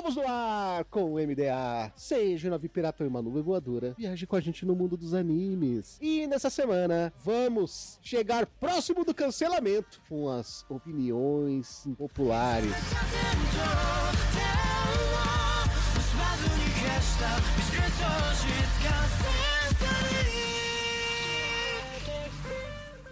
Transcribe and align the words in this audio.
Estamos 0.00 0.16
no 0.16 0.26
ar 0.26 0.84
com 0.84 1.12
o 1.12 1.16
MDA. 1.16 1.92
Seja 1.94 2.48
navio 2.48 2.70
pirata 2.70 3.04
ou 3.04 3.10
uma 3.10 3.20
nuvem 3.20 3.42
voadora, 3.42 3.94
viaje 3.98 4.26
com 4.26 4.34
a 4.34 4.40
gente 4.40 4.64
no 4.64 4.74
mundo 4.74 4.96
dos 4.96 5.12
animes. 5.12 5.98
E 6.00 6.26
nessa 6.26 6.48
semana, 6.48 7.12
vamos 7.22 7.98
chegar 8.00 8.46
próximo 8.46 9.04
do 9.04 9.12
cancelamento 9.12 10.00
com 10.08 10.26
as 10.30 10.64
opiniões 10.70 11.86
populares. 11.98 12.72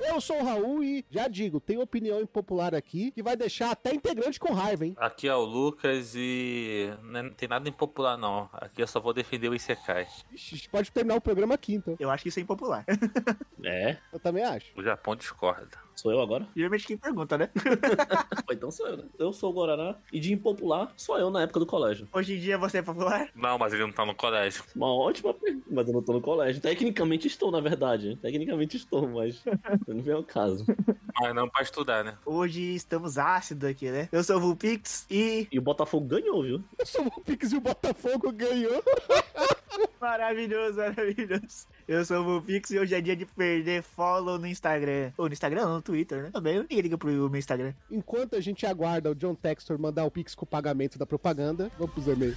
Eu 0.09 0.21
sou 0.21 0.41
o 0.41 0.45
Raul 0.45 0.83
e 0.83 1.05
já 1.11 1.29
digo, 1.29 1.61
tem 1.61 1.79
opinião 1.79 2.21
impopular 2.21 2.75
aqui 2.75 3.11
que 3.11 3.23
vai 3.23 3.37
deixar 3.37 3.71
até 3.71 3.95
integrante 3.95 4.41
com 4.41 4.53
raiva, 4.53 4.87
hein? 4.87 4.95
Aqui 4.99 5.29
é 5.29 5.35
o 5.35 5.45
Lucas 5.45 6.15
e 6.17 6.91
não 7.03 7.31
tem 7.31 7.49
nada 7.49 7.69
impopular 7.69 8.17
não. 8.17 8.49
Aqui 8.53 8.83
eu 8.83 8.87
só 8.87 8.99
vou 9.01 9.13
defender 9.13 9.49
o 9.49 9.55
Isekai. 9.55 10.07
Ixi, 10.33 10.69
pode 10.71 10.91
terminar 10.91 11.17
o 11.17 11.21
programa 11.21 11.55
aqui, 11.55 11.75
então. 11.75 11.97
Eu 12.01 12.11
acho 12.11 12.23
que 12.23 12.29
isso 12.31 12.39
é 12.39 12.43
impopular. 12.43 12.85
É, 13.65 13.97
Eu 14.13 14.21
também 14.21 14.45
acho. 14.45 14.67
O 14.77 14.83
Japão 14.83 15.17
discorda. 15.17 15.77
Sou 15.99 16.13
eu 16.13 16.21
agora? 16.21 16.47
Geralmente 16.55 16.87
quem 16.87 16.97
pergunta, 16.97 17.37
né? 17.37 17.51
Então 18.51 18.71
sou 18.71 18.87
eu, 18.89 18.97
né? 18.97 19.05
Eu 19.19 19.33
sou 19.33 19.51
o 19.51 19.53
Guaraná 19.53 19.97
e 20.13 20.19
de 20.19 20.33
impopular 20.33 20.91
sou 20.97 21.19
eu 21.19 21.31
na 21.31 21.43
época 21.43 21.61
do 21.61 21.67
colégio. 21.67 22.09
Hoje 22.13 22.35
em 22.35 22.41
dia 22.41 22.57
você 22.57 22.79
é 22.79 22.83
popular? 22.83 23.29
Não, 23.35 23.59
mas 23.59 23.73
ele 23.73 23.83
não 23.83 23.93
tá 23.93 24.07
no 24.07 24.15
colégio. 24.15 24.65
Uma 24.75 24.93
ótima 24.93 25.35
pergunta, 25.35 25.67
mas 25.71 25.87
eu 25.87 25.93
não 25.93 26.03
tô 26.03 26.13
no 26.15 26.21
colégio. 26.21 26.61
Tecnicamente 26.61 27.27
estou, 27.29 27.51
na 27.51 27.61
verdade. 27.61 28.17
Tecnicamente 28.17 28.77
estou, 28.77 29.07
mas 29.07 29.43
não 29.87 30.03
vem 30.03 30.15
ao 30.15 30.25
caso. 30.25 30.65
Mas 31.21 31.35
não 31.35 31.49
pra 31.49 31.63
estudar, 31.63 32.03
né? 32.05 32.17
Hoje 32.25 32.75
estamos 32.75 33.19
ácidos 33.19 33.69
aqui, 33.69 33.91
né? 33.91 34.09
Eu 34.11 34.25
sou 34.25 34.37
o 34.37 34.41
Vulpix 34.41 35.07
e. 35.11 35.47
E 35.53 35.59
o 35.59 35.63
Botafogo 35.63 36.07
ganhou, 36.07 36.43
viu? 36.43 36.65
Eu 36.79 36.87
sou 36.87 37.07
o 37.07 37.21
Pix 37.21 37.53
e 37.53 37.57
o 37.57 37.61
Botafogo 37.61 38.33
ganhou. 38.33 38.83
Maravilhoso, 40.01 40.79
maravilhoso. 40.79 41.67
Eu 41.89 42.05
sou 42.05 42.21
o 42.21 42.25
Vulpix 42.25 42.71
e 42.71 42.79
hoje 42.79 42.95
é 42.95 43.01
dia 43.01 43.17
de 43.17 43.25
perder 43.25 43.83
follow 43.83 44.39
no 44.39 44.47
Instagram. 44.47 45.11
Ou 45.17 45.27
no 45.27 45.33
Instagram, 45.33 45.63
não, 45.63 45.75
no 45.77 45.83
Twitter, 45.83 46.25
né? 46.25 46.31
Também 46.31 46.59
ninguém 46.59 46.81
liga 46.83 46.99
pro 46.99 47.09
meu 47.09 47.35
Instagram. 47.35 47.73
Enquanto 47.91 48.37
a 48.37 48.43
gente 48.43 48.67
aguarda 48.67 49.11
o 49.11 49.15
John 49.15 49.35
Textor 49.35 49.79
mandar 49.79 50.05
o 50.05 50.11
Pix 50.11 50.35
com 50.35 50.45
o 50.45 50.47
pagamento 50.47 50.99
da 50.99 51.07
propaganda, 51.07 51.71
vamos 51.79 51.95
pros 51.95 52.07
e-mails. 52.07 52.37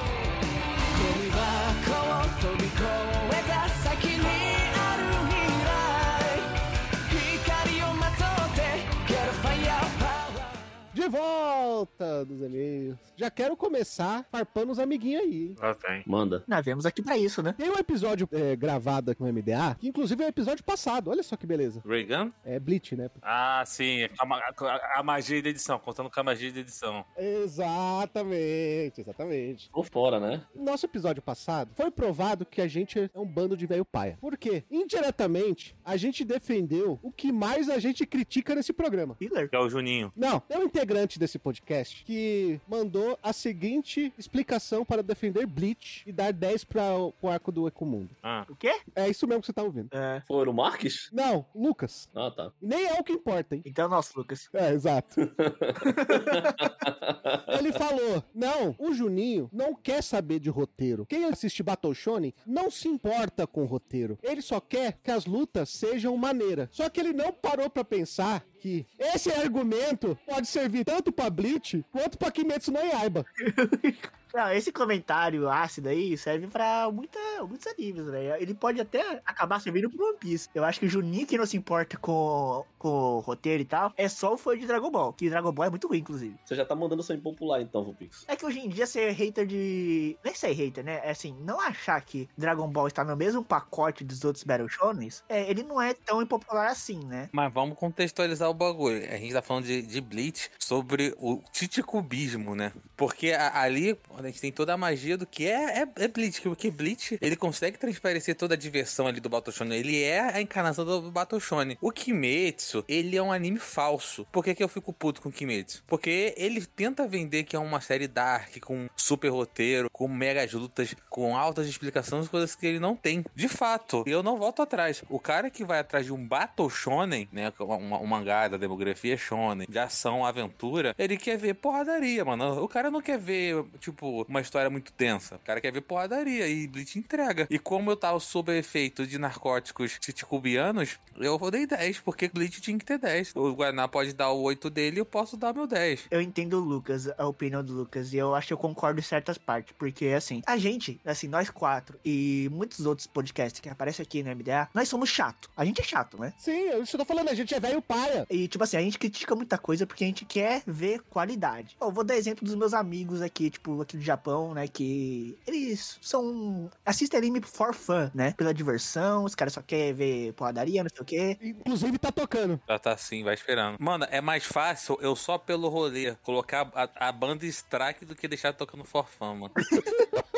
De 11.01 11.09
volta 11.09 12.23
dos 12.25 12.41
e-mails. 12.41 12.95
Já 13.15 13.31
quero 13.31 13.57
começar 13.57 14.23
farpando 14.31 14.71
os 14.71 14.77
amiguinhos 14.77 15.23
aí? 15.23 15.55
Lá 15.59 15.73
tem. 15.73 16.03
Manda. 16.05 16.43
Nós 16.47 16.63
viemos 16.63 16.85
aqui 16.85 17.01
pra 17.01 17.17
isso, 17.17 17.41
né? 17.41 17.55
Tem 17.57 17.71
um 17.71 17.77
episódio 17.77 18.29
é, 18.31 18.55
gravado 18.55 19.09
aqui 19.09 19.21
no 19.23 19.33
MDA, 19.33 19.75
que 19.79 19.87
inclusive 19.87 20.21
é 20.23 20.27
o 20.27 20.29
episódio 20.29 20.63
passado. 20.63 21.09
Olha 21.09 21.23
só 21.23 21.35
que 21.35 21.47
beleza. 21.47 21.81
Reagan? 21.83 22.29
É 22.45 22.59
Bleach, 22.59 22.95
né? 22.95 23.09
Ah, 23.21 23.63
sim. 23.65 24.07
A, 24.19 24.25
ma- 24.27 24.37
a- 24.39 24.99
a 24.99 25.03
magia 25.03 25.41
da 25.41 25.49
edição, 25.49 25.79
contando 25.79 26.07
com 26.09 26.19
a 26.19 26.23
magia 26.23 26.51
da 26.51 26.59
edição. 26.59 27.03
Exatamente, 27.17 29.01
exatamente. 29.01 29.69
Por 29.71 29.85
fora, 29.87 30.19
né? 30.19 30.43
No 30.53 30.63
nosso 30.65 30.85
episódio 30.85 31.21
passado, 31.21 31.71
foi 31.75 31.89
provado 31.89 32.45
que 32.45 32.61
a 32.61 32.67
gente 32.67 32.99
é 32.99 33.19
um 33.19 33.25
bando 33.25 33.57
de 33.57 33.65
velho 33.65 33.85
paia. 33.85 34.17
Por 34.21 34.37
quê? 34.37 34.63
Indiretamente, 34.69 35.75
a 35.83 35.97
gente 35.97 36.23
defendeu 36.23 36.99
o 37.01 37.11
que 37.11 37.31
mais 37.31 37.69
a 37.69 37.79
gente 37.79 38.05
critica 38.05 38.53
nesse 38.53 38.71
programa. 38.71 39.15
Killer. 39.15 39.49
Que 39.49 39.55
é 39.55 39.59
o 39.59 39.67
Juninho. 39.69 40.11
Não, 40.15 40.39
tem 40.41 40.59
um 40.59 40.63
integrante 40.63 40.90
desse 41.17 41.39
podcast 41.39 42.03
que 42.03 42.59
mandou 42.67 43.17
a 43.23 43.31
seguinte 43.31 44.13
explicação 44.17 44.83
para 44.83 45.01
defender 45.01 45.45
Bleach 45.45 46.03
e 46.05 46.11
dar 46.11 46.33
10 46.33 46.65
para 46.65 46.93
o 46.95 47.11
pro 47.13 47.29
arco 47.29 47.51
do 47.51 47.67
Ecomundo. 47.67 48.09
Ah, 48.21 48.45
O 48.49 48.55
quê? 48.55 48.81
É 48.95 49.09
isso 49.09 49.25
mesmo 49.25 49.41
que 49.41 49.47
você 49.47 49.53
tá 49.53 49.63
ouvindo. 49.63 49.87
É. 49.91 50.21
Foi 50.27 50.45
o 50.47 50.53
Marques? 50.53 51.09
Não, 51.11 51.45
Lucas. 51.55 52.09
Ah, 52.13 52.29
tá. 52.29 52.51
Nem 52.61 52.85
é 52.87 52.99
o 52.99 53.03
que 53.03 53.13
importa, 53.13 53.55
hein? 53.55 53.61
Então, 53.65 53.87
nosso 53.87 54.17
Lucas. 54.17 54.49
É, 54.53 54.71
exato. 54.71 55.21
Ele 57.57 57.71
falou: 57.71 58.23
não, 58.33 58.75
o 58.77 58.93
Juninho 58.93 59.49
não 59.51 59.73
quer 59.73 60.03
saber 60.03 60.39
de 60.39 60.49
roteiro. 60.49 61.05
Quem 61.05 61.25
assiste 61.25 61.63
Battle 61.63 61.93
Shonen 61.93 62.33
não 62.45 62.69
se 62.69 62.87
importa 62.87 63.47
com 63.47 63.63
o 63.63 63.65
roteiro. 63.65 64.17
Ele 64.21 64.41
só 64.41 64.59
quer 64.59 64.99
que 65.03 65.11
as 65.11 65.25
lutas 65.25 65.69
sejam 65.69 66.15
maneira. 66.17 66.69
Só 66.71 66.89
que 66.89 66.99
ele 66.99 67.13
não 67.13 67.31
parou 67.31 67.69
pra 67.69 67.83
pensar 67.83 68.43
que 68.61 68.85
esse 68.99 69.31
argumento 69.31 70.17
pode 70.25 70.47
servir 70.47 70.85
tanto 70.85 71.11
pra 71.11 71.29
Bleach 71.31 71.83
quanto 71.91 72.17
pra 72.17 72.31
Kimetsu 72.31 72.71
no 72.71 72.79
Yaiba. 72.79 73.25
Não, 74.33 74.51
esse 74.51 74.71
comentário 74.71 75.49
ácido 75.49 75.89
aí 75.89 76.17
serve 76.17 76.47
pra 76.47 76.89
muita, 76.91 77.19
muitos 77.47 77.67
animes, 77.67 78.05
né? 78.07 78.41
Ele 78.41 78.53
pode 78.53 78.79
até 78.79 79.21
acabar 79.25 79.59
servindo 79.59 79.89
pro 79.89 80.05
One 80.09 80.17
Piece. 80.19 80.49
Eu 80.53 80.63
acho 80.63 80.79
que 80.79 80.85
o 80.85 80.89
Juninho, 80.89 81.27
que 81.27 81.37
não 81.37 81.45
se 81.45 81.57
importa 81.57 81.97
com, 81.97 82.63
com 82.77 82.89
o 82.89 83.19
roteiro 83.19 83.61
e 83.61 83.65
tal, 83.65 83.93
é 83.97 84.07
só 84.07 84.33
o 84.33 84.37
fã 84.37 84.57
de 84.57 84.65
Dragon 84.65 84.89
Ball. 84.91 85.13
Que 85.13 85.29
Dragon 85.29 85.51
Ball 85.51 85.65
é 85.65 85.69
muito 85.69 85.87
ruim, 85.87 85.99
inclusive. 85.99 86.35
Você 86.45 86.55
já 86.55 86.65
tá 86.65 86.75
mandando 86.75 87.03
seu 87.03 87.15
impopular 87.15 87.61
então, 87.61 87.83
Vulpix. 87.83 88.23
É 88.27 88.35
que 88.35 88.45
hoje 88.45 88.59
em 88.59 88.69
dia 88.69 88.85
ser 88.87 89.11
hater 89.11 89.45
de. 89.45 90.17
Nem 90.23 90.33
ser 90.33 90.51
hater, 90.51 90.83
né? 90.83 91.01
É 91.03 91.11
assim, 91.11 91.35
não 91.41 91.59
achar 91.59 91.99
que 92.01 92.29
Dragon 92.37 92.67
Ball 92.67 92.87
está 92.87 93.03
no 93.03 93.15
mesmo 93.15 93.43
pacote 93.43 94.03
dos 94.03 94.23
outros 94.23 94.43
Battle 94.43 94.69
Shonens, 94.69 95.23
é, 95.29 95.49
ele 95.49 95.63
não 95.63 95.81
é 95.81 95.93
tão 95.93 96.21
impopular 96.21 96.69
assim, 96.69 96.99
né? 97.05 97.29
Mas 97.31 97.53
vamos 97.53 97.77
contextualizar 97.77 98.49
o 98.49 98.53
bagulho. 98.53 98.97
A 99.11 99.17
gente 99.17 99.33
tá 99.33 99.41
falando 99.41 99.65
de, 99.65 99.81
de 99.81 100.01
Bleach 100.01 100.49
sobre 100.59 101.13
o 101.17 101.41
titicubismo, 101.51 102.55
né? 102.55 102.71
Porque 102.95 103.31
a- 103.31 103.61
ali 103.61 103.97
a 104.27 104.31
gente 104.31 104.41
tem 104.41 104.51
toda 104.51 104.73
a 104.73 104.77
magia 104.77 105.17
do 105.17 105.25
que 105.25 105.47
é, 105.47 105.81
é, 105.81 105.87
é 105.95 106.07
Bleach. 106.07 106.41
Porque 106.41 106.71
Bleach, 106.71 107.17
ele 107.21 107.35
consegue 107.35 107.77
transparecer 107.77 108.35
toda 108.35 108.53
a 108.53 108.57
diversão 108.57 109.07
ali 109.07 109.19
do 109.19 109.29
Battle 109.29 109.53
Shonen. 109.53 109.79
Ele 109.79 110.01
é 110.01 110.19
a 110.19 110.41
encarnação 110.41 110.85
do 110.85 111.11
Battle 111.11 111.39
Shonen. 111.39 111.77
O 111.81 111.91
Kimetsu, 111.91 112.83
ele 112.87 113.15
é 113.15 113.21
um 113.21 113.31
anime 113.31 113.59
falso. 113.59 114.25
Por 114.31 114.43
que, 114.43 114.55
que 114.55 114.63
eu 114.63 114.67
fico 114.69 114.93
puto 114.93 115.21
com 115.21 115.29
o 115.29 115.31
Kimetsu? 115.31 115.83
Porque 115.87 116.33
ele 116.37 116.65
tenta 116.65 117.07
vender 117.07 117.43
que 117.43 117.55
é 117.55 117.59
uma 117.59 117.81
série 117.81 118.07
dark, 118.07 118.57
com 118.59 118.87
super 118.95 119.29
roteiro, 119.29 119.89
com 119.91 120.07
megas 120.07 120.53
lutas, 120.53 120.95
com 121.09 121.35
altas 121.35 121.67
explicações, 121.67 122.27
coisas 122.27 122.55
que 122.55 122.65
ele 122.65 122.79
não 122.79 122.95
tem. 122.95 123.23
De 123.35 123.47
fato, 123.47 124.03
eu 124.05 124.23
não 124.23 124.37
volto 124.37 124.61
atrás. 124.61 125.03
O 125.09 125.19
cara 125.19 125.49
que 125.49 125.63
vai 125.63 125.79
atrás 125.79 126.05
de 126.05 126.13
um 126.13 126.27
Battle 126.27 126.69
Shonen, 126.69 127.27
né? 127.31 127.51
Um, 127.59 127.95
um 127.95 128.07
mangá 128.07 128.47
da 128.47 128.57
demografia 128.57 129.17
Shonen, 129.17 129.67
de 129.69 129.79
ação, 129.79 130.25
aventura, 130.25 130.95
ele 130.97 131.17
quer 131.17 131.37
ver 131.37 131.55
porradaria, 131.55 132.23
mano. 132.25 132.63
O 132.63 132.67
cara 132.67 132.91
não 132.91 133.01
quer 133.01 133.17
ver, 133.17 133.63
tipo, 133.79 134.07
uma 134.27 134.41
história 134.41 134.69
muito 134.69 134.93
densa. 134.97 135.35
O 135.35 135.39
cara 135.39 135.61
quer 135.61 135.71
ver 135.71 135.81
porradaria 135.81 136.47
e 136.47 136.67
Bleach 136.67 136.97
entrega. 136.97 137.47
E 137.49 137.57
como 137.57 137.91
eu 137.91 137.95
tava 137.95 138.19
sob 138.19 138.55
efeito 138.57 139.05
de 139.05 139.17
narcóticos 139.17 139.97
titicubianos, 139.99 140.99
eu 141.17 141.39
dei 141.51 141.65
10, 141.65 141.99
porque 141.99 142.29
Bleach 142.29 142.61
tinha 142.61 142.77
que 142.77 142.85
ter 142.85 142.97
10. 142.97 143.35
O 143.35 143.53
Guaraná 143.53 143.87
pode 143.87 144.13
dar 144.13 144.31
o 144.31 144.41
8 144.41 144.69
dele 144.69 144.99
eu 144.99 145.05
posso 145.05 145.35
dar 145.35 145.53
meu 145.53 145.67
10. 145.67 146.07
Eu 146.11 146.21
entendo 146.21 146.57
o 146.57 146.59
Lucas, 146.59 147.07
a 147.17 147.27
opinião 147.27 147.63
do 147.63 147.73
Lucas, 147.73 148.13
e 148.13 148.17
eu 148.17 148.33
acho 148.35 148.47
que 148.47 148.53
eu 148.53 148.57
concordo 148.57 148.99
em 148.99 149.03
certas 149.03 149.37
partes, 149.37 149.73
porque 149.77 150.07
assim, 150.07 150.41
a 150.45 150.57
gente, 150.57 150.99
assim, 151.05 151.27
nós 151.27 151.49
quatro 151.49 151.99
e 152.05 152.49
muitos 152.51 152.85
outros 152.85 153.07
podcasts 153.07 153.59
que 153.59 153.69
aparecem 153.69 154.03
aqui 154.03 154.23
no 154.23 154.33
MDA, 154.35 154.69
nós 154.73 154.87
somos 154.87 155.09
chato. 155.09 155.49
A 155.55 155.65
gente 155.65 155.81
é 155.81 155.83
chato, 155.83 156.19
né? 156.19 156.33
Sim, 156.37 156.51
eu 156.51 156.83
estou 156.83 157.05
falando, 157.05 157.29
a 157.29 157.33
gente 157.33 157.53
é 157.53 157.59
velho 157.59 157.81
paia. 157.81 158.25
E, 158.29 158.47
tipo 158.47 158.63
assim, 158.63 158.77
a 158.77 158.81
gente 158.81 158.97
critica 158.97 159.35
muita 159.35 159.57
coisa 159.57 159.85
porque 159.85 160.03
a 160.03 160.07
gente 160.07 160.25
quer 160.25 160.63
ver 160.65 161.01
qualidade. 161.09 161.75
Eu 161.79 161.91
vou 161.91 162.03
dar 162.03 162.15
exemplo 162.15 162.45
dos 162.45 162.55
meus 162.55 162.73
amigos 162.73 163.21
aqui, 163.21 163.49
tipo, 163.49 163.81
aqui 163.81 163.97
do 164.01 164.05
Japão, 164.05 164.53
né? 164.53 164.67
Que 164.67 165.37
eles 165.47 165.97
são. 166.01 166.69
assistem 166.85 167.17
anime 167.17 167.41
for 167.41 167.73
fun, 167.73 168.09
né? 168.13 168.33
Pela 168.35 168.53
diversão, 168.53 169.23
os 169.23 169.35
caras 169.35 169.53
só 169.53 169.61
querem 169.61 169.93
ver 169.93 170.33
porradaria, 170.33 170.83
não 170.83 170.89
sei 170.89 171.01
o 171.01 171.05
quê. 171.05 171.37
Inclusive 171.41 171.97
tá 171.97 172.11
tocando. 172.11 172.59
Já 172.67 172.79
tá 172.79 172.91
assim, 172.91 173.23
vai 173.23 173.35
esperando. 173.35 173.77
Mano, 173.79 174.05
é 174.09 174.19
mais 174.19 174.43
fácil 174.43 174.97
eu 175.01 175.15
só 175.15 175.37
pelo 175.37 175.69
rolê 175.69 176.15
colocar 176.23 176.69
a, 176.73 177.07
a 177.07 177.11
banda 177.11 177.45
strike 177.45 178.05
do 178.05 178.15
que 178.15 178.27
deixar 178.27 178.53
tocando 178.53 178.83
forfã, 178.83 179.33
mano. 179.33 179.53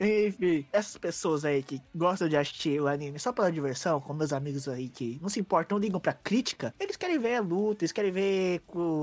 Enfim, 0.00 0.66
essas 0.72 0.96
pessoas 0.96 1.44
aí 1.44 1.62
que 1.62 1.80
gostam 1.94 2.28
de 2.28 2.36
assistir 2.36 2.80
o 2.80 2.88
anime 2.88 3.18
só 3.18 3.32
pela 3.32 3.50
diversão, 3.50 4.00
como 4.00 4.18
meus 4.18 4.32
amigos 4.32 4.68
aí 4.68 4.88
que 4.88 5.18
não 5.22 5.28
se 5.28 5.40
importam, 5.40 5.78
não 5.78 5.82
ligam 5.82 6.00
pra 6.00 6.12
crítica, 6.12 6.74
eles 6.78 6.96
querem 6.96 7.18
ver 7.18 7.36
a 7.36 7.40
luta, 7.40 7.84
eles 7.84 7.92
querem 7.92 8.10
ver 8.10 8.62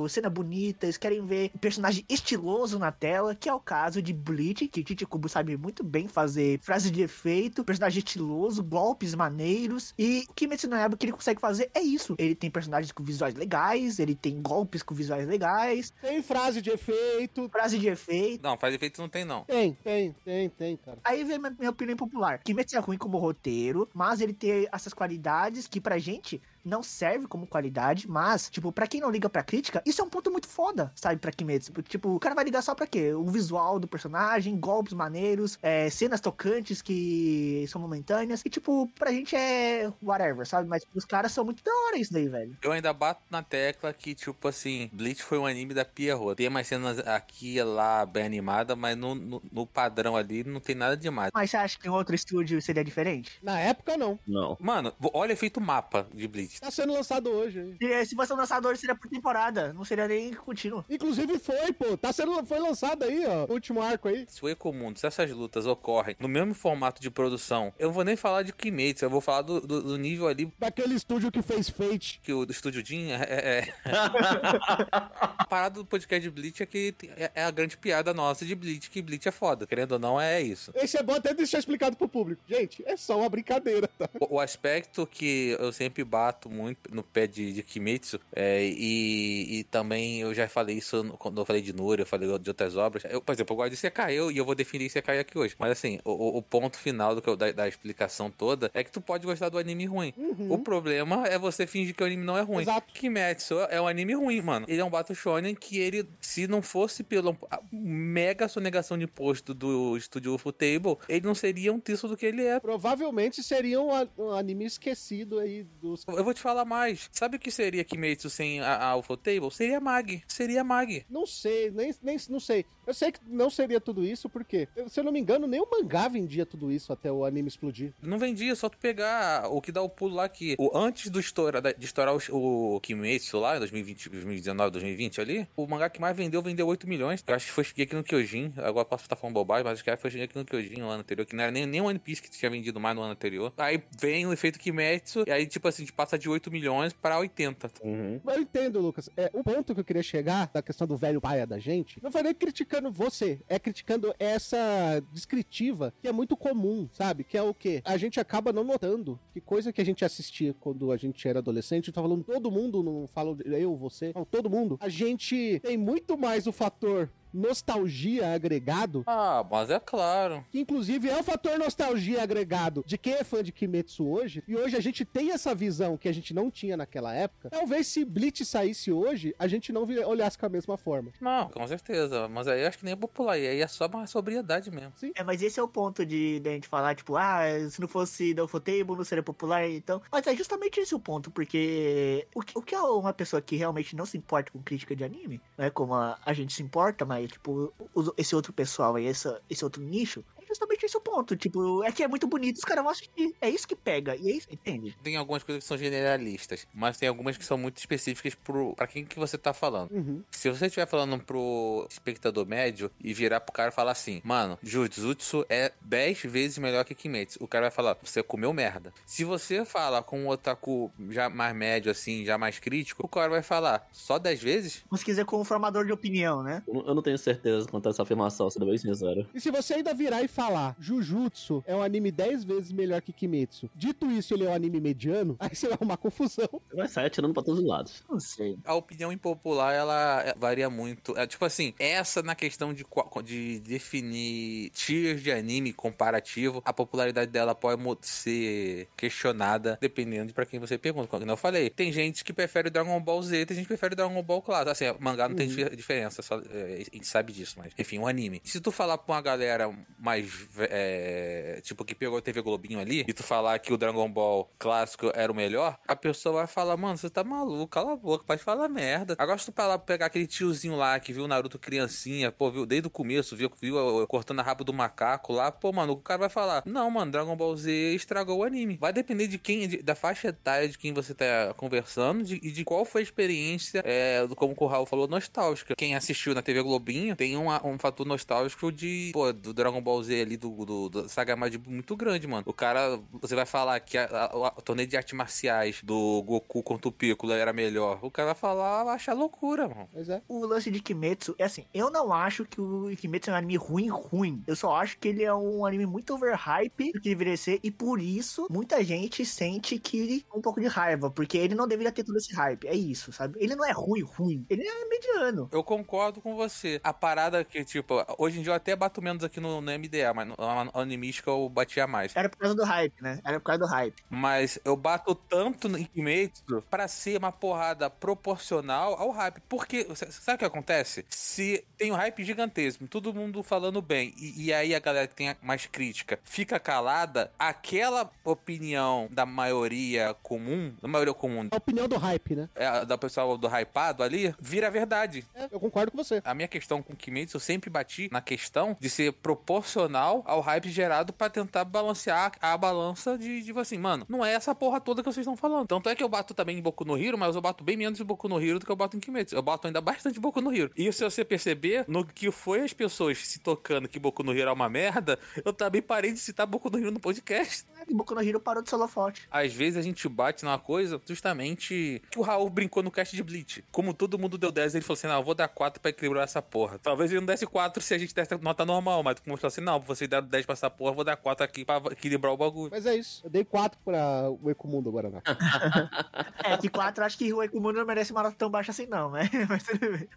cena 0.09 0.29
bonita, 0.29 0.85
eles 0.85 0.97
querem 0.97 1.25
ver 1.25 1.51
um 1.55 1.57
personagem 1.57 2.05
estiloso 2.09 2.77
na 2.77 2.91
tela, 2.91 3.35
que 3.35 3.49
é 3.49 3.53
o 3.53 3.59
caso 3.59 4.01
de 4.01 4.13
Bleach, 4.13 4.67
que 4.67 4.83
Tite 4.83 5.05
Kubo 5.05 5.29
sabe 5.29 5.55
muito 5.57 5.83
bem 5.83 6.07
fazer 6.07 6.59
frase 6.61 6.91
de 6.91 7.01
efeito, 7.01 7.63
personagem 7.63 7.99
estiloso, 7.99 8.63
golpes 8.63 9.15
maneiros, 9.15 9.93
e 9.97 10.25
o 10.29 10.33
Kimetsu 10.33 10.67
no 10.69 10.75
Yaiba 10.75 10.97
que 10.97 11.05
ele 11.05 11.13
consegue 11.13 11.39
fazer 11.39 11.69
é 11.73 11.81
isso. 11.81 12.15
Ele 12.17 12.35
tem 12.35 12.49
personagens 12.49 12.91
com 12.91 13.03
visuais 13.03 13.35
legais, 13.35 13.99
ele 13.99 14.15
tem 14.15 14.41
golpes 14.41 14.83
com 14.83 14.93
visuais 14.93 15.27
legais, 15.27 15.93
Tem 16.01 16.21
frase 16.21 16.61
de 16.61 16.69
efeito. 16.69 17.49
frase 17.49 17.77
de 17.79 17.87
efeito, 17.87 18.43
Não, 18.43 18.57
faz 18.57 18.73
efeito 18.73 19.01
não 19.01 19.09
tem, 19.09 19.25
não. 19.25 19.43
Tem, 19.45 19.73
tem, 19.83 20.15
tem, 20.23 20.49
tem, 20.49 20.77
cara. 20.85 20.99
Aí 21.03 21.23
vem 21.23 21.39
minha, 21.39 21.55
minha 21.57 21.69
opinião 21.69 21.95
popular. 21.95 22.39
Kimetsu 22.39 22.77
é 22.77 22.79
ruim 22.79 22.97
como 22.97 23.17
roteiro, 23.17 23.89
mas 23.93 24.21
ele 24.21 24.33
tem 24.33 24.67
essas 24.71 24.93
qualidades 24.93 25.67
que 25.67 25.79
pra 25.79 25.97
gente 25.97 26.41
não 26.63 26.83
serve 26.83 27.27
como 27.27 27.47
qualidade, 27.47 28.07
mas, 28.09 28.49
tipo, 28.49 28.71
pra 28.71 28.87
quem 28.87 29.01
não 29.01 29.09
liga 29.09 29.29
pra 29.29 29.43
crítica, 29.43 29.81
isso 29.85 30.01
é 30.01 30.03
um 30.03 30.09
ponto 30.09 30.31
muito 30.31 30.47
foda, 30.47 30.91
sabe, 30.95 31.19
pra 31.19 31.31
Kimetsu. 31.31 31.71
Tipo, 31.83 32.15
o 32.15 32.19
cara 32.19 32.35
vai 32.35 32.43
ligar 32.43 32.61
só 32.61 32.75
pra 32.75 32.87
quê? 32.87 33.13
O 33.13 33.25
visual 33.25 33.79
do 33.79 33.87
personagem, 33.87 34.59
golpes 34.59 34.93
maneiros, 34.93 35.57
é, 35.61 35.89
cenas 35.89 36.21
tocantes 36.21 36.81
que 36.81 37.65
são 37.67 37.81
momentâneas, 37.81 38.41
e, 38.45 38.49
tipo, 38.49 38.87
pra 38.97 39.11
gente 39.11 39.35
é 39.35 39.91
whatever, 40.01 40.45
sabe? 40.45 40.67
Mas 40.67 40.83
os 40.93 41.05
caras 41.05 41.31
são 41.31 41.45
muito 41.45 41.63
da 41.63 41.71
hora 41.71 41.97
isso 41.97 42.13
daí, 42.13 42.27
velho. 42.27 42.57
Eu 42.61 42.71
ainda 42.71 42.93
bato 42.93 43.21
na 43.29 43.43
tecla 43.43 43.93
que, 43.93 44.13
tipo 44.13 44.47
assim, 44.47 44.89
Bleach 44.93 45.23
foi 45.23 45.37
um 45.37 45.45
anime 45.45 45.73
da 45.73 45.85
Pierrot. 45.85 46.35
Tem 46.35 46.49
mais 46.49 46.67
cenas 46.67 46.99
aqui 46.99 47.57
e 47.57 47.63
lá 47.63 48.05
bem 48.05 48.23
animada, 48.23 48.75
mas 48.75 48.97
no, 48.97 49.15
no, 49.15 49.41
no 49.51 49.65
padrão 49.65 50.15
ali 50.15 50.43
não 50.43 50.59
tem 50.59 50.75
nada 50.75 50.95
demais. 50.95 51.31
Mas 51.33 51.51
você 51.51 51.57
acha 51.57 51.79
que 51.79 51.87
em 51.87 51.91
outro 51.91 52.15
estúdio 52.15 52.61
seria 52.61 52.83
diferente? 52.83 53.39
Na 53.41 53.59
época, 53.59 53.97
não. 53.97 54.19
Não. 54.27 54.57
Mano, 54.59 54.93
olha 55.13 55.31
o 55.31 55.33
efeito 55.33 55.59
mapa 55.61 56.07
de 56.13 56.27
Bleach. 56.27 56.50
Tá 56.59 56.69
sendo 56.71 56.93
lançado 56.93 57.29
hoje. 57.29 57.59
hein? 57.59 57.75
Se, 57.81 58.05
se 58.07 58.15
fosse 58.15 58.33
um 58.33 58.35
lançador, 58.37 58.75
seria 58.77 58.95
por 58.95 59.07
temporada, 59.09 59.73
não 59.73 59.83
seria 59.85 60.07
nem 60.07 60.33
contínuo. 60.33 60.83
Inclusive 60.89 61.39
foi, 61.39 61.71
pô. 61.73 61.95
Tá 61.97 62.11
sendo, 62.11 62.43
foi 62.45 62.59
lançado 62.59 63.03
aí, 63.03 63.25
ó. 63.25 63.45
O 63.45 63.53
último 63.53 63.81
arco 63.81 64.07
aí. 64.07 64.25
Se 64.27 64.43
o 64.43 64.49
Ecomundo, 64.49 64.99
se 64.99 65.05
essas 65.07 65.29
lutas 65.31 65.65
ocorrem 65.65 66.15
no 66.19 66.27
mesmo 66.27 66.53
formato 66.53 67.01
de 67.01 67.09
produção, 67.09 67.73
eu 67.79 67.91
vou 67.91 68.03
nem 68.03 68.15
falar 68.15 68.43
de 68.43 68.53
Kimetsu, 68.53 69.05
eu 69.05 69.09
vou 69.09 69.21
falar 69.21 69.41
do, 69.43 69.61
do, 69.61 69.81
do 69.83 69.97
nível 69.97 70.27
ali 70.27 70.51
Daquele 70.59 70.95
estúdio 70.95 71.31
que 71.31 71.41
fez 71.41 71.69
Fate. 71.69 72.19
que 72.23 72.33
o 72.33 72.45
do 72.45 72.51
Estúdio 72.51 72.85
Jin 72.85 73.11
é, 73.11 73.15
é- 73.21 73.59
é. 73.59 73.73
A 74.91 75.45
parada 75.45 75.75
do 75.75 75.85
podcast 75.85 76.21
de 76.21 76.29
Bleach 76.29 76.63
é 76.63 76.65
que 76.65 76.93
é, 77.17 77.31
é 77.35 77.43
a 77.43 77.51
grande 77.51 77.77
piada 77.77 78.13
nossa 78.13 78.45
de 78.45 78.55
Bleach, 78.55 78.89
que 78.89 79.01
Bleach 79.01 79.27
é 79.27 79.31
foda. 79.31 79.65
Querendo 79.67 79.93
ou 79.93 79.99
não, 79.99 80.19
é 80.19 80.41
isso. 80.41 80.71
Esse 80.75 80.97
é 80.97 81.03
bom 81.03 81.13
até 81.15 81.33
deixar 81.33 81.59
explicado 81.59 81.95
pro 81.95 82.07
público. 82.07 82.41
Gente, 82.47 82.83
é 82.85 82.95
só 82.97 83.17
uma 83.19 83.29
brincadeira, 83.29 83.87
tá? 83.97 84.09
O, 84.19 84.35
o 84.35 84.39
aspecto 84.39 85.05
que 85.05 85.55
eu 85.59 85.71
sempre 85.71 86.03
bato 86.03 86.40
muito 86.49 86.93
no 86.93 87.03
pé 87.03 87.27
de, 87.27 87.53
de 87.53 87.63
Kimetsu, 87.63 88.19
é, 88.33 88.63
e, 88.65 89.59
e 89.59 89.63
também 89.65 90.21
eu 90.21 90.33
já 90.33 90.47
falei 90.47 90.77
isso 90.77 91.03
quando 91.19 91.41
eu 91.41 91.45
falei 91.45 91.61
de 91.61 91.73
Nura, 91.73 92.01
eu 92.01 92.05
falei 92.05 92.27
de 92.39 92.49
outras 92.49 92.75
obras. 92.77 93.03
Eu, 93.09 93.21
por 93.21 93.33
exemplo, 93.33 93.53
eu 93.53 93.57
gosto 93.57 93.71
de 93.71 93.77
Sekai 93.77 94.13
eu, 94.13 94.31
e 94.31 94.37
eu 94.37 94.45
vou 94.45 94.55
definir 94.55 94.89
Sekai 94.89 95.19
aqui 95.19 95.37
hoje. 95.37 95.55
Mas 95.59 95.71
assim, 95.71 95.99
o, 96.05 96.37
o- 96.37 96.41
ponto 96.41 96.77
final 96.77 97.15
do 97.15 97.21
que 97.21 97.29
eu- 97.29 97.35
da, 97.37 97.51
da 97.51 97.67
explicação 97.67 98.29
toda 98.31 98.69
é 98.73 98.83
que 98.83 98.91
tu 98.91 98.99
pode 99.01 99.25
gostar 99.25 99.49
do 99.49 99.57
anime 99.57 99.85
ruim. 99.85 100.13
O 100.49 100.57
problema 100.57 101.25
é 101.27 101.37
você 101.37 101.65
fingir 101.67 101.95
que 101.95 102.03
o 102.03 102.05
anime 102.05 102.23
não 102.23 102.37
é 102.37 102.41
ruim. 102.41 102.55
Uhum. 102.57 102.61
Exato. 102.61 102.93
Kimetsu 102.93 103.59
é 103.69 103.79
um 103.81 103.87
anime 103.87 104.13
ruim, 104.13 104.41
mano. 104.41 104.65
Ele 104.69 104.81
é 104.81 104.85
um 104.85 104.89
Battle 104.89 105.15
Shonen 105.15 105.55
que 105.55 105.77
ele, 105.79 106.07
se 106.19 106.47
não 106.47 106.61
fosse 106.61 107.03
pela 107.03 107.35
mega 107.71 108.47
sonegação 108.47 108.97
de 108.97 109.05
imposto 109.05 109.53
do 109.53 109.95
estúdio 109.97 110.33
Ufotable, 110.33 110.97
ele 111.07 111.25
não 111.25 111.35
seria 111.35 111.71
um 111.73 111.79
terço 111.79 112.07
do 112.07 112.17
que 112.17 112.25
ele 112.25 112.43
é. 112.45 112.59
Provavelmente 112.59 113.41
seria 113.43 113.81
um, 113.81 113.89
um 114.17 114.31
anime 114.31 114.65
esquecido 114.65 115.39
aí 115.39 115.65
dos. 115.81 116.03
Eu 116.07 116.23
vou 116.23 116.30
te 116.33 116.41
falar 116.41 116.65
mais. 116.65 117.09
Sabe 117.11 117.37
o 117.37 117.39
que 117.39 117.51
seria 117.51 117.83
Kimetsu 117.83 118.29
sem 118.29 118.59
a, 118.61 118.89
a 118.89 118.95
Ufotable? 118.95 119.51
Seria 119.51 119.79
Mag. 119.79 120.23
Seria 120.27 120.63
Mag. 120.63 121.05
Não 121.09 121.25
sei, 121.25 121.71
nem, 121.71 121.93
nem 122.01 122.17
não 122.29 122.39
sei. 122.39 122.65
Eu 122.85 122.93
sei 122.93 123.11
que 123.11 123.19
não 123.27 123.49
seria 123.49 123.79
tudo 123.79 124.03
isso, 124.03 124.27
porque, 124.29 124.67
se 124.87 124.99
eu 124.99 125.03
não 125.03 125.11
me 125.11 125.19
engano, 125.19 125.47
nem 125.47 125.61
o 125.61 125.67
mangá 125.69 126.07
vendia 126.07 126.45
tudo 126.45 126.71
isso 126.71 126.91
até 126.91 127.11
o 127.11 127.23
anime 127.23 127.47
explodir. 127.47 127.93
Não 128.01 128.17
vendia, 128.17 128.55
só 128.55 128.67
tu 128.67 128.77
pegar 128.77 129.47
o 129.49 129.61
que 129.61 129.71
dá 129.71 129.81
o 129.81 129.89
pulo 129.89 130.15
lá 130.15 130.27
que 130.27 130.55
o, 130.57 130.75
antes 130.77 131.09
do 131.09 131.19
estoura, 131.19 131.61
de 131.61 131.85
estourar 131.85 132.15
o, 132.15 132.75
o 132.75 132.79
Kimetsu 132.81 133.39
lá 133.39 133.55
em 133.55 133.59
2020, 133.59 134.09
2019, 134.09 134.71
2020 134.71 135.21
ali, 135.21 135.47
o 135.55 135.67
mangá 135.67 135.89
que 135.89 136.01
mais 136.01 136.15
vendeu, 136.17 136.41
vendeu 136.41 136.67
8 136.67 136.87
milhões. 136.87 137.23
Eu 137.25 137.35
acho 137.35 137.45
que 137.45 137.51
foi 137.51 137.63
Shingeki 137.63 137.95
no 137.95 138.03
Kyojin. 138.03 138.53
Agora 138.57 138.85
posso 138.85 139.03
estar 139.03 139.15
falando 139.15 139.35
bobagem, 139.35 139.63
mas 139.63 139.73
acho 139.73 139.83
que 139.83 139.95
foi 139.97 140.11
Shingeki 140.11 140.35
no 140.35 140.45
Kyojin 140.45 140.79
no 140.79 140.89
ano 140.89 141.01
anterior, 141.01 141.25
que 141.25 141.35
não 141.35 141.43
era 141.43 141.51
nem, 141.51 141.65
nem 141.65 141.81
One 141.81 141.99
Piece 141.99 142.21
que 142.21 142.29
tinha 142.29 142.49
vendido 142.49 142.79
mais 142.79 142.95
no 142.95 143.01
ano 143.01 143.11
anterior. 143.11 143.53
Aí 143.57 143.81
vem 143.99 144.25
o 144.25 144.33
efeito 144.33 144.59
Kimetsu, 144.59 145.23
e 145.27 145.31
aí, 145.31 145.45
tipo 145.45 145.67
assim, 145.67 145.83
a 145.83 145.85
gente 145.85 145.93
passa 145.93 146.17
de 146.21 146.29
8 146.29 146.51
milhões 146.51 146.93
pra 146.93 147.19
80. 147.19 147.71
Uhum. 147.83 148.21
Eu 148.25 148.41
entendo, 148.41 148.79
Lucas. 148.79 149.09
É, 149.17 149.29
o 149.33 149.43
ponto 149.43 149.73
que 149.73 149.79
eu 149.81 149.85
queria 149.85 150.03
chegar 150.03 150.49
da 150.53 150.61
questão 150.61 150.87
do 150.87 150.95
velho 150.95 151.19
paia 151.19 151.45
da 151.45 151.59
gente, 151.59 152.01
não 152.01 152.11
foi 152.11 152.23
nem 152.23 152.33
criticando 152.33 152.91
você, 152.91 153.39
é 153.49 153.59
criticando 153.59 154.13
essa 154.19 155.03
descritiva 155.11 155.93
que 156.01 156.07
é 156.07 156.11
muito 156.11 156.37
comum, 156.37 156.87
sabe? 156.93 157.23
Que 157.23 157.37
é 157.37 157.41
o 157.41 157.53
quê? 157.53 157.81
A 157.83 157.97
gente 157.97 158.19
acaba 158.19 158.53
não 158.53 158.63
notando 158.63 159.19
que 159.33 159.41
coisa 159.41 159.73
que 159.73 159.81
a 159.81 159.85
gente 159.85 160.05
assistia 160.05 160.55
quando 160.59 160.91
a 160.91 160.97
gente 160.97 161.27
era 161.27 161.39
adolescente, 161.39 161.87
eu 161.87 161.93
tô 161.93 162.01
falando 162.01 162.23
todo 162.23 162.51
mundo, 162.51 162.83
não 162.83 163.07
falo 163.07 163.37
eu, 163.45 163.75
você, 163.75 164.11
não, 164.15 164.23
todo 164.23 164.49
mundo, 164.49 164.77
a 164.79 164.89
gente 164.89 165.59
tem 165.63 165.77
muito 165.77 166.17
mais 166.17 166.47
o 166.47 166.51
fator 166.51 167.09
nostalgia 167.33 168.33
agregado, 168.33 169.03
Ah, 169.07 169.45
mas 169.49 169.69
é 169.69 169.79
claro. 169.79 170.45
que 170.51 170.59
inclusive 170.59 171.09
é 171.09 171.19
o 171.19 171.23
fator 171.23 171.57
nostalgia 171.57 172.21
agregado 172.23 172.83
de 172.85 172.97
quem 172.97 173.13
é 173.13 173.23
fã 173.23 173.43
de 173.43 173.51
Kimetsu 173.51 174.07
hoje, 174.07 174.43
e 174.47 174.55
hoje 174.55 174.75
a 174.75 174.79
gente 174.81 175.03
tem 175.05 175.31
essa 175.31 175.53
visão 175.53 175.97
que 175.97 176.07
a 176.07 176.13
gente 176.13 176.33
não 176.33 176.49
tinha 176.49 176.75
naquela 176.77 177.13
época. 177.13 177.49
Talvez 177.49 177.87
se 177.87 178.03
Bleach 178.05 178.43
saísse 178.45 178.91
hoje, 178.91 179.35
a 179.37 179.47
gente 179.47 179.71
não 179.71 179.83
olhasse 180.05 180.37
com 180.37 180.45
a 180.45 180.49
mesma 180.49 180.77
forma. 180.77 181.11
Não, 181.19 181.49
com 181.49 181.65
certeza. 181.67 182.27
Mas 182.27 182.47
aí 182.47 182.61
eu 182.61 182.67
acho 182.67 182.77
que 182.77 182.85
nem 182.85 182.93
é 182.93 182.97
popular. 182.97 183.37
E 183.37 183.47
aí 183.47 183.59
é 183.61 183.67
só 183.67 183.87
uma 183.87 184.07
sobriedade 184.07 184.71
mesmo. 184.71 184.93
É, 185.15 185.23
mas 185.23 185.41
esse 185.41 185.59
é 185.59 185.63
o 185.63 185.67
ponto 185.67 186.05
de, 186.05 186.39
de 186.39 186.49
a 186.49 186.53
gente 186.53 186.67
falar, 186.67 186.95
tipo, 186.95 187.15
ah, 187.15 187.41
se 187.69 187.79
não 187.81 187.87
fosse 187.87 188.33
da 188.33 188.43
Ufotable, 188.43 188.95
não 188.95 189.03
seria 189.03 189.23
popular, 189.23 189.69
então. 189.69 190.01
Mas 190.11 190.25
é 190.27 190.35
justamente 190.35 190.79
esse 190.79 190.95
o 190.95 190.99
ponto, 190.99 191.29
porque 191.31 192.27
o 192.33 192.41
que, 192.41 192.57
o 192.57 192.61
que 192.61 192.73
é 192.75 192.81
uma 192.81 193.13
pessoa 193.13 193.41
que 193.41 193.55
realmente 193.55 193.95
não 193.95 194.05
se 194.05 194.17
importa 194.17 194.51
com 194.51 194.59
crítica 194.61 194.95
de 194.95 195.03
anime, 195.03 195.41
não 195.57 195.65
é 195.65 195.69
como 195.69 195.93
a, 195.93 196.17
a 196.25 196.33
gente 196.33 196.53
se 196.53 196.63
importa, 196.63 197.05
mas, 197.05 197.20
tipo, 197.27 197.73
esse 198.17 198.35
outro 198.35 198.53
pessoal 198.53 198.95
aí, 198.95 199.05
essa, 199.05 199.41
esse 199.49 199.63
outro 199.63 199.81
nicho, 199.81 200.23
justamente 200.51 200.85
esse 200.85 200.97
o 200.97 201.01
ponto. 201.01 201.35
Tipo, 201.35 201.83
é 201.83 201.91
que 201.91 202.03
é 202.03 202.07
muito 202.07 202.27
bonito, 202.27 202.57
os 202.57 202.63
caras 202.65 202.83
vão 202.83 202.91
assistir. 202.91 203.33
É 203.41 203.49
isso 203.49 203.67
que 203.67 203.75
pega, 203.75 204.15
e 204.15 204.29
é 204.29 204.35
isso, 204.35 204.47
entende? 204.51 204.95
Tem 205.03 205.15
algumas 205.17 205.43
coisas 205.43 205.63
que 205.63 205.67
são 205.67 205.77
generalistas, 205.77 206.67
mas 206.73 206.97
tem 206.97 207.07
algumas 207.09 207.37
que 207.37 207.45
são 207.45 207.57
muito 207.57 207.77
específicas 207.77 208.35
pro, 208.35 208.73
pra 208.75 208.87
quem 208.87 209.05
que 209.05 209.17
você 209.17 209.37
tá 209.37 209.53
falando. 209.53 209.91
Uhum. 209.91 210.23
Se 210.31 210.49
você 210.49 210.65
estiver 210.67 210.85
falando 210.87 211.19
pro 211.23 211.85
espectador 211.89 212.45
médio 212.45 212.91
e 213.03 213.13
virar 213.13 213.39
pro 213.39 213.53
cara 213.53 213.69
e 213.69 213.73
falar 213.73 213.91
assim, 213.91 214.21
mano, 214.23 214.57
Jujutsu 214.61 215.45
é 215.49 215.71
10 215.81 216.21
vezes 216.23 216.57
melhor 216.57 216.83
que 216.85 216.93
Kimetsu, 216.95 217.43
o 217.43 217.47
cara 217.47 217.63
vai 217.65 217.71
falar, 217.71 217.97
você 218.03 218.21
comeu 218.23 218.53
merda. 218.53 218.93
Se 219.05 219.23
você 219.23 219.63
fala 219.65 220.01
com 220.03 220.19
um 220.23 220.27
otaku 220.29 220.91
já 221.09 221.29
mais 221.29 221.55
médio, 221.55 221.91
assim, 221.91 222.25
já 222.25 222.37
mais 222.37 222.59
crítico, 222.59 223.05
o 223.05 223.09
cara 223.09 223.29
vai 223.29 223.41
falar, 223.43 223.87
só 223.91 224.17
10 224.19 224.41
vezes? 224.41 224.83
Vamos 224.89 225.03
quiser 225.03 225.25
como 225.25 225.43
formador 225.43 225.85
de 225.85 225.91
opinião, 225.91 226.43
né? 226.43 226.63
Eu 226.67 226.73
não- 226.73 226.87
eu 226.87 226.95
não 226.95 227.01
tenho 227.01 227.17
certeza 227.17 227.67
quanto 227.67 227.87
a 227.87 227.89
essa 227.91 228.03
afirmação, 228.03 228.49
sendo 228.49 228.65
bem 228.65 228.77
sincero. 228.77 229.27
E 229.33 229.39
se 229.39 229.51
você 229.51 229.75
ainda 229.75 229.93
virar 229.93 230.21
e 230.23 230.27
falar 230.27 230.40
falar 230.41 230.75
Jujutsu 230.79 231.63
é 231.67 231.75
um 231.75 231.81
anime 231.81 232.11
10 232.11 232.43
vezes 232.43 232.71
melhor 232.71 233.01
que 233.01 233.11
Kimetsu, 233.13 233.69
dito 233.75 234.09
isso, 234.11 234.33
ele 234.33 234.45
é 234.45 234.49
um 234.49 234.53
anime 234.53 234.79
mediano, 234.79 235.35
aí 235.39 235.55
você 235.55 235.67
vai 235.67 235.75
arrumar 235.75 235.97
confusão. 235.97 236.49
Você 236.69 236.75
vai 236.75 236.87
sair 236.87 237.05
atirando 237.07 237.33
pra 237.33 237.43
todos 237.43 237.59
os 237.61 237.67
lados. 237.67 238.03
Não 238.09 238.19
sei. 238.19 238.57
A 238.65 238.73
opinião 238.73 239.11
impopular, 239.11 239.73
ela 239.73 240.33
varia 240.37 240.69
muito. 240.69 241.17
É, 241.17 241.27
tipo 241.27 241.43
assim, 241.45 241.73
essa 241.79 242.21
na 242.23 242.33
questão 242.35 242.73
de, 242.73 242.85
de 243.23 243.59
definir 243.59 244.69
tiers 244.71 245.21
de 245.21 245.31
anime 245.31 245.73
comparativo, 245.73 246.61
a 246.65 246.73
popularidade 246.73 247.31
dela 247.31 247.53
pode 247.53 247.81
ser 248.01 248.87
questionada 248.97 249.77
dependendo 249.81 250.27
de 250.27 250.33
pra 250.33 250.45
quem 250.45 250.59
você 250.59 250.77
pergunta. 250.77 251.07
Como 251.07 251.29
eu 251.29 251.37
falei, 251.37 251.69
tem 251.69 251.91
gente 251.91 252.23
que 252.23 252.33
prefere 252.33 252.69
Dragon 252.69 252.99
Ball 253.01 253.21
Z, 253.21 253.45
tem 253.45 253.55
gente 253.55 253.65
que 253.65 253.69
prefere 253.69 253.95
Dragon 253.95 254.21
Ball 254.23 254.41
clássico. 254.41 254.71
Assim, 254.71 254.85
mangá 254.99 255.27
não 255.27 255.35
tem 255.35 255.47
dif- 255.47 255.75
diferença, 255.75 256.21
só, 256.21 256.39
é, 256.49 256.75
a 256.91 256.95
gente 256.95 257.07
sabe 257.07 257.33
disso, 257.33 257.55
mas 257.57 257.73
enfim, 257.77 257.99
um 257.99 258.07
anime. 258.07 258.41
Se 258.43 258.59
tu 258.59 258.71
falar 258.71 258.97
pra 258.97 259.15
uma 259.15 259.21
galera 259.21 259.71
mais, 259.99 260.30
é, 260.57 261.59
tipo, 261.63 261.83
que 261.85 261.95
pegou 261.95 262.17
a 262.17 262.21
TV 262.21 262.41
Globinho 262.41 262.79
ali, 262.79 263.03
e 263.07 263.13
tu 263.13 263.23
falar 263.23 263.59
que 263.59 263.73
o 263.73 263.77
Dragon 263.77 264.09
Ball 264.09 264.49
clássico 264.57 265.11
era 265.13 265.31
o 265.31 265.35
melhor, 265.35 265.77
a 265.87 265.95
pessoa 265.95 266.35
vai 266.35 266.47
falar, 266.47 266.77
mano, 266.77 266.97
você 266.97 267.09
tá 267.09 267.23
maluco, 267.23 267.67
cala 267.67 267.93
a 267.93 267.95
boca, 267.95 268.23
pode 268.25 268.43
falar 268.43 268.67
merda. 268.69 269.15
Agora 269.17 269.37
se 269.37 269.45
tu 269.45 269.51
falar, 269.51 269.77
pegar 269.79 270.07
aquele 270.07 270.27
tiozinho 270.27 270.75
lá 270.75 270.99
que 270.99 271.13
viu 271.13 271.23
o 271.23 271.27
Naruto 271.27 271.59
criancinha, 271.59 272.31
pô, 272.31 272.49
viu 272.51 272.65
desde 272.65 272.87
o 272.87 272.91
começo, 272.91 273.35
viu, 273.35 273.51
viu 273.61 274.07
cortando 274.07 274.39
a 274.39 274.43
rabo 274.43 274.63
do 274.63 274.73
macaco 274.73 275.33
lá, 275.33 275.51
pô, 275.51 275.71
mano, 275.71 275.93
o 275.93 275.97
cara 275.97 276.19
vai 276.19 276.29
falar, 276.29 276.63
não, 276.65 276.89
mano, 276.89 277.11
Dragon 277.11 277.35
Ball 277.35 277.55
Z 277.55 277.71
estragou 277.95 278.39
o 278.39 278.43
anime. 278.43 278.77
Vai 278.79 278.93
depender 278.93 279.27
de 279.27 279.37
quem, 279.37 279.67
de- 279.67 279.81
da 279.81 279.95
faixa 279.95 280.29
etária 280.29 280.67
de 280.67 280.77
quem 280.77 280.93
você 280.93 281.13
tá 281.13 281.53
conversando 281.57 282.23
de- 282.23 282.39
e 282.43 282.51
de 282.51 282.63
qual 282.63 282.85
foi 282.85 283.01
a 283.01 283.03
experiência, 283.03 283.81
é, 283.85 284.25
como 284.35 284.55
o 284.57 284.65
Raul 284.67 284.85
falou, 284.85 285.07
nostálgica. 285.07 285.75
Quem 285.75 285.95
assistiu 285.95 286.33
na 286.33 286.41
TV 286.41 286.61
Globinho 286.61 287.15
tem 287.15 287.35
uma- 287.37 287.65
um 287.65 287.77
fator 287.77 288.05
nostálgico 288.05 288.71
de, 288.71 289.11
pô, 289.13 289.31
do 289.33 289.53
Dragon 289.53 289.81
Ball 289.81 290.01
Z 290.03 290.20
ali, 290.21 290.37
do, 290.37 290.65
do, 290.65 290.89
do 290.89 291.09
Saga 291.09 291.35
Majin 291.35 291.57
Buu 291.57 291.71
muito 291.73 291.95
grande, 291.95 292.27
mano. 292.27 292.43
O 292.45 292.53
cara, 292.53 292.99
você 293.21 293.35
vai 293.35 293.45
falar 293.45 293.79
que 293.79 293.97
a, 293.97 294.05
a- 294.05 294.25
a- 294.25 294.53
o 294.57 294.61
torneio 294.61 294.87
de 294.87 294.95
artes 294.97 295.13
marciais 295.13 295.81
do 295.83 296.21
Goku 296.23 296.61
contra 296.63 296.87
o 296.89 296.91
Piccolo 296.91 297.33
era 297.33 297.53
melhor. 297.53 297.99
O 298.01 298.11
cara 298.11 298.27
vai 298.27 298.35
falar, 298.35 298.83
vai 298.83 298.95
achar 298.95 299.13
loucura, 299.13 299.67
mano. 299.67 299.87
É. 299.95 300.21
O 300.27 300.45
lance 300.45 300.69
de 300.71 300.79
Kimetsu 300.81 301.35
é 301.37 301.43
assim, 301.45 301.65
eu 301.73 301.89
não 301.89 302.11
acho 302.13 302.45
que 302.45 302.59
o 302.61 302.89
Kimetsu 302.97 303.29
é 303.29 303.33
um 303.33 303.37
anime 303.37 303.55
ruim, 303.57 303.87
ruim. 303.89 304.43
Eu 304.47 304.55
só 304.55 304.75
acho 304.75 304.97
que 304.99 305.07
ele 305.07 305.23
é 305.23 305.33
um 305.33 305.65
anime 305.65 305.85
muito 305.85 306.13
overhype 306.13 306.91
que 306.93 306.99
deveria 306.99 307.37
ser, 307.37 307.59
e 307.63 307.71
por 307.71 307.99
isso 307.99 308.47
muita 308.49 308.83
gente 308.83 309.25
sente 309.25 309.77
que 309.79 309.97
ele 309.99 310.25
um 310.33 310.41
pouco 310.41 310.59
de 310.61 310.67
raiva, 310.67 311.09
porque 311.09 311.37
ele 311.37 311.55
não 311.55 311.67
deveria 311.67 311.91
ter 311.91 312.03
todo 312.03 312.17
esse 312.17 312.33
hype. 312.33 312.67
É 312.67 312.75
isso, 312.75 313.11
sabe? 313.11 313.37
Ele 313.39 313.55
não 313.55 313.65
é 313.65 313.71
ruim, 313.71 314.01
ruim. 314.01 314.45
Ele 314.49 314.63
é 314.67 314.85
mediano. 314.89 315.49
Eu 315.51 315.63
concordo 315.63 316.21
com 316.21 316.35
você. 316.35 316.79
A 316.83 316.93
parada 316.93 317.43
que, 317.43 317.63
tipo, 317.63 317.95
hoje 318.17 318.39
em 318.39 318.43
dia 318.43 318.51
eu 318.51 318.55
até 318.55 318.75
bato 318.75 319.01
menos 319.01 319.23
aqui 319.23 319.39
no, 319.39 319.61
no 319.61 319.71
MDA, 319.71 320.10
mas 320.13 320.27
no, 320.27 320.35
no 320.37 320.79
Animística 320.81 321.29
eu 321.29 321.47
batia 321.49 321.87
mais. 321.87 322.15
Era 322.15 322.29
por 322.29 322.37
causa 322.37 322.55
do 322.55 322.63
hype, 322.63 323.01
né? 323.01 323.19
Era 323.23 323.39
por 323.39 323.45
causa 323.45 323.59
do 323.59 323.65
hype. 323.67 323.95
Mas 324.09 324.59
eu 324.65 324.75
bato 324.75 325.13
tanto 325.15 325.67
no 325.69 325.77
Kimetsu 325.83 326.61
pra 326.69 326.87
ser 326.87 327.17
uma 327.17 327.31
porrada 327.31 327.89
proporcional 327.89 328.95
ao 328.99 329.11
hype. 329.11 329.41
Porque, 329.49 329.87
sabe 329.95 330.35
o 330.35 330.39
que 330.39 330.45
acontece? 330.45 331.05
Se 331.09 331.63
tem 331.77 331.91
um 331.91 331.95
hype 331.95 332.23
gigantesco, 332.23 332.87
todo 332.87 333.13
mundo 333.13 333.41
falando 333.43 333.81
bem, 333.81 334.13
e, 334.17 334.45
e 334.45 334.53
aí 334.53 334.73
a 334.75 334.79
galera 334.79 335.07
que 335.07 335.15
tem 335.15 335.29
a- 335.29 335.35
mais 335.41 335.65
crítica 335.65 336.19
fica 336.23 336.59
calada, 336.59 337.31
aquela 337.37 338.09
opinião 338.23 339.07
da 339.11 339.25
maioria 339.25 340.13
comum, 340.21 340.73
da 340.81 340.87
maioria 340.87 341.13
comum, 341.13 341.47
A 341.51 341.55
opinião 341.57 341.87
do 341.87 341.97
hype, 341.97 342.35
né? 342.35 342.49
é, 342.55 342.85
da 342.85 342.97
pessoa 342.97 343.37
do 343.37 343.47
hypado 343.47 344.03
ali, 344.03 344.33
vira 344.39 344.69
verdade. 344.69 345.25
É, 345.33 345.47
eu 345.51 345.59
concordo 345.59 345.91
com 345.91 345.97
você. 345.97 346.21
A 346.23 346.33
minha 346.33 346.47
questão 346.47 346.81
com 346.81 346.95
Kimetsu, 346.95 347.37
eu 347.37 347.41
sempre 347.41 347.69
bati 347.69 348.09
na 348.11 348.21
questão 348.21 348.75
de 348.79 348.89
ser 348.89 349.11
proporcional 349.13 350.00
ao 350.01 350.41
hype 350.41 350.69
gerado 350.69 351.13
pra 351.13 351.29
tentar 351.29 351.65
balancear 351.65 352.31
a 352.41 352.57
balança 352.57 353.17
de, 353.17 353.41
de 353.41 353.51
assim, 353.59 353.77
mano, 353.77 354.05
não 354.09 354.25
é 354.25 354.33
essa 354.33 354.55
porra 354.55 354.79
toda 354.79 355.01
que 355.01 355.11
vocês 355.11 355.25
estão 355.25 355.37
falando. 355.37 355.67
Tanto 355.67 355.89
é 355.89 355.95
que 355.95 356.03
eu 356.03 356.09
bato 356.09 356.33
também 356.33 356.57
em 356.57 356.61
Boku 356.61 356.85
no 356.85 356.97
Hero, 356.97 357.17
mas 357.17 357.35
eu 357.35 357.41
bato 357.41 357.63
bem 357.63 357.77
menos 357.77 357.99
em 357.99 358.03
Boku 358.03 358.27
no 358.27 358.41
Hero 358.41 358.59
do 358.59 358.65
que 358.65 358.71
eu 358.71 358.75
bato 358.75 358.97
em 358.97 358.99
Kimetsu. 358.99 359.35
Eu 359.35 359.41
bato 359.41 359.67
ainda 359.67 359.81
bastante 359.81 360.17
em 360.17 360.21
Boku 360.21 360.41
no 360.41 360.53
Hero. 360.55 360.71
E 360.75 360.91
se 360.91 361.03
você 361.03 361.23
perceber, 361.23 361.85
no 361.87 362.05
que 362.05 362.31
foi 362.31 362.61
as 362.61 362.73
pessoas 362.73 363.17
se 363.19 363.39
tocando 363.39 363.87
que 363.87 363.99
Boku 363.99 364.23
no 364.23 364.33
Hero 364.33 364.49
é 364.49 364.53
uma 364.53 364.69
merda, 364.69 365.19
eu 365.43 365.53
também 365.53 365.81
parei 365.81 366.11
de 366.11 366.19
citar 366.19 366.47
Boku 366.47 366.69
no 366.69 366.79
Hero 366.79 366.91
no 366.91 366.99
podcast. 366.99 367.65
E 367.87 367.93
Boku 367.93 368.15
no 368.15 368.21
Hero 368.21 368.39
parou 368.39 368.63
de 368.63 368.69
ser 368.69 368.75
holofote. 368.75 369.27
Às 369.29 369.53
vezes 369.53 369.77
a 369.77 369.81
gente 369.81 370.07
bate 370.07 370.43
numa 370.43 370.59
coisa 370.59 371.01
justamente 371.05 372.01
que 372.09 372.19
o 372.19 372.21
Raul 372.21 372.49
brincou 372.49 372.83
no 372.83 372.91
cast 372.91 373.15
de 373.15 373.23
Bleach. 373.23 373.63
Como 373.71 373.93
todo 373.93 374.17
mundo 374.17 374.37
deu 374.37 374.51
10, 374.51 374.75
ele 374.75 374.83
falou 374.83 374.93
assim: 374.97 375.07
não, 375.07 375.15
eu 375.15 375.23
vou 375.23 375.35
dar 375.35 375.47
4 375.47 375.81
pra 375.81 375.89
equilibrar 375.89 376.23
essa 376.23 376.41
porra. 376.41 376.79
Talvez 376.79 377.11
ele 377.11 377.19
não 377.19 377.27
desse 377.27 377.45
4 377.45 377.81
se 377.81 377.93
a 377.93 377.97
gente 377.97 378.13
desse 378.13 378.35
nota 378.37 378.65
normal, 378.65 379.03
mas 379.03 379.19
como 379.19 379.33
ele 379.33 379.41
falou 379.41 379.51
assim: 379.51 379.61
não, 379.61 379.79
vocês 379.87 380.09
deram 380.09 380.27
10 380.27 380.45
pra 380.45 380.53
essa 380.53 380.69
porra, 380.69 380.91
eu 380.91 380.95
vou 380.95 381.03
dar 381.03 381.15
4 381.15 381.43
aqui 381.43 381.65
pra 381.65 381.77
equilibrar 381.91 382.33
o 382.33 382.37
bagulho. 382.37 382.71
Mas 382.71 382.85
é 382.85 382.95
isso. 382.95 383.21
Eu 383.25 383.29
dei 383.29 383.43
4 383.43 383.79
pra 383.83 384.29
o 384.29 384.49
Ecomundo 384.49 384.91
Guaraná. 384.91 385.21
É, 386.43 386.57
que 386.57 386.69
4 386.69 387.03
acho 387.03 387.17
que 387.17 387.31
o 387.31 387.43
Ekumundo 387.43 387.79
não 387.79 387.85
merece 387.85 388.11
uma 388.11 388.23
nota 388.23 388.35
tão 388.35 388.49
baixa 388.49 388.71
assim, 388.71 388.87
não, 388.87 389.11
né? 389.11 389.29
Mas. 389.47 389.63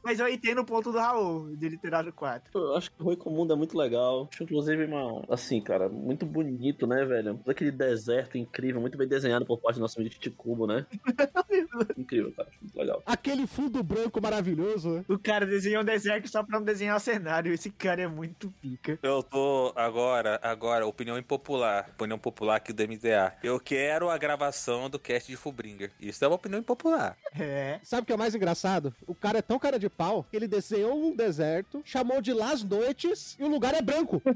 Mas 0.02 0.20
eu 0.20 0.28
entendo 0.28 0.60
o 0.60 0.64
ponto 0.64 0.90
do 0.90 0.98
Raul, 0.98 1.54
de 1.54 1.66
ele 1.66 1.76
ter 1.76 1.90
dado 1.90 2.12
4. 2.12 2.50
Eu 2.54 2.76
acho 2.76 2.90
que 2.90 3.02
o 3.02 3.16
Comum 3.16 3.50
é 3.50 3.56
muito 3.56 3.76
legal. 3.76 4.28
Acho, 4.32 4.42
inclusive, 4.42 4.84
uma. 4.84 5.22
Assim, 5.28 5.60
cara, 5.60 5.88
muito 5.88 6.24
bonito, 6.24 6.86
né, 6.86 7.04
velho? 7.04 7.36
Todo 7.36 7.50
aquele 7.50 7.70
deserto 7.70 8.38
incrível, 8.38 8.80
muito 8.80 8.96
bem 8.96 9.06
desenhado 9.06 9.44
por 9.44 9.58
parte 9.58 9.76
do 9.76 9.82
nosso 9.82 9.98
amigo 9.98 10.14
Titicubo, 10.14 10.66
né? 10.66 10.86
incrível, 11.96 12.32
cara. 12.32 12.48
Acho 12.48 12.58
muito 12.62 12.78
legal. 12.78 13.02
Aquele 13.04 13.46
fundo 13.46 13.82
branco 13.82 14.20
maravilhoso, 14.20 14.90
né? 14.90 15.04
O 15.08 15.18
cara 15.18 15.46
desenhou 15.46 15.82
um 15.82 15.84
deserto 15.84 16.28
só 16.28 16.42
pra 16.42 16.58
não 16.58 16.64
desenhar 16.64 16.96
o 16.96 17.00
cenário. 17.00 17.52
Esse 17.52 17.70
cara 17.70 18.02
é 18.02 18.08
muito 18.08 18.52
pica. 18.60 18.98
Eu 19.02 19.22
tô 19.22 19.53
agora, 19.76 20.38
agora, 20.42 20.86
opinião 20.86 21.18
impopular. 21.18 21.90
Opinião 21.94 22.18
popular 22.18 22.56
aqui 22.56 22.72
do 22.72 22.82
MDA. 22.82 23.34
Eu 23.42 23.58
quero 23.60 24.10
a 24.10 24.18
gravação 24.18 24.88
do 24.90 24.98
cast 24.98 25.30
de 25.30 25.36
Fubringer. 25.36 25.90
Isso 26.00 26.24
é 26.24 26.28
uma 26.28 26.36
opinião 26.36 26.60
impopular. 26.60 27.16
É. 27.38 27.78
Sabe 27.82 28.02
o 28.02 28.06
que 28.06 28.12
é 28.12 28.16
mais 28.16 28.34
engraçado? 28.34 28.94
O 29.06 29.14
cara 29.14 29.38
é 29.38 29.42
tão 29.42 29.58
cara 29.58 29.78
de 29.78 29.88
pau 29.88 30.24
que 30.30 30.36
ele 30.36 30.46
desenhou 30.48 30.94
um 30.94 31.14
deserto, 31.14 31.82
chamou 31.84 32.20
de 32.20 32.32
Las 32.32 32.62
Noites 32.62 33.36
e 33.38 33.44
o 33.44 33.48
lugar 33.48 33.74
é 33.74 33.82
branco. 33.82 34.20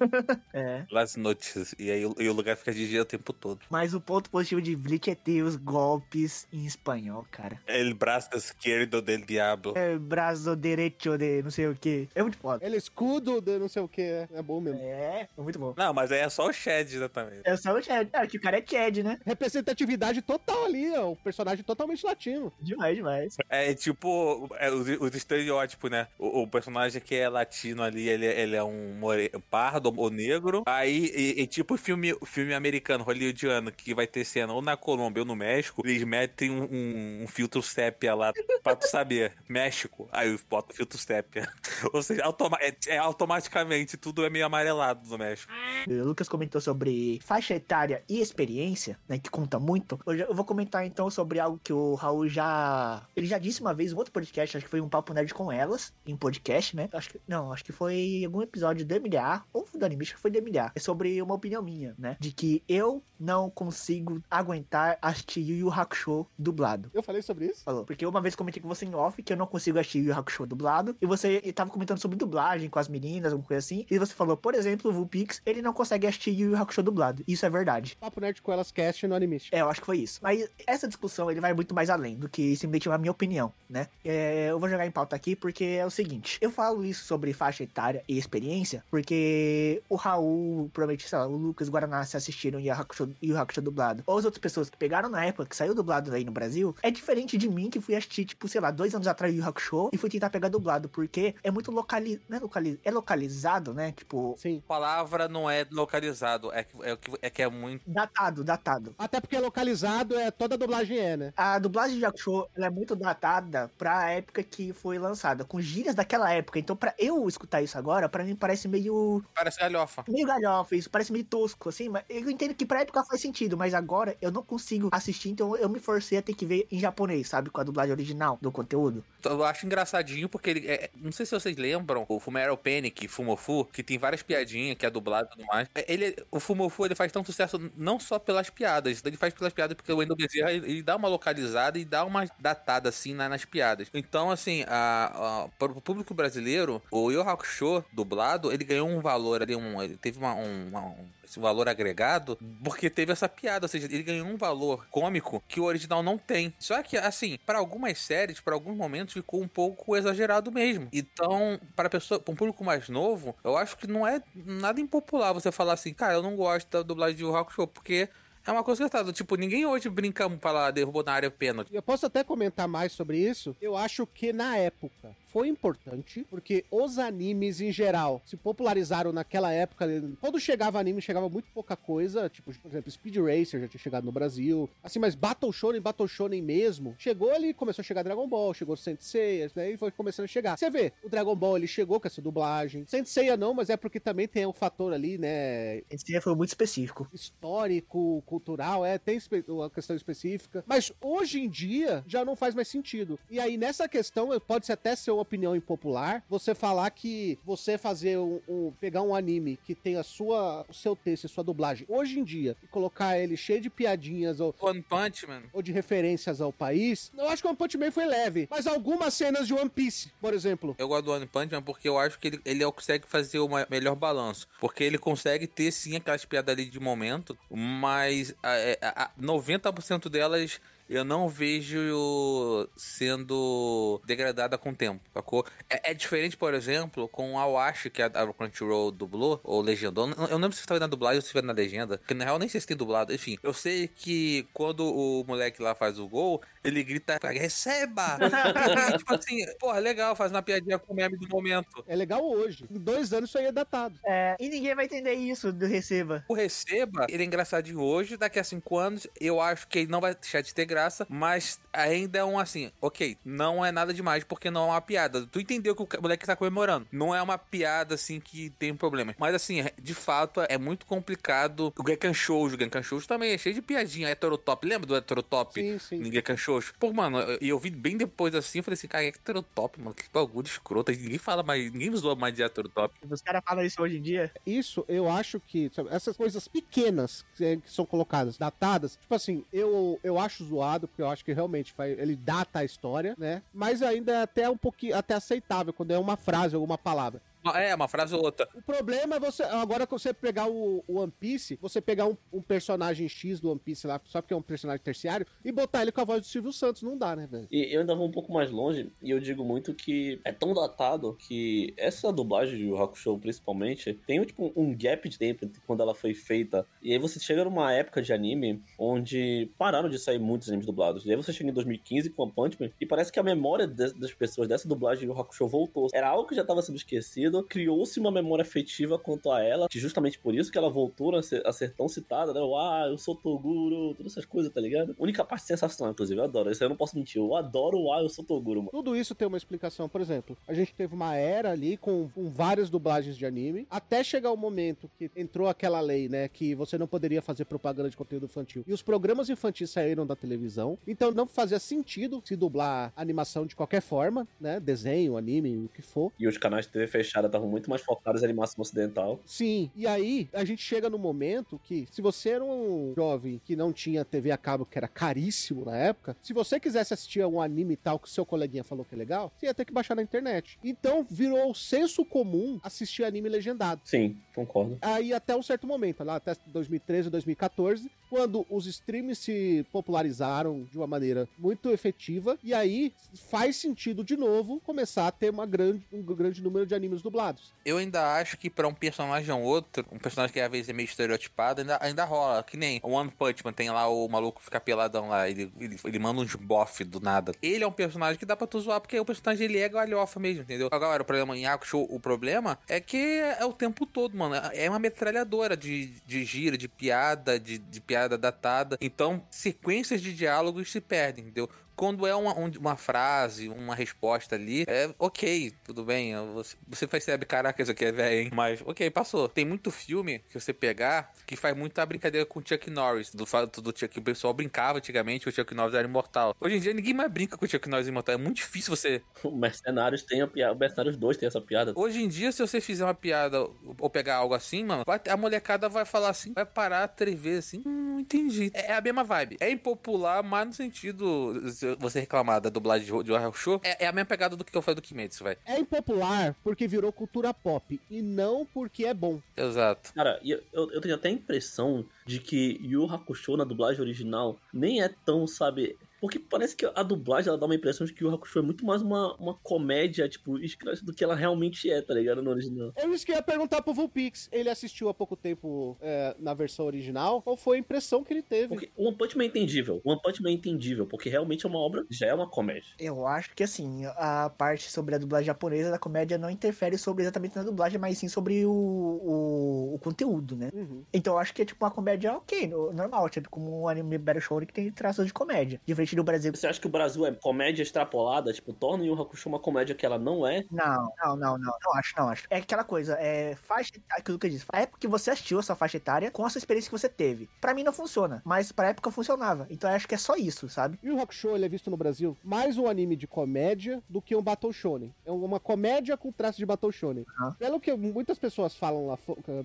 É. 0.52 0.84
Las 0.90 1.16
notícias. 1.16 1.74
E 1.78 1.90
aí 1.90 2.04
o- 2.06 2.14
e 2.18 2.28
o 2.28 2.32
lugar 2.32 2.56
fica 2.56 2.72
de 2.72 2.88
dia 2.88 3.02
o 3.02 3.04
tempo 3.04 3.32
todo. 3.32 3.60
Mas 3.70 3.94
o 3.94 4.00
ponto 4.00 4.30
positivo 4.30 4.60
de 4.62 4.74
Bleach 4.74 5.10
é 5.10 5.14
ter 5.14 5.42
os 5.42 5.56
golpes 5.56 6.46
em 6.52 6.64
espanhol, 6.66 7.24
cara. 7.30 7.60
El 7.66 7.94
braço 7.94 8.28
esquerdo 8.34 9.00
del 9.02 9.24
diablo. 9.24 9.74
É 9.76 9.96
braço 9.98 10.54
direito 10.56 11.16
de 11.18 11.42
não 11.42 11.50
sei 11.50 11.66
o 11.68 11.74
que. 11.74 12.08
É 12.14 12.22
muito 12.22 12.38
foda. 12.38 12.64
Ele 12.64 12.74
é 12.76 12.78
escudo 12.78 13.40
de 13.40 13.58
não 13.58 13.68
sei 13.68 13.82
o 13.82 13.88
que. 13.88 14.02
É 14.02 14.42
bom 14.42 14.60
mesmo. 14.60 14.80
É, 14.80 15.07
é 15.08 15.28
muito 15.42 15.58
bom. 15.58 15.74
Não, 15.76 15.92
mas 15.92 16.12
aí 16.12 16.20
é 16.20 16.28
só 16.28 16.46
o 16.46 16.52
Shed, 16.52 16.98
né, 16.98 17.08
também. 17.08 17.40
É 17.44 17.56
só 17.56 17.72
o 17.74 17.82
Chad. 17.82 18.08
É, 18.12 18.26
que 18.26 18.36
o 18.36 18.40
cara 18.40 18.58
é 18.58 18.64
Chad, 18.66 18.98
né? 18.98 19.18
Representatividade 19.24 20.22
total 20.22 20.64
ali, 20.66 20.90
ó. 20.96 21.10
O 21.12 21.16
personagem 21.16 21.64
totalmente 21.64 22.04
latino. 22.04 22.52
Demais, 22.60 22.96
demais. 22.96 23.36
É 23.48 23.74
tipo 23.74 24.48
é, 24.58 24.70
os, 24.70 24.88
os 25.00 25.14
estereótipos, 25.14 25.90
né? 25.90 26.08
O, 26.18 26.42
o 26.42 26.48
personagem 26.48 27.00
que 27.00 27.14
é 27.14 27.28
latino 27.28 27.82
ali, 27.82 28.08
ele, 28.08 28.26
ele 28.26 28.56
é 28.56 28.62
um 28.62 28.94
more... 28.98 29.30
pardo 29.50 29.92
ou 29.96 30.10
negro. 30.10 30.62
Aí, 30.66 31.10
e, 31.14 31.42
e 31.42 31.46
tipo 31.46 31.76
filme, 31.76 32.14
filme 32.24 32.54
americano, 32.54 33.04
hollywoodiano, 33.04 33.72
que 33.72 33.94
vai 33.94 34.06
ter 34.06 34.24
cena 34.24 34.52
ou 34.52 34.62
na 34.62 34.76
Colômbia 34.76 35.22
ou 35.22 35.26
no 35.26 35.36
México, 35.36 35.82
eles 35.84 36.04
metem 36.04 36.50
um, 36.50 36.64
um- 36.64 37.22
um 37.22 37.26
filtro 37.26 37.62
sépia 37.62 38.14
lá 38.14 38.32
pra 38.62 38.76
tu 38.76 38.86
saber. 38.88 39.34
México. 39.48 40.08
Aí 40.12 40.38
bota 40.48 40.72
o 40.72 40.76
filtro 40.76 40.98
sépia. 40.98 41.48
ou 41.92 42.02
seja, 42.02 42.24
automa 42.24 42.58
é, 42.60 42.74
é 42.88 42.98
automaticamente 42.98 43.96
tudo 43.96 44.24
é 44.24 44.30
meio 44.30 44.46
amarelado 44.46 44.97
no 45.06 45.18
México. 45.18 45.52
O 45.88 46.04
Lucas 46.04 46.28
comentou 46.28 46.60
sobre 46.60 47.18
faixa 47.22 47.54
etária 47.54 48.02
e 48.08 48.20
experiência, 48.20 48.98
né? 49.08 49.18
Que 49.18 49.30
conta 49.30 49.58
muito. 49.58 49.98
Já- 50.08 50.24
eu 50.26 50.34
vou 50.34 50.44
comentar 50.44 50.84
então 50.86 51.10
sobre 51.10 51.38
algo 51.40 51.60
que 51.62 51.72
o 51.72 51.94
Raul 51.94 52.28
já. 52.28 53.02
Ele 53.16 53.26
já 53.26 53.38
disse 53.38 53.60
uma 53.60 53.74
vez 53.74 53.92
em 53.92 53.94
outro 53.96 54.12
podcast, 54.12 54.56
acho 54.56 54.64
que 54.64 54.70
foi 54.70 54.80
um 54.80 54.88
Papo 54.88 55.12
Nerd 55.12 55.32
com 55.34 55.50
elas, 55.52 55.92
em 56.06 56.16
podcast, 56.16 56.74
né? 56.76 56.88
Acho 56.92 57.10
que. 57.10 57.20
Não, 57.26 57.52
acho 57.52 57.64
que 57.64 57.72
foi 57.72 58.22
algum 58.24 58.42
episódio 58.42 58.84
do 58.86 58.94
MDA, 58.94 59.42
ou 59.52 59.66
do 59.72 59.84
anime, 59.84 60.02
acho 60.02 60.14
que 60.14 60.20
foi 60.20 60.30
do 60.30 60.38
MDA. 60.42 60.72
É 60.74 60.80
sobre 60.80 61.20
uma 61.22 61.34
opinião 61.34 61.62
minha, 61.62 61.94
né? 61.98 62.16
De 62.18 62.32
que 62.32 62.62
eu 62.68 63.02
não 63.18 63.50
consigo 63.50 64.22
aguentar 64.30 64.96
assistir 65.02 65.40
Yu 65.40 65.56
Yu 65.56 65.72
Hakusho 65.72 66.26
dublado. 66.38 66.90
Eu 66.94 67.02
falei 67.02 67.20
sobre 67.22 67.46
isso? 67.46 67.64
Falou. 67.64 67.84
Porque 67.84 68.06
uma 68.06 68.20
vez 68.20 68.34
eu 68.34 68.38
comentei 68.38 68.62
com 68.62 68.68
você 68.68 68.84
em 68.84 68.94
off 68.94 69.22
que 69.22 69.32
eu 69.32 69.36
não 69.36 69.46
consigo 69.46 69.78
assistir 69.78 69.98
Yu 69.98 70.06
Yu 70.06 70.14
Hakusho 70.18 70.46
dublado. 70.46 70.96
E 71.00 71.06
você 71.06 71.40
tava 71.52 71.70
comentando 71.70 71.98
sobre 71.98 72.16
dublagem 72.16 72.68
com 72.70 72.78
as 72.78 72.88
meninas, 72.88 73.32
alguma 73.32 73.46
coisa 73.48 73.58
assim. 73.58 73.84
E 73.90 73.98
você 73.98 74.14
falou, 74.14 74.36
por 74.36 74.54
exemplo, 74.54 74.87
o 74.88 74.92
Vulpix, 74.92 75.40
ele 75.44 75.62
não 75.62 75.72
consegue 75.72 76.06
assistir 76.06 76.30
Yu 76.30 76.50
Yu 76.50 76.56
Hakusho 76.56 76.82
dublado. 76.82 77.22
Isso 77.26 77.44
é 77.44 77.50
verdade. 77.50 77.96
Papo 78.00 78.20
Nerd 78.20 78.42
com 78.42 78.52
elas 78.52 78.70
cast 78.70 79.06
no 79.06 79.14
Animist. 79.14 79.48
É, 79.52 79.60
eu 79.60 79.68
acho 79.68 79.80
que 79.80 79.86
foi 79.86 79.98
isso. 79.98 80.20
Mas 80.22 80.48
essa 80.66 80.86
discussão, 80.86 81.30
ele 81.30 81.40
vai 81.40 81.54
muito 81.54 81.74
mais 81.74 81.90
além 81.90 82.16
do 82.16 82.28
que 82.28 82.56
simplesmente 82.56 82.88
a 82.88 82.98
minha 82.98 83.10
opinião, 83.10 83.52
né? 83.68 83.88
É, 84.04 84.48
eu 84.50 84.58
vou 84.58 84.68
jogar 84.68 84.86
em 84.86 84.90
pauta 84.90 85.14
aqui 85.16 85.34
porque 85.34 85.64
é 85.64 85.86
o 85.86 85.90
seguinte. 85.90 86.38
Eu 86.40 86.50
falo 86.50 86.84
isso 86.84 87.04
sobre 87.04 87.32
faixa 87.32 87.62
etária 87.62 88.02
e 88.08 88.18
experiência 88.18 88.84
porque 88.90 89.82
o 89.88 89.96
Raul, 89.96 90.70
provavelmente, 90.72 91.08
sei 91.08 91.18
lá, 91.18 91.26
o 91.26 91.36
Lucas 91.36 91.68
Guaraná 91.68 92.04
se 92.04 92.16
assistiram 92.16 92.60
Yu 92.60 92.72
Hakusho, 92.72 93.14
Yu 93.22 93.38
Hakusho 93.38 93.62
dublado. 93.62 94.02
Ou 94.06 94.18
as 94.18 94.24
outras 94.24 94.40
pessoas 94.40 94.70
que 94.70 94.76
pegaram 94.76 95.08
na 95.08 95.24
época, 95.24 95.46
que 95.46 95.56
saiu 95.56 95.74
dublado 95.74 96.12
aí 96.12 96.24
no 96.24 96.32
Brasil, 96.32 96.74
é 96.82 96.90
diferente 96.90 97.36
de 97.36 97.48
mim 97.48 97.70
que 97.70 97.80
fui 97.80 97.94
assistir, 97.94 98.24
tipo, 98.24 98.48
sei 98.48 98.60
lá, 98.60 98.70
dois 98.70 98.94
anos 98.94 99.06
atrás 99.06 99.34
Yu 99.34 99.38
Yu 99.38 99.44
Hakusho 99.48 99.90
e 99.92 99.96
fui 99.96 100.10
tentar 100.10 100.30
pegar 100.30 100.48
dublado, 100.48 100.88
porque 100.88 101.34
é 101.42 101.50
muito 101.50 101.70
localizado, 101.70 102.22
não 102.28 102.36
é 102.36 102.40
localizado, 102.40 102.80
é 102.84 102.90
localizado, 102.90 103.74
né? 103.74 103.92
Tipo, 103.92 104.34
Sim. 104.38 104.62
A 104.78 104.80
palavra 104.80 105.26
não 105.26 105.50
é 105.50 105.66
localizado, 105.72 106.52
é 106.52 106.62
que 106.62 106.70
é, 106.82 106.96
que, 106.96 107.10
é, 107.20 107.30
que 107.30 107.42
é 107.42 107.48
muito. 107.48 107.82
Datado, 107.84 108.44
datado. 108.44 108.94
Até 108.96 109.20
porque 109.20 109.36
localizado 109.36 110.16
é 110.16 110.30
toda 110.30 110.54
a 110.54 110.58
dublagem 110.58 110.98
é, 110.98 111.16
né? 111.16 111.32
A 111.36 111.58
dublagem 111.58 111.98
de 111.98 112.04
Hakusho 112.04 112.48
ela 112.56 112.66
é 112.66 112.70
muito 112.70 112.94
datada 112.94 113.68
pra 113.76 114.10
época 114.10 114.40
que 114.44 114.72
foi 114.72 114.96
lançada, 114.96 115.44
com 115.44 115.60
gírias 115.60 115.96
daquela 115.96 116.32
época. 116.32 116.60
Então, 116.60 116.76
pra 116.76 116.94
eu 116.96 117.26
escutar 117.26 117.60
isso 117.60 117.76
agora, 117.76 118.08
pra 118.08 118.22
mim 118.22 118.36
parece 118.36 118.68
meio. 118.68 119.20
Parece 119.34 119.58
galhofa. 119.58 120.04
Meio 120.08 120.28
galhofa, 120.28 120.76
isso 120.76 120.88
parece 120.88 121.12
meio 121.12 121.24
tosco, 121.24 121.70
assim. 121.70 121.88
Mas 121.88 122.04
eu 122.08 122.30
entendo 122.30 122.54
que 122.54 122.64
pra 122.64 122.82
época 122.82 123.04
faz 123.04 123.20
sentido, 123.20 123.56
mas 123.56 123.74
agora 123.74 124.16
eu 124.22 124.30
não 124.30 124.44
consigo 124.44 124.90
assistir, 124.92 125.30
então 125.30 125.56
eu 125.56 125.68
me 125.68 125.80
forcei 125.80 126.18
a 126.18 126.22
ter 126.22 126.34
que 126.34 126.46
ver 126.46 126.68
em 126.70 126.78
japonês, 126.78 127.28
sabe? 127.28 127.50
Com 127.50 127.60
a 127.60 127.64
dublagem 127.64 127.92
original 127.92 128.38
do 128.40 128.52
conteúdo. 128.52 129.04
Eu 129.24 129.42
acho 129.42 129.66
engraçadinho 129.66 130.28
porque 130.28 130.50
ele. 130.50 130.68
É, 130.68 130.88
não 130.94 131.10
sei 131.10 131.26
se 131.26 131.32
vocês 131.32 131.56
lembram, 131.56 132.06
o 132.08 132.20
Fumero 132.20 132.56
Panic, 132.56 133.08
Fumofu, 133.08 133.64
que 133.64 133.82
tem 133.82 133.98
várias 133.98 134.22
piadinhas, 134.22 134.67
que 134.74 134.86
é 134.86 134.90
dublado 134.90 135.28
e 135.28 135.36
tudo 135.36 135.46
mais. 135.46 135.68
É, 135.74 135.92
ele, 135.92 136.16
o 136.30 136.40
Fumofu 136.40 136.84
ele 136.84 136.94
faz 136.94 137.12
tão 137.12 137.24
sucesso 137.24 137.58
não 137.76 137.98
só 137.98 138.18
pelas 138.18 138.50
piadas, 138.50 139.02
ele 139.04 139.16
faz 139.16 139.34
pelas 139.34 139.52
piadas 139.52 139.76
porque 139.76 139.92
o 139.92 139.96
Wendell 139.98 140.16
Bezerra 140.16 140.52
ele, 140.52 140.70
ele 140.70 140.82
dá 140.82 140.96
uma 140.96 141.08
localizada 141.08 141.78
e 141.78 141.84
dá 141.84 142.04
uma 142.04 142.26
datada 142.38 142.88
assim 142.88 143.14
na, 143.14 143.28
nas 143.28 143.44
piadas. 143.44 143.88
Então, 143.92 144.30
assim, 144.30 144.64
a, 144.66 145.44
a, 145.44 145.48
para 145.58 145.72
o 145.72 145.80
público 145.80 146.14
brasileiro, 146.14 146.82
o 146.90 147.10
Yu 147.10 147.20
Hakusho 147.22 147.84
dublado, 147.92 148.52
ele 148.52 148.64
ganhou 148.64 148.88
um 148.88 149.00
valor 149.00 149.42
ali, 149.42 149.54
um, 149.54 149.82
ele 149.82 149.96
teve 149.96 150.18
uma, 150.18 150.34
um, 150.34 150.68
uma, 150.68 150.80
um 150.80 151.08
esse 151.28 151.38
valor 151.38 151.68
agregado, 151.68 152.38
porque 152.64 152.88
teve 152.88 153.12
essa 153.12 153.28
piada, 153.28 153.66
ou 153.66 153.68
seja, 153.68 153.86
ele 153.86 154.02
ganhou 154.02 154.26
um 154.26 154.36
valor 154.36 154.86
cômico 154.90 155.42
que 155.46 155.60
o 155.60 155.64
original 155.64 156.02
não 156.02 156.16
tem. 156.16 156.52
Só 156.58 156.82
que, 156.82 156.96
assim, 156.96 157.38
para 157.44 157.58
algumas 157.58 157.98
séries, 157.98 158.40
para 158.40 158.54
alguns 158.54 158.76
momentos, 158.76 159.14
ficou 159.14 159.42
um 159.42 159.48
pouco 159.48 159.96
exagerado 159.96 160.50
mesmo. 160.50 160.88
Então, 160.92 161.60
para 161.76 161.90
pessoa, 161.90 162.18
pra 162.18 162.32
um 162.32 162.36
público 162.36 162.64
mais 162.64 162.88
novo, 162.88 163.36
eu 163.44 163.56
acho 163.56 163.76
que 163.76 163.86
não 163.86 164.06
é 164.06 164.22
nada 164.58 164.80
impopular 164.80 165.32
você 165.32 165.50
falar 165.52 165.74
assim, 165.74 165.94
cara, 165.94 166.14
eu 166.14 166.22
não 166.22 166.36
gosto 166.36 166.68
da 166.70 166.82
dublagem 166.82 167.16
de 167.16 167.24
Rock 167.24 167.52
Show, 167.52 167.66
porque 167.66 168.08
é 168.48 168.52
uma 168.52 168.64
coisa 168.64 168.82
que 168.82 168.90
tá, 168.90 169.12
tipo, 169.12 169.36
ninguém 169.36 169.66
hoje 169.66 169.90
brinca 169.90 170.28
pra 170.30 170.50
lá, 170.50 170.70
derrubou 170.70 171.04
na 171.04 171.12
área 171.12 171.30
pênalti. 171.30 171.68
Eu 171.70 171.82
posso 171.82 172.06
até 172.06 172.24
comentar 172.24 172.66
mais 172.66 172.92
sobre 172.92 173.18
isso. 173.18 173.54
Eu 173.60 173.76
acho 173.76 174.06
que 174.06 174.32
na 174.32 174.56
época 174.56 175.14
foi 175.30 175.48
importante, 175.48 176.26
porque 176.30 176.64
os 176.70 176.98
animes 176.98 177.60
em 177.60 177.70
geral 177.70 178.22
se 178.24 178.36
popularizaram 178.36 179.12
naquela 179.12 179.52
época. 179.52 179.86
Quando 180.18 180.40
chegava 180.40 180.80
anime, 180.80 181.02
chegava 181.02 181.28
muito 181.28 181.46
pouca 181.52 181.76
coisa. 181.76 182.28
Tipo, 182.30 182.52
por 182.58 182.68
exemplo, 182.70 182.90
Speed 182.90 183.16
Racer 183.16 183.60
já 183.60 183.68
tinha 183.68 183.80
chegado 183.80 184.04
no 184.04 184.12
Brasil. 184.12 184.68
Assim, 184.82 184.98
mas 184.98 185.14
Battle 185.14 185.52
Shonen, 185.52 185.80
Battle 185.80 186.08
Shonen 186.08 186.40
mesmo, 186.40 186.94
chegou 186.98 187.30
ali, 187.30 187.52
começou 187.52 187.82
a 187.82 187.84
chegar 187.84 188.02
Dragon 188.02 188.26
Ball, 188.26 188.54
chegou 188.54 188.76
Sensei, 188.76 189.50
né? 189.54 189.72
E 189.72 189.76
foi 189.76 189.90
começando 189.90 190.24
a 190.24 190.28
chegar. 190.28 190.56
Você 190.56 190.70
vê, 190.70 190.92
o 191.04 191.08
Dragon 191.10 191.36
Ball 191.36 191.58
ele 191.58 191.66
chegou 191.66 192.00
com 192.00 192.08
essa 192.08 192.22
dublagem. 192.22 192.86
Sensei 192.86 193.36
não, 193.36 193.52
mas 193.52 193.68
é 193.68 193.76
porque 193.76 194.00
também 194.00 194.26
tem 194.26 194.46
o 194.46 194.50
um 194.50 194.54
fator 194.54 194.94
ali, 194.94 195.18
né? 195.18 195.82
Esse 195.90 196.18
foi 196.22 196.34
muito 196.34 196.48
específico. 196.48 197.06
Histórico, 197.12 198.22
cultural, 198.38 198.86
é, 198.86 198.96
tem 198.98 199.18
uma 199.48 199.68
questão 199.68 199.96
específica. 199.96 200.64
Mas 200.66 200.92
hoje 201.00 201.40
em 201.40 201.48
dia 201.48 202.04
já 202.06 202.24
não 202.24 202.36
faz 202.36 202.54
mais 202.54 202.68
sentido. 202.68 203.18
E 203.28 203.40
aí, 203.40 203.56
nessa 203.56 203.88
questão, 203.88 204.28
pode 204.46 204.70
até 204.70 204.94
ser 204.94 205.10
uma 205.10 205.22
opinião 205.22 205.56
impopular, 205.56 206.22
você 206.28 206.54
falar 206.54 206.88
que 206.90 207.38
você 207.44 207.76
fazer 207.76 208.18
um, 208.18 208.40
um, 208.48 208.72
pegar 208.80 209.02
um 209.02 209.14
anime 209.14 209.58
que 209.64 209.74
tem 209.74 209.96
a 209.96 210.02
sua, 210.02 210.64
o 210.68 210.74
seu 210.74 210.94
texto, 210.94 211.26
a 211.26 211.28
sua 211.28 211.42
dublagem, 211.42 211.86
hoje 211.88 212.18
em 212.18 212.24
dia, 212.24 212.56
e 212.62 212.66
colocar 212.66 213.18
ele 213.18 213.36
cheio 213.36 213.60
de 213.60 213.68
piadinhas 213.68 214.40
ou 214.40 214.54
One 214.60 214.82
Punch 214.82 215.26
Man 215.26 215.42
ou 215.52 215.60
de 215.60 215.72
referências 215.72 216.40
ao 216.40 216.52
país, 216.52 217.10
eu 217.16 217.28
acho 217.28 217.42
que 217.42 217.48
o 217.48 217.50
One 217.50 217.58
Punch 217.58 217.76
Man 217.76 217.90
foi 217.90 218.06
leve, 218.06 218.46
mas 218.50 218.66
algumas 218.66 219.14
cenas 219.14 219.46
de 219.46 219.54
One 219.54 219.70
Piece, 219.70 220.12
por 220.20 220.32
exemplo. 220.32 220.76
Eu 220.78 220.88
gosto 220.88 221.04
do 221.04 221.12
One 221.12 221.26
Punch 221.26 221.52
Man 221.52 221.62
porque 221.62 221.88
eu 221.88 221.98
acho 221.98 222.18
que 222.18 222.28
ele, 222.28 222.40
ele 222.44 222.64
consegue 222.70 223.06
fazer 223.08 223.40
o 223.40 223.48
melhor 223.68 223.96
balanço, 223.96 224.46
porque 224.60 224.84
ele 224.84 224.98
consegue 224.98 225.46
ter 225.46 225.72
sim 225.72 225.96
aquelas 225.96 226.24
piadas 226.24 226.52
ali 226.52 226.66
de 226.66 226.78
momento, 226.78 227.36
mas 227.50 228.17
a, 228.42 228.78
a, 228.80 229.02
a 229.04 229.10
90% 229.20 230.08
delas 230.08 230.60
eu 230.88 231.04
não 231.04 231.28
vejo 231.28 232.68
sendo 232.76 234.00
degradada 234.06 234.56
com 234.56 234.70
o 234.70 234.74
tempo, 234.74 235.00
sacou? 235.12 235.44
É, 235.68 235.90
é 235.90 235.94
diferente, 235.94 236.36
por 236.36 236.54
exemplo, 236.54 237.08
com 237.08 237.38
a 237.38 237.46
Wash, 237.46 237.88
que 237.92 238.02
a, 238.02 238.06
a 238.06 238.32
Crunchyroll 238.32 238.90
dublou, 238.90 239.40
ou 239.44 239.60
legendou. 239.60 240.08
Eu 240.08 240.28
não 240.28 240.38
lembro 240.38 240.52
se 240.52 240.62
foi 240.62 240.78
na 240.78 240.86
dublagem 240.86 241.18
ou 241.18 241.22
se 241.22 241.32
foi 241.32 241.42
na 241.42 241.52
legenda, 241.52 241.98
porque 241.98 242.14
na 242.14 242.24
real 242.24 242.38
nem 242.38 242.48
sei 242.48 242.60
se 242.60 242.66
tem 242.66 242.76
dublado. 242.76 243.12
Enfim, 243.12 243.38
eu 243.42 243.52
sei 243.52 243.88
que 243.88 244.46
quando 244.52 244.80
o 244.84 245.24
moleque 245.24 245.62
lá 245.62 245.74
faz 245.74 245.98
o 245.98 246.08
gol, 246.08 246.42
ele 246.64 246.82
grita, 246.82 247.18
receba! 247.22 248.18
e, 248.94 248.98
tipo 248.98 249.14
assim, 249.14 249.36
porra, 249.58 249.78
legal, 249.78 250.16
faz 250.16 250.30
uma 250.30 250.42
piadinha 250.42 250.78
com 250.78 250.92
o 250.92 250.96
meme 250.96 251.16
do 251.16 251.28
momento. 251.28 251.84
É 251.86 251.94
legal 251.94 252.24
hoje. 252.24 252.66
Em 252.70 252.78
dois 252.78 253.12
anos 253.12 253.30
isso 253.30 253.38
aí 253.38 253.46
é 253.46 253.52
datado. 253.52 253.98
É, 254.04 254.36
e 254.40 254.48
ninguém 254.48 254.74
vai 254.74 254.86
entender 254.86 255.14
isso 255.14 255.52
do 255.52 255.66
receba. 255.66 256.24
O 256.28 256.34
receba, 256.34 257.06
ele 257.08 257.22
é 257.22 257.26
engraçadinho 257.26 257.80
hoje, 257.80 258.16
daqui 258.16 258.38
a 258.38 258.44
cinco 258.44 258.78
anos, 258.78 259.06
eu 259.20 259.40
acho 259.40 259.66
que 259.68 259.80
ele 259.80 259.90
não 259.90 260.00
vai 260.00 260.14
deixar 260.14 260.40
de 260.40 260.54
ter 260.54 260.64
graça, 260.64 260.77
mas 261.08 261.60
ainda 261.72 262.18
é 262.18 262.24
um 262.24 262.38
assim, 262.38 262.70
ok, 262.80 263.16
não 263.24 263.64
é 263.64 263.72
nada 263.72 263.92
demais 263.92 264.24
porque 264.24 264.50
não 264.50 264.62
é 264.62 264.72
uma 264.72 264.80
piada. 264.80 265.26
Tu 265.26 265.40
entendeu 265.40 265.74
que 265.74 265.82
o 265.82 266.02
moleque 266.02 266.26
tá 266.26 266.36
comemorando. 266.36 266.86
Não 266.92 267.14
é 267.14 267.22
uma 267.22 267.38
piada 267.38 267.94
assim 267.94 268.20
que 268.20 268.50
tem 268.50 268.74
problema. 268.74 269.14
Mas 269.18 269.34
assim, 269.34 269.64
de 269.80 269.94
fato, 269.94 270.40
é 270.48 270.58
muito 270.58 270.86
complicado. 270.86 271.72
O 271.78 271.86
Gekan 271.86 272.12
Shoujo, 272.12 272.56
o 272.56 272.58
Gekan 272.58 272.82
Shoujo 272.82 273.06
também 273.06 273.32
é 273.32 273.38
cheio 273.38 273.54
de 273.54 273.62
piadinha. 273.62 274.08
Heterotop, 274.08 274.66
lembra 274.66 274.86
do 274.86 274.96
Heterotop? 274.96 275.60
Sim, 275.60 275.78
sim. 275.78 275.98
Ninguém 275.98 276.22
Shoujo. 276.36 276.74
Pô, 276.78 276.92
mano, 276.92 277.18
e 277.40 277.48
eu 277.48 277.58
vi 277.58 277.70
bem 277.70 277.96
depois 277.96 278.34
assim, 278.34 278.58
eu 278.58 278.64
falei 278.64 278.74
assim, 278.74 278.88
cara, 278.88 279.04
é 279.04 279.08
Heterotop, 279.08 279.80
mano, 279.80 279.94
que 279.94 280.04
bagulho 280.12 280.46
escroto. 280.46 280.92
Ninguém 280.92 281.18
fala 281.18 281.42
mais, 281.42 281.70
ninguém 281.72 281.90
usou 281.90 282.14
mais 282.16 282.34
de 282.34 282.42
Heterotop. 282.42 282.94
Os 283.08 283.22
caras 283.22 283.42
falam 283.44 283.64
isso 283.64 283.80
hoje 283.80 283.98
em 283.98 284.02
dia. 284.02 284.32
Isso, 284.46 284.84
eu 284.88 285.08
acho 285.08 285.40
que, 285.40 285.70
sabe, 285.72 285.88
essas 285.90 286.16
coisas 286.16 286.46
pequenas 286.48 287.24
que, 287.34 287.56
que 287.58 287.70
são 287.70 287.86
colocadas, 287.86 288.36
datadas, 288.36 288.96
tipo 288.96 289.14
assim, 289.14 289.44
eu, 289.52 289.98
eu 290.02 290.18
acho 290.18 290.44
zoado, 290.44 290.67
porque 290.76 291.00
eu 291.00 291.08
acho 291.08 291.24
que 291.24 291.32
realmente 291.32 291.72
vai, 291.76 291.92
ele 291.92 292.14
data 292.14 292.58
a 292.58 292.64
história, 292.64 293.14
né? 293.16 293.42
Mas 293.54 293.82
ainda 293.82 294.12
é 294.12 294.22
até 294.22 294.50
um 294.50 294.56
pouquinho, 294.56 294.96
até 294.96 295.14
aceitável 295.14 295.72
quando 295.72 295.92
é 295.92 295.98
uma 295.98 296.16
frase, 296.16 296.54
alguma 296.54 296.76
palavra. 296.76 297.22
É, 297.54 297.74
uma 297.74 297.88
frase 297.88 298.14
ou 298.14 298.22
outra. 298.22 298.48
O 298.54 298.62
problema 298.62 299.16
é 299.16 299.20
você. 299.20 299.42
Agora 299.44 299.86
que 299.86 299.92
você 299.92 300.12
pegar 300.12 300.48
o, 300.48 300.84
o 300.86 300.98
One 300.98 301.12
Piece, 301.18 301.58
você 301.60 301.80
pegar 301.80 302.06
um, 302.06 302.16
um, 302.32 302.42
personagem 302.42 303.08
X 303.08 303.40
do 303.40 303.50
One 303.50 303.60
Piece 303.60 303.86
lá, 303.86 304.00
só 304.04 304.20
porque 304.20 304.34
é 304.34 304.36
um 304.36 304.42
personagem 304.42 304.82
terciário, 304.82 305.26
e 305.44 305.52
botar 305.52 305.82
ele 305.82 305.92
com 305.92 306.00
a 306.00 306.04
voz 306.04 306.20
do 306.20 306.26
Silvio 306.26 306.52
Santos. 306.52 306.82
Não 306.82 306.96
dá, 306.96 307.14
né, 307.14 307.26
velho? 307.30 307.46
E 307.50 307.74
eu 307.74 307.80
ainda 307.80 307.94
vou 307.94 308.06
um 308.06 308.10
pouco 308.10 308.32
mais 308.32 308.50
longe, 308.50 308.90
e 309.02 309.10
eu 309.10 309.20
digo 309.20 309.44
muito 309.44 309.74
que 309.74 310.20
é 310.24 310.32
tão 310.32 310.52
datado 310.52 311.16
que 311.18 311.72
essa 311.76 312.12
dublagem 312.12 312.58
de 312.58 312.70
Rock 312.70 312.98
Show, 312.98 313.18
principalmente, 313.18 313.94
tem 314.06 314.22
tipo 314.24 314.52
um 314.56 314.76
gap 314.76 315.08
de 315.08 315.18
tempo 315.18 315.44
entre 315.44 315.60
quando 315.66 315.82
ela 315.82 315.94
foi 315.94 316.14
feita. 316.14 316.66
E 316.82 316.92
aí 316.92 316.98
você 316.98 317.18
chega 317.20 317.44
numa 317.44 317.72
época 317.72 318.02
de 318.02 318.12
anime 318.12 318.62
onde 318.78 319.50
pararam 319.56 319.88
de 319.88 319.98
sair 319.98 320.18
muitos 320.18 320.48
animes 320.48 320.66
dublados. 320.66 321.06
E 321.06 321.10
aí 321.10 321.16
você 321.16 321.32
chega 321.32 321.50
em 321.50 321.54
2015 321.54 322.10
com 322.10 322.24
a 322.24 322.28
Punch 322.28 322.56
Man, 322.60 322.70
e 322.80 322.86
parece 322.86 323.12
que 323.12 323.18
a 323.18 323.22
memória 323.22 323.66
de, 323.66 323.92
das 323.94 324.12
pessoas 324.12 324.48
dessa 324.48 324.68
dublagem 324.68 325.06
de 325.06 325.12
Rock 325.12 325.34
Show 325.34 325.48
voltou. 325.48 325.88
Era 325.92 326.08
algo 326.08 326.28
que 326.28 326.34
já 326.34 326.42
estava 326.42 326.62
sendo 326.62 326.76
esquecido 326.76 327.27
criou-se 327.42 327.98
uma 327.98 328.10
memória 328.10 328.42
afetiva 328.42 328.98
quanto 328.98 329.30
a 329.30 329.42
ela, 329.42 329.68
que 329.68 329.78
justamente 329.78 330.18
por 330.18 330.34
isso 330.34 330.50
que 330.50 330.58
ela 330.58 330.70
voltou 330.70 331.14
a 331.16 331.22
ser, 331.22 331.46
a 331.46 331.52
ser 331.52 331.74
tão 331.74 331.88
citada, 331.88 332.32
né? 332.32 332.40
Ah, 332.40 332.86
eu 332.88 332.98
sou 332.98 333.14
Toguro, 333.14 333.94
todas 333.94 334.12
essas 334.12 334.24
coisas, 334.24 334.52
tá 334.52 334.60
ligado? 334.60 334.94
Única 334.98 335.24
parte 335.24 335.44
sensacional, 335.44 335.92
inclusive, 335.92 336.18
eu 336.20 336.24
adoro. 336.24 336.50
Isso 336.50 336.62
aí 336.62 336.66
eu 336.66 336.70
não 336.70 336.76
posso 336.76 336.96
mentir. 336.96 337.20
Eu 337.20 337.34
adoro 337.34 337.78
o 337.78 337.92
Ah, 337.92 338.02
eu 338.02 338.08
sou 338.08 338.24
Toguro, 338.24 338.60
mano. 338.60 338.70
Tudo 338.70 338.96
isso 338.96 339.14
tem 339.14 339.26
uma 339.28 339.36
explicação. 339.36 339.88
Por 339.88 340.00
exemplo, 340.00 340.36
a 340.46 340.54
gente 340.54 340.74
teve 340.74 340.94
uma 340.94 341.14
era 341.14 341.50
ali 341.50 341.76
com, 341.76 342.08
com 342.08 342.28
várias 342.30 342.70
dublagens 342.70 343.16
de 343.16 343.24
anime, 343.24 343.66
até 343.70 344.02
chegar 344.02 344.32
o 344.32 344.36
momento 344.36 344.90
que 344.98 345.10
entrou 345.16 345.48
aquela 345.48 345.80
lei, 345.80 346.08
né? 346.08 346.28
Que 346.28 346.54
você 346.54 346.76
não 346.76 346.86
poderia 346.86 347.22
fazer 347.22 347.44
propaganda 347.44 347.90
de 347.90 347.96
conteúdo 347.96 348.26
infantil. 348.26 348.64
E 348.66 348.72
os 348.72 348.82
programas 348.82 349.28
infantis 349.30 349.70
saíram 349.70 350.06
da 350.06 350.16
televisão, 350.16 350.78
então 350.86 351.10
não 351.12 351.26
fazia 351.26 351.58
sentido 351.58 352.22
se 352.24 352.36
dublar 352.36 352.92
animação 352.96 353.46
de 353.46 353.54
qualquer 353.54 353.80
forma, 353.80 354.26
né? 354.40 354.60
Desenho, 354.60 355.16
anime, 355.16 355.64
o 355.64 355.68
que 355.68 355.82
for. 355.82 356.12
E 356.18 356.26
os 356.26 356.36
canais 356.38 356.66
de 356.66 356.72
TV 356.72 356.86
fechada 357.18 357.26
estavam 357.26 357.48
muito 357.48 357.68
mais 357.68 357.82
focados 357.82 358.22
em 358.22 358.24
animação 358.24 358.62
ocidental. 358.62 359.20
Sim, 359.26 359.70
e 359.74 359.86
aí 359.86 360.28
a 360.32 360.44
gente 360.44 360.62
chega 360.62 360.88
no 360.88 360.98
momento 360.98 361.60
que, 361.62 361.86
se 361.90 362.00
você 362.00 362.30
era 362.30 362.44
um 362.44 362.92
jovem 362.96 363.40
que 363.44 363.56
não 363.56 363.72
tinha 363.72 364.04
TV 364.04 364.30
a 364.30 364.36
cabo, 364.36 364.64
que 364.64 364.78
era 364.78 364.88
caríssimo 364.88 365.64
na 365.64 365.76
época, 365.76 366.16
se 366.22 366.32
você 366.32 366.60
quisesse 366.60 366.94
assistir 366.94 367.24
um 367.24 367.40
anime 367.40 367.76
tal 367.76 367.98
que 367.98 368.08
seu 368.08 368.24
coleguinha 368.24 368.64
falou 368.64 368.84
que 368.84 368.94
é 368.94 368.98
legal, 368.98 369.32
você 369.36 369.46
ia 369.46 369.54
ter 369.54 369.64
que 369.64 369.72
baixar 369.72 369.94
na 369.94 370.02
internet. 370.02 370.58
Então 370.62 371.06
virou 371.08 371.54
senso 371.54 372.04
comum 372.04 372.58
assistir 372.62 373.04
anime 373.04 373.28
legendado. 373.28 373.80
Sim, 373.84 374.16
concordo. 374.34 374.78
Aí 374.80 375.12
até 375.12 375.36
um 375.36 375.42
certo 375.42 375.66
momento, 375.66 376.04
lá 376.04 376.16
até 376.16 376.36
2013, 376.46 377.10
2014, 377.10 377.90
quando 378.08 378.46
os 378.48 378.66
streams 378.66 379.18
se 379.18 379.66
popularizaram 379.70 380.66
de 380.70 380.76
uma 380.76 380.86
maneira 380.86 381.28
muito 381.38 381.70
efetiva, 381.70 382.38
e 382.42 382.54
aí 382.54 382.92
faz 383.28 383.56
sentido 383.56 384.02
de 384.02 384.16
novo 384.16 384.60
começar 384.60 385.06
a 385.06 385.12
ter 385.12 385.30
uma 385.30 385.44
grande, 385.44 385.84
um 385.92 386.02
grande 386.02 386.42
número 386.42 386.64
de 386.64 386.74
animes 386.74 387.02
dublados. 387.08 387.52
Eu 387.64 387.78
ainda 387.78 388.14
acho 388.14 388.36
que 388.36 388.48
pra 388.48 388.66
um 388.66 388.74
personagem 388.74 389.32
ou 389.32 389.42
outro, 389.42 389.84
um 389.90 389.98
personagem 389.98 390.32
que 390.32 390.40
às 390.40 390.50
vezes 390.50 390.68
é 390.68 390.72
meio 390.72 390.86
estereotipado, 390.86 391.60
ainda, 391.60 391.78
ainda 391.80 392.04
rola. 392.04 392.42
Que 392.42 392.56
nem 392.56 392.80
o 392.82 392.90
One 392.90 393.10
Punch 393.10 393.44
Man, 393.44 393.52
tem 393.52 393.70
lá 393.70 393.88
o 393.88 394.08
maluco 394.08 394.38
que 394.38 394.44
fica 394.44 394.60
peladão 394.60 395.08
lá, 395.08 395.28
ele, 395.28 395.52
ele, 395.58 395.76
ele 395.84 395.98
manda 395.98 396.20
uns 396.20 396.34
boff 396.34 396.84
do 396.84 397.00
nada. 397.00 397.32
Ele 397.42 397.64
é 397.64 397.66
um 397.66 397.72
personagem 397.72 398.18
que 398.18 398.26
dá 398.26 398.36
pra 398.36 398.46
tu 398.46 398.60
zoar, 398.60 398.80
porque 398.80 398.98
o 398.98 399.04
personagem 399.04 399.44
ele 399.44 399.58
é 399.58 399.68
galhofa 399.68 400.20
mesmo, 400.20 400.42
entendeu? 400.42 400.68
Agora, 400.70 401.02
o 401.02 401.06
problema 401.06 401.36
em 401.36 401.46
Hakusho, 401.46 401.80
o 401.80 402.00
problema 402.00 402.58
é 402.68 402.80
que 402.80 402.96
é 402.96 403.44
o 403.44 403.52
tempo 403.52 403.86
todo, 403.86 404.16
mano. 404.16 404.34
É 404.52 404.68
uma 404.68 404.78
metralhadora 404.78 405.56
de, 405.56 405.86
de 406.06 406.24
gira, 406.24 406.56
de 406.56 406.68
piada, 406.68 407.38
de, 407.38 407.58
de 407.58 407.80
piada 407.80 408.16
datada. 408.16 408.78
Então, 408.80 409.22
sequências 409.30 410.00
de 410.00 410.14
diálogos 410.14 410.70
se 410.70 410.80
perdem, 410.80 411.24
entendeu? 411.24 411.48
Quando 411.78 412.04
é 412.08 412.14
uma, 412.14 412.34
uma 412.34 412.76
frase, 412.76 413.48
uma 413.48 413.72
resposta 413.72 414.34
ali, 414.34 414.64
é 414.66 414.90
ok, 414.98 415.52
tudo 415.64 415.84
bem. 415.84 416.12
Você, 416.34 416.56
você 416.66 416.86
percebe, 416.88 417.24
caraca, 417.24 417.62
isso 417.62 417.70
aqui 417.70 417.84
é 417.84 417.92
velho, 417.92 418.20
hein? 418.22 418.30
Mas, 418.34 418.60
ok, 418.66 418.90
passou. 418.90 419.28
Tem 419.28 419.44
muito 419.44 419.70
filme 419.70 420.18
que 420.28 420.38
você 420.40 420.52
pegar 420.52 421.12
que 421.24 421.36
faz 421.36 421.56
muita 421.56 421.86
brincadeira 421.86 422.26
com 422.26 422.40
o 422.40 422.42
Chuck 422.44 422.68
Norris. 422.68 423.14
Do 423.14 423.24
fato 423.24 423.62
do 423.62 423.72
Chuck, 423.78 423.96
o 423.96 424.02
pessoal 424.02 424.34
brincava 424.34 424.78
antigamente 424.78 425.22
que 425.22 425.28
o 425.28 425.32
Chuck 425.32 425.54
Norris 425.54 425.74
era 425.74 425.86
imortal. 425.86 426.34
Hoje 426.40 426.56
em 426.56 426.60
dia 426.60 426.74
ninguém 426.74 426.92
mais 426.92 427.12
brinca 427.12 427.36
com 427.36 427.44
o 427.44 427.48
Chuck 427.48 427.68
Norris 427.68 427.86
imortal. 427.86 428.16
É 428.16 428.18
muito 428.18 428.36
difícil 428.36 428.74
você. 428.74 429.00
O 429.28 429.36
Mercenários 429.36 430.02
tem 430.02 430.22
a 430.22 430.26
piada. 430.26 430.54
O 430.54 430.58
Mercenários 430.58 430.96
2 430.96 431.16
tem 431.16 431.26
essa 431.26 431.40
piada. 431.40 431.72
Hoje 431.76 432.02
em 432.02 432.08
dia, 432.08 432.32
se 432.32 432.40
você 432.40 432.60
fizer 432.60 432.84
uma 432.84 432.94
piada 432.94 433.40
ou 433.78 433.90
pegar 433.90 434.16
algo 434.16 434.34
assim, 434.34 434.64
mano, 434.64 434.84
a 434.86 435.16
molecada 435.16 435.68
vai 435.68 435.84
falar 435.84 436.08
assim, 436.08 436.32
vai 436.32 436.46
parar 436.46 436.88
três 436.88 437.18
vezes 437.18 437.46
assim. 437.46 437.62
Hum, 437.66 438.00
entendi. 438.00 438.50
É, 438.54 438.72
é 438.72 438.74
a 438.74 438.80
mesma 438.80 439.04
vibe. 439.04 439.36
É 439.38 439.50
impopular, 439.50 440.22
mas 440.22 440.46
no 440.46 440.52
sentido 440.54 441.34
você 441.78 442.00
reclamar 442.00 442.40
da 442.40 442.50
dublagem 442.50 442.86
de, 442.86 443.04
de 443.04 443.12
Show, 443.34 443.60
é, 443.64 443.84
é, 443.84 443.86
a 443.86 443.92
mesma 443.92 444.06
pegada 444.06 444.36
do 444.36 444.44
que 444.44 444.56
eu 444.56 444.62
falei 444.62 444.76
do 444.76 444.82
Kimetsu, 444.82 445.24
vai. 445.24 445.36
É 445.44 445.58
impopular 445.58 446.34
porque 446.42 446.66
virou 446.66 446.92
cultura 446.92 447.32
pop 447.34 447.80
e 447.90 448.02
não 448.02 448.46
porque 448.46 448.84
é 448.84 448.94
bom. 448.94 449.20
Exato. 449.36 449.92
Cara, 449.94 450.20
eu, 450.24 450.40
eu, 450.52 450.70
eu 450.72 450.80
tenho 450.80 450.94
até 450.94 451.08
a 451.08 451.12
impressão 451.12 451.84
de 452.06 452.20
que 452.20 452.60
Yu 452.62 452.86
Hakusho 452.86 453.36
na 453.36 453.44
dublagem 453.44 453.80
original 453.80 454.38
nem 454.52 454.82
é 454.82 454.88
tão, 455.04 455.26
sabe, 455.26 455.76
porque 456.00 456.18
parece 456.18 456.56
que 456.56 456.66
a 456.66 456.82
dublagem 456.82 457.28
ela 457.28 457.38
dá 457.38 457.46
uma 457.46 457.54
impressão 457.54 457.86
de 457.86 457.92
que 457.92 458.04
o 458.04 458.12
Hakusho 458.12 458.38
é 458.38 458.42
muito 458.42 458.64
mais 458.64 458.82
uma, 458.82 459.14
uma 459.16 459.34
comédia, 459.34 460.08
tipo, 460.08 460.38
do 460.82 460.92
que 460.92 461.04
ela 461.04 461.14
realmente 461.14 461.70
é, 461.70 461.80
tá 461.82 461.94
ligado? 461.94 462.22
No 462.22 462.30
original. 462.30 462.72
Eu 462.76 462.92
isso 462.92 463.04
que 463.04 463.12
ia 463.12 463.22
perguntar 463.22 463.62
pro 463.62 463.74
Vulpix. 463.74 464.28
Ele 464.32 464.48
assistiu 464.48 464.88
há 464.88 464.94
pouco 464.94 465.16
tempo 465.16 465.76
é, 465.80 466.14
na 466.18 466.34
versão 466.34 466.66
original. 466.66 467.22
Qual 467.22 467.36
foi 467.36 467.56
a 467.56 467.60
impressão 467.60 468.02
que 468.02 468.12
ele 468.12 468.22
teve? 468.22 468.48
Porque 468.48 468.70
o 468.76 468.86
One 468.86 468.96
Punch 468.96 469.16
Man 469.16 469.24
é 469.24 469.26
entendível. 469.26 469.80
O 469.84 469.90
One 469.90 470.00
Punch 470.02 470.22
Man 470.22 470.30
é 470.30 470.32
entendível, 470.32 470.86
porque 470.86 471.08
realmente 471.08 471.46
é 471.46 471.48
uma 471.48 471.58
obra, 471.58 471.84
já 471.90 472.06
é 472.06 472.14
uma 472.14 472.28
comédia. 472.28 472.74
Eu 472.78 473.06
acho 473.06 473.34
que, 473.34 473.42
assim, 473.42 473.84
a 473.86 474.30
parte 474.30 474.70
sobre 474.70 474.94
a 474.94 474.98
dublagem 474.98 475.26
japonesa 475.26 475.70
da 475.70 475.78
comédia 475.78 476.18
não 476.18 476.30
interfere 476.30 476.76
sobre 476.78 477.02
exatamente 477.04 477.36
na 477.36 477.42
dublagem, 477.42 477.78
mas 477.78 477.98
sim 477.98 478.08
sobre 478.08 478.44
o, 478.44 478.50
o, 478.50 479.74
o 479.74 479.78
conteúdo, 479.78 480.36
né? 480.36 480.50
Uhum. 480.52 480.84
Então 480.92 481.14
eu 481.14 481.18
acho 481.18 481.34
que 481.34 481.42
é, 481.42 481.44
tipo, 481.44 481.64
uma 481.64 481.70
comédia 481.70 482.12
ok, 482.14 482.48
normal, 482.72 483.08
tipo, 483.08 483.28
como 483.28 483.62
um 483.62 483.68
anime 483.68 483.98
Battle 483.98 484.20
Show 484.20 484.38
que 484.40 484.52
tem 484.52 484.70
traços 484.70 485.06
de 485.06 485.12
comédia. 485.12 485.60
Diferente 485.66 485.87
do 485.96 486.04
Brasil. 486.04 486.32
Você 486.34 486.46
acha 486.46 486.60
que 486.60 486.66
o 486.66 486.70
Brasil 486.70 487.04
é 487.06 487.12
comédia 487.12 487.62
extrapolada? 487.62 488.32
Tipo, 488.32 488.52
torna 488.52 488.84
Yu 488.84 489.00
Hakusho 489.00 489.28
uma 489.28 489.38
comédia 489.38 489.74
que 489.74 489.84
ela 489.84 489.98
não 489.98 490.26
é? 490.26 490.44
Não, 490.50 490.92
não, 491.02 491.16
não, 491.16 491.38
não. 491.38 491.52
Não 491.64 491.74
acho, 491.74 491.94
não 491.96 492.08
acho. 492.08 492.26
É 492.30 492.38
aquela 492.38 492.64
coisa, 492.64 492.94
é 492.94 493.34
faixa 493.36 493.72
aquilo 493.90 494.18
que 494.18 494.26
eu 494.26 494.30
disse. 494.30 494.46
A 494.52 494.60
época 494.60 494.78
que 494.80 494.88
você 494.88 495.10
assistiu 495.10 495.38
a 495.38 495.42
sua 495.42 495.56
faixa 495.56 495.76
etária 495.76 496.10
com 496.10 496.24
a 496.24 496.30
sua 496.30 496.38
experiência 496.38 496.70
que 496.70 496.78
você 496.78 496.88
teve. 496.88 497.28
Pra 497.40 497.54
mim 497.54 497.62
não 497.62 497.72
funciona, 497.72 498.22
mas 498.24 498.52
pra 498.52 498.68
época 498.68 498.90
funcionava. 498.90 499.46
Então 499.50 499.68
eu 499.70 499.76
acho 499.76 499.88
que 499.88 499.94
é 499.94 499.98
só 499.98 500.16
isso, 500.16 500.48
sabe? 500.48 500.78
E 500.82 500.90
o 500.90 501.00
Hakusho, 501.00 501.34
ele 501.34 501.44
é 501.44 501.48
visto 501.48 501.70
no 501.70 501.76
Brasil 501.76 502.16
mais 502.22 502.56
um 502.58 502.66
anime 502.66 502.96
de 502.96 503.06
comédia 503.06 503.82
do 503.88 504.00
que 504.00 504.14
um 504.14 504.22
Battle 504.22 504.52
Shonen. 504.52 504.94
É 505.04 505.10
uma 505.10 505.40
comédia 505.40 505.96
com 505.96 506.12
traço 506.12 506.38
de 506.38 506.46
Battle 506.46 506.72
Shonen. 506.72 507.04
Uhum. 507.20 507.32
Pelo 507.34 507.60
que 507.60 507.74
muitas 507.74 508.18
pessoas 508.18 508.54
falam 508.54 508.86
lá, 508.86 508.98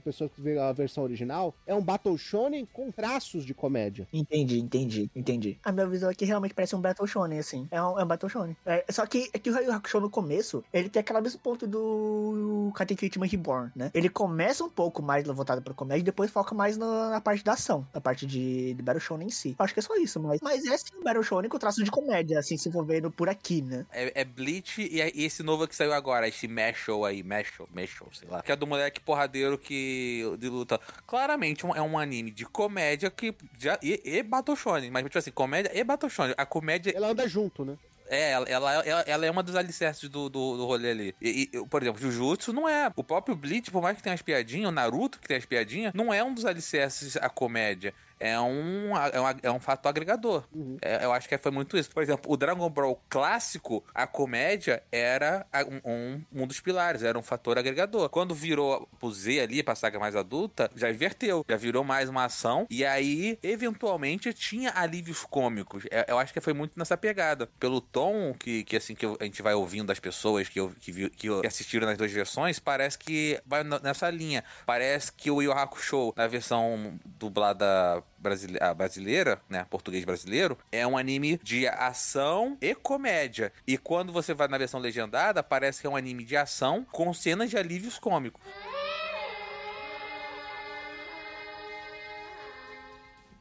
pessoas 0.04 0.32
que 0.32 0.42
vê 0.42 0.58
a 0.58 0.72
versão 0.72 1.04
original, 1.04 1.54
é 1.66 1.74
um 1.74 1.82
Battle 1.82 2.18
Shonen 2.18 2.66
com 2.66 2.92
traços 2.92 3.46
de 3.46 3.54
comédia. 3.54 4.08
Entendi, 4.12 4.60
entendi, 4.60 5.10
entendi. 5.16 5.60
A 5.64 5.72
minha 5.72 5.88
visão 5.88 6.10
aqui 6.10 6.26
realmente 6.34 6.54
parece 6.54 6.76
um 6.76 6.82
Battle 6.82 7.08
Shonen, 7.08 7.39
assim. 7.39 7.67
É 7.72 7.82
um, 7.82 8.00
é 8.00 8.04
um 8.04 8.08
Battle 8.08 8.30
Shonen. 8.30 8.56
É, 8.65 8.86
só 8.89 9.06
que, 9.06 9.30
é 9.34 9.39
que 9.39 9.50
o 9.50 9.58
Yu 9.58 9.72
Hakusho 9.72 10.00
no 10.00 10.10
começo, 10.10 10.63
ele 10.74 10.89
tem 10.89 11.00
aquela 11.00 11.22
mesmo 11.22 11.39
ponto 11.39 11.65
do 11.65 12.72
Katekyo 12.76 13.06
Ultimate 13.06 13.36
Reborn, 13.36 13.72
né? 13.76 13.91
Ele 13.93 14.10
começa 14.10 14.63
um 14.63 14.69
pouco 14.69 15.02
mais 15.02 15.26
voltado 15.26 15.62
pra 15.62 15.74
comédia 15.74 16.02
e 16.02 16.06
depois 16.06 16.32
foca 16.32 16.54
mais 16.54 16.78
na, 16.78 17.10
na 17.10 17.22
parte 17.22 17.43
da 17.43 17.54
ação, 17.54 17.88
na 17.93 18.02
parte 18.02 18.26
de, 18.26 18.74
de 18.74 18.82
Battle 18.82 19.02
Shonen 19.02 19.28
em 19.28 19.32
si. 19.32 19.56
Eu 19.58 19.63
acho 19.63 19.74
que 19.74 19.80
é 19.80 19.84
só 19.84 19.96
isso, 19.96 20.19
mas, 20.19 20.41
mas 20.41 20.65
é 20.65 20.78
sim 20.78 20.96
um 20.98 21.04
Battle 21.04 21.24
Shonen 21.24 21.50
com 21.50 21.58
traço 21.58 21.84
de 21.84 21.91
comédia, 21.91 22.39
assim, 22.39 22.58
se 22.58 22.69
envolvendo 22.69 23.12
por 23.12 23.30
aqui, 23.30 23.62
né? 23.62 23.86
É, 23.91 24.22
é 24.22 24.26
Bleach 24.26 24.82
e, 24.82 25.02
é, 25.02 25.12
e, 25.13 25.26
esse 25.26 25.43
novo 25.43 25.67
que 25.67 25.76
saiu 25.76 25.93
agora, 25.93 26.28
esse 26.28 26.48
Mashal 26.48 27.06
aí, 27.06 27.24
Mashal, 27.24 27.67
Mashal, 27.74 28.08
sei 28.13 28.28
lá. 28.28 28.41
Que 28.41 28.52
é 28.52 28.56
do 28.56 28.67
moleque 28.67 29.00
porradeiro 29.00 29.58
que 29.58 30.24
de 30.39 30.50
luta. 30.50 30.80
Claramente 31.06 31.65
é 31.65 31.82
um 31.82 31.98
anime 31.98 32.32
de 32.32 32.46
comédia 32.46 33.10
que 33.10 33.36
já, 33.58 33.78
e, 33.82 34.02
e 34.04 34.24
Battle 34.24 34.56
Shonen, 34.56 34.91
mas 34.91 35.04
tipo 35.04 35.17
assim, 35.17 35.32
comédia 35.32 35.72
e 35.74 35.84
Battle 35.84 36.10
Shonen. 36.10 36.23
A 36.38 36.46
comédia... 36.46 36.94
Ela 36.96 37.10
anda 37.10 37.28
junto, 37.28 37.66
né? 37.66 37.78
É, 38.08 38.32
ela, 38.32 38.48
ela, 38.48 38.74
ela, 39.08 39.26
é 39.26 39.32
uma 39.32 39.42
dos 39.42 39.56
alicerces 39.56 40.10
do, 40.10 40.30
do, 40.30 40.58
do 40.58 40.66
rolê 40.66 40.92
ali. 40.92 41.16
E, 41.22 41.50
e, 41.52 41.68
por 41.68 41.82
exemplo, 41.82 42.02
Jujutsu 42.02 42.54
não 42.54 42.68
é. 42.68 42.92
O 42.96 43.04
próprio 43.04 43.36
Bleach, 43.36 43.72
por 43.72 43.82
mais 43.82 43.98
que 43.98 44.04
tenha 44.04 44.14
as 44.14 44.22
piadinhas, 44.22 44.70
o 44.70 44.72
Naruto 44.72 45.20
que 45.20 45.28
tem 45.28 45.38
as 45.38 45.46
piadinhas, 45.46 45.94
não 45.94 46.14
é 46.14 46.24
um 46.24 46.34
dos 46.34 46.46
alicerces 46.46 47.18
a 47.18 47.30
comédia 47.30 47.94
é 48.24 48.40
um, 48.40 48.98
é 48.98 49.20
um, 49.20 49.40
é 49.44 49.52
um 49.52 49.60
fato 49.60 49.90
agregador. 49.90 50.46
Uhum. 50.56 50.78
É, 50.82 51.04
eu 51.04 51.12
acho 51.12 51.28
que 51.28 51.38
foi 51.38 51.52
muito 51.52 51.78
isso. 51.78 51.90
Por 51.92 52.02
exemplo, 52.02 52.32
o 52.32 52.38
Dragon 52.38 52.70
Ball 52.70 53.04
clássico, 53.10 53.84
a 53.94 54.08
comédia 54.08 54.82
era 54.90 55.46
um, 55.84 55.92
um, 55.92 56.44
um 56.44 56.48
dos 56.48 56.62
pilares, 56.62 57.04
era 57.04 57.20
um 57.20 57.22
fator 57.22 57.58
agregador. 57.58 58.08
Quando 58.08 58.34
virou 58.34 58.88
pro 58.98 59.12
Z 59.12 59.42
ali, 59.42 59.62
pra 59.62 59.76
saga 59.76 60.00
mais 60.00 60.16
adulta, 60.16 60.72
já 60.74 60.90
inverteu, 60.90 61.44
já 61.50 61.58
virou 61.58 61.84
mais 61.84 62.08
uma 62.08 62.24
ação, 62.24 62.66
e 62.70 62.86
aí, 62.86 63.38
eventualmente, 63.44 64.34
tinha 64.34 64.72
alívios 64.74 65.26
cômicos. 65.26 65.84
É, 65.92 66.06
eu 66.08 66.18
acho 66.18 66.32
que 66.32 66.40
foi 66.40 66.54
muito 66.54 66.80
nessa 66.80 66.96
pegada. 66.96 67.50
Pelo 67.60 67.82
tom 67.82 68.34
que, 68.34 68.64
que 68.64 68.78
assim, 68.78 68.96
que 68.96 69.06
a 69.06 69.26
gente 69.26 69.42
vai 69.42 69.54
ouvindo 69.54 69.88
das 69.88 70.00
pessoas 70.00 70.48
que, 70.48 70.66
que, 70.80 70.92
viu, 70.94 71.10
que 71.10 71.28
assistiram 71.46 71.86
nas 71.86 71.98
duas 71.98 72.12
versões, 72.12 72.58
parece 72.58 72.98
que 72.98 73.38
vai 73.46 73.66
nessa 73.66 74.10
linha. 74.10 74.46
Parece 74.66 75.12
que 75.12 75.30
o 75.30 75.42
Yu 75.42 75.52
Hakusho, 75.52 76.14
na 76.16 76.26
versão 76.28 76.98
dublada 77.06 78.02
brasileira, 78.24 78.74
brasileira, 78.74 79.42
né, 79.50 79.66
português 79.70 80.06
brasileiro, 80.06 80.58
é 80.72 80.88
um 80.88 80.98
anime 80.98 81.40
de 81.44 81.68
ação 81.68 82.58
e 82.62 82.74
comédia. 82.74 83.52
E 83.68 83.78
quando 83.78 84.12
você 84.12 84.34
vai 84.34 84.48
na 84.48 84.58
versão 84.58 84.80
legendada, 84.80 85.44
parece 85.44 85.82
que 85.82 85.88
é 85.88 85.90
um 85.90 85.96
anime 85.96 86.24
de 86.24 86.38
ação 86.38 86.86
com 86.92 87.14
cenas 87.14 87.50
de 87.50 87.58
alívios 87.58 88.00
cômicos. 88.00 88.42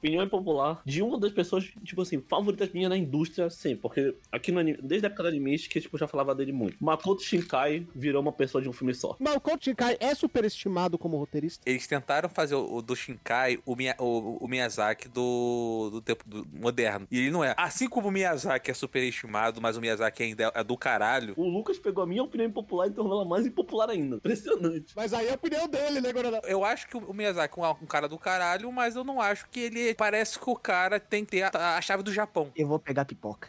Opinião 0.03 0.29
popular 0.29 0.83
de 0.85 1.01
uma 1.01 1.19
das 1.19 1.31
pessoas, 1.31 1.65
tipo 1.85 2.03
assim, 2.03 2.21
favoritas 2.29 2.71
minha 2.73 2.89
na 2.89 2.97
indústria, 2.97 3.49
sim, 3.49 3.77
porque 3.77 4.17
aqui 4.33 4.51
no 4.51 4.59
anime, 4.59 4.79
desde 4.83 5.07
a 5.07 5.09
época 5.09 5.23
do 5.23 5.29
anime, 5.29 5.53
que 5.59 5.81
tipo, 5.81 5.95
eu 5.95 6.01
já 6.01 6.09
falava 6.09 6.35
dele 6.35 6.51
muito. 6.51 6.77
Makoto 6.81 7.23
Shinkai 7.23 7.87
virou 7.95 8.21
uma 8.21 8.33
pessoa 8.33 8.61
de 8.61 8.69
um 8.69 8.73
filme 8.73 8.95
só. 8.95 9.17
Makoto 9.21 9.65
Shinkai 9.65 9.97
é 10.01 10.15
superestimado 10.15 10.99
como 10.99 11.17
roteirista? 11.17 11.63
Eles 11.69 11.87
tentaram 11.87 12.29
fazer 12.29 12.57
o, 12.57 12.77
o 12.77 12.83
do 12.83 12.97
Shinkai 12.97 13.61
o, 13.65 13.77
o, 13.99 14.45
o, 14.45 14.49
Miyazaki 14.49 15.09
do, 15.09 15.91
do 15.91 16.01
tempo 16.01 16.25
do, 16.27 16.47
moderno. 16.53 17.07
E 17.11 17.19
ele 17.19 17.31
não 17.31 17.45
é. 17.45 17.55
Assim 17.57 17.89
como 17.89 18.09
o 18.09 18.11
Miyazaki 18.11 18.71
é 18.71 18.75
superestimado, 18.75 19.61
mas 19.61 19.77
o 19.77 19.81
Miyazaki 19.81 20.23
ainda 20.23 20.45
é, 20.45 20.61
é 20.61 20.65
do 20.65 20.77
caralho. 20.77 21.35
O 21.37 21.47
Lucas 21.47 21.79
pegou 21.79 22.03
a 22.03 22.07
minha 22.07 22.23
opinião 22.23 22.49
impopular 22.49 22.89
e 22.89 22.91
tornou 22.91 23.21
ela 23.21 23.29
mais 23.29 23.47
impopular 23.47 23.91
ainda. 23.91 24.17
Impressionante. 24.17 24.95
Mas 24.97 25.13
aí 25.13 25.27
é 25.27 25.33
a 25.33 25.35
opinião 25.35 25.69
dele, 25.69 26.01
né, 26.01 26.13
Guaraná? 26.13 26.41
Eu 26.45 26.65
acho 26.65 26.89
que 26.89 26.97
o 26.97 27.13
Miyazaki 27.13 27.61
é 27.61 27.69
um 27.69 27.87
cara 27.87 28.09
do 28.09 28.19
caralho, 28.19 28.73
mas 28.73 28.97
eu 28.97 29.05
não 29.05 29.21
acho 29.21 29.49
que 29.49 29.61
ele 29.61 29.92
parece 29.95 30.39
que 30.39 30.49
o 30.49 30.57
cara 30.57 30.99
tem 30.99 31.25
que 31.25 31.33
ter 31.33 31.43
a, 31.43 31.77
a 31.77 31.81
chave 31.81 32.03
do 32.03 32.13
Japão. 32.13 32.51
Eu 32.57 32.69
vou 32.69 32.79
pegar 32.79 33.05
pipoca. 33.05 33.49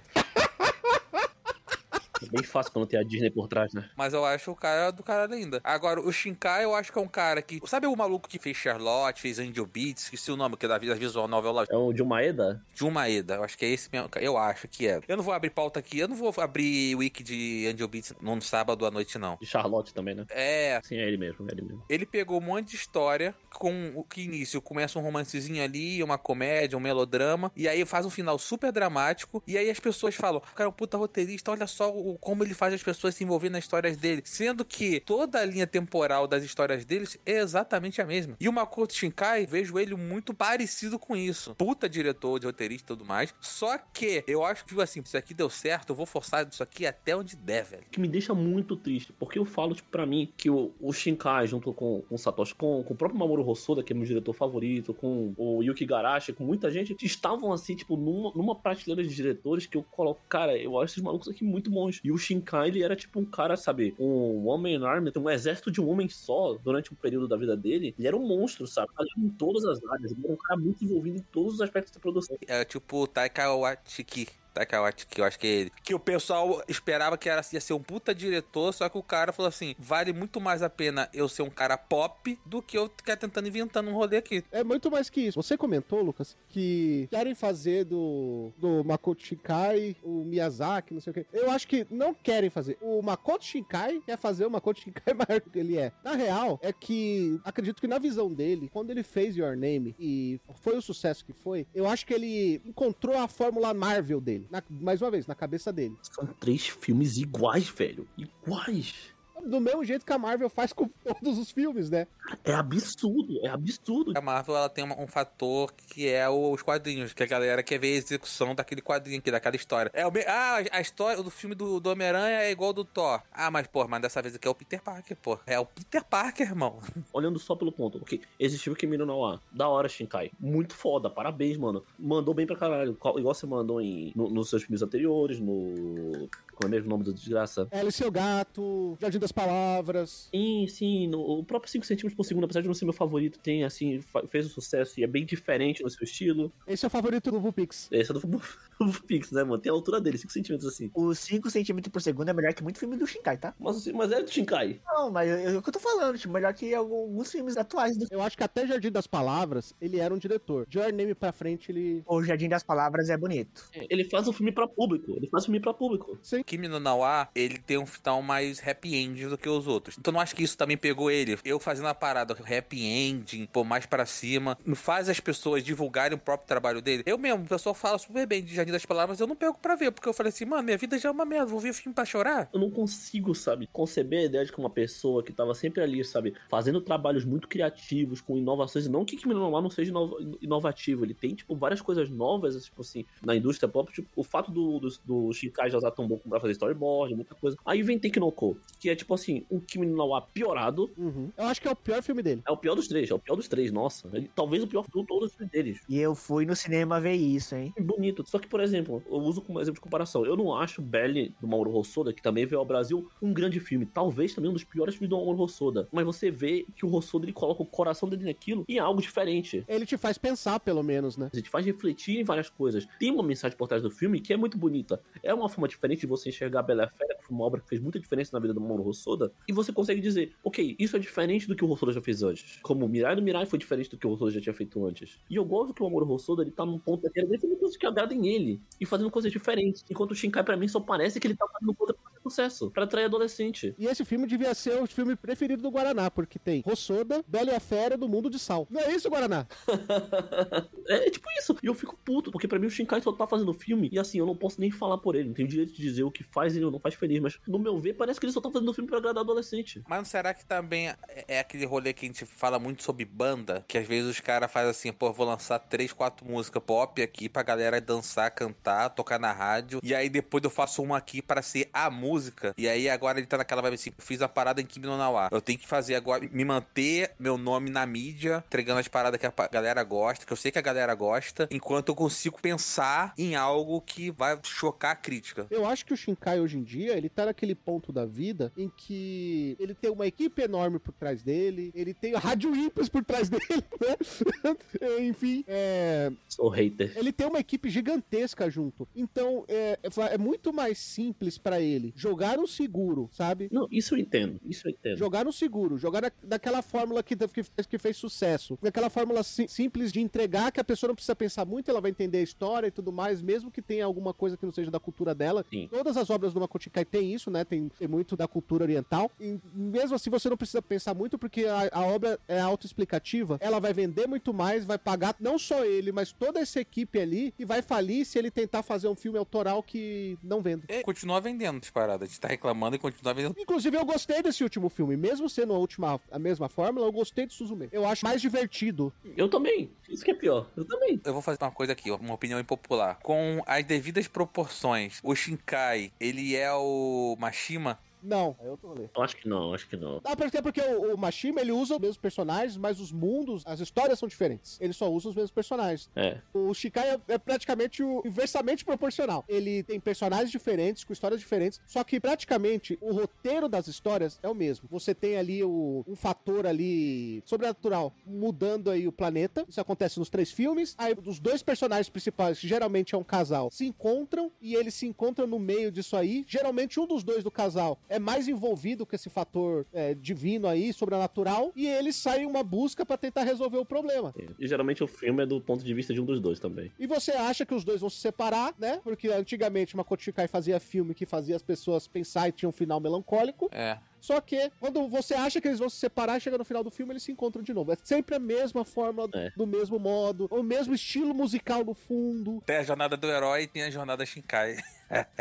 É 2.23 2.29
bem 2.29 2.43
fácil 2.43 2.71
quando 2.71 2.87
tem 2.87 2.99
a 2.99 3.03
Disney 3.03 3.29
por 3.29 3.47
trás, 3.47 3.73
né? 3.73 3.89
Mas 3.97 4.13
eu 4.13 4.23
acho 4.25 4.51
o 4.51 4.55
cara 4.55 4.91
do 4.91 5.03
caralho 5.03 5.33
ainda. 5.33 5.59
Agora, 5.63 5.99
o 5.99 6.11
Shinkai, 6.11 6.63
eu 6.63 6.73
acho 6.73 6.91
que 6.91 6.97
é 6.97 7.01
um 7.01 7.07
cara 7.07 7.41
que. 7.41 7.59
Sabe 7.65 7.87
o 7.87 7.95
maluco 7.95 8.29
que 8.29 8.39
fez 8.39 8.55
Charlotte, 8.55 9.21
fez 9.21 9.39
Angel 9.39 9.65
Beats? 9.65 10.03
Esqueci 10.03 10.31
o 10.31 10.37
nome, 10.37 10.55
que 10.55 10.65
é 10.65 10.69
da, 10.69 10.77
da 10.77 10.93
visual 10.93 11.27
novel 11.27 11.51
lá. 11.51 11.65
É 11.69 11.75
o 11.75 11.95
Jumaeda? 11.95 12.61
Jumaeda, 12.73 13.35
eu 13.35 13.43
acho 13.43 13.57
que 13.57 13.65
é 13.65 13.69
esse 13.69 13.89
mesmo. 13.91 14.09
Eu 14.19 14.37
acho 14.37 14.67
que 14.67 14.87
é. 14.87 15.01
Eu 15.07 15.17
não 15.17 15.23
vou 15.23 15.33
abrir 15.33 15.49
pauta 15.49 15.79
aqui, 15.79 15.99
eu 15.99 16.07
não 16.07 16.15
vou 16.15 16.33
abrir 16.37 16.95
wiki 16.95 17.23
de 17.23 17.67
Angel 17.67 17.87
Beats 17.87 18.13
num 18.21 18.39
sábado 18.39 18.85
à 18.85 18.91
noite, 18.91 19.17
não. 19.17 19.37
De 19.39 19.45
Charlotte 19.45 19.93
também, 19.93 20.15
né? 20.15 20.25
É. 20.29 20.79
Sim, 20.83 20.97
é 20.97 21.07
ele 21.07 21.17
mesmo, 21.17 21.45
é 21.49 21.51
ele 21.51 21.61
mesmo. 21.61 21.83
Ele 21.89 22.05
pegou 22.05 22.37
um 22.37 22.41
monte 22.41 22.69
de 22.69 22.75
história 22.75 23.35
com 23.53 23.91
o 23.95 24.03
que 24.03 24.21
início 24.21 24.61
começa 24.61 24.99
um 24.99 25.01
romancezinho 25.01 25.63
ali, 25.63 26.03
uma 26.03 26.17
comédia, 26.17 26.77
um 26.77 26.81
melodrama, 26.81 27.51
e 27.55 27.67
aí 27.67 27.83
faz 27.85 28.05
um 28.05 28.09
final 28.09 28.37
super 28.37 28.71
dramático, 28.71 29.43
e 29.47 29.57
aí 29.57 29.69
as 29.69 29.79
pessoas 29.79 30.15
falam, 30.15 30.41
cara, 30.55 30.67
é 30.67 30.69
um 30.69 30.73
puta 30.73 30.97
roteirista, 30.97 31.51
olha 31.51 31.67
só 31.67 31.91
o 31.91 32.03
o, 32.03 32.17
como 32.17 32.43
ele 32.43 32.53
faz 32.53 32.73
as 32.73 32.83
pessoas 32.83 33.15
se 33.15 33.23
envolverem 33.23 33.53
nas 33.53 33.63
histórias 33.63 33.97
dele, 33.97 34.21
sendo 34.25 34.65
que 34.65 34.99
toda 34.99 35.39
a 35.39 35.45
linha 35.45 35.65
temporal 35.65 36.27
das 36.27 36.43
histórias 36.43 36.85
deles 36.85 37.17
é 37.25 37.39
exatamente 37.39 38.01
a 38.01 38.05
mesma. 38.05 38.35
E 38.39 38.49
o 38.49 38.53
Makoto 38.53 38.93
Shinkai, 38.93 39.45
vejo 39.45 39.79
ele 39.79 39.95
muito 39.95 40.33
parecido 40.33 40.99
com 40.99 41.15
isso. 41.15 41.55
Puta 41.55 41.87
diretor, 41.87 42.39
de 42.39 42.45
roteirista 42.45 42.93
e 42.93 42.95
tudo 42.95 43.05
mais. 43.05 43.33
Só 43.39 43.77
que 43.77 44.23
eu 44.27 44.43
acho 44.43 44.65
que, 44.65 44.79
assim, 44.81 45.01
se 45.01 45.07
isso 45.07 45.17
aqui 45.17 45.33
deu 45.33 45.49
certo, 45.49 45.91
eu 45.91 45.95
vou 45.95 46.05
forçar 46.05 46.47
isso 46.47 46.61
aqui 46.61 46.85
até 46.85 47.15
onde 47.15 47.35
der, 47.35 47.63
velho. 47.63 47.83
que 47.89 47.99
me 47.99 48.07
deixa 48.07 48.33
muito 48.33 48.75
triste, 48.75 49.13
porque 49.13 49.39
eu 49.39 49.45
falo, 49.45 49.73
tipo, 49.73 49.89
pra 49.89 50.05
mim, 50.05 50.31
que 50.35 50.49
o, 50.49 50.71
o 50.79 50.91
Shinkai, 50.91 51.47
junto 51.47 51.73
com, 51.73 52.01
com 52.01 52.15
o 52.15 52.17
Satoshi 52.17 52.55
Kon, 52.55 52.83
com 52.83 52.93
o 52.93 52.97
próprio 52.97 53.19
Mamoru 53.19 53.42
Hosoda, 53.45 53.83
que 53.83 53.93
é 53.93 53.95
meu 53.95 54.05
diretor 54.05 54.33
favorito, 54.33 54.93
com 54.93 55.33
o 55.37 55.61
Yuki 55.61 55.85
Garashi, 55.85 56.33
com 56.33 56.43
muita 56.43 56.71
gente, 56.71 56.95
estavam, 57.03 57.51
assim, 57.51 57.75
tipo, 57.75 57.95
numa, 57.95 58.31
numa 58.35 58.55
prateleira 58.55 59.03
de 59.07 59.13
diretores 59.13 59.65
que 59.65 59.77
eu 59.77 59.83
coloco, 59.83 60.21
cara, 60.27 60.57
eu 60.57 60.79
acho 60.79 60.93
esses 60.93 61.03
malucos 61.03 61.27
aqui 61.27 61.43
muito 61.43 61.69
bons. 61.69 61.99
E 62.03 62.11
o 62.11 62.17
Shinkai, 62.17 62.69
ele 62.69 62.83
era, 62.83 62.95
tipo, 62.95 63.19
um 63.19 63.25
cara, 63.25 63.55
sabe, 63.55 63.95
um 63.99 64.45
Woman 64.45 64.85
Army, 64.85 65.11
um 65.15 65.29
exército 65.29 65.71
de 65.71 65.81
um 65.81 65.89
homem 65.89 66.09
só, 66.09 66.53
durante 66.63 66.91
um 66.91 66.95
período 66.95 67.27
da 67.27 67.37
vida 67.37 67.55
dele, 67.55 67.93
ele 67.97 68.07
era 68.07 68.17
um 68.17 68.27
monstro, 68.27 68.67
sabe? 68.67 68.89
Em 69.17 69.29
todas 69.29 69.63
as 69.65 69.83
áreas, 69.85 70.11
ele 70.11 70.21
era 70.23 70.33
um 70.33 70.37
cara 70.37 70.59
muito 70.59 70.83
envolvido 70.83 71.17
em 71.17 71.25
todos 71.31 71.55
os 71.55 71.61
aspectos 71.61 71.93
da 71.93 71.99
produção. 71.99 72.37
É 72.47 72.63
tipo 72.65 73.07
Taika 73.07 73.55
Waititi. 73.55 74.42
Waititi, 74.55 75.19
eu 75.19 75.25
acho 75.25 75.39
que 75.39 75.47
ele. 75.47 75.71
Que 75.83 75.93
o 75.93 75.99
pessoal 75.99 76.63
esperava 76.67 77.17
que 77.17 77.29
era, 77.29 77.41
ia 77.51 77.61
ser 77.61 77.73
um 77.73 77.81
puta 77.81 78.13
diretor, 78.13 78.73
só 78.73 78.87
que 78.89 78.97
o 78.97 79.03
cara 79.03 79.33
falou 79.33 79.49
assim, 79.49 79.75
vale 79.77 80.13
muito 80.13 80.39
mais 80.39 80.61
a 80.61 80.69
pena 80.69 81.09
eu 81.13 81.27
ser 81.27 81.41
um 81.41 81.49
cara 81.49 81.77
pop 81.77 82.39
do 82.45 82.61
que 82.61 82.77
eu 82.77 82.89
ficar 82.95 83.17
tentando 83.17 83.47
inventando 83.47 83.89
um 83.89 83.93
rolê 83.93 84.17
aqui. 84.17 84.43
É 84.51 84.63
muito 84.63 84.89
mais 84.91 85.09
que 85.09 85.21
isso. 85.21 85.41
Você 85.41 85.57
comentou, 85.57 86.01
Lucas, 86.01 86.35
que 86.49 87.07
querem 87.09 87.35
fazer 87.35 87.85
do, 87.85 88.51
do 88.57 88.83
Makoto 88.83 89.23
Shinkai 89.23 89.95
o 90.03 90.23
Miyazaki, 90.23 90.93
não 90.93 91.01
sei 91.01 91.11
o 91.11 91.13
quê. 91.13 91.25
Eu 91.33 91.49
acho 91.51 91.67
que 91.67 91.85
não 91.89 92.13
querem 92.13 92.49
fazer. 92.49 92.77
O 92.81 93.01
Makoto 93.01 93.45
Shinkai 93.45 94.01
quer 94.05 94.17
fazer 94.17 94.45
o 94.45 94.51
Makoto 94.51 94.79
Shinkai 94.79 95.13
maior 95.27 95.41
do 95.41 95.49
que 95.49 95.59
ele 95.59 95.77
é. 95.77 95.91
Na 96.03 96.13
real, 96.13 96.59
é 96.61 96.71
que 96.71 97.39
acredito 97.43 97.81
que 97.81 97.87
na 97.87 97.99
visão 97.99 98.31
dele, 98.31 98.69
quando 98.71 98.89
ele 98.89 99.03
fez 99.03 99.35
Your 99.35 99.55
Name 99.55 99.95
e 99.99 100.39
foi 100.61 100.77
o 100.77 100.81
sucesso 100.81 101.25
que 101.25 101.33
foi, 101.33 101.65
eu 101.73 101.87
acho 101.87 102.05
que 102.05 102.13
ele 102.13 102.61
encontrou 102.65 103.17
a 103.17 103.27
fórmula 103.27 103.73
Marvel 103.73 104.21
dele. 104.21 104.42
Na- 104.49 104.63
mais 104.69 105.01
uma 105.01 105.11
vez, 105.11 105.27
na 105.27 105.35
cabeça 105.35 105.71
dele. 105.71 105.95
São 106.01 106.25
três 106.25 106.67
filmes 106.67 107.17
iguais, 107.17 107.67
velho. 107.69 108.07
Iguais. 108.17 109.12
Do 109.45 109.59
mesmo 109.59 109.83
jeito 109.83 110.05
que 110.05 110.13
a 110.13 110.17
Marvel 110.17 110.49
faz 110.49 110.71
com 110.71 110.87
todos 111.03 111.37
os 111.37 111.51
filmes, 111.51 111.89
né? 111.89 112.07
É 112.43 112.53
absurdo, 112.53 113.39
é 113.45 113.49
absurdo. 113.49 114.13
A 114.15 114.21
Marvel 114.21 114.55
ela 114.55 114.69
tem 114.69 114.83
uma- 114.83 114.99
um 114.99 115.07
fator 115.07 115.73
que 115.73 116.07
é 116.07 116.27
o- 116.29 116.51
os 116.51 116.61
quadrinhos, 116.61 117.13
que 117.13 117.23
a 117.23 117.25
galera 117.25 117.61
quer 117.63 117.77
ver 117.77 117.93
a 117.93 117.97
execução 117.97 118.55
daquele 118.55 118.81
quadrinho 118.81 119.19
aqui, 119.19 119.29
daquela 119.31 119.55
história. 119.55 119.91
É 119.93 120.07
o 120.07 120.11
ah, 120.27 120.57
a 120.71 120.79
história 120.81 121.21
do 121.21 121.29
filme 121.29 121.55
do, 121.55 121.79
do 121.79 121.89
Homem-Aranha 121.89 122.41
é 122.43 122.51
igual 122.51 122.69
ao 122.69 122.73
do 122.73 122.85
Thor. 122.85 123.21
Ah, 123.31 123.51
mas 123.51 123.67
pô, 123.67 123.87
mas 123.87 124.01
dessa 124.01 124.21
vez 124.21 124.35
aqui 124.35 124.47
é 124.47 124.51
o 124.51 124.55
Peter 124.55 124.81
Parker, 124.81 125.17
pô. 125.17 125.37
É 125.45 125.59
o 125.59 125.65
Peter 125.65 126.03
Parker, 126.03 126.47
irmão. 126.47 126.79
Olhando 127.11 127.37
só 127.39 127.55
pelo 127.55 127.71
ponto, 127.71 127.97
ok, 127.97 128.21
existiu 128.39 128.73
o 128.73 128.75
Kimi 128.75 128.97
no 128.97 129.05
Nawa, 129.05 129.41
da 129.51 129.67
hora 129.67 129.89
Shinkai, 129.89 130.31
muito 130.39 130.73
foda, 130.75 131.09
parabéns, 131.09 131.57
mano, 131.57 131.83
mandou 131.99 132.33
bem 132.33 132.45
pra 132.45 132.55
caralho, 132.55 132.91
igual 133.17 133.33
você 133.33 133.45
mandou 133.45 133.81
em, 133.81 134.11
no- 134.15 134.29
nos 134.29 134.49
seus 134.49 134.63
filmes 134.63 134.81
anteriores, 134.81 135.39
no... 135.39 136.29
como 136.55 136.67
é 136.67 136.77
mesmo 136.77 136.87
o 136.87 136.89
nome 136.89 137.03
da 137.03 137.11
desgraça? 137.11 137.67
Ela 137.71 137.89
e 137.89 137.91
seu 137.91 138.11
gato, 138.11 138.97
Jardim 138.99 139.19
das 139.19 139.31
Palavras. 139.31 140.29
Sim, 140.33 140.67
sim, 140.67 141.07
no, 141.07 141.19
o 141.19 141.43
próprio 141.43 141.71
5 141.71 141.85
centímetros 141.85 142.15
por 142.15 142.23
segundo, 142.23 142.45
apesar 142.45 142.61
de 142.61 142.67
não 142.67 142.73
ser 142.73 142.85
meu 142.85 142.93
favorito, 142.93 143.39
tem, 143.39 143.63
assim, 143.63 143.99
fez 144.29 144.45
um 144.45 144.49
sucesso 144.49 144.99
e 144.99 145.03
é 145.03 145.07
bem 145.07 145.25
diferente 145.25 145.83
no 145.83 145.89
seu 145.89 146.03
estilo. 146.03 146.51
Esse 146.67 146.85
é 146.85 146.87
o 146.87 146.91
favorito 146.91 147.31
do 147.31 147.39
Vupix. 147.39 147.87
Esse 147.91 148.11
é 148.11 148.13
do 148.13 148.21
do 148.79 149.01
Pix, 149.03 149.31
né, 149.31 149.43
mano? 149.43 149.59
Tem 149.59 149.71
a 149.71 149.73
altura 149.73 149.99
dele, 150.01 150.17
5 150.17 150.31
centímetros 150.31 150.71
assim. 150.71 150.91
Os 150.93 151.19
5 151.19 151.49
centímetros 151.49 151.91
por 151.91 152.01
segundo 152.01 152.29
é 152.29 152.33
melhor 152.33 152.53
que 152.53 152.63
muito 152.63 152.79
filme 152.79 152.97
do 152.97 153.05
Shinkai, 153.05 153.37
tá? 153.37 153.53
Mas, 153.59 153.87
mas 153.87 154.11
é 154.11 154.21
do 154.21 154.29
Shinkai. 154.29 154.81
Não, 154.85 155.11
mas 155.11 155.29
é 155.29 155.57
o 155.57 155.61
que 155.61 155.69
eu 155.69 155.73
tô 155.73 155.79
falando, 155.79 156.17
tipo, 156.17 156.33
melhor 156.33 156.53
que 156.53 156.73
alguns 156.73 157.31
filmes 157.31 157.57
atuais 157.57 157.97
do 157.97 158.07
Eu 158.11 158.21
acho 158.21 158.37
que 158.37 158.43
até 158.43 158.65
Jardim 158.67 158.91
das 158.91 159.07
Palavras, 159.07 159.73
ele 159.81 159.99
era 159.99 160.13
um 160.13 160.17
diretor. 160.17 160.65
De 160.67 160.79
Your 160.79 160.91
Name 160.91 161.13
pra 161.13 161.31
frente, 161.31 161.71
ele... 161.71 162.03
O 162.05 162.23
Jardim 162.23 162.49
das 162.49 162.63
Palavras 162.63 163.09
é 163.09 163.17
bonito. 163.17 163.69
Ele 163.89 164.03
faz 164.05 164.27
um 164.27 164.33
filme 164.33 164.51
pra 164.51 164.67
público, 164.67 165.11
ele 165.15 165.27
faz 165.29 165.43
um 165.43 165.45
filme 165.45 165.59
pra 165.59 165.73
público. 165.73 166.17
Kimi 166.43 166.67
no 166.67 166.79
Nawa, 166.79 167.27
ele 167.33 167.57
tem 167.57 167.77
um 167.77 167.85
final 167.85 168.21
mais 168.21 168.65
happy 168.65 168.95
end 168.95 169.27
do 169.27 169.37
que 169.37 169.49
os 169.49 169.67
outros. 169.67 169.95
Então 169.97 170.13
não 170.13 170.19
acho 170.19 170.35
que 170.35 170.43
isso 170.43 170.57
também 170.57 170.77
pegou 170.77 171.09
ele. 171.09 171.37
Eu 171.43 171.59
fazendo 171.59 171.87
a 171.87 171.93
parada 171.95 172.33
happy 172.33 172.83
ending, 172.85 173.45
pô, 173.45 173.63
mais 173.63 173.85
pra 173.85 174.05
cima, 174.05 174.57
faz 174.75 175.09
as 175.09 175.19
pessoas 175.19 175.63
divulgarem 175.63 176.17
o 176.17 176.19
próprio 176.19 176.47
trabalho 176.47 176.81
dele. 176.81 177.03
Eu 177.05 177.17
mesmo, 177.17 177.43
o 177.43 177.47
pessoal 177.47 177.73
fala 177.73 177.97
super 177.97 178.25
bem 178.27 178.43
de 178.43 178.53
Jardim 178.53 178.71
das 178.71 178.85
Palavras, 178.85 179.19
eu 179.19 179.27
não 179.27 179.35
pego 179.35 179.57
pra 179.59 179.75
ver, 179.75 179.91
porque 179.91 180.07
eu 180.07 180.13
falei 180.13 180.29
assim, 180.29 180.45
mano, 180.45 180.63
minha 180.63 180.77
vida 180.77 180.97
já 180.97 181.09
é 181.09 181.11
uma 181.11 181.25
merda, 181.25 181.45
vou 181.47 181.59
ver 181.59 181.73
filme 181.73 181.93
pra 181.93 182.05
chorar. 182.05 182.49
Eu 182.53 182.59
não 182.59 182.69
consigo, 182.69 183.33
sabe, 183.33 183.67
conceber 183.71 184.19
a 184.19 184.23
ideia 184.25 184.45
de 184.45 184.51
que 184.51 184.59
uma 184.59 184.69
pessoa 184.69 185.23
que 185.23 185.31
tava 185.31 185.53
sempre 185.55 185.81
ali, 185.81 186.03
sabe, 186.03 186.33
fazendo 186.49 186.81
trabalhos 186.81 187.25
muito 187.25 187.47
criativos, 187.47 188.21
com 188.21 188.37
inovações, 188.37 188.87
não 188.87 189.05
que 189.05 189.15
Kimi 189.17 189.33
no 189.33 189.41
Nawa 189.41 189.61
não 189.61 189.69
seja 189.69 189.91
inova- 189.91 190.17
inovativo, 190.41 191.05
ele 191.05 191.13
tem, 191.13 191.33
tipo, 191.35 191.55
várias 191.55 191.81
coisas 191.81 192.09
novas, 192.09 192.63
tipo 192.63 192.81
assim, 192.81 193.05
na 193.21 193.35
indústria 193.35 193.67
pop, 193.69 193.91
tipo, 193.91 194.07
o 194.15 194.23
fato 194.23 194.51
do, 194.51 194.79
do, 194.79 194.89
do 195.05 195.33
Shinkai 195.33 195.69
já 195.69 195.77
usar 195.77 195.91
tão 195.91 196.07
pra 196.33 196.41
fazer 196.41 196.53
storyboard, 196.53 197.15
muita 197.15 197.35
coisa. 197.35 197.57
Aí 197.65 197.81
vem 197.81 197.97
Tekinoko, 197.99 198.57
que 198.79 198.89
é, 198.89 198.95
tipo 198.95 199.13
assim, 199.13 199.45
um 199.51 199.59
Kimi 199.59 199.85
no 199.85 199.95
Nawa 199.97 200.21
piorado, 200.21 200.91
Uhum. 200.97 201.31
Eu 201.37 201.45
acho 201.45 201.61
que 201.61 201.67
é 201.67 201.71
o 201.71 201.75
pior 201.75 202.01
filme 202.01 202.21
dele. 202.21 202.41
é 202.47 202.51
o 202.51 202.57
pior 202.57 202.75
dos 202.75 202.87
três, 202.87 203.09
é 203.09 203.13
o 203.13 203.19
pior 203.19 203.35
dos 203.35 203.47
três, 203.47 203.71
nossa. 203.71 204.09
Ele- 204.13 204.29
talvez 204.35 204.63
o 204.63 204.67
pior 204.67 204.83
de 204.83 205.05
todos 205.05 205.33
os 205.39 205.47
deles. 205.49 205.79
E 205.89 205.97
eu 205.99 206.13
fui 206.15 206.45
no 206.45 206.55
cinema 206.55 206.99
ver 206.99 207.13
isso, 207.13 207.55
hein? 207.55 207.73
bonito. 207.79 208.23
Só 208.27 208.39
que, 208.39 208.47
por 208.47 208.59
exemplo, 208.61 209.03
eu 209.07 209.17
uso 209.17 209.41
como 209.41 209.59
exemplo 209.59 209.75
de 209.75 209.81
comparação. 209.81 210.25
Eu 210.25 210.35
não 210.37 210.55
acho 210.55 210.81
Belly, 210.81 211.33
do 211.41 211.47
Mauro 211.47 211.69
Rossoda, 211.71 212.13
que 212.13 212.21
também 212.21 212.45
veio 212.45 212.59
ao 212.59 212.65
Brasil, 212.65 213.07
um 213.21 213.33
grande 213.33 213.59
filme. 213.59 213.85
Talvez 213.85 214.33
também 214.33 214.49
um 214.49 214.53
dos 214.53 214.63
piores 214.63 214.95
filmes 214.95 215.09
do 215.09 215.17
Mauro 215.17 215.37
Rossoda. 215.37 215.87
Mas 215.91 216.05
você 216.05 216.31
vê 216.31 216.65
que 216.75 216.85
o 216.85 216.89
Rossoda, 216.89 217.25
ele 217.25 217.33
coloca 217.33 217.61
o 217.61 217.65
coração 217.65 218.07
dele 218.09 218.25
naquilo 218.25 218.63
e 218.67 218.77
é 218.77 218.81
algo 218.81 219.01
diferente. 219.01 219.63
Ele 219.67 219.85
te 219.85 219.97
faz 219.97 220.17
pensar, 220.17 220.59
pelo 220.59 220.81
menos, 220.83 221.17
né? 221.17 221.29
A 221.31 221.35
gente 221.35 221.49
faz 221.49 221.65
refletir 221.65 222.19
em 222.19 222.23
várias 222.23 222.49
coisas. 222.49 222.87
Tem 222.99 223.11
uma 223.11 223.23
mensagem 223.23 223.57
por 223.57 223.67
trás 223.67 223.81
do 223.83 223.89
filme 223.91 224.19
que 224.19 224.33
é 224.33 224.37
muito 224.37 224.57
bonita. 224.57 225.01
É 225.21 225.33
uma 225.33 225.49
forma 225.49 225.67
diferente 225.67 226.01
de 226.01 226.07
você 226.07 226.22
enxergar 226.29 226.59
a 226.59 226.63
Bela 226.63 226.87
Fera, 226.87 227.15
que 227.15 227.25
foi 227.25 227.35
uma 227.35 227.45
obra 227.45 227.61
que 227.61 227.67
fez 227.67 227.81
muita 227.81 227.99
diferença 227.99 228.31
na 228.33 228.39
vida 228.39 228.53
do 228.53 228.61
Mauro 228.61 228.83
Rossoda. 228.83 229.31
E 229.47 229.53
você 229.53 229.71
consegue 229.71 230.01
dizer, 230.01 230.33
ok, 230.43 230.75
isso 230.79 230.95
é 230.95 230.99
diferente 230.99 231.47
do 231.47 231.55
que 231.55 231.63
o 231.63 231.67
Rossoda 231.67 231.91
já 231.91 232.01
fez 232.01 232.23
antes. 232.23 232.59
Como 232.61 232.87
Mirai 232.87 233.15
do 233.15 233.21
Mirai 233.21 233.45
foi 233.45 233.59
diferente 233.59 233.89
do 233.89 233.97
que 233.97 234.07
o 234.07 234.11
Rossoda 234.11 234.31
já 234.31 234.41
tinha 234.41 234.53
feito 234.53 234.85
antes. 234.85 235.19
E 235.29 235.35
eu 235.35 235.45
gosto 235.45 235.73
que 235.73 235.83
o 235.83 235.89
Mauro 235.89 236.05
Rossoda, 236.05 236.41
ele 236.41 236.51
tá 236.51 236.65
num 236.65 236.79
ponto 236.79 237.03
da 237.03 237.09
carreira 237.09 237.39
fazendo 237.39 237.57
coisas 237.57 237.77
que 237.77 237.85
agradem 237.85 238.27
ele. 238.27 238.61
E 238.79 238.85
fazendo 238.85 239.11
coisas 239.11 239.31
diferentes. 239.31 239.83
Enquanto 239.89 240.11
o 240.11 240.15
Shinkai, 240.15 240.43
pra 240.43 240.57
mim, 240.57 240.67
só 240.67 240.79
parece 240.79 241.19
que 241.19 241.27
ele 241.27 241.35
tá 241.35 241.45
fazendo 241.51 241.73
coisa 241.73 241.93
pra 241.93 242.03
fazer 242.03 242.12
sucesso. 242.23 242.71
Pra 242.71 242.83
atrair 242.83 243.05
adolescente. 243.05 243.75
E 243.77 243.85
esse 243.85 244.05
filme 244.05 244.27
devia 244.27 244.53
ser 244.53 244.81
o 244.81 244.87
filme 244.87 245.15
preferido 245.15 245.61
do 245.61 245.71
Guaraná, 245.71 246.09
porque 246.09 246.39
tem 246.39 246.61
Rossoda, 246.65 247.23
Bela 247.27 247.51
e 247.51 247.55
a 247.55 247.59
Fera 247.59 247.97
do 247.97 248.07
Mundo 248.07 248.29
de 248.29 248.39
Sal. 248.39 248.67
Não 248.69 248.81
é 248.81 248.91
isso, 248.91 249.09
Guaraná? 249.09 249.45
é 250.87 251.09
tipo 251.09 251.27
isso. 251.37 251.57
E 251.61 251.67
eu 251.67 251.73
fico 251.73 251.97
puto, 252.03 252.31
porque 252.31 252.47
pra 252.47 252.59
mim 252.59 252.67
o 252.67 252.71
Shinkai 252.71 253.01
só 253.01 253.11
tá 253.11 253.27
fazendo 253.27 253.53
filme. 253.53 253.89
E 253.91 253.99
assim, 253.99 254.19
eu 254.19 254.25
não 254.25 254.35
posso 254.35 254.59
nem 254.59 254.71
falar 254.71 254.97
por 254.97 255.15
ele. 255.15 255.29
Não 255.29 255.35
tenho 255.35 255.47
direito 255.47 255.73
de 255.73 255.81
dizer 255.81 256.03
o 256.03 256.11
que 256.11 256.23
faz 256.23 256.55
ele 256.55 256.65
ou 256.65 256.71
não 256.71 256.79
faz 256.79 256.95
feliz. 256.95 257.19
Mas 257.19 257.39
no 257.47 257.59
meu 257.59 257.77
ver, 257.79 257.93
parece 257.93 258.19
que 258.19 258.25
ele 258.25 258.33
só 258.33 258.41
tá 258.41 258.49
fazendo 258.49 258.73
filme 258.73 258.89
pra 258.89 258.97
agradar 258.97 259.23
adolescente. 259.23 259.83
Mas 259.87 259.97
não 259.97 260.05
será 260.05 260.33
que 260.33 260.45
também 260.45 260.89
é 260.89 260.95
é 261.27 261.39
aquele 261.39 261.65
rolê 261.65 261.93
que 261.93 262.05
a 262.05 262.07
gente 262.07 262.25
fala 262.25 262.59
muito 262.59 262.83
sobre 262.83 263.05
banda? 263.05 263.63
Que 263.67 263.77
às 263.77 263.87
vezes 263.87 264.09
os 264.09 264.19
caras 264.19 264.51
fazem 264.51 264.69
assim, 264.69 264.93
pô, 264.93 265.11
vou 265.11 265.25
lançar 265.25 265.59
três, 265.59 265.91
quatro 265.91 266.25
músicas 266.25 266.63
pop 266.63 267.01
aqui 267.01 267.27
pra 267.27 267.43
galera 267.43 267.81
dançar, 267.81 268.31
cantar, 268.31 268.89
tocar 268.89 269.19
na 269.19 269.31
rádio. 269.31 269.79
E 269.83 269.93
aí 269.93 270.09
depois 270.09 270.43
eu 270.43 270.49
faço 270.49 270.81
uma 270.81 270.97
aqui 270.97 271.21
para 271.21 271.41
ser 271.41 271.69
a 271.73 271.89
música. 271.89 272.12
E 272.57 272.67
aí 272.67 272.89
agora 272.89 273.19
ele 273.19 273.27
tá 273.27 273.37
naquela 273.37 273.61
vibe 273.61 273.75
assim, 273.75 273.91
fiz 273.97 274.21
a 274.21 274.27
parada 274.27 274.61
em 274.61 274.65
Kimi 274.65 274.85
no 274.85 274.97
Nawa. 274.97 275.29
Eu 275.31 275.41
tenho 275.41 275.57
que 275.59 275.67
fazer 275.67 275.95
agora, 275.95 276.27
me 276.31 276.45
manter 276.45 277.11
meu 277.19 277.37
nome 277.37 277.69
na 277.69 277.85
mídia, 277.85 278.43
entregando 278.47 278.79
as 278.79 278.87
paradas 278.87 279.19
que 279.19 279.25
a 279.25 279.47
galera 279.51 279.83
gosta, 279.83 280.25
que 280.25 280.33
eu 280.33 280.37
sei 280.37 280.51
que 280.51 280.59
a 280.59 280.61
galera 280.61 280.93
gosta, 280.95 281.47
enquanto 281.51 281.89
eu 281.89 281.95
consigo 281.95 282.39
pensar 282.41 283.13
em 283.17 283.35
algo 283.35 283.81
que 283.81 284.11
vai 284.11 284.37
chocar 284.43 284.91
a 284.91 284.95
crítica. 284.95 285.47
Eu 285.49 285.65
acho 285.65 285.85
que 285.85 285.93
o 285.93 285.97
Shinkai 285.97 286.39
hoje 286.39 286.57
em 286.57 286.63
dia, 286.63 286.95
ele 286.97 287.09
tá 287.09 287.25
naquele 287.25 287.55
ponto 287.55 287.91
da 287.91 288.05
vida 288.05 288.51
em 288.57 288.69
que 288.69 289.55
ele 289.59 289.73
tem 289.73 289.91
uma 289.91 290.07
equipe 290.07 290.41
enorme 290.41 290.79
por 290.79 290.93
trás 290.93 291.21
dele, 291.21 291.71
ele 291.75 291.93
tem 291.93 292.15
a 292.15 292.19
Rádio 292.19 292.55
Impus 292.55 292.89
por 292.89 293.03
trás 293.03 293.29
dele, 293.29 293.43
né? 293.79 294.97
Enfim, 295.01 295.43
é, 295.47 296.11
Sou 296.27 296.49
hater. 296.49 296.93
ele 296.95 297.11
tem 297.11 297.27
uma 297.27 297.39
equipe 297.39 297.69
gigantesca 297.69 298.49
junto. 298.49 298.87
Então, 298.95 299.45
é, 299.47 299.79
é 300.11 300.17
muito 300.17 300.51
mais 300.53 300.77
simples 300.77 301.37
pra 301.37 301.61
ele 301.61 301.93
jogar 302.03 302.37
no 302.37 302.47
seguro, 302.47 303.09
sabe? 303.11 303.49
Não, 303.51 303.67
isso 303.71 303.95
eu 303.95 303.99
entendo. 303.99 304.39
Isso 304.45 304.67
eu 304.67 304.71
entendo. 304.71 304.97
Jogar 304.97 305.25
no 305.25 305.33
seguro, 305.33 305.77
jogar 305.77 306.01
na, 306.01 306.11
daquela 306.23 306.61
fórmula 306.61 307.01
que, 307.01 307.15
que, 307.15 307.43
fez, 307.43 307.65
que 307.67 307.77
fez 307.77 307.97
sucesso. 307.97 308.57
Daquela 308.61 308.89
fórmula 308.89 309.23
si- 309.23 309.47
simples 309.47 309.91
de 309.91 309.99
entregar, 310.01 310.51
que 310.51 310.59
a 310.59 310.63
pessoa 310.63 310.89
não 310.89 310.95
precisa 310.95 311.15
pensar 311.15 311.45
muito, 311.45 311.69
ela 311.69 311.81
vai 311.81 311.91
entender 311.91 312.17
a 312.19 312.21
história 312.21 312.67
e 312.67 312.71
tudo 312.71 312.91
mais, 312.91 313.21
mesmo 313.21 313.49
que 313.51 313.61
tenha 313.61 313.85
alguma 313.85 314.13
coisa 314.13 314.35
que 314.37 314.45
não 314.45 314.51
seja 314.53 314.69
da 314.69 314.79
cultura 314.79 315.15
dela. 315.15 315.45
Sim. 315.49 315.67
Todas 315.71 315.97
as 315.97 316.09
obras 316.09 316.33
do 316.33 316.39
Makoto 316.39 316.63
Shinkai 316.65 316.85
tem 316.85 317.13
isso, 317.13 317.31
né? 317.31 317.43
Tem, 317.43 317.69
tem 317.69 317.87
muito 317.87 318.15
da 318.15 318.27
cultura 318.27 318.63
oriental. 318.63 319.09
E 319.19 319.39
mesmo 319.53 319.95
assim, 319.95 320.09
você 320.09 320.29
não 320.29 320.37
precisa 320.37 320.61
pensar 320.61 320.93
muito, 320.93 321.17
porque 321.17 321.45
a, 321.45 321.69
a 321.71 321.85
obra 321.85 322.19
é 322.27 322.39
autoexplicativa. 322.39 323.37
Ela 323.39 323.59
vai 323.59 323.73
vender 323.73 324.07
muito 324.07 324.33
mais, 324.33 324.65
vai 324.65 324.77
pagar 324.77 325.15
não 325.19 325.37
só 325.37 325.63
ele, 325.65 325.91
mas 325.91 326.11
toda 326.11 326.39
essa 326.39 326.59
equipe 326.59 326.99
ali, 326.99 327.33
e 327.37 327.45
vai 327.45 327.61
falir 327.61 328.05
se 328.05 328.17
ele 328.17 328.31
tentar 328.31 328.63
fazer 328.63 328.87
um 328.87 328.95
filme 328.95 329.17
autoral 329.17 329.61
que 329.63 330.17
não 330.23 330.41
venda. 330.41 330.65
E 330.69 330.81
continua 330.83 331.19
vendendo 331.21 331.59
as 331.61 331.69
parada. 331.93 332.05
A 332.05 332.07
gente 332.07 332.19
tá 332.19 332.27
reclamando 332.27 332.75
e 332.75 332.79
continua 332.79 333.13
vendo. 333.13 333.35
Inclusive, 333.37 333.77
eu 333.77 333.85
gostei 333.85 334.21
desse 334.21 334.43
último 334.43 334.69
filme. 334.69 334.97
Mesmo 334.97 335.29
sendo 335.29 335.53
a, 335.53 335.57
última, 335.57 335.99
a 336.11 336.19
mesma 336.19 336.49
fórmula, 336.49 336.85
eu 336.87 336.91
gostei 336.91 337.25
de 337.25 337.33
Suzume. 337.33 337.69
Eu 337.71 337.85
acho 337.85 338.05
mais 338.05 338.21
divertido. 338.21 338.91
Eu 339.15 339.29
também. 339.29 339.71
Isso 339.89 340.03
que 340.03 340.11
é 340.11 340.15
pior. 340.15 340.49
Eu 340.55 340.65
também. 340.65 340.99
Eu 341.03 341.13
vou 341.13 341.21
fazer 341.21 341.37
uma 341.41 341.51
coisa 341.51 341.73
aqui, 341.73 341.91
ó, 341.91 341.97
uma 341.97 342.13
opinião 342.13 342.39
impopular. 342.39 342.99
Com 343.01 343.41
as 343.45 343.63
devidas 343.65 344.07
proporções, 344.07 344.99
o 345.03 345.15
Shinkai, 345.15 345.91
ele 345.99 346.35
é 346.35 346.51
o 346.53 347.15
Mashima? 347.19 347.79
Não, 348.03 348.35
é 348.43 348.49
outro 348.49 348.67
rolê. 348.67 348.89
Eu 348.95 349.01
acho 349.01 349.15
que 349.15 349.27
não, 349.27 349.53
acho 349.53 349.67
que 349.67 349.77
não. 349.77 350.01
Ah, 350.03 350.15
porque, 350.15 350.41
porque 350.41 350.61
o, 350.61 350.95
o 350.95 350.97
Mashima, 350.97 351.41
ele 351.41 351.51
usa 351.51 351.75
os 351.75 351.79
mesmos 351.79 351.97
personagens, 351.97 352.57
mas 352.57 352.79
os 352.79 352.91
mundos, 352.91 353.43
as 353.45 353.59
histórias 353.59 353.97
são 353.97 354.07
diferentes. 354.07 354.59
Ele 354.59 354.73
só 354.73 354.91
usa 354.91 355.09
os 355.09 355.15
mesmos 355.15 355.31
personagens. 355.31 355.89
É. 355.95 356.17
O 356.33 356.53
Shikai 356.53 356.89
é, 356.89 356.99
é 357.07 357.17
praticamente 357.17 357.81
o 357.81 358.01
inversamente 358.05 358.65
proporcional. 358.65 359.23
Ele 359.27 359.63
tem 359.63 359.79
personagens 359.79 360.29
diferentes, 360.29 360.83
com 360.83 360.91
histórias 360.91 361.19
diferentes, 361.19 361.61
só 361.65 361.83
que 361.83 361.99
praticamente 361.99 362.77
o 362.81 362.91
roteiro 362.91 363.47
das 363.47 363.67
histórias 363.67 364.19
é 364.21 364.27
o 364.27 364.35
mesmo. 364.35 364.67
Você 364.69 364.93
tem 364.93 365.17
ali 365.17 365.43
o, 365.43 365.83
um 365.87 365.95
fator 365.95 366.45
ali 366.45 367.23
sobrenatural 367.25 367.93
mudando 368.05 368.69
aí 368.69 368.87
o 368.87 368.91
planeta. 368.91 369.45
Isso 369.47 369.61
acontece 369.61 369.99
nos 369.99 370.09
três 370.09 370.31
filmes. 370.31 370.75
Aí 370.77 370.95
os 371.05 371.19
dois 371.19 371.41
personagens 371.41 371.89
principais, 371.89 372.39
que 372.39 372.47
geralmente 372.47 372.95
é 372.95 372.97
um 372.97 373.03
casal, 373.03 373.49
se 373.51 373.65
encontram 373.65 374.31
e 374.41 374.55
eles 374.55 374.73
se 374.73 374.85
encontram 374.85 375.25
no 375.25 375.39
meio 375.39 375.71
disso 375.71 375.95
aí. 375.95 376.25
Geralmente 376.27 376.79
um 376.79 376.87
dos 376.87 377.03
dois 377.03 377.23
do 377.23 377.31
casal 377.31 377.79
é 377.89 377.92
mais 377.99 378.27
envolvido 378.27 378.85
com 378.85 378.95
esse 378.95 379.09
fator 379.09 379.65
é, 379.73 379.93
divino 379.93 380.47
aí, 380.47 380.73
sobrenatural, 380.73 381.51
e 381.55 381.67
eles 381.67 381.95
saem 381.95 382.25
uma 382.25 382.43
busca 382.43 382.85
para 382.85 382.97
tentar 382.97 383.23
resolver 383.23 383.57
o 383.57 383.65
problema. 383.65 384.13
E 384.39 384.47
geralmente 384.47 384.83
o 384.83 384.87
filme 384.87 385.23
é 385.23 385.25
do 385.25 385.39
ponto 385.39 385.63
de 385.63 385.73
vista 385.73 385.93
de 385.93 386.01
um 386.01 386.05
dos 386.05 386.19
dois 386.19 386.39
também. 386.39 386.71
E 386.79 386.87
você 386.87 387.11
acha 387.11 387.45
que 387.45 387.53
os 387.53 387.63
dois 387.63 387.81
vão 387.81 387.89
se 387.89 387.97
separar, 387.97 388.53
né? 388.57 388.79
Porque 388.83 389.07
antigamente 389.09 389.75
Makoto 389.75 390.03
Shinkai 390.03 390.27
fazia 390.27 390.59
filme 390.59 390.93
que 390.93 391.05
fazia 391.05 391.35
as 391.35 391.43
pessoas 391.43 391.87
pensar 391.87 392.29
e 392.29 392.31
tinha 392.31 392.49
um 392.49 392.53
final 392.53 392.79
melancólico. 392.79 393.49
É. 393.51 393.77
Só 394.03 394.19
que 394.19 394.51
quando 394.59 394.85
você 394.89 395.13
acha 395.13 395.39
que 395.39 395.47
eles 395.47 395.59
vão 395.59 395.69
se 395.69 395.77
separar, 395.77 396.19
chega 396.19 396.37
no 396.37 396.43
final 396.43 396.61
do 396.61 396.69
filme 396.69 396.91
eles 396.91 397.03
se 397.03 397.11
encontram 397.13 397.41
de 397.41 397.53
novo. 397.53 397.71
É 397.71 397.77
sempre 397.81 398.15
a 398.15 398.19
mesma 398.19 398.65
fórmula, 398.65 399.09
É. 399.13 399.31
do 399.37 399.47
mesmo 399.47 399.79
modo, 399.79 400.27
o 400.29 400.43
mesmo 400.43 400.73
estilo 400.73 401.13
musical 401.13 401.63
no 401.63 401.73
fundo. 401.73 402.43
Tem 402.45 402.57
a 402.57 402.63
jornada 402.63 402.97
do 402.97 403.07
herói 403.07 403.43
e 403.43 403.47
tem 403.47 403.63
a 403.63 403.69
jornada 403.69 404.05
Shinkai. 404.05 404.57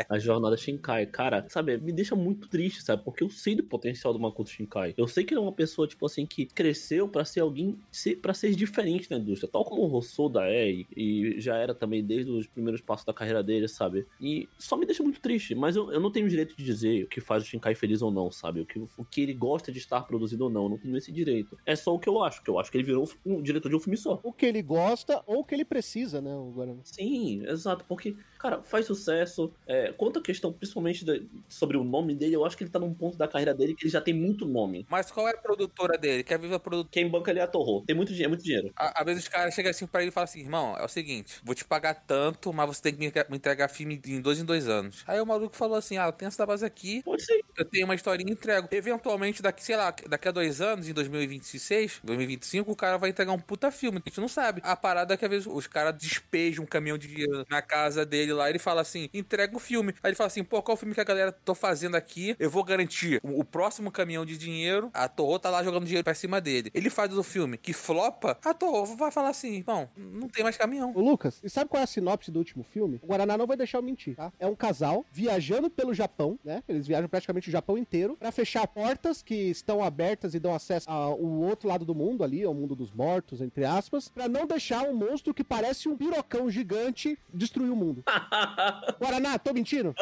A 0.09 0.19
jornada 0.19 0.55
Shinkai, 0.57 1.05
cara, 1.05 1.45
sabe, 1.49 1.77
me 1.77 1.91
deixa 1.93 2.13
muito 2.15 2.47
triste, 2.49 2.83
sabe? 2.83 3.03
Porque 3.03 3.23
eu 3.23 3.29
sei 3.29 3.55
do 3.55 3.63
potencial 3.63 4.11
do 4.13 4.19
Makoto 4.19 4.49
Shinkai. 4.49 4.93
Eu 4.97 5.07
sei 5.07 5.23
que 5.23 5.33
ele 5.33 5.39
é 5.39 5.41
uma 5.43 5.51
pessoa, 5.53 5.87
tipo 5.87 6.05
assim, 6.05 6.25
que 6.25 6.45
cresceu 6.45 7.07
pra 7.07 7.23
ser 7.25 7.39
alguém, 7.39 7.79
pra 8.21 8.33
ser 8.33 8.53
diferente 8.53 9.09
na 9.09 9.17
indústria. 9.17 9.49
Tal 9.51 9.63
como 9.63 9.81
o 9.81 9.95
Hosoda 9.95 10.41
é, 10.45 10.69
e, 10.69 10.87
e 10.95 11.39
já 11.41 11.55
era 11.57 11.73
também 11.73 12.03
desde 12.03 12.29
os 12.29 12.45
primeiros 12.45 12.81
passos 12.81 13.05
da 13.05 13.13
carreira 13.13 13.41
dele, 13.41 13.67
sabe? 13.67 14.05
E 14.21 14.47
só 14.59 14.75
me 14.75 14.85
deixa 14.85 15.01
muito 15.01 15.19
triste, 15.21 15.55
mas 15.55 15.75
eu, 15.75 15.91
eu 15.91 15.99
não 16.01 16.11
tenho 16.11 16.25
o 16.25 16.29
direito 16.29 16.55
de 16.55 16.63
dizer 16.63 17.05
o 17.05 17.07
que 17.07 17.21
faz 17.21 17.41
o 17.41 17.45
Shinkai 17.45 17.73
feliz 17.73 18.01
ou 18.01 18.11
não, 18.11 18.29
sabe? 18.31 18.59
O 18.79 18.87
que, 18.87 19.01
o 19.01 19.05
que 19.05 19.21
ele 19.21 19.33
gosta 19.33 19.71
de 19.71 19.79
estar 19.79 20.01
produzindo 20.01 20.43
ou 20.43 20.49
não. 20.49 20.63
Eu 20.63 20.69
não 20.69 20.77
tenho 20.77 20.97
esse 20.97 21.11
direito. 21.11 21.57
É 21.65 21.75
só 21.75 21.93
o 21.93 21.99
que 21.99 22.09
eu 22.09 22.23
acho, 22.23 22.43
que 22.43 22.49
eu 22.49 22.59
acho 22.59 22.71
que 22.71 22.77
ele 22.77 22.85
virou 22.85 23.09
um 23.25 23.41
diretor 23.41 23.69
de 23.69 23.75
um 23.75 23.79
filme 23.79 23.97
só. 23.97 24.19
O 24.23 24.33
que 24.33 24.45
ele 24.45 24.61
gosta 24.61 25.23
ou 25.25 25.39
o 25.39 25.43
que 25.43 25.53
ele 25.55 25.65
precisa, 25.65 26.21
né, 26.21 26.35
o 26.35 26.51
Guarani? 26.51 26.81
Sim, 26.83 27.43
exato, 27.45 27.85
porque, 27.87 28.15
cara, 28.43 28.61
faz 28.61 28.85
sucesso. 28.85 29.51
É, 29.65 29.91
quanto 29.93 30.19
a 30.19 30.21
questão, 30.21 30.51
principalmente 30.53 31.03
da- 31.05 31.17
sobre 31.49 31.77
o 31.77 31.83
nome 31.83 32.13
dele, 32.13 32.35
eu 32.35 32.45
acho 32.45 32.55
que 32.57 32.63
ele 32.63 32.69
tá 32.71 32.77
num 32.79 32.93
ponto 32.93 33.17
da 33.17 33.27
carreira 33.27 33.53
dele 33.53 33.73
que 33.73 33.85
ele 33.85 33.89
já 33.91 34.01
tem 34.01 34.13
muito 34.13 34.45
nome. 34.45 34.85
Mas 34.89 35.09
qual 35.09 35.27
é 35.27 35.31
a 35.31 35.37
produtora 35.37 35.97
dele? 35.97 36.23
Ver 36.23 36.53
a 36.53 36.59
produtora? 36.59 36.89
Quem 36.91 37.09
banca 37.09 37.31
ele 37.31 37.39
é 37.39 37.43
a 37.43 37.47
Torro. 37.47 37.83
Tem 37.85 37.95
muito 37.95 38.09
dinheiro, 38.09 38.29
muito 38.31 38.43
dinheiro. 38.43 38.71
À- 38.75 38.99
Às 39.01 39.05
vezes 39.05 39.23
os 39.23 39.29
caras 39.29 39.53
chegam 39.53 39.71
assim 39.71 39.87
pra 39.87 40.01
ele 40.01 40.09
e 40.09 40.11
falam 40.11 40.25
assim, 40.25 40.41
irmão, 40.41 40.75
é 40.77 40.83
o 40.83 40.87
seguinte, 40.87 41.39
vou 41.43 41.55
te 41.55 41.63
pagar 41.63 41.93
tanto, 41.95 42.51
mas 42.51 42.67
você 42.67 42.81
tem 42.81 42.93
que 42.93 42.99
me 42.99 43.05
entregar- 43.07 43.29
me 43.29 43.37
entregar 43.37 43.67
filme 43.69 44.01
em 44.05 44.19
dois 44.21 44.39
em 44.39 44.45
dois 44.45 44.67
anos. 44.67 45.03
Aí 45.07 45.21
o 45.21 45.25
maluco 45.25 45.55
falou 45.55 45.77
assim, 45.77 45.97
ah, 45.97 46.07
eu 46.07 46.11
tenho 46.11 46.27
essa 46.27 46.45
base 46.45 46.65
aqui, 46.65 47.01
Pode 47.03 47.23
ser. 47.23 47.41
eu 47.57 47.63
tenho 47.65 47.85
uma 47.85 47.95
historinha 47.95 48.29
e 48.29 48.33
entrego. 48.33 48.67
Eventualmente, 48.71 49.41
daqui, 49.41 49.63
sei 49.63 49.75
lá, 49.77 49.93
daqui 50.09 50.27
a 50.27 50.31
dois 50.31 50.59
anos, 50.59 50.89
em 50.89 50.93
2026, 50.93 52.01
2025, 52.03 52.71
o 52.71 52.75
cara 52.75 52.97
vai 52.97 53.09
entregar 53.11 53.31
um 53.31 53.39
puta 53.39 53.71
filme. 53.71 53.99
A 54.03 54.09
gente 54.09 54.19
não 54.19 54.27
sabe. 54.27 54.59
A 54.63 54.75
parada 54.75 55.13
é 55.13 55.17
que 55.17 55.23
às 55.25 55.31
vezes 55.31 55.47
os 55.47 55.67
caras 55.67 55.95
despejam 55.95 56.63
um 56.63 56.67
caminhão 56.67 56.97
de 56.97 57.07
dinheiro 57.07 57.45
na 57.49 57.61
casa 57.61 58.05
dele 58.05 58.32
lá, 58.33 58.49
ele 58.49 58.59
fala 58.59 58.81
assim, 58.81 59.09
entrega 59.13 59.55
o 59.55 59.59
filme. 59.59 59.93
Aí 60.03 60.09
ele 60.09 60.15
fala 60.15 60.27
assim, 60.27 60.43
pô, 60.43 60.61
qual 60.61 60.75
o 60.75 60.77
filme 60.77 60.93
que 60.93 61.01
a 61.01 61.05
galera 61.05 61.31
tô 61.31 61.55
fazendo 61.55 61.95
aqui? 61.95 62.35
Eu 62.39 62.49
vou 62.49 62.63
garantir 62.63 63.19
o, 63.23 63.39
o 63.39 63.45
próximo 63.45 63.91
caminhão 63.91 64.25
de 64.25 64.37
dinheiro, 64.37 64.89
a 64.93 65.07
Torro 65.07 65.39
tá 65.39 65.49
lá 65.49 65.63
jogando 65.63 65.85
dinheiro 65.85 66.03
pra 66.03 66.13
cima 66.13 66.41
dele. 66.41 66.71
Ele 66.73 66.89
faz 66.89 67.15
o 67.17 67.23
filme 67.23 67.57
que 67.57 67.73
flopa, 67.73 68.37
a 68.43 68.53
Torro 68.53 68.95
vai 68.95 69.11
falar 69.11 69.29
assim, 69.29 69.57
irmão, 69.57 69.89
não 69.95 70.27
tem 70.27 70.43
mais 70.43 70.57
caminhão. 70.57 70.91
Ô, 70.95 71.01
Lucas, 71.01 71.39
e 71.43 71.49
sabe 71.49 71.69
qual 71.69 71.81
é 71.81 71.83
a 71.83 71.87
sinopse 71.87 72.31
do 72.31 72.39
último 72.39 72.63
filme? 72.63 72.99
O 73.01 73.07
Guaraná 73.07 73.37
não 73.37 73.47
vai 73.47 73.57
deixar 73.57 73.77
eu 73.77 73.83
mentir, 73.83 74.15
tá? 74.15 74.31
É 74.39 74.47
um 74.47 74.55
casal 74.55 75.05
viajando 75.11 75.69
pelo 75.69 75.93
Japão, 75.93 76.39
né? 76.43 76.63
Eles 76.67 76.87
viajam 76.87 77.09
praticamente 77.09 77.49
o 77.49 77.51
Japão 77.51 77.77
inteiro 77.77 78.17
pra 78.17 78.31
fechar 78.31 78.67
portas 78.67 79.21
que 79.21 79.35
estão 79.35 79.83
abertas 79.83 80.33
e 80.33 80.39
dão 80.39 80.53
acesso 80.53 80.89
ao 80.89 81.21
outro 81.21 81.67
lado 81.67 81.85
do 81.85 81.95
mundo 81.95 82.23
ali, 82.23 82.43
ao 82.43 82.53
mundo 82.53 82.75
dos 82.75 82.91
mortos, 82.91 83.41
entre 83.41 83.65
aspas, 83.65 84.09
pra 84.09 84.27
não 84.27 84.45
deixar 84.45 84.83
um 84.83 84.93
monstro 84.93 85.33
que 85.33 85.43
parece 85.43 85.87
um 85.87 85.97
pirocão 85.97 86.49
gigante 86.49 87.17
destruir 87.33 87.71
o 87.71 87.75
mundo. 87.75 88.03
Guaraná, 88.99 89.37
tô 89.37 89.53
mentindo? 89.53 89.93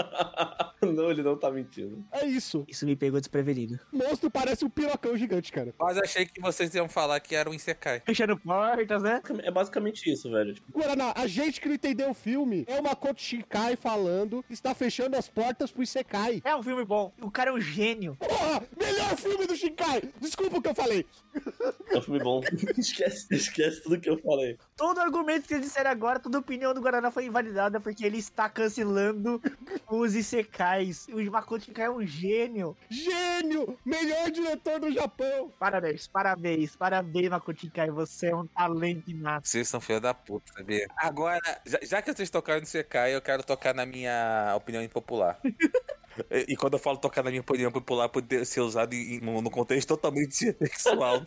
não, 0.82 1.12
ele 1.12 1.24
não 1.24 1.38
tá 1.38 1.52
mentindo. 1.52 2.04
É 2.12 2.26
isso. 2.26 2.64
Isso 2.68 2.86
me 2.86 2.96
pegou 2.96 3.20
desprevenido. 3.20 3.80
O 3.92 3.98
monstro 3.98 4.30
parece 4.30 4.64
um 4.64 4.70
pirocão 4.70 5.18
gigante, 5.18 5.52
cara. 5.52 5.74
Mas 5.80 5.98
achei 5.98 6.26
que 6.26 6.40
vocês 6.40 6.74
iam 6.76 6.88
falar 6.88 7.20
que 7.20 7.36
era 7.36 7.50
um 7.50 7.54
Isekai. 7.54 8.02
Fechando 8.06 8.38
portas, 8.38 9.02
né? 9.02 9.22
É 9.44 9.52
basicamente 9.52 10.12
isso, 10.12 10.30
velho. 10.30 10.54
Tipo, 10.54 10.80
Guaraná, 10.80 11.14
a 11.16 11.28
gente 11.28 11.60
que 11.60 11.68
não 11.68 11.76
entendeu 11.76 12.12
o 12.12 12.14
filme 12.14 12.66
é 12.68 12.80
uma 12.80 12.92
Makoto 12.92 13.22
Shinkai 13.22 13.78
falando 13.78 14.44
que 14.44 14.54
está 14.54 14.76
fechando 14.76 15.16
as 15.16 15.30
portas 15.30 15.72
pro 15.72 15.82
Isekai. 15.82 16.42
É 16.44 16.56
um 16.56 16.62
filme 16.62 16.84
bom. 16.84 17.14
O 17.22 17.32
cara 17.32 17.50
é 17.50 17.54
um 17.54 17.60
gênio. 17.60 18.18
Porra, 18.18 18.64
melhor 18.78 19.16
filme 19.16 19.48
do 19.48 19.56
Shinkai! 19.56 20.04
Desculpa 20.20 20.58
o 20.58 20.62
que 20.62 20.70
eu 20.70 20.76
falei. 20.76 21.06
é 21.90 21.98
um 21.98 22.02
filme 22.02 22.20
bom. 22.20 22.42
esquece, 22.78 23.28
esquece 23.34 23.82
tudo 23.82 24.00
que 24.00 24.10
eu 24.10 24.18
falei. 24.20 24.58
Todo 24.76 25.00
argumento 25.00 25.48
que 25.48 25.54
eles 25.54 25.68
disseram 25.68 25.90
agora, 25.90 26.20
toda 26.20 26.40
opinião 26.40 26.74
do 26.74 26.82
Guaraná 26.82 27.12
foi 27.12 27.26
invalidada 27.26 27.80
porque 27.80 28.06
ele 28.06 28.11
está 28.18 28.50
cancelando 28.50 29.42
os 29.90 30.16
Isekais. 30.16 31.08
O 31.08 31.32
Makoto 31.32 31.66
Shinkai 31.66 31.86
é 31.86 31.90
um 31.90 32.06
gênio. 32.06 32.76
Gênio! 32.90 33.78
Melhor 33.86 34.30
diretor 34.32 34.80
do 34.80 34.92
Japão! 34.92 35.52
Parabéns, 35.60 36.08
parabéns, 36.08 36.76
parabéns, 36.76 37.30
Makoto 37.30 37.62
Shinkai. 37.62 37.90
Você 37.92 38.28
é 38.28 38.36
um 38.36 38.48
talento 38.48 39.10
inato. 39.10 39.48
Vocês 39.48 39.68
são 39.68 39.80
filha 39.82 40.00
da 40.00 40.14
puta, 40.14 40.52
sabia? 40.54 40.88
Agora, 40.98 41.42
já, 41.66 41.80
já 41.82 42.02
que 42.02 42.14
vocês 42.14 42.30
tocaram 42.30 42.60
no 42.60 42.66
Isekai, 42.66 43.16
eu 43.16 43.22
quero 43.22 43.44
tocar 43.44 43.74
na 43.74 43.86
minha 43.86 44.54
opinião 44.56 44.84
impopular. 44.84 45.40
E, 46.30 46.54
e 46.54 46.56
quando 46.58 46.74
eu 46.74 46.80
falo 46.80 46.98
tocar 46.98 47.24
na 47.24 47.30
minha 47.30 47.40
opinião 47.40 47.72
popular, 47.72 48.10
poder 48.10 48.46
ser 48.46 48.60
usado 48.60 48.94
em, 48.94 49.16
em- 49.16 49.42
no 49.42 49.50
contexto 49.50 49.88
totalmente 49.88 50.36
sexual. 50.60 51.22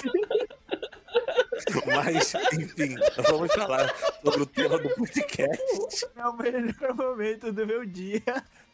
Mas, 1.87 2.35
enfim, 2.53 2.97
vamos 3.29 3.53
falar 3.53 3.95
sobre 4.23 4.43
o 4.43 4.47
tema 4.47 4.79
do 4.79 4.88
podcast. 4.90 6.07
É 6.17 6.27
o 6.27 6.37
melhor 6.37 6.95
momento 6.95 7.53
do 7.53 7.67
meu 7.67 7.85
dia. 7.85 8.23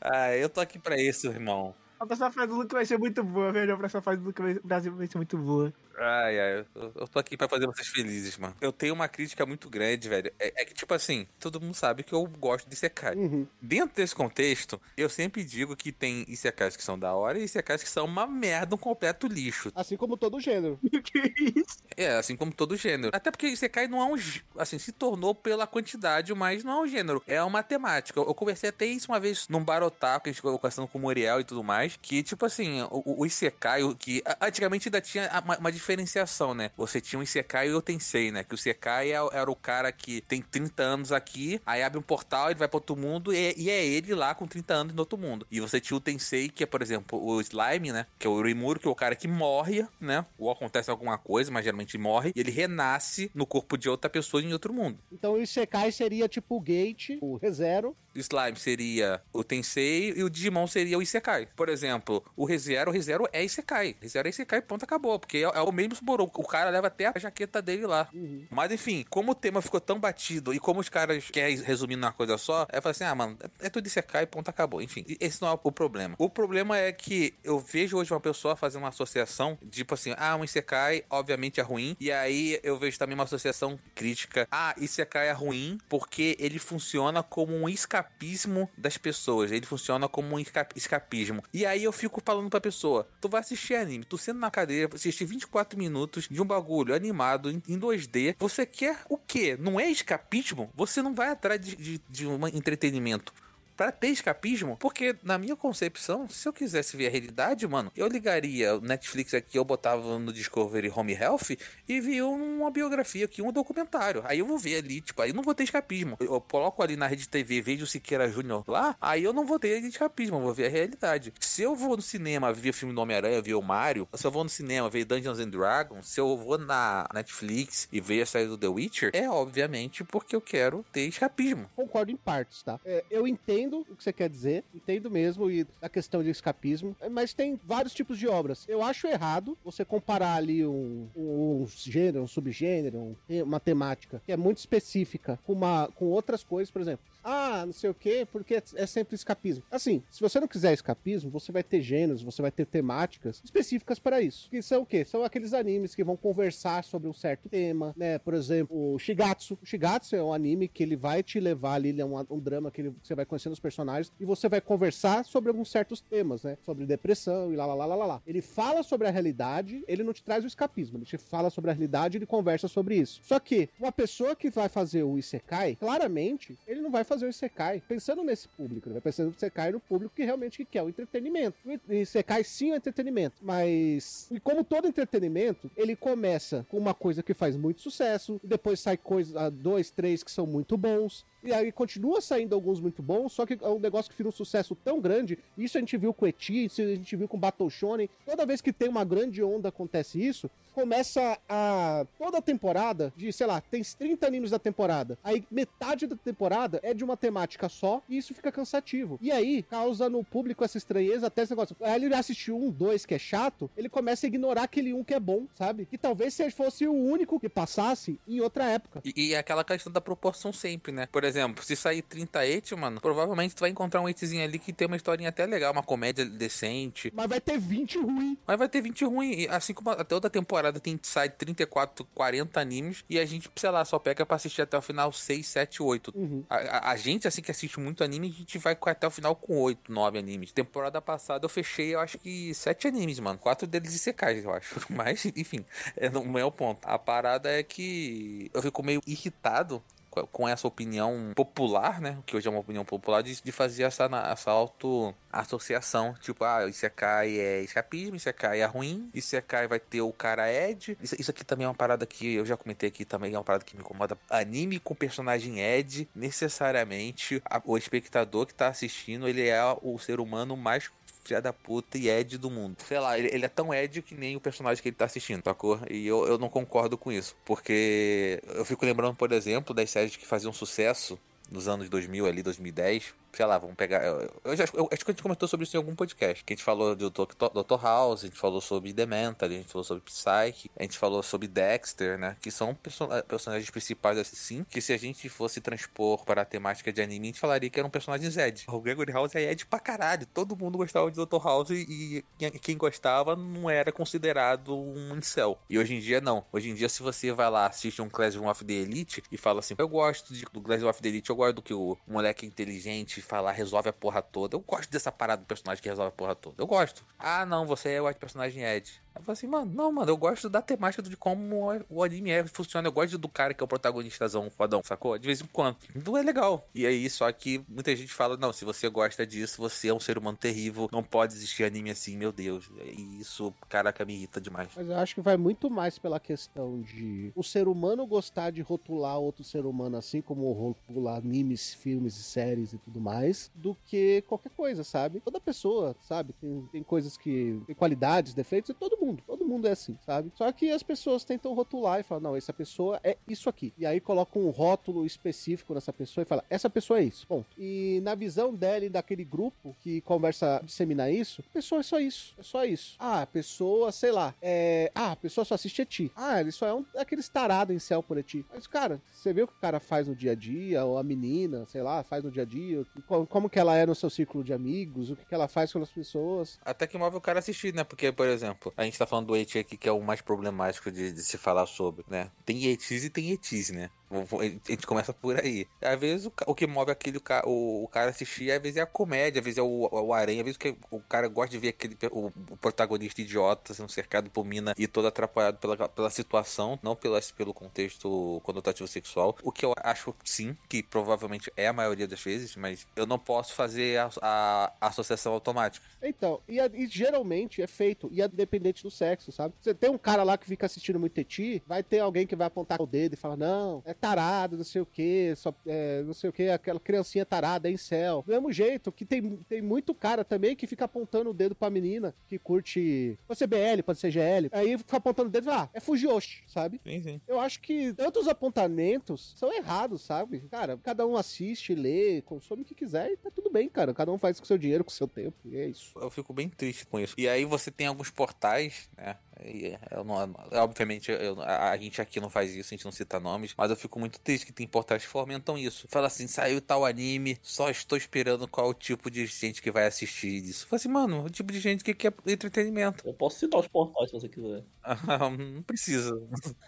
Ah, 0.00 0.34
eu 0.34 0.48
tô 0.48 0.60
aqui 0.60 0.78
pra 0.78 1.00
isso, 1.00 1.28
irmão. 1.28 1.74
A 1.98 2.06
próxima 2.06 2.30
fase 2.32 2.46
do 2.46 2.54
Luke 2.54 2.72
vai 2.72 2.86
ser 2.86 2.98
muito 2.98 3.22
boa, 3.22 3.52
velho. 3.52 3.74
A 3.74 3.76
próxima 3.76 4.00
fase 4.00 4.16
do 4.18 4.24
Luke 4.24 4.60
Brasil 4.64 4.94
vai 4.94 5.06
ser 5.06 5.18
muito 5.18 5.36
boa. 5.36 5.70
Ai, 5.98 6.40
ai, 6.40 6.66
eu, 6.74 6.92
eu 6.96 7.08
tô 7.08 7.18
aqui 7.18 7.36
pra 7.36 7.48
fazer 7.48 7.66
vocês 7.66 7.88
felizes, 7.88 8.36
mano. 8.38 8.54
Eu 8.60 8.72
tenho 8.72 8.94
uma 8.94 9.08
crítica 9.08 9.44
muito 9.44 9.68
grande, 9.68 10.08
velho. 10.08 10.32
É, 10.38 10.62
é 10.62 10.64
que, 10.64 10.72
tipo 10.74 10.92
assim, 10.94 11.26
todo 11.38 11.60
mundo 11.60 11.74
sabe 11.74 12.02
que 12.02 12.12
eu 12.12 12.24
gosto 12.26 12.68
de 12.68 12.74
Isekai. 12.74 13.14
Uhum. 13.16 13.46
Dentro 13.60 13.94
desse 13.96 14.14
contexto, 14.14 14.80
eu 14.96 15.08
sempre 15.08 15.44
digo 15.44 15.76
que 15.76 15.92
tem 15.92 16.24
Isekais 16.28 16.76
que 16.76 16.82
são 16.82 16.98
da 16.98 17.12
hora 17.14 17.38
e 17.38 17.44
Isekais 17.44 17.82
que 17.82 17.88
são 17.88 18.04
uma 18.06 18.26
merda, 18.26 18.74
um 18.74 18.78
completo 18.78 19.26
lixo. 19.26 19.70
Assim 19.74 19.96
como 19.96 20.16
todo 20.16 20.40
gênero. 20.40 20.78
que 21.04 21.34
isso? 21.56 21.78
É, 21.96 22.16
assim 22.16 22.36
como 22.36 22.52
todo 22.52 22.76
gênero. 22.76 23.10
Até 23.14 23.30
porque 23.30 23.46
Isekai 23.48 23.86
não 23.86 24.00
é 24.00 24.04
um. 24.04 24.16
Assim, 24.58 24.78
se 24.78 24.92
tornou 24.92 25.34
pela 25.34 25.66
quantidade, 25.66 26.32
mas 26.34 26.64
não 26.64 26.72
é 26.72 26.82
um 26.84 26.86
gênero. 26.88 27.22
É 27.26 27.42
uma 27.42 27.62
temática. 27.62 28.18
Eu, 28.18 28.26
eu 28.26 28.34
conversei 28.34 28.70
até 28.70 28.86
isso 28.86 29.10
uma 29.10 29.20
vez 29.20 29.48
num 29.48 29.62
bar 29.62 29.82
otaku, 29.82 30.28
a 30.28 30.32
gente 30.32 30.36
ficou 30.36 30.56
conversando 30.58 30.88
com 30.88 30.98
o 30.98 31.00
Muriel 31.00 31.40
e 31.40 31.44
tudo 31.44 31.62
mais. 31.62 31.98
Que, 32.00 32.22
tipo 32.22 32.44
assim, 32.46 32.80
o, 32.90 33.20
o 33.22 33.26
Isekai, 33.26 33.82
o 33.82 33.94
que. 33.94 34.22
a- 34.24 34.46
Antigamente 34.46 34.88
ainda 34.88 35.00
tinha 35.00 35.28
uma, 35.44 35.58
uma 35.58 35.70
diferenciação, 35.80 36.54
né? 36.54 36.70
Você 36.76 37.00
tinha 37.00 37.18
o 37.18 37.22
Isekai 37.22 37.68
e 37.68 37.74
o 37.74 37.82
Tensei, 37.82 38.30
né? 38.30 38.44
Que 38.44 38.54
o 38.54 38.56
Isekai 38.56 39.12
é, 39.12 39.16
era 39.32 39.50
o 39.50 39.56
cara 39.56 39.90
que 39.90 40.20
tem 40.22 40.40
30 40.42 40.82
anos 40.82 41.12
aqui, 41.12 41.60
aí 41.66 41.82
abre 41.82 41.98
um 41.98 42.02
portal, 42.02 42.50
ele 42.50 42.58
vai 42.58 42.68
pra 42.68 42.76
outro 42.76 42.96
mundo 42.96 43.32
e, 43.34 43.54
e 43.56 43.70
é 43.70 43.84
ele 43.84 44.14
lá 44.14 44.34
com 44.34 44.46
30 44.46 44.74
anos 44.74 44.94
no 44.94 45.00
outro 45.00 45.18
mundo. 45.18 45.46
E 45.50 45.60
você 45.60 45.80
tinha 45.80 45.96
o 45.96 46.00
Tensei, 46.00 46.48
que 46.48 46.62
é, 46.62 46.66
por 46.66 46.82
exemplo, 46.82 47.22
o 47.22 47.40
Slime, 47.40 47.92
né? 47.92 48.06
Que 48.18 48.26
é 48.26 48.30
o 48.30 48.40
Rimuru, 48.40 48.78
que 48.78 48.86
é 48.86 48.90
o 48.90 48.94
cara 48.94 49.16
que 49.16 49.26
morre, 49.26 49.86
né? 50.00 50.24
Ou 50.38 50.50
acontece 50.50 50.90
alguma 50.90 51.18
coisa, 51.18 51.50
mas 51.50 51.64
geralmente 51.64 51.96
morre, 51.98 52.32
e 52.34 52.40
ele 52.40 52.50
renasce 52.50 53.30
no 53.34 53.46
corpo 53.46 53.76
de 53.76 53.88
outra 53.88 54.10
pessoa 54.10 54.42
em 54.42 54.52
outro 54.52 54.72
mundo. 54.72 54.98
Então 55.10 55.34
o 55.34 55.40
Isekai 55.40 55.90
seria 55.90 56.28
tipo 56.28 56.56
o 56.56 56.60
Gate, 56.60 57.18
o 57.20 57.36
ReZero, 57.36 57.96
Slime 58.14 58.56
seria 58.56 59.22
o 59.32 59.44
Tensei 59.44 60.14
e 60.16 60.24
o 60.24 60.30
Digimon 60.30 60.66
seria 60.66 60.98
o 60.98 61.02
Isekai. 61.02 61.48
Por 61.56 61.68
exemplo, 61.68 62.24
o 62.36 62.44
ReZero, 62.44 62.90
o 62.90 62.92
ReZero 62.92 63.28
é 63.32 63.44
Isekai. 63.44 63.96
ReZero 64.00 64.28
é 64.28 64.30
Isekai, 64.30 64.62
ponto, 64.62 64.84
acabou. 64.84 65.18
Porque 65.18 65.38
é, 65.38 65.42
é 65.42 65.60
o 65.60 65.72
mesmo 65.72 65.94
Suboru. 65.94 66.30
O 66.34 66.46
cara 66.46 66.70
leva 66.70 66.88
até 66.88 67.06
a 67.06 67.18
jaqueta 67.18 67.62
dele 67.62 67.86
lá. 67.86 68.08
Uhum. 68.12 68.46
Mas 68.50 68.72
enfim, 68.72 69.04
como 69.08 69.32
o 69.32 69.34
tema 69.34 69.62
ficou 69.62 69.80
tão 69.80 69.98
batido 69.98 70.52
e 70.54 70.58
como 70.58 70.80
os 70.80 70.88
caras 70.88 71.30
querem 71.30 71.56
resumir 71.62 71.96
numa 71.96 72.12
coisa 72.12 72.36
só, 72.38 72.66
eu 72.72 72.82
falei 72.82 72.92
assim: 72.92 73.04
ah, 73.04 73.14
mano, 73.14 73.38
é 73.60 73.68
tudo 73.68 73.86
Isekai, 73.86 74.26
ponto, 74.26 74.48
acabou. 74.48 74.82
Enfim, 74.82 75.04
esse 75.20 75.40
não 75.42 75.48
é 75.48 75.58
o 75.62 75.72
problema. 75.72 76.14
O 76.18 76.28
problema 76.28 76.76
é 76.76 76.92
que 76.92 77.34
eu 77.44 77.58
vejo 77.58 77.96
hoje 77.96 78.12
uma 78.12 78.20
pessoa 78.20 78.56
fazer 78.56 78.78
uma 78.78 78.88
associação, 78.88 79.58
tipo 79.70 79.94
assim, 79.94 80.14
ah, 80.16 80.36
um 80.36 80.44
Isekai, 80.44 81.04
obviamente 81.10 81.60
é 81.60 81.62
ruim. 81.62 81.96
E 82.00 82.10
aí 82.10 82.58
eu 82.62 82.78
vejo 82.78 82.98
também 82.98 83.14
uma 83.14 83.24
associação 83.24 83.78
crítica. 83.94 84.46
Ah, 84.50 84.74
Isekai 84.76 85.28
é 85.28 85.32
ruim 85.32 85.78
porque 85.88 86.36
ele 86.38 86.58
funciona 86.58 87.22
como 87.22 87.54
um 87.54 87.68
escapismo 88.00 88.68
das 88.76 88.96
pessoas. 88.96 89.52
Ele 89.52 89.66
funciona 89.66 90.08
como 90.08 90.34
um 90.34 90.38
esca- 90.38 90.68
escapismo. 90.74 91.42
E 91.52 91.64
aí 91.66 91.84
eu 91.84 91.92
fico 91.92 92.20
falando 92.24 92.50
pra 92.50 92.60
pessoa: 92.60 93.08
tu 93.20 93.28
vai 93.28 93.40
assistir 93.40 93.74
anime, 93.74 94.04
tu 94.04 94.18
sendo 94.18 94.40
na 94.40 94.50
cadeira, 94.50 94.90
assistir 94.94 95.24
24 95.24 95.78
minutos 95.78 96.26
de 96.30 96.40
um 96.40 96.44
bagulho 96.44 96.94
animado 96.94 97.50
em, 97.50 97.62
em 97.68 97.78
2D. 97.78 98.34
Você 98.38 98.66
quer 98.66 98.98
o 99.08 99.16
quê? 99.18 99.56
Não 99.58 99.78
é 99.78 99.88
escapismo? 99.90 100.70
Você 100.74 101.02
não 101.02 101.14
vai 101.14 101.28
atrás 101.30 101.60
de, 101.60 101.76
de, 101.76 102.00
de 102.08 102.26
um 102.26 102.46
entretenimento 102.48 103.32
pra 103.80 103.90
ter 103.90 104.08
escapismo, 104.08 104.76
porque 104.76 105.16
na 105.22 105.38
minha 105.38 105.56
concepção, 105.56 106.28
se 106.28 106.46
eu 106.46 106.52
quisesse 106.52 106.98
ver 106.98 107.06
a 107.06 107.10
realidade, 107.10 107.66
mano, 107.66 107.90
eu 107.96 108.06
ligaria 108.06 108.76
o 108.76 108.80
Netflix 108.82 109.32
aqui, 109.32 109.56
eu 109.56 109.64
botava 109.64 110.18
no 110.18 110.30
Discovery 110.34 110.92
Home 110.94 111.14
Health 111.14 111.56
e 111.88 111.98
via 111.98 112.26
uma 112.26 112.70
biografia 112.70 113.24
aqui, 113.24 113.40
um 113.40 113.50
documentário. 113.50 114.22
Aí 114.26 114.40
eu 114.40 114.44
vou 114.44 114.58
ver 114.58 114.76
ali, 114.76 115.00
tipo, 115.00 115.22
aí 115.22 115.30
eu 115.30 115.34
não 115.34 115.42
vou 115.42 115.54
ter 115.54 115.64
escapismo. 115.64 116.18
Eu, 116.20 116.34
eu 116.34 116.40
coloco 116.42 116.82
ali 116.82 116.94
na 116.94 117.06
rede 117.06 117.26
TV, 117.26 117.62
vejo 117.62 117.84
o 117.84 117.86
Siqueira 117.86 118.28
Júnior 118.28 118.64
lá, 118.68 118.94
aí 119.00 119.24
eu 119.24 119.32
não 119.32 119.46
vou 119.46 119.58
ter 119.58 119.82
escapismo, 119.82 120.36
eu 120.36 120.42
vou 120.42 120.52
ver 120.52 120.66
a 120.66 120.68
realidade. 120.68 121.32
Se 121.40 121.62
eu 121.62 121.74
vou 121.74 121.96
no 121.96 122.02
cinema 122.02 122.52
ver 122.52 122.68
o 122.68 122.74
filme 122.74 122.94
do 122.94 123.00
Homem-Aranha, 123.00 123.40
ver 123.40 123.54
o 123.54 123.62
Mario, 123.62 124.06
se 124.12 124.26
eu 124.26 124.30
vou 124.30 124.44
no 124.44 124.50
cinema 124.50 124.90
ver 124.90 125.06
Dungeons 125.06 125.38
and 125.38 125.48
Dragons, 125.48 126.06
se 126.06 126.20
eu 126.20 126.36
vou 126.36 126.58
na 126.58 127.08
Netflix 127.14 127.88
e 127.90 127.98
ver 127.98 128.20
a 128.20 128.26
série 128.26 128.46
do 128.46 128.58
The 128.58 128.68
Witcher, 128.68 129.10
é 129.14 129.26
obviamente 129.30 130.04
porque 130.04 130.36
eu 130.36 130.40
quero 130.42 130.84
ter 130.92 131.06
escapismo. 131.06 131.64
Concordo 131.74 132.12
em 132.12 132.16
partes, 132.16 132.62
tá? 132.62 132.78
É, 132.84 133.02
eu 133.10 133.26
entendo 133.26 133.69
o 133.78 133.96
que 133.96 134.02
você 134.04 134.12
quer 134.12 134.28
dizer, 134.28 134.64
entendo 134.74 135.10
mesmo, 135.10 135.50
e 135.50 135.66
a 135.80 135.88
questão 135.88 136.22
de 136.22 136.30
escapismo, 136.30 136.96
mas 137.10 137.32
tem 137.32 137.58
vários 137.64 137.94
tipos 137.94 138.18
de 138.18 138.26
obras. 138.28 138.64
Eu 138.68 138.82
acho 138.82 139.06
errado 139.06 139.56
você 139.64 139.84
comparar 139.84 140.34
ali 140.34 140.64
um, 140.66 141.08
um, 141.16 141.62
um 141.62 141.66
gênero, 141.68 142.22
um 142.24 142.26
subgênero, 142.26 142.98
um- 142.98 143.42
uma 143.42 143.60
temática 143.60 144.20
que 144.24 144.32
é 144.32 144.36
muito 144.36 144.58
específica 144.58 145.38
com, 145.44 145.52
uma, 145.52 145.88
com 145.94 146.06
outras 146.06 146.42
coisas, 146.42 146.70
por 146.70 146.80
exemplo. 146.82 147.04
Ah, 147.22 147.64
não 147.66 147.72
sei 147.72 147.90
o 147.90 147.94
quê, 147.94 148.26
porque 148.30 148.62
é- 148.74 148.86
sempre 148.86 149.14
escapismo. 149.14 149.62
Assim, 149.70 150.02
se 150.10 150.20
você 150.20 150.40
não 150.40 150.48
quiser 150.48 150.72
escapismo, 150.72 151.30
você 151.30 151.52
vai 151.52 151.62
ter 151.62 151.80
gêneros, 151.82 152.22
você 152.22 152.40
vai 152.42 152.50
ter 152.50 152.66
temáticas 152.66 153.40
específicas 153.44 153.98
para 153.98 154.20
isso. 154.20 154.48
Que 154.50 154.62
são 154.62 154.82
o 154.82 154.86
quê? 154.86 155.04
São 155.04 155.22
aqueles 155.22 155.52
animes 155.52 155.94
que 155.94 156.02
vão 156.02 156.16
conversar 156.16 156.82
sobre 156.84 157.08
um 157.08 157.12
certo 157.12 157.48
tema, 157.48 157.94
né? 157.96 158.18
Por 158.18 158.34
exemplo, 158.34 158.94
o 158.94 158.98
Shigatsu. 158.98 159.58
O 159.62 159.66
Shigatsu 159.66 160.16
é 160.16 160.22
um 160.22 160.32
anime 160.32 160.66
que 160.68 160.82
ele 160.82 160.96
vai 160.96 161.22
te 161.22 161.38
levar 161.38 161.74
ali, 161.74 161.90
ele 161.90 162.00
é 162.00 162.04
um, 162.04 162.18
um 162.30 162.38
drama 162.38 162.70
que 162.70 162.80
ele- 162.80 162.94
você 163.02 163.14
vai 163.14 163.24
conhecendo 163.26 163.52
os 163.52 163.60
personagens 163.60 164.12
e 164.18 164.24
você 164.24 164.48
vai 164.48 164.60
conversar 164.60 165.24
sobre 165.24 165.50
alguns 165.50 165.70
certos 165.70 166.00
temas, 166.00 166.42
né? 166.42 166.56
Sobre 166.64 166.86
depressão 166.86 167.52
e 167.52 167.56
lá, 167.56 167.66
lá, 167.66 167.74
lá, 167.74 167.94
lá, 167.94 168.06
lá. 168.06 168.22
Ele 168.26 168.40
fala 168.40 168.82
sobre 168.82 169.06
a 169.06 169.10
realidade, 169.10 169.84
ele 169.86 170.02
não 170.02 170.12
te 170.12 170.22
traz 170.22 170.44
o 170.44 170.46
escapismo, 170.46 170.98
ele 170.98 171.04
te 171.04 171.18
fala 171.18 171.50
sobre 171.50 171.70
a 171.70 171.74
realidade 171.74 172.16
e 172.16 172.18
ele 172.18 172.26
conversa 172.26 172.66
sobre 172.68 172.96
isso. 172.96 173.20
Só 173.22 173.38
que 173.38 173.68
uma 173.78 173.92
pessoa 173.92 174.34
que 174.34 174.50
vai 174.50 174.68
fazer 174.68 175.02
o 175.02 175.18
Isekai, 175.18 175.76
claramente, 175.76 176.58
ele 176.66 176.80
não 176.80 176.90
vai 176.90 177.04
fazer 177.10 177.26
o 177.26 177.28
Isekai 177.28 177.82
pensando 177.88 178.22
nesse 178.22 178.46
público, 178.46 178.88
vai 178.88 179.00
pensando 179.00 179.30
no 179.30 179.34
Isekai 179.36 179.72
no 179.72 179.80
público 179.80 180.14
que 180.14 180.24
realmente 180.24 180.64
quer 180.64 180.84
o 180.84 180.88
entretenimento. 180.88 181.56
O 181.66 181.92
Isekai 181.92 182.44
sim 182.44 182.70
é 182.70 182.74
o 182.74 182.76
entretenimento, 182.76 183.36
mas 183.42 184.30
e 184.30 184.38
como 184.38 184.62
todo 184.62 184.86
entretenimento, 184.86 185.68
ele 185.76 185.96
começa 185.96 186.64
com 186.70 186.78
uma 186.78 186.94
coisa 186.94 187.20
que 187.20 187.34
faz 187.34 187.56
muito 187.56 187.82
sucesso, 187.82 188.40
depois 188.44 188.78
sai 188.78 188.96
coisa, 188.96 189.40
ah, 189.40 189.50
dois, 189.50 189.90
três 189.90 190.22
que 190.22 190.30
são 190.30 190.46
muito 190.46 190.76
bons, 190.76 191.26
e 191.42 191.52
aí 191.52 191.72
continua 191.72 192.20
saindo 192.20 192.54
alguns 192.54 192.80
muito 192.80 193.02
bons, 193.02 193.32
só 193.32 193.46
que 193.46 193.58
é 193.60 193.68
um 193.68 193.78
negócio 193.78 194.10
que 194.10 194.16
vira 194.16 194.28
um 194.28 194.32
sucesso 194.32 194.74
tão 194.74 195.00
grande. 195.00 195.38
Isso 195.56 195.78
a 195.78 195.80
gente 195.80 195.96
viu 195.96 196.12
com 196.12 196.26
Eti, 196.26 196.66
isso 196.66 196.82
a 196.82 196.94
gente 196.94 197.16
viu 197.16 197.26
com 197.26 197.38
Battle 197.38 197.70
Shonen. 197.70 198.10
Toda 198.26 198.44
vez 198.44 198.60
que 198.60 198.72
tem 198.72 198.88
uma 198.88 199.04
grande 199.04 199.42
onda 199.42 199.70
acontece 199.70 200.22
isso, 200.22 200.50
começa 200.74 201.38
a 201.48 202.06
toda 202.18 202.38
a 202.38 202.42
temporada 202.42 203.12
de, 203.16 203.32
sei 203.32 203.46
lá, 203.46 203.60
tem 203.60 203.82
30 203.82 204.26
animes 204.26 204.50
da 204.50 204.58
temporada. 204.58 205.18
Aí 205.24 205.44
metade 205.50 206.06
da 206.06 206.16
temporada 206.16 206.78
é 206.82 206.92
de 207.00 207.04
uma 207.04 207.16
temática 207.16 207.68
só 207.68 208.02
e 208.08 208.16
isso 208.18 208.34
fica 208.34 208.52
cansativo. 208.52 209.18
E 209.22 209.32
aí 209.32 209.62
causa 209.62 210.08
no 210.08 210.22
público 210.22 210.62
essa 210.64 210.76
estranheza, 210.78 211.26
até 211.28 211.42
esse 211.42 211.52
negócio. 211.52 211.74
Aí 211.80 212.04
ele 212.04 212.14
assistiu 212.14 212.56
um, 212.56 212.70
dois 212.70 213.06
que 213.06 213.14
é 213.14 213.18
chato, 213.18 213.70
ele 213.76 213.88
começa 213.88 214.26
a 214.26 214.28
ignorar 214.28 214.64
aquele 214.64 214.92
um 214.92 215.02
que 215.02 215.14
é 215.14 215.20
bom, 215.20 215.46
sabe? 215.56 215.88
E 215.90 215.96
talvez 215.98 216.34
se 216.34 216.42
ele 216.42 216.50
fosse 216.50 216.86
o 216.86 216.92
único 216.92 217.40
que 217.40 217.48
passasse 217.48 218.18
em 218.28 218.40
outra 218.40 218.64
época. 218.64 219.00
E, 219.04 219.28
e 219.28 219.34
é 219.34 219.38
aquela 219.38 219.64
questão 219.64 219.92
da 219.92 220.00
proporção 220.00 220.52
sempre, 220.52 220.92
né? 220.92 221.06
Por 221.10 221.24
exemplo, 221.24 221.64
se 221.64 221.74
sair 221.74 222.02
30 222.02 222.46
et, 222.46 222.72
mano, 222.76 223.00
provavelmente 223.00 223.54
tu 223.54 223.60
vai 223.60 223.70
encontrar 223.70 224.00
um 224.00 224.08
etzinho 224.08 224.44
ali 224.44 224.58
que 224.58 224.72
tem 224.72 224.86
uma 224.86 224.96
historinha 224.96 225.30
até 225.30 225.46
legal, 225.46 225.72
uma 225.72 225.82
comédia 225.82 226.24
decente. 226.24 227.12
Mas 227.14 227.28
vai 227.28 227.40
ter 227.40 227.58
20 227.58 227.98
ruim. 227.98 228.36
Mas 228.46 228.58
vai 228.58 228.68
ter 228.68 228.80
20 228.82 229.04
ruim. 229.04 229.30
E 229.32 229.48
assim 229.48 229.72
como 229.72 229.90
até 229.90 230.14
outra 230.14 230.28
temporada 230.30 230.78
tem 230.80 230.98
sai 231.02 231.28
34, 231.30 232.04
40 232.14 232.60
animes. 232.60 233.04
E 233.08 233.18
a 233.18 233.24
gente, 233.24 233.48
sei 233.56 233.70
lá, 233.70 233.84
só 233.84 233.98
pega 233.98 234.26
pra 234.26 234.36
assistir 234.36 234.62
até 234.62 234.76
o 234.76 234.82
final 234.82 235.12
6, 235.12 235.46
7, 235.46 235.82
8. 235.82 236.12
Uhum. 236.14 236.44
A, 236.48 236.56
a- 236.56 236.89
a 236.90 236.96
gente, 236.96 237.28
assim 237.28 237.40
que 237.40 237.52
assiste 237.52 237.78
muito 237.78 238.02
anime, 238.02 238.28
a 238.28 238.38
gente 238.38 238.58
vai 238.58 238.76
até 238.86 239.06
o 239.06 239.10
final 239.10 239.36
com 239.36 239.56
8, 239.60 239.92
9 239.92 240.18
animes. 240.18 240.50
Temporada 240.50 241.00
passada 241.00 241.44
eu 241.44 241.48
fechei, 241.48 241.94
eu 241.94 242.00
acho 242.00 242.18
que 242.18 242.52
7 242.52 242.88
animes, 242.88 243.20
mano. 243.20 243.38
Quatro 243.38 243.64
deles 243.64 243.92
secais, 244.00 244.44
eu 244.44 244.52
acho. 244.52 244.80
Mas, 244.90 245.24
enfim, 245.36 245.64
é, 245.96 246.10
não 246.10 246.36
é 246.36 246.44
o 246.44 246.50
ponto. 246.50 246.80
A 246.84 246.98
parada 246.98 247.48
é 247.48 247.62
que 247.62 248.50
eu 248.52 248.60
fico 248.60 248.82
meio 248.82 249.00
irritado 249.06 249.80
com- 250.10 250.48
essa 250.48 250.66
opinião 250.66 251.32
popular, 251.34 252.00
né? 252.00 252.18
Que 252.26 252.36
hoje 252.36 252.46
é 252.48 252.50
uma 252.50 252.60
opinião 252.60 252.84
popular, 252.84 253.22
de, 253.22 253.40
de 253.42 253.52
fazer 253.52 253.84
essa, 253.84 254.04
essa 254.30 254.50
auto-associação. 254.50 256.14
Tipo, 256.20 256.44
ah, 256.44 256.66
Isekai 256.66 257.38
é 257.38 257.60
escapismo, 257.62 258.16
Isekai 258.16 258.60
é 258.60 258.64
ruim, 258.66 259.10
Isekai 259.14 259.66
vai 259.66 259.78
ter 259.80 260.00
o 260.00 260.12
cara 260.12 260.50
Ed. 260.52 260.96
Isso, 261.00 261.14
isso 261.18 261.30
aqui 261.30 261.44
também 261.44 261.64
é 261.64 261.68
uma 261.68 261.74
parada 261.74 262.04
que 262.06 262.34
eu 262.34 262.44
já 262.44 262.56
comentei 262.56 262.88
aqui 262.88 263.04
também, 263.04 263.34
é 263.34 263.38
uma 263.38 263.44
parada 263.44 263.64
que 263.64 263.76
me 263.76 263.82
incomoda. 263.82 264.18
Anime 264.28 264.78
com 264.80 264.94
personagem 264.94 265.60
Ed, 265.60 266.08
necessariamente, 266.14 267.40
a- 267.44 267.62
o 267.64 267.76
espectador 267.78 268.46
que 268.46 268.54
tá 268.54 268.68
assistindo, 268.68 269.28
ele 269.28 269.46
é 269.46 269.60
o 269.82 269.98
ser 269.98 270.20
humano 270.20 270.56
mais 270.56 270.90
filha 271.30 271.40
da 271.40 271.52
puta 271.52 271.96
e 271.96 272.08
Ed 272.08 272.36
do 272.38 272.50
mundo. 272.50 272.76
Sei 272.86 272.98
lá, 272.98 273.16
ele, 273.16 273.28
ele 273.32 273.44
é 273.44 273.48
tão 273.48 273.72
Ed 273.72 274.02
que 274.02 274.14
nem 274.14 274.36
o 274.36 274.40
personagem 274.40 274.82
que 274.82 274.88
ele 274.88 274.96
tá 274.96 275.04
assistindo, 275.04 275.42
sacou? 275.44 275.80
E 275.88 276.06
eu, 276.06 276.26
eu 276.26 276.38
não 276.38 276.48
concordo 276.48 276.98
com 276.98 277.12
isso. 277.12 277.36
Porque 277.44 278.42
eu 278.48 278.64
fico 278.64 278.84
lembrando, 278.84 279.14
por 279.14 279.30
exemplo, 279.30 279.72
das 279.72 279.90
séries 279.90 280.16
que 280.16 280.26
faziam 280.26 280.52
sucesso 280.52 281.18
nos 281.50 281.68
anos 281.68 281.88
2000 281.88 282.26
ali, 282.26 282.42
2010. 282.42 283.14
Sei 283.32 283.46
lá, 283.46 283.58
vamos 283.58 283.76
pegar. 283.76 284.02
Eu, 284.04 284.20
eu 284.44 284.54
eu 284.74 284.88
acho 284.92 285.04
que 285.04 285.10
a 285.10 285.14
gente 285.14 285.22
comentou 285.22 285.48
sobre 285.48 285.64
isso 285.64 285.76
em 285.76 285.78
algum 285.78 285.94
podcast. 285.94 286.42
Que 286.44 286.52
a 286.52 286.56
gente 286.56 286.64
falou 286.64 286.94
do 286.96 287.10
Dr. 287.10 287.82
House, 287.82 288.24
a 288.24 288.26
gente 288.26 288.38
falou 288.38 288.60
sobre 288.60 288.92
Dementor, 288.92 289.48
a 289.48 289.52
gente 289.52 289.68
falou 289.68 289.84
sobre 289.84 290.02
Psyche, 290.04 290.70
a 290.78 290.82
gente 290.82 290.98
falou 290.98 291.22
sobre 291.22 291.46
Dexter, 291.48 292.18
né? 292.18 292.36
Que 292.40 292.50
são 292.50 292.74
perso- 292.74 293.08
personagens 293.28 293.70
principais 293.70 294.18
assim, 294.18 294.36
sim. 294.36 294.66
Que 294.68 294.80
se 294.80 294.92
a 294.92 294.98
gente 294.98 295.28
fosse 295.28 295.60
transpor 295.60 296.24
para 296.24 296.42
a 296.42 296.44
temática 296.44 296.92
de 296.92 297.00
anime, 297.00 297.28
a 297.28 297.30
gente 297.30 297.40
falaria 297.40 297.70
que 297.70 297.78
eram 297.78 297.90
personagens 297.90 298.36
Ed. 298.36 298.64
O 298.68 298.80
Gregory 298.80 299.12
House 299.12 299.34
é 299.34 299.50
Ed 299.52 299.64
pra 299.66 299.78
caralho. 299.78 300.26
Todo 300.26 300.56
mundo 300.56 300.76
gostava 300.78 301.10
de 301.10 301.16
Dr. 301.24 301.42
House 301.42 301.70
e 301.70 302.24
e 302.40 302.50
quem 302.60 302.76
gostava 302.76 303.36
não 303.36 303.68
era 303.70 303.92
considerado 303.92 304.76
um 304.76 305.16
incel. 305.16 305.58
E 305.68 305.78
hoje 305.78 305.94
em 305.94 306.00
dia, 306.00 306.20
não. 306.20 306.44
Hoje 306.52 306.70
em 306.70 306.74
dia, 306.74 306.88
se 306.88 307.02
você 307.02 307.32
vai 307.32 307.50
lá, 307.50 307.66
assiste 307.66 308.00
um 308.02 308.08
Classroom 308.08 308.48
of 308.48 308.64
the 308.64 308.72
Elite 308.72 309.22
e 309.30 309.36
fala 309.36 309.60
assim: 309.60 309.74
Eu 309.78 309.88
gosto 309.88 310.32
de- 310.34 310.44
do 310.52 310.60
Classroom 310.60 310.90
of 310.90 311.00
the 311.02 311.08
Elite, 311.08 311.30
eu 311.30 311.36
gosto 311.36 311.54
do 311.56 311.62
que 311.62 311.74
o 311.74 311.96
moleque 312.06 312.44
inteligente 312.46 313.19
fala, 313.22 313.50
resolve 313.50 313.88
a 313.88 313.92
porra 313.92 314.22
toda. 314.22 314.56
Eu 314.56 314.60
gosto 314.60 314.90
dessa 314.90 315.10
parada 315.12 315.42
do 315.42 315.46
personagem 315.46 315.82
que 315.82 315.88
resolve 315.88 316.08
a 316.08 316.12
porra 316.12 316.34
toda. 316.34 316.62
Eu 316.62 316.66
gosto. 316.66 317.04
Ah, 317.18 317.44
não, 317.46 317.66
você 317.66 317.90
é 317.90 318.02
o 318.02 318.14
personagem 318.14 318.64
Ed. 318.64 319.02
Eu 319.14 319.22
falo 319.22 319.32
assim, 319.32 319.46
mano, 319.46 319.72
não, 319.74 319.92
mano, 319.92 320.10
eu 320.10 320.16
gosto 320.16 320.48
da 320.48 320.62
temática 320.62 321.02
de 321.02 321.16
como 321.16 321.68
o 321.88 322.02
anime 322.02 322.30
é, 322.30 322.46
funciona. 322.46 322.88
Eu 322.88 322.92
gosto 322.92 323.18
do 323.18 323.28
cara 323.28 323.52
que 323.52 323.62
é 323.62 323.64
o 323.64 323.68
protagonistazão 323.68 324.48
fodão, 324.50 324.82
sacou? 324.84 325.18
De 325.18 325.26
vez 325.26 325.40
em 325.40 325.46
quando. 325.46 325.76
Então 325.94 326.16
é 326.16 326.22
legal. 326.22 326.66
E 326.74 326.86
aí, 326.86 327.08
só 327.10 327.30
que 327.32 327.62
muita 327.68 327.94
gente 327.94 328.12
fala, 328.12 328.36
não, 328.36 328.52
se 328.52 328.64
você 328.64 328.88
gosta 328.88 329.26
disso, 329.26 329.60
você 329.60 329.88
é 329.88 329.94
um 329.94 330.00
ser 330.00 330.16
humano 330.16 330.36
terrível. 330.36 330.88
Não 330.92 331.02
pode 331.02 331.34
existir 331.34 331.64
anime 331.64 331.90
assim, 331.90 332.16
meu 332.16 332.32
Deus. 332.32 332.70
E 332.84 333.20
isso, 333.20 333.52
caraca, 333.68 334.04
me 334.04 334.14
irrita 334.14 334.40
demais. 334.40 334.70
Mas 334.76 334.88
eu 334.88 334.96
acho 334.96 335.14
que 335.14 335.20
vai 335.20 335.36
muito 335.36 335.68
mais 335.68 335.98
pela 335.98 336.20
questão 336.20 336.80
de 336.80 337.32
o 337.34 337.42
ser 337.42 337.68
humano 337.68 338.06
gostar 338.06 338.50
de 338.50 338.62
rotular 338.62 339.18
outro 339.18 339.44
ser 339.44 339.66
humano 339.66 339.96
assim, 339.96 340.20
como 340.22 340.50
rotular 340.52 341.16
animes, 341.16 341.74
filmes 341.74 342.16
e 342.16 342.22
séries 342.22 342.72
e 342.72 342.78
tudo 342.78 343.00
mais, 343.00 343.50
do 343.54 343.76
que 343.84 344.22
qualquer 344.26 344.50
coisa, 344.50 344.84
sabe? 344.84 345.20
Toda 345.20 345.40
pessoa, 345.40 345.96
sabe? 346.00 346.32
Tem, 346.34 346.68
tem 346.72 346.82
coisas 346.82 347.16
que. 347.16 347.60
tem 347.66 347.74
qualidades, 347.74 348.34
defeitos, 348.34 348.70
e 348.70 348.74
todo 348.74 348.99
mundo, 349.00 349.22
todo 349.26 349.44
mundo. 349.44 349.66
é 349.66 349.72
assim, 349.72 349.96
sabe? 350.04 350.32
Só 350.36 350.50
que 350.52 350.70
as 350.70 350.82
pessoas 350.82 351.24
tentam 351.24 351.52
rotular 351.54 352.00
e 352.00 352.02
falar, 352.02 352.20
não, 352.20 352.36
essa 352.36 352.52
pessoa 352.52 353.00
é 353.02 353.16
isso 353.28 353.48
aqui. 353.48 353.72
E 353.78 353.86
aí 353.86 354.00
colocam 354.00 354.42
um 354.42 354.50
rótulo 354.50 355.04
específico 355.04 355.74
nessa 355.74 355.92
pessoa 355.92 356.22
e 356.22 356.24
fala, 356.24 356.44
essa 356.48 356.68
pessoa 356.70 356.98
é 357.00 357.04
isso, 357.04 357.26
ponto. 357.26 357.48
E 357.58 358.00
na 358.02 358.14
visão 358.14 358.54
dela 358.54 358.84
e 358.84 358.88
daquele 358.88 359.24
grupo 359.24 359.76
que 359.80 360.00
conversa, 360.02 360.60
dissemina 360.64 361.10
isso, 361.10 361.42
a 361.48 361.52
pessoa 361.52 361.80
é 361.80 361.82
só 361.82 362.00
isso, 362.00 362.34
é 362.38 362.42
só 362.42 362.64
isso. 362.64 362.96
Ah, 362.98 363.22
a 363.22 363.26
pessoa, 363.26 363.92
sei 363.92 364.12
lá, 364.12 364.34
é... 364.40 364.90
Ah, 364.94 365.12
a 365.12 365.16
pessoa 365.16 365.44
só 365.44 365.54
assiste 365.54 365.82
Eti. 365.82 366.10
Ah, 366.16 366.40
ele 366.40 366.52
só 366.52 366.66
é 366.66 366.74
um 366.74 366.84
aquele 366.96 367.22
tarado 367.22 367.72
em 367.72 367.78
céu 367.78 368.02
por 368.02 368.18
Eti. 368.18 368.44
Mas, 368.52 368.66
cara, 368.66 369.00
você 369.12 369.32
vê 369.32 369.42
o 369.42 369.46
que 369.46 369.54
o 369.54 369.60
cara 369.60 369.80
faz 369.80 370.08
no 370.08 370.14
dia 370.14 370.32
a 370.32 370.34
dia, 370.34 370.84
ou 370.84 370.98
a 370.98 371.02
menina, 371.02 371.66
sei 371.66 371.82
lá, 371.82 372.02
faz 372.02 372.24
no 372.24 372.30
dia 372.30 372.42
a 372.42 372.46
dia, 372.46 372.84
como, 373.06 373.26
como 373.26 373.50
que 373.50 373.58
ela 373.58 373.76
é 373.76 373.86
no 373.86 373.94
seu 373.94 374.10
círculo 374.10 374.42
de 374.42 374.52
amigos, 374.52 375.10
o 375.10 375.16
que, 375.16 375.24
que 375.24 375.34
ela 375.34 375.48
faz 375.48 375.72
com 375.72 375.80
as 375.80 375.90
pessoas. 375.90 376.58
Até 376.64 376.86
que 376.86 376.98
move 376.98 377.16
o 377.16 377.20
cara 377.20 377.38
assistir, 377.38 377.74
né? 377.74 377.84
Porque, 377.84 378.12
por 378.12 378.26
exemplo, 378.26 378.72
a 378.76 378.84
gente 378.90 378.98
tá 378.98 379.06
falando 379.06 379.26
do 379.26 379.36
Eti 379.36 379.58
aqui, 379.58 379.76
que 379.76 379.88
é 379.88 379.92
o 379.92 380.02
mais 380.02 380.20
problemático 380.20 380.90
de, 380.90 381.12
de 381.12 381.22
se 381.22 381.38
falar 381.38 381.66
sobre, 381.66 382.04
né? 382.08 382.30
Tem 382.44 382.66
Etis 382.66 383.04
e 383.04 383.10
tem 383.10 383.30
Etis, 383.30 383.70
né? 383.70 383.90
A 384.10 384.70
gente 384.72 384.86
começa 384.86 385.12
por 385.12 385.38
aí. 385.38 385.66
Às 385.80 385.98
vezes 385.98 386.26
o, 386.26 386.32
o 386.46 386.54
que 386.54 386.66
move 386.66 386.90
aquele 386.90 387.18
o, 387.44 387.84
o, 387.84 387.88
cara 387.88 388.10
assistir, 388.10 388.50
às 388.50 388.60
vezes 388.60 388.76
é 388.76 388.80
a 388.80 388.86
comédia, 388.86 389.38
às 389.38 389.44
vezes 389.44 389.58
é 389.58 389.62
o, 389.62 389.88
o 389.90 390.12
aranha, 390.12 390.40
às 390.40 390.44
vezes 390.44 390.58
que 390.58 390.76
o 390.90 391.00
cara 391.00 391.28
gosta 391.28 391.52
de 391.52 391.58
ver 391.58 391.68
aquele 391.68 391.96
o, 392.10 392.26
o, 392.26 392.56
protagonista 392.56 393.20
idiota 393.20 393.72
sendo 393.72 393.90
cercado 393.90 394.28
por 394.28 394.44
mina 394.44 394.74
e 394.76 394.88
todo 394.88 395.06
atrapalhado 395.06 395.58
pela, 395.58 395.88
pela 395.88 396.10
situação, 396.10 396.78
não 396.82 396.96
pela, 396.96 397.20
pelo 397.36 397.54
contexto 397.54 398.40
conotativo 398.42 398.88
sexual. 398.88 399.36
O 399.42 399.52
que 399.52 399.64
eu 399.64 399.72
acho 399.76 400.14
sim, 400.24 400.56
que 400.68 400.82
provavelmente 400.82 401.52
é 401.56 401.68
a 401.68 401.72
maioria 401.72 402.08
das 402.08 402.20
vezes, 402.20 402.56
mas 402.56 402.86
eu 402.96 403.06
não 403.06 403.18
posso 403.18 403.54
fazer 403.54 403.98
a, 403.98 404.10
a, 404.20 404.72
a 404.80 404.86
associação 404.88 405.32
automática. 405.32 405.86
Então, 406.02 406.40
e, 406.48 406.58
a, 406.58 406.66
e, 406.72 406.86
geralmente 406.88 407.62
é 407.62 407.66
feito, 407.66 408.08
e 408.10 408.20
é 408.20 408.26
dependente 408.26 408.82
do 408.82 408.90
sexo, 408.90 409.30
sabe? 409.30 409.54
Você 409.60 409.72
tem 409.72 409.90
um 409.90 409.98
cara 409.98 410.22
lá 410.22 410.36
que 410.36 410.46
fica 410.46 410.66
assistindo 410.66 410.98
muito 410.98 411.12
Teti, 411.12 411.62
vai 411.66 411.82
ter 411.82 412.00
alguém 412.00 412.26
que 412.26 412.34
vai 412.34 412.46
apontar 412.46 412.80
o 412.80 412.86
dedo 412.86 413.14
e 413.14 413.16
falar, 413.16 413.36
não, 413.36 413.82
é 413.84 413.94
tarado, 414.00 414.56
não 414.56 414.64
sei 414.64 414.80
o 414.80 414.86
que, 414.86 415.34
só, 415.36 415.54
é, 415.66 416.02
não 416.02 416.14
sei 416.14 416.30
o 416.30 416.32
que, 416.32 416.48
aquela 416.48 416.80
criancinha 416.80 417.26
tarada 417.26 417.68
é 417.68 417.72
em 417.72 417.76
céu. 417.76 418.22
Do 418.26 418.32
mesmo 418.32 418.50
jeito 418.50 418.90
que 418.90 419.04
tem, 419.04 419.36
tem 419.48 419.60
muito 419.60 419.94
cara 419.94 420.24
também 420.24 420.56
que 420.56 420.66
fica 420.66 420.86
apontando 420.86 421.30
o 421.30 421.34
dedo 421.34 421.54
pra 421.54 421.70
menina 421.70 422.14
que 422.26 422.38
curte. 422.38 423.18
Pode 423.26 423.38
ser 423.38 423.46
BL, 423.46 423.82
pode 423.84 423.98
ser 423.98 424.10
GL. 424.10 424.48
Aí 424.52 424.78
fica 424.78 424.96
apontando 424.96 425.28
o 425.28 425.32
dedo 425.32 425.44
e 425.44 425.46
fala, 425.46 425.64
ah, 425.64 425.68
é 425.74 425.80
Fujiyoshi, 425.80 426.44
sabe? 426.46 426.80
Sim, 426.84 427.02
sim. 427.02 427.20
Eu 427.28 427.38
acho 427.38 427.60
que 427.60 427.92
tantos 427.92 428.26
apontamentos 428.26 429.34
são 429.36 429.52
errados, 429.52 430.02
sabe? 430.02 430.40
Cara, 430.50 430.78
cada 430.82 431.06
um 431.06 431.16
assiste, 431.16 431.74
lê, 431.74 432.22
consome 432.22 432.62
o 432.62 432.64
que 432.64 432.74
quiser 432.74 433.12
e 433.12 433.16
tá 433.16 433.30
tudo 433.30 433.50
bem, 433.50 433.68
cara. 433.68 433.92
Cada 433.92 434.10
um 434.10 434.18
faz 434.18 434.40
com 434.40 434.46
seu 434.46 434.58
dinheiro, 434.58 434.84
com 434.84 434.90
seu 434.90 435.06
tempo, 435.06 435.36
e 435.44 435.56
é 435.56 435.66
isso. 435.66 435.92
Eu 435.96 436.10
fico 436.10 436.32
bem 436.32 436.48
triste 436.48 436.86
com 436.86 436.98
isso. 436.98 437.14
E 437.18 437.28
aí 437.28 437.44
você 437.44 437.70
tem 437.70 437.86
alguns 437.86 438.10
portais, 438.10 438.88
né? 438.96 439.16
E 439.44 439.76
eu 439.90 440.04
não, 440.04 440.16
obviamente, 440.52 441.10
eu, 441.10 441.40
a, 441.40 441.70
a, 441.70 441.76
gente 441.76 442.00
aqui 442.00 442.20
não 442.20 442.28
faz 442.28 442.54
isso, 442.54 442.74
a 442.74 442.76
gente 442.76 442.84
não 442.84 442.92
cita 442.92 443.18
nomes, 443.18 443.54
mas 443.56 443.70
eu 443.70 443.76
fico 443.76 443.89
muito 443.98 444.20
triste 444.20 444.46
que 444.46 444.52
tem 444.52 444.66
portais 444.66 445.02
que 445.02 445.08
fomentam 445.08 445.56
isso. 445.56 445.86
Fala 445.88 446.06
assim, 446.06 446.26
saiu 446.26 446.60
tal 446.60 446.84
anime, 446.84 447.38
só 447.42 447.70
estou 447.70 447.96
esperando 447.96 448.46
qual 448.46 448.68
o 448.68 448.74
tipo 448.74 449.10
de 449.10 449.26
gente 449.26 449.62
que 449.62 449.70
vai 449.70 449.86
assistir 449.86 450.44
isso. 450.44 450.66
Fala 450.66 450.78
assim, 450.78 450.88
mano, 450.88 451.24
o 451.24 451.30
tipo 451.30 451.52
de 451.52 451.60
gente 451.60 451.82
que 451.82 451.94
quer 451.94 452.12
entretenimento. 452.26 453.06
Eu 453.06 453.14
posso 453.14 453.38
citar 453.38 453.60
os 453.60 453.68
portais 453.68 454.10
se 454.10 454.20
você 454.20 454.28
quiser. 454.28 454.62
não 455.54 455.62
precisa. 455.62 456.10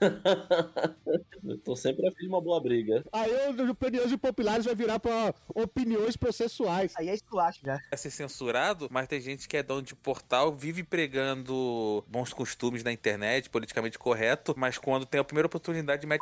eu 1.45 1.59
tô 1.59 1.77
sempre 1.77 2.07
a 2.07 2.13
fim 2.13 2.23
de 2.23 2.29
uma 2.29 2.41
boa 2.41 2.61
briga. 2.61 3.05
Aí 3.13 3.31
o 3.51 3.71
opiniões 3.71 4.15
populares 4.17 4.65
vai 4.65 4.75
virar 4.75 4.99
pra 4.99 5.35
opiniões 5.55 6.17
processuais. 6.17 6.93
Aí 6.97 7.09
é 7.09 7.15
esculacho 7.15 7.61
já. 7.65 7.81
É 7.91 7.97
ser 7.97 8.11
censurado, 8.11 8.89
mas 8.91 9.09
tem 9.09 9.21
gente 9.21 9.49
que 9.49 9.57
é 9.57 9.63
dono 9.63 9.83
de 9.83 9.95
portal, 9.95 10.53
vive 10.53 10.83
pregando 10.83 12.05
bons 12.09 12.33
costumes 12.33 12.53
costumes 12.63 12.85
na 12.85 12.93
internet, 12.93 13.51
politicamente 13.51 13.99
correto, 13.99 14.55
mas 14.57 14.79
quando 14.79 15.07
tem 15.07 15.21
a 15.21 15.25
primeira 15.25 15.47
oportunidade, 15.47 16.07
mete 16.07 16.21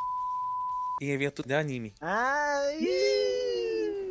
em 1.00 1.10
evento 1.10 1.42
de 1.42 1.54
anime. 1.54 1.94
Ai! 2.00 2.86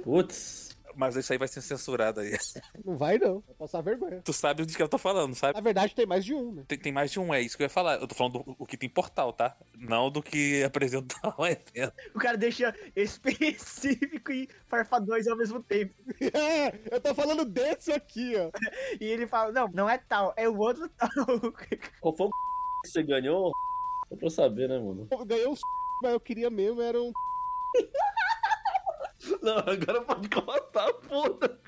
Putz. 0.03 0.69
Mas 0.99 1.15
isso 1.15 1.31
aí 1.31 1.39
vai 1.39 1.47
ser 1.47 1.61
censurado 1.61 2.19
aí. 2.19 2.31
Não 2.83 2.97
vai, 2.97 3.17
não. 3.17 3.39
Vai 3.47 3.55
passar 3.57 3.79
vergonha. 3.79 4.21
Tu 4.21 4.33
sabe 4.33 4.65
do 4.65 4.73
que 4.73 4.83
eu 4.83 4.89
tô 4.89 4.97
falando, 4.97 5.33
sabe? 5.33 5.53
Na 5.53 5.61
verdade, 5.61 5.95
tem 5.95 6.05
mais 6.05 6.25
de 6.25 6.33
um, 6.33 6.51
né? 6.51 6.63
Tem, 6.67 6.77
tem 6.77 6.91
mais 6.91 7.09
de 7.09 7.19
um, 7.21 7.33
é 7.33 7.41
isso 7.41 7.55
que 7.55 7.63
eu 7.63 7.65
ia 7.65 7.69
falar. 7.69 8.01
Eu 8.01 8.07
tô 8.07 8.15
falando 8.15 8.43
do 8.43 8.55
o 8.59 8.65
que 8.65 8.75
tem 8.75 8.89
portal, 8.89 9.31
tá? 9.31 9.55
Não 9.77 10.11
do 10.11 10.21
que 10.21 10.61
apresentar 10.65 11.35
o 11.37 11.45
evento. 11.45 11.93
O 12.13 12.19
cara 12.19 12.37
deixa 12.37 12.75
específico 12.97 14.33
e 14.33 14.49
farfadões 14.67 15.25
ao 15.25 15.37
mesmo 15.37 15.63
tempo. 15.63 15.93
É, 16.39 16.77
eu 16.91 16.99
tô 16.99 17.15
falando 17.15 17.45
desse 17.45 17.93
aqui, 17.93 18.33
ó. 18.35 18.51
E 18.99 19.05
ele 19.05 19.25
fala, 19.25 19.53
não, 19.53 19.69
não 19.73 19.89
é 19.89 19.97
tal, 19.97 20.33
é 20.35 20.49
o 20.49 20.57
outro 20.57 20.89
tal. 20.89 21.09
Qual 22.01 22.15
foi 22.15 22.27
o 22.27 22.29
que 22.83 22.89
você 22.89 23.03
ganhou? 23.03 23.51
Só 24.09 24.15
pra 24.15 24.25
eu 24.25 24.29
saber, 24.29 24.67
né, 24.67 24.77
mano? 24.77 25.07
Eu 25.09 25.25
ganhei 25.25 25.47
um 25.47 25.55
mas 26.01 26.13
eu 26.13 26.19
queria 26.19 26.49
mesmo, 26.49 26.81
era 26.81 27.01
um... 27.01 27.11
Não, 29.41 29.57
agora 29.57 30.01
pode 30.01 30.29
cortar, 30.29 30.91
puta. 30.93 31.59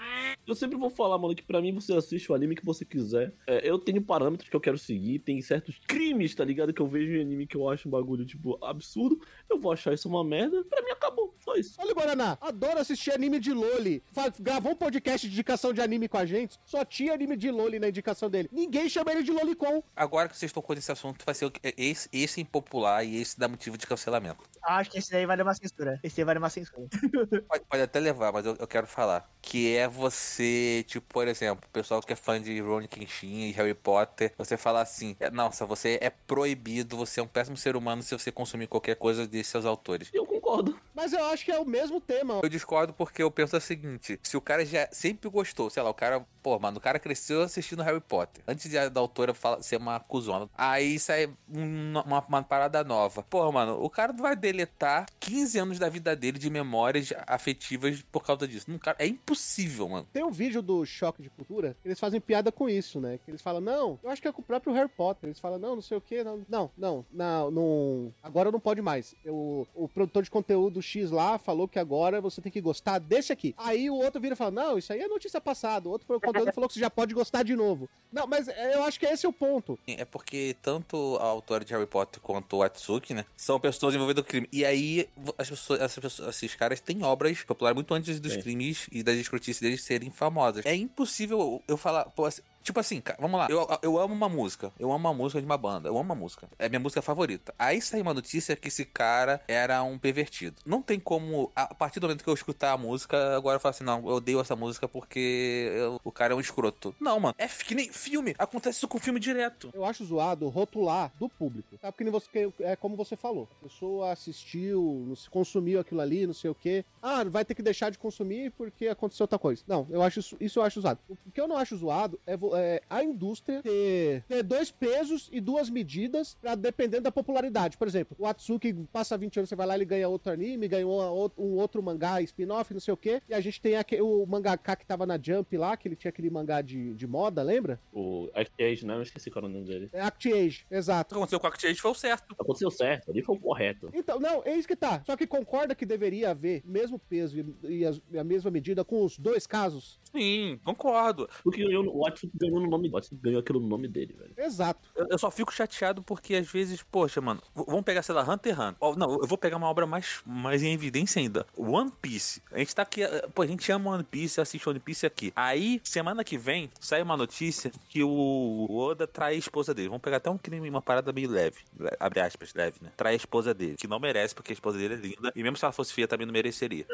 Eu 0.47 0.55
sempre 0.55 0.77
vou 0.77 0.89
falar, 0.89 1.17
mano, 1.17 1.36
que 1.36 1.43
pra 1.43 1.61
mim 1.61 1.73
você 1.73 1.93
assiste 1.93 2.32
o 2.32 2.36
anime 2.36 2.55
que 2.55 2.65
você 2.65 2.84
quiser. 2.84 3.34
É, 3.45 3.67
eu 3.69 3.77
tenho 3.77 4.01
parâmetros 4.01 4.49
que 4.49 4.55
eu 4.55 4.61
quero 4.61 4.77
seguir, 4.77 5.19
tem 5.19 5.41
certos 5.41 5.79
crimes, 5.88 6.34
tá 6.34 6.43
ligado? 6.43 6.73
Que 6.73 6.82
eu 6.82 6.88
vejo 6.88 7.13
em 7.13 7.21
anime 7.21 7.45
que 7.45 7.55
eu 7.55 7.69
acho 7.69 7.88
um 7.88 7.91
bagulho, 7.91 8.25
tipo, 8.25 8.57
absurdo. 8.63 9.19
Eu 9.49 9.59
vou 9.59 9.71
achar 9.71 9.93
isso 9.93 10.09
uma 10.09 10.23
merda. 10.23 10.63
Pra 10.65 10.82
mim 10.82 10.91
acabou, 10.91 11.36
só 11.43 11.55
isso. 11.55 11.75
Olha 11.79 11.91
o 11.91 11.95
Guaraná, 11.95 12.37
adoro 12.41 12.79
assistir 12.79 13.11
anime 13.11 13.39
de 13.39 13.51
Loli. 13.53 14.03
Gravou 14.39 14.73
um 14.73 14.75
podcast 14.75 15.27
de 15.27 15.33
indicação 15.33 15.73
de 15.73 15.81
anime 15.81 16.07
com 16.07 16.17
a 16.17 16.25
gente, 16.25 16.59
só 16.65 16.85
tinha 16.85 17.13
anime 17.13 17.35
de 17.35 17.51
Loli 17.51 17.79
na 17.79 17.89
indicação 17.89 18.29
dele. 18.29 18.49
Ninguém 18.51 18.89
chama 18.89 19.11
ele 19.11 19.23
de 19.23 19.31
Lolicon. 19.31 19.83
Agora 19.95 20.29
que 20.29 20.37
vocês 20.37 20.51
tocou 20.51 20.75
nesse 20.75 20.91
assunto, 20.91 21.25
vai 21.25 21.35
ser 21.35 21.51
esse, 21.77 22.09
esse 22.11 22.41
impopular 22.41 23.03
e 23.05 23.19
esse 23.19 23.39
dá 23.39 23.47
motivo 23.47 23.77
de 23.77 23.87
cancelamento. 23.87 24.43
Acho 24.63 24.91
que 24.91 24.99
esse 24.99 25.11
daí 25.11 25.25
vai 25.25 25.35
dar 25.35 25.43
uma 25.43 25.55
censura. 25.55 25.99
Esse 26.03 26.17
daí 26.17 26.25
vai 26.25 26.35
dar 26.35 26.41
uma 26.41 26.49
censura. 26.49 26.87
Pode, 27.47 27.65
pode 27.65 27.81
até 27.83 27.99
levar, 27.99 28.31
mas 28.31 28.45
eu, 28.45 28.55
eu, 28.59 28.67
quero 28.67 28.85
falar. 28.87 29.29
Que 29.41 29.75
é 29.75 29.87
você, 29.87 30.83
tipo, 30.87 31.05
por 31.11 31.27
exemplo, 31.27 31.63
o 31.67 31.71
pessoal 31.71 32.01
que 32.01 32.13
é 32.13 32.15
fã 32.15 32.41
de 32.41 32.59
Ron 32.59 32.87
Kenshin 32.87 33.49
e 33.49 33.51
Harry 33.51 33.73
Potter, 33.73 34.33
você 34.37 34.55
falar 34.55 34.81
assim, 34.81 35.15
é, 35.19 35.29
nossa, 35.29 35.65
você 35.65 35.97
é 36.01 36.09
proibido, 36.09 36.95
você 36.95 37.19
é 37.19 37.23
um 37.23 37.27
péssimo 37.27 37.57
ser 37.57 37.75
humano 37.75 38.03
se 38.03 38.17
você 38.17 38.31
consumir 38.31 38.67
qualquer 38.67 38.95
coisa 38.95 39.27
de 39.27 39.43
seus 39.43 39.65
autores. 39.65 40.09
Eu 40.13 40.25
concordo. 40.25 40.79
Mas 40.93 41.13
eu 41.13 41.25
acho 41.25 41.40
que 41.45 41.51
é 41.51 41.59
o 41.59 41.65
mesmo 41.65 41.99
tema. 41.99 42.39
Eu 42.43 42.49
discordo 42.49 42.93
porque 42.93 43.21
eu 43.21 43.31
penso 43.31 43.55
o 43.57 43.61
seguinte, 43.61 44.19
se 44.23 44.37
o 44.37 44.41
cara 44.41 44.65
já 44.65 44.87
sempre 44.91 45.29
gostou, 45.29 45.69
sei 45.69 45.83
lá, 45.83 45.89
o 45.89 45.93
cara, 45.93 46.25
pô, 46.41 46.57
mano, 46.59 46.77
o 46.77 46.81
cara 46.81 46.99
cresceu 46.99 47.41
assistindo 47.41 47.83
Harry 47.83 48.01
Potter. 48.01 48.43
Antes 48.47 48.69
de, 48.69 48.89
da 48.89 48.99
autora 48.99 49.33
fala, 49.33 49.61
ser 49.61 49.77
uma 49.77 49.99
cuzona. 49.99 50.49
Aí 50.57 50.99
sai 50.99 51.29
uma, 51.47 52.03
uma, 52.03 52.25
uma 52.27 52.43
parada 52.43 52.83
nova. 52.83 53.23
Pô, 53.23 53.51
mano, 53.51 53.81
o 53.81 53.89
cara 53.89 54.13
vai 54.13 54.35
deletar 54.35 55.05
15 55.19 55.59
anos 55.59 55.79
da 55.79 55.89
vida 55.89 56.15
dele 56.15 56.37
de 56.37 56.49
memórias 56.49 57.13
afetivas 57.27 58.01
por 58.11 58.23
causa 58.23 58.47
disso. 58.47 58.69
Não, 58.69 58.77
cara, 58.77 58.97
é 58.99 59.07
impossível, 59.07 59.89
mano. 59.89 60.07
Tem 60.11 60.23
um 60.23 60.31
vídeo 60.31 60.61
do 60.61 60.85
Choque 60.85 61.21
de 61.21 61.29
Cultura, 61.29 61.75
eles 61.83 61.99
fazem 61.99 62.19
piada 62.19 62.51
com 62.51 62.69
isso, 62.69 62.99
né? 62.99 63.19
Que 63.23 63.31
eles 63.31 63.41
falam, 63.41 63.61
não, 63.61 63.99
eu 64.03 64.09
acho 64.09 64.21
que 64.21 64.27
é 64.27 64.31
com 64.31 64.41
o 64.41 64.45
próprio 64.45 64.73
Harry 64.73 64.89
Potter. 64.89 65.29
Eles 65.29 65.39
falam, 65.39 65.59
não, 65.59 65.75
não 65.75 65.81
sei 65.81 65.97
o 65.97 66.01
que, 66.01 66.23
não, 66.23 66.45
não, 66.47 66.71
não, 66.77 67.05
não, 67.11 67.51
não, 67.51 68.13
agora 68.21 68.51
não 68.51 68.59
pode 68.59 68.81
mais. 68.81 69.15
Eu, 69.23 69.67
o 69.75 69.87
produtor 69.87 70.23
de 70.23 70.31
conteúdo 70.31 70.81
X 70.81 71.11
lá 71.11 71.37
falou 71.37 71.67
que 71.67 71.79
agora 71.79 72.21
você 72.21 72.41
tem 72.41 72.51
que 72.51 72.61
gostar 72.61 72.99
desse 72.99 73.31
aqui. 73.31 73.53
Aí 73.57 73.89
o 73.89 73.95
outro 73.95 74.21
vira 74.21 74.33
e 74.33 74.37
fala, 74.37 74.51
não, 74.51 74.77
isso 74.77 74.91
aí 74.91 75.01
é 75.01 75.07
notícia 75.07 75.39
passada. 75.39 75.87
O 75.87 75.91
outro 75.91 76.07
conteúdo 76.34 76.53
falou 76.53 76.67
que 76.67 76.73
você 76.73 76.79
já 76.79 76.89
pode 76.89 77.13
gostar 77.13 77.43
de 77.43 77.55
novo. 77.55 77.89
Não, 78.11 78.27
mas 78.27 78.47
eu 78.47 78.84
acho 78.84 78.99
que 78.99 79.05
esse 79.05 79.25
é 79.25 79.29
o 79.29 79.34
ponto. 79.34 79.79
É 79.88 80.05
porque 80.05 80.55
tanto 80.61 81.17
a 81.21 81.25
autora 81.25 81.63
de 81.63 81.73
Harry 81.73 81.88
Potter 81.88 82.21
quanto 82.21 82.57
o 82.57 82.63
Atsuki, 82.63 83.13
né, 83.13 83.25
são 83.36 83.59
pessoas 83.59 83.95
envolvidas 83.95 84.23
no 84.23 84.27
crime. 84.27 84.47
E 84.51 84.65
aí 84.65 85.07
as 85.38 85.49
pessoas, 85.49 85.82
essas 85.82 86.01
pessoas, 86.01 86.36
esses 86.36 86.55
caras 86.55 86.79
têm 86.79 87.03
obras 87.03 87.43
populares 87.43 87.75
muito 87.75 87.93
antes 87.93 88.19
dos 88.19 88.34
Sim. 88.34 88.41
crimes 88.41 88.88
e 88.91 89.03
das 89.03 89.15
escrotices 89.15 89.61
deles 89.61 89.84
serem 89.84 90.09
famosas. 90.09 90.65
É 90.65 90.75
impossível 90.75 91.61
eu 91.67 91.77
falar, 91.77 92.05
pô, 92.05 92.25
assim, 92.25 92.41
Tipo 92.64 92.80
assim, 92.80 93.01
vamos 93.20 93.39
lá. 93.39 93.47
Eu, 93.49 93.68
eu 93.82 93.99
amo 93.99 94.14
uma 94.14 94.30
música. 94.30 94.72
Eu 94.80 94.91
amo 94.91 95.07
uma 95.07 95.14
música 95.14 95.39
de 95.39 95.45
uma 95.45 95.57
banda. 95.57 95.89
Eu 95.89 95.93
amo 95.93 96.03
uma 96.03 96.16
música. 96.16 96.47
É 96.59 96.70
minha 96.70 96.80
música 96.80 97.01
favorita. 97.01 97.53
Aí 97.57 97.82
saiu 97.82 98.03
uma 98.03 98.14
notícia 98.14 98.55
que 98.55 98.68
esse 98.68 98.86
cara 98.86 99.41
era 99.47 99.82
um 99.84 99.97
pervertido. 99.97 100.55
Não 100.66 100.82
tem 100.82 100.99
como, 100.99 101.51
a 101.55 101.74
partir 101.74 101.99
do 101.99 102.07
momento 102.07 102.24
que 102.24 102.30
eu 102.30 102.34
escutar 102.34 102.74
a 102.74 102.78
música, 102.78 103.36
agora 103.36 103.55
eu 103.55 103.59
falo 103.59 103.72
assim: 103.72 103.84
não, 103.84 103.99
eu 104.07 104.16
odeio 104.16 104.39
essa 104.39 104.55
música 104.55 104.88
porque 104.88 105.72
eu, 105.76 105.99
o 106.03 106.12
cara 106.12 106.34
é 106.34 106.36
um 106.36 106.39
escroto. 106.39 106.93
Não, 106.99 107.20
mano. 107.20 107.36
É 107.38 107.47
que 107.47 107.76
nem 107.76 107.91
filme. 107.91 108.36
Acontece 108.38 108.78
isso 108.78 108.88
com 108.88 108.99
filme 108.99 109.20
direto. 109.20 109.72
Eu 109.74 109.86
acho 109.86 110.05
zoado 110.05 110.47
rotular 110.49 111.12
do 111.20 111.28
público. 111.30 111.78
É 111.82 111.91
porque 111.91 112.09
você, 112.09 112.53
é 112.59 112.76
como 112.76 112.95
você 112.95 113.16
falou. 113.16 113.47
A 113.59 113.64
pessoa 113.64 114.12
assistiu, 114.12 115.16
consumiu 115.30 115.80
aquilo 115.80 116.01
ali, 116.01 116.28
não 116.28 116.34
sei 116.34 116.49
o 116.49 116.55
quê. 116.55 116.86
Ah, 117.01 117.24
vai 117.24 117.45
ter 117.45 117.55
que 117.55 117.62
deixar 117.62 117.89
de 117.89 117.97
consumir 117.97 118.51
porque 118.51 118.88
aconteceu 118.88 119.24
outra 119.24 119.39
coisa. 119.39 119.64
Não, 119.68 119.88
eu 119.89 120.01
acho 120.01 120.20
isso, 120.20 120.38
isso 120.39 120.59
eu 120.59 120.64
acho 120.64 120.82
zoado. 120.82 120.99
O 121.09 121.32
que 121.32 121.39
eu 121.39 121.47
não 121.47 121.57
acho 121.57 121.76
zoado 121.76 122.20
é 122.26 122.38
é, 122.56 122.82
a 122.89 123.04
indústria 123.04 123.62
ter, 123.62 124.24
ter 124.28 124.43
dois 124.43 124.72
pesos 124.72 125.30
e 125.32 125.39
duas 125.41 125.70
medidas, 125.70 126.38
pra, 126.41 126.56
dependendo 126.56 127.04
da 127.04 127.12
popularidade. 127.12 127.78
Por 127.78 127.88
exemplo, 127.88 128.16
o 128.18 128.26
Atsuki 128.26 128.74
passa 128.91 129.18
20 129.18 129.39
anos, 129.39 129.49
você 129.49 129.56
vai 129.56 129.68
lá, 129.68 129.76
ele 129.76 129.86
ganha 129.86 130.08
outro 130.08 130.32
anime, 130.32 130.68
ganhou 130.68 131.32
um 131.38 131.56
outro 131.58 131.82
mangá, 131.84 132.22
spin-off, 132.22 132.74
não 132.74 132.80
sei 132.82 132.93
o 132.93 132.97
quê. 132.97 133.22
E 133.28 133.34
a 133.34 133.41
gente 133.41 133.62
tem 133.62 133.76
aquele, 133.76 134.02
o 134.02 134.26
mangaka 134.26 134.76
que 134.76 134.86
tava 134.86 135.06
na 135.06 135.20
Jump 135.22 135.56
lá, 135.58 135.76
que 135.76 135.88
ele 135.88 135.95
tinha 135.95 136.10
aquele 136.10 136.30
mangá 136.30 136.62
de, 136.62 136.93
de 136.95 137.08
moda, 137.08 137.43
lembra? 137.43 137.80
O 137.91 138.30
Actage, 138.34 138.86
né? 138.86 138.95
Eu 138.95 139.02
esqueci 139.02 139.30
qual 139.30 139.43
era 139.45 139.52
o 139.52 139.54
nome 139.54 139.66
dele. 139.66 139.89
É 139.93 140.02
Act 140.02 140.32
Age, 140.32 140.66
O 140.70 140.76
exato. 140.76 141.10
que 141.10 141.16
aconteceu 141.16 141.39
com 141.39 141.47
o 141.47 141.49
Act 141.49 141.68
Age 141.68 141.80
foi 141.82 141.91
o 141.91 141.95
certo. 141.95 142.36
Aconteceu 142.39 142.72
certo, 142.72 143.12
ali 143.12 143.22
foi 143.22 143.36
o 143.36 143.39
correto. 143.39 143.89
Então, 143.93 144.20
não, 144.20 144.41
é 144.45 144.56
isso 144.56 144.68
que 144.68 144.76
tá. 144.76 145.04
Só 145.06 145.16
que 145.18 145.28
concorda 145.28 145.76
que 145.76 145.86
deveria 145.86 146.32
haver 146.32 146.62
mesmo 146.66 146.97
peso 146.97 147.39
e, 147.39 147.82
e 147.82 147.82
e 148.12 148.18
a 148.18 148.24
mesma 148.24 148.52
medida 148.52 148.84
com 148.84 149.04
os 149.04 149.18
dois 149.18 149.47
casos? 149.47 149.99
Sim, 150.12 150.60
concordo. 150.64 151.28
Porque 151.43 151.64
ganhou, 151.64 151.86
o 151.95 152.06
Atsuki 152.06 152.38
ganhou 152.41 152.59
no 152.59 152.69
nome. 152.69 152.91
Atsuki 152.95 153.15
ganhou 153.21 153.39
aquilo 153.39 153.59
no 153.59 153.67
nome 153.67 153.87
dele, 153.87 154.13
velho. 154.17 154.33
Exato. 154.37 154.79
Eu, 154.95 155.07
eu 155.11 155.17
só 155.17 155.31
fico 155.31 155.53
chateado 155.53 156.01
porque 156.03 156.35
às 156.35 156.47
vezes, 156.51 156.81
poxa, 156.83 157.21
mano, 157.21 157.41
vamos 157.55 157.83
pegar, 157.83 158.01
sei 158.03 158.13
lá, 158.15 158.21
Hunter 158.23 158.53
x 158.53 158.59
Hunter. 158.61 158.75
Ó, 158.81 158.95
não, 158.95 159.11
eu 159.21 159.27
vou 159.27 159.37
pegar 159.37 159.57
uma 159.57 159.67
obra 159.69 159.85
mais, 159.85 160.21
mais 160.25 160.61
em 160.63 160.73
evidência 160.73 161.19
ainda. 161.21 161.45
One 161.57 161.91
Piece. 162.01 162.41
A 162.51 162.59
gente 162.59 162.75
tá 162.75 162.81
aqui, 162.81 163.03
eh, 163.03 163.27
pô, 163.33 163.41
a 163.43 163.47
gente 163.47 163.71
ama 163.71 163.91
One 163.91 164.03
Piece, 164.03 164.41
assiste 164.41 164.67
One 164.67 164.79
Piece 164.79 165.05
aqui. 165.05 165.31
Aí, 165.35 165.79
semana 165.83 166.23
que 166.23 166.37
vem, 166.37 166.69
sai 166.79 167.01
uma 167.01 167.15
notícia 167.15 167.71
que 167.89 168.03
o 168.03 168.67
Oda 168.69 169.07
trai 169.07 169.35
a 169.35 169.37
esposa 169.37 169.73
dele. 169.73 169.87
Vamos 169.89 170.01
pegar 170.01 170.17
até 170.17 170.29
um 170.29 170.37
crime, 170.37 170.69
uma 170.69 170.81
parada 170.81 171.11
meio 171.13 171.29
leve. 171.29 171.57
le- 171.79 171.89
Abre 171.99 172.19
aspas, 172.21 172.53
leve, 172.53 172.77
né? 172.81 172.91
Trai 172.97 173.13
a 173.13 173.15
esposa 173.17 173.53
dele. 173.53 173.75
Que 173.77 173.87
não 173.87 173.99
merece, 173.99 174.33
porque 174.35 174.51
a 174.51 174.55
esposa 174.55 174.77
dele 174.77 174.93
é 174.95 174.97
linda. 174.97 175.31
E 175.35 175.43
mesmo 175.43 175.57
se 175.57 175.63
ela 175.65 175.71
fosse 175.71 175.93
feia, 175.93 176.07
também 176.07 176.25
não 176.25 176.33
mereceria. 176.33 176.85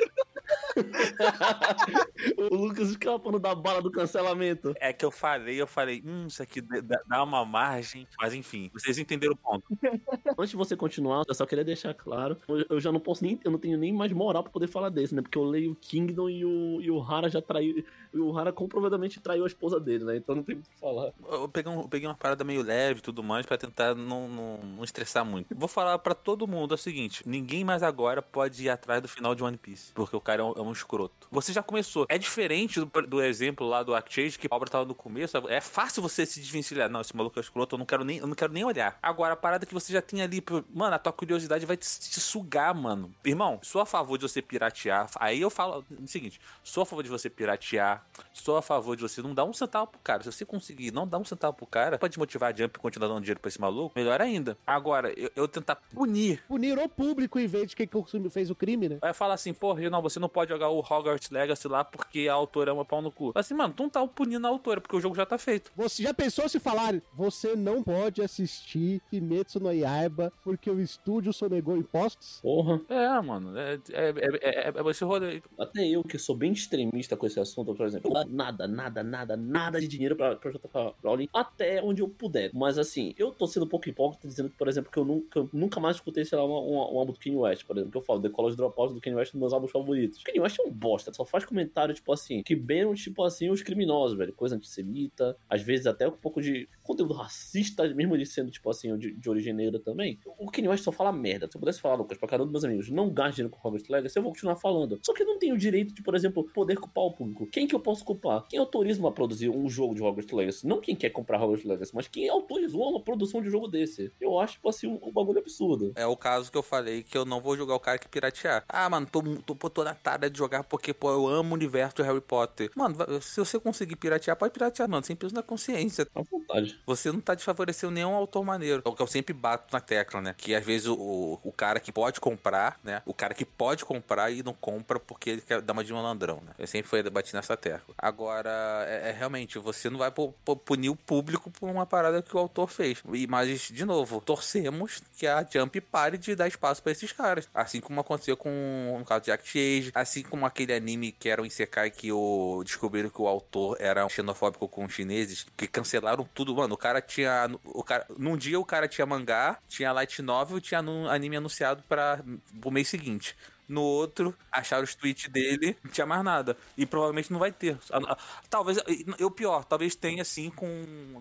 o 2.38 2.56
Lucas 2.56 2.90
escapando 2.90 3.40
da 3.40 3.54
bala 3.56 3.82
do 3.82 3.92
cancelamento. 3.92 4.74
É 4.80 4.92
que 4.94 5.04
eu 5.06 5.12
falei, 5.12 5.60
eu 5.60 5.68
falei, 5.68 6.02
hum, 6.06 6.28
isso 6.28 6.42
aqui 6.42 6.62
dá 6.62 7.24
uma 7.24 7.44
margem. 7.46 8.08
Mas 8.20 8.34
enfim, 8.34 8.70
vocês 8.74 8.98
entenderam 8.98 9.34
o 9.34 9.38
ponto. 9.38 9.64
Antes 10.38 10.52
de 10.52 10.56
você 10.58 10.76
continuar, 10.76 11.24
eu 11.28 11.34
só 11.34 11.46
queria 11.46 11.64
deixar 11.64 11.94
claro, 11.94 12.38
eu- 12.48 12.66
eu 12.70 12.80
já 12.80 12.92
não 12.92 13.00
posso 13.00 13.24
nem, 13.24 13.40
eu 13.44 13.52
não 13.52 13.60
tenho 13.60 13.78
nem 13.78 13.92
mais 13.94 14.12
moral 14.12 14.44
pra 14.44 14.52
poder 14.52 14.68
falar 14.68 14.90
desse, 14.90 15.14
né? 15.16 15.22
Porque 15.22 15.38
eu 15.38 15.44
leio 15.44 15.72
o 15.72 15.76
Kingdom 15.76 16.30
e 16.30 16.46
o, 16.46 16.82
e 16.82 16.92
o 16.92 17.02
Hara 17.02 17.30
já 17.30 17.42
traiu, 17.42 17.84
e 18.14 18.18
o 18.20 18.38
Hara 18.38 18.52
comprovadamente 18.52 19.20
traiu 19.20 19.44
a 19.44 19.48
esposa 19.48 19.80
dele, 19.80 20.04
né? 20.04 20.18
Então 20.18 20.36
não 20.36 20.44
tem 20.44 20.56
muito 20.56 20.68
o 20.68 20.70
que 20.70 20.80
falar. 20.80 21.12
Eu 21.30 21.50
peguei, 21.50 21.72
um- 21.72 21.82
eu 21.82 21.88
peguei 21.90 22.08
uma 22.08 22.16
parada 22.16 22.44
meio 22.44 22.62
leve 22.64 23.00
e 23.00 23.04
tudo 23.04 23.24
mais 23.24 23.46
pra 23.46 23.58
tentar 23.58 23.96
não, 23.96 24.28
não, 24.28 24.58
não 24.58 24.84
estressar 24.84 25.26
muito. 25.26 25.56
Vou 25.56 25.68
falar 25.68 25.98
pra 26.00 26.14
todo 26.14 26.48
mundo 26.48 26.74
é 26.74 26.76
o 26.76 26.78
seguinte: 26.78 27.24
ninguém 27.28 27.64
mais 27.64 27.84
agora 27.84 28.22
pode 28.22 28.64
ir 28.64 28.70
atrás 28.70 29.02
do 29.02 29.08
final 29.08 29.34
de 29.36 29.44
One 29.44 29.58
Piece, 29.58 29.92
porque 29.94 30.16
o 30.16 30.22
cara 30.22 30.42
é 30.42 30.46
um, 30.46 30.47
é 30.56 30.62
um 30.62 30.72
escroto. 30.72 31.28
Você 31.32 31.52
já 31.52 31.64
começou. 31.64 32.06
É 32.10 32.18
diferente 32.18 32.80
do, 32.80 32.86
do 32.86 33.22
exemplo 33.22 33.68
lá 33.68 33.84
do 33.84 33.96
Act 33.96 34.22
Age, 34.22 34.40
que 34.40 34.48
a 34.50 34.56
obra 34.56 34.70
tava 34.70 34.86
no 34.86 34.96
começo. 34.96 35.38
É 35.48 35.62
fácil 35.62 36.02
você 36.02 36.26
se 36.26 36.40
desvencilhar. 36.40 36.90
Não, 36.90 37.02
esse 37.02 37.16
maluco 37.16 37.40
é 37.40 37.42
escroto, 37.42 37.76
eu 37.76 37.80
não 37.80 37.86
quero 37.86 38.04
nem, 38.04 38.18
eu 38.18 38.28
não 38.28 38.36
quero 38.36 38.54
nem 38.54 38.64
olhar. 38.64 38.98
Agora, 39.02 39.34
a 39.34 39.38
parada 39.38 39.66
que 39.66 39.74
você 39.74 39.92
já 39.92 40.02
tem 40.02 40.22
ali, 40.22 40.44
mano, 40.74 40.96
a 40.96 41.00
tua 41.00 41.14
curiosidade 41.14 41.66
vai 41.66 41.78
te, 41.78 41.88
te 41.88 42.20
sugar, 42.20 42.74
mano. 42.74 43.14
Irmão, 43.26 43.60
sou 43.62 43.82
a 43.82 43.86
favor 43.86 44.18
de 44.18 44.28
você 44.28 44.42
piratear. 44.42 45.10
Aí 45.16 45.42
eu 45.42 45.50
falo 45.50 45.86
o 45.90 46.08
seguinte: 46.08 46.40
sou 46.64 46.84
a 46.84 46.86
favor 46.86 47.04
de 47.04 47.10
você 47.10 47.30
piratear, 47.30 48.06
sou 48.34 48.58
a 48.58 48.62
favor 48.62 48.96
de 48.96 49.02
você 49.02 49.22
não 49.22 49.34
dar 49.34 49.46
um 49.46 49.54
centavo 49.54 49.88
pro 49.88 50.00
cara. 50.00 50.24
Se 50.24 50.32
você 50.32 50.46
conseguir 50.46 50.92
não 50.92 51.08
dar 51.08 51.18
um 51.18 51.26
centavo 51.26 51.58
pro 51.58 51.66
cara, 51.66 51.98
pode 51.98 52.18
motivar 52.18 52.54
a 52.54 52.56
Jump 52.56 52.78
e 52.78 52.82
continuar 52.82 53.08
dando 53.08 53.22
dinheiro 53.22 53.40
pra 53.40 53.50
esse 53.50 53.60
maluco, 53.60 53.94
melhor 53.96 54.22
ainda. 54.22 54.58
Agora, 54.66 55.12
eu, 55.18 55.32
eu 55.36 55.48
tentar 55.48 55.76
punir. 55.76 56.44
Punir 56.48 56.78
o 56.78 56.90
público 56.90 57.40
em 57.40 57.48
vez 57.48 57.70
de 57.70 57.76
quem 57.76 57.90
fez 58.30 58.50
o 58.50 58.56
crime, 58.56 58.90
né? 58.90 58.98
Aí 59.02 59.14
fala 59.14 59.34
assim, 59.34 59.54
pô, 59.54 59.74
Renan, 59.74 60.02
você 60.02 60.20
não 60.20 60.30
pode 60.38 60.52
jogar 60.52 60.70
o 60.70 60.78
Hogwarts 60.82 61.32
Legacy 61.32 61.68
lá 61.68 61.84
porque 61.84 62.28
a 62.28 62.34
autora 62.36 62.70
é 62.70 62.74
uma 62.74 62.86
pau 62.86 63.02
no 63.02 63.12
cu. 63.12 63.32
Assim, 63.34 63.56
mano, 63.56 63.74
tu 63.76 63.82
não 63.82 63.90
tá 63.90 64.06
punindo 64.06 64.46
a 64.46 64.50
autora, 64.52 64.80
porque 64.80 64.96
o 64.96 65.02
jogo 65.02 65.16
já 65.16 65.26
tá 65.26 65.36
feito. 65.36 65.72
Você 65.76 66.04
já 66.04 66.14
pensou 66.14 66.48
se 66.48 66.60
falar, 66.60 67.02
você 67.12 67.56
não 67.56 67.82
pode 67.82 68.22
assistir 68.22 69.02
Kimetsu 69.10 69.60
no 69.60 69.74
Yaiba 69.74 70.32
porque 70.44 70.70
o 70.70 70.80
estúdio 70.80 71.34
sonegou 71.34 71.76
impostos? 71.76 72.40
Porra, 72.40 72.80
É, 72.88 73.20
mano, 73.20 73.58
é, 73.58 73.80
é, 73.92 74.10
é, 74.10 74.70
é, 74.70 74.74
é 74.76 74.90
esse 74.92 75.04
rolê. 75.04 75.42
até 75.58 75.88
eu 75.88 76.04
que 76.04 76.20
sou 76.20 76.36
bem 76.36 76.52
extremista 76.52 77.18
com 77.18 77.26
esse 77.26 77.40
assunto, 77.40 77.74
por 77.74 77.88
exemplo, 77.88 78.12
nada, 78.30 78.68
nada, 78.68 79.02
nada, 79.02 79.36
nada 79.36 79.80
de 79.80 79.88
dinheiro 79.88 80.16
pra, 80.16 80.36
pra 80.36 80.52
JK 80.52 80.94
Rowling 81.04 81.30
até 81.34 81.82
onde 81.82 82.04
eu 82.04 82.10
puder. 82.10 82.52
Mas 82.54 82.78
assim, 82.78 83.16
eu 83.18 83.32
tô 83.32 83.48
sendo 83.48 83.66
um 83.66 83.70
pouco 83.70 83.90
hipócrita 83.90 84.28
dizendo 84.28 84.52
que, 84.52 84.56
por 84.56 84.68
exemplo, 84.68 84.92
que 84.92 85.00
eu 85.00 85.06
nunca, 85.06 85.50
nunca 85.52 85.80
mais 85.80 85.96
escutei, 85.96 86.24
sei 86.24 86.38
lá, 86.38 86.46
um 86.46 86.78
álbum 86.78 87.14
do 87.14 87.20
Kanye 87.20 87.38
West, 87.38 87.66
por 87.66 87.76
exemplo, 87.76 87.92
que 87.92 87.98
eu 87.98 88.04
falo, 88.04 88.22
The 88.22 88.30
College 88.30 88.56
Dropout 88.56 88.94
do 88.94 89.02
Kanye 89.02 89.16
West 89.16 89.34
é 89.34 89.38
um 89.38 89.40
dos 89.40 89.48
meus 89.48 89.54
álbuns 89.54 89.72
favoritos. 89.72 90.17
O 90.22 90.24
Kanye 90.24 90.40
é 90.40 90.68
um 90.68 90.72
bosta, 90.72 91.14
só 91.14 91.26
faz 91.26 91.46
comentário, 91.46 91.94
tipo 91.94 92.12
assim, 92.12 92.44
que 92.44 92.56
bem, 92.56 92.92
tipo 92.94 93.24
assim, 93.24 93.50
os 93.50 93.62
criminosos, 93.62 94.18
velho, 94.18 94.34
coisa 94.34 94.56
antissemita, 94.56 95.38
às 95.50 95.62
vezes 95.62 95.88
até 95.88 96.08
um 96.08 96.12
pouco 96.12 96.42
de 96.42 96.68
conteúdo 96.84 97.14
racista, 97.14 97.88
mesmo 97.94 98.16
ele 98.16 98.26
sendo, 98.26 98.52
tipo 98.52 98.70
assim, 98.70 98.96
de, 98.98 99.14
de 99.14 99.30
origem 99.30 99.54
negra 99.54 99.80
também. 99.80 100.20
O 100.26 100.50
Kanye 100.52 100.70
West 100.70 100.84
só 100.84 100.92
fala 100.92 101.12
merda. 101.12 101.48
Se 101.50 101.58
eu 101.58 101.60
pudesse 101.60 101.82
falar, 101.82 101.96
Lucas, 101.96 102.18
pra 102.18 102.28
caramba 102.28 102.52
meus 102.52 102.64
amigos, 102.64 102.90
não 102.90 103.10
gaste 103.10 103.38
dinheiro 103.38 103.56
com 103.56 103.68
Hogwarts 103.68 103.90
Legacy, 103.90 104.18
eu 104.18 104.24
vou 104.24 104.32
continuar 104.32 104.56
falando. 104.56 105.00
Só 105.04 105.14
que 105.14 105.24
eu 105.24 105.28
não 105.28 105.38
tenho 105.38 105.56
o 105.56 105.58
direito 105.58 105.94
de, 105.94 106.02
por 106.02 106.16
exemplo, 106.16 106.44
poder 106.54 106.78
culpar 106.78 107.04
o 107.04 107.14
público. 107.14 107.48
Quem 107.48 107.68
que 107.68 107.76
eu 107.76 107.80
posso 107.80 108.04
culpar? 108.04 108.48
Quem 108.48 108.60
autoriza 108.60 109.06
a 109.08 109.12
produzir 109.12 109.50
um 109.50 109.70
jogo 109.70 109.94
de 109.94 110.02
Hogwarts 110.02 110.32
Legacy? 110.32 110.68
Não 110.68 110.80
quem 110.80 110.96
quer 110.96 111.10
comprar 111.10 111.42
Hogwarts 111.42 111.66
Legacy, 111.66 111.92
mas 111.94 112.08
quem 112.08 112.30
autorizou 112.30 112.90
uma 112.90 113.02
produção 113.02 113.42
de 113.42 113.50
um 113.50 113.52
jogo 113.52 113.68
desse. 113.68 114.12
Eu 114.20 114.40
acho, 114.40 114.54
tipo 114.54 114.70
assim, 114.70 114.88
um, 114.88 115.00
um 115.02 115.12
bagulho 115.12 115.40
absurdo. 115.40 115.92
É 115.96 116.06
o 116.06 116.16
caso 116.16 116.52
que 116.52 116.58
eu 116.58 116.64
falei 116.64 117.04
que 117.04 117.18
eu 117.18 117.26
não 117.26 117.42
vou 117.42 117.56
jogar 117.56 117.76
o 117.76 117.80
cara 117.80 117.98
que 117.98 118.08
piratear. 118.08 118.64
Ah, 118.68 118.90
mano, 118.90 119.08
tô, 119.08 119.22
tô, 119.56 119.70
tô 119.70 119.84
na 119.84 119.94
de 120.16 120.38
jogar 120.38 120.64
porque, 120.64 120.94
pô, 120.94 121.12
eu 121.12 121.28
amo 121.28 121.52
o 121.52 121.54
universo 121.54 121.98
do 121.98 122.04
Harry 122.04 122.22
Potter. 122.22 122.72
Mano, 122.76 122.96
se 123.22 123.40
você 123.40 123.60
conseguir 123.60 123.96
piratear, 123.98 124.38
pode 124.38 124.54
piratear, 124.54 124.88
mano, 124.88 125.04
sem 125.04 125.16
peso 125.16 125.34
na 125.34 125.44
consciência. 125.44 126.08
À 126.16 126.22
vontade. 126.22 126.80
Você 126.86 127.12
não 127.12 127.20
tá 127.20 127.34
desfavorecendo 127.34 127.92
nenhum 127.92 128.14
autor 128.14 128.46
maneiro. 128.46 128.82
É 128.86 128.90
o 128.90 128.94
que 128.94 129.02
eu 129.02 129.08
sempre 129.08 129.34
bato 129.34 129.68
na 129.74 129.82
tecla, 129.82 130.22
né? 130.22 130.36
Que 130.38 130.56
às 130.56 130.64
vezes 130.64 130.88
o, 130.88 131.40
o, 131.44 131.52
cara 131.52 131.80
que 131.80 131.92
pode 131.92 132.22
comprar, 132.22 132.80
né? 132.84 133.02
O 133.06 133.14
cara 133.14 133.34
que 133.34 133.44
pode 133.44 133.84
comprar 133.84 134.32
e 134.32 134.44
não 134.44 134.54
compra 134.54 135.00
porque 135.00 135.32
ele 135.32 135.42
quer 135.42 135.62
dar 135.62 135.74
uma 135.74 135.84
de 135.84 135.92
malandrão, 135.92 136.42
né? 136.46 136.54
Eu 136.58 136.68
sempre 136.68 136.88
fui 136.88 137.02
bati 137.10 137.34
nessa 137.34 137.58
tecla. 137.58 137.96
Agora, 137.98 138.86
é, 138.88 139.10
é 139.10 139.12
realmente, 139.12 139.58
você 139.58 139.90
não 139.90 139.98
vai 139.98 140.12
pu- 140.12 140.34
pu- 140.46 140.56
punir 140.56 140.90
o 140.90 140.96
público 140.96 141.50
por 141.50 141.70
uma 141.70 141.86
parada 141.86 142.22
que 142.22 142.36
o 142.36 142.40
autor 142.40 142.68
fez. 142.68 143.02
E, 143.12 143.26
mas, 143.26 143.70
de 143.70 143.86
novo, 143.86 144.22
torcemos 144.22 145.02
que 145.18 145.26
a 145.26 145.44
Jump 145.50 145.82
pare 145.82 146.18
de 146.18 146.36
dar 146.36 146.48
espaço 146.48 146.82
pra 146.84 146.92
esses 146.92 147.12
caras. 147.12 147.50
Assim 147.54 147.80
como 147.80 148.00
aconteceu 148.00 148.38
com 148.38 149.00
o 149.02 149.06
caso 149.06 149.24
de 149.26 149.32
Act 149.32 149.58
Age, 149.58 149.92
assim 150.02 150.24
como 150.24 150.46
aquele 150.46 150.74
anime 150.74 151.12
que 151.12 151.30
era 151.30 151.42
o 151.42 151.46
Isekai 151.46 151.92
que 151.92 152.12
o, 152.12 152.62
descobriram 152.64 153.10
que 153.10 153.22
o 153.22 153.28
autor 153.28 153.78
era 153.80 154.08
xenofóbico 154.10 154.68
com 154.68 154.86
os 154.86 154.94
chineses, 154.94 155.46
que 155.56 155.68
cancelaram 155.68 156.28
tudo. 156.34 156.56
Mano, 156.56 156.76
o 156.76 156.78
cara 156.78 157.02
tinha. 157.02 157.50
O 157.64 157.84
cara, 157.84 158.06
num 158.18 158.38
dia 158.38 158.60
o 158.60 158.66
cara 158.66 158.88
tinha 158.88 159.06
mangá, 159.06 159.60
tinha 159.68 159.92
light 159.92 160.22
novel, 160.22 160.62
tinha 160.62 160.80
anime 161.10 161.38
anunciado 161.38 161.84
para 161.88 162.24
o 162.64 162.72
mês 162.72 162.88
seguinte. 162.88 163.36
No 163.68 163.82
outro, 163.82 164.34
acharam 164.52 164.84
os 164.84 164.96
tweets 164.96 165.30
dele, 165.30 165.76
não 165.84 165.92
tinha 165.92 166.06
mais 166.06 166.24
nada. 166.24 166.56
E 166.78 166.86
provavelmente 166.86 167.32
não 167.32 167.40
vai 167.40 167.52
ter. 167.52 167.78
A- 167.92 168.14
a- 168.14 168.18
Talvez, 168.50 168.78
e 169.20 169.24
o 169.24 169.30
pior, 169.32 169.64
talvez 169.66 169.96
tenha 169.96 170.22
assim 170.22 170.50
com. 170.50 170.68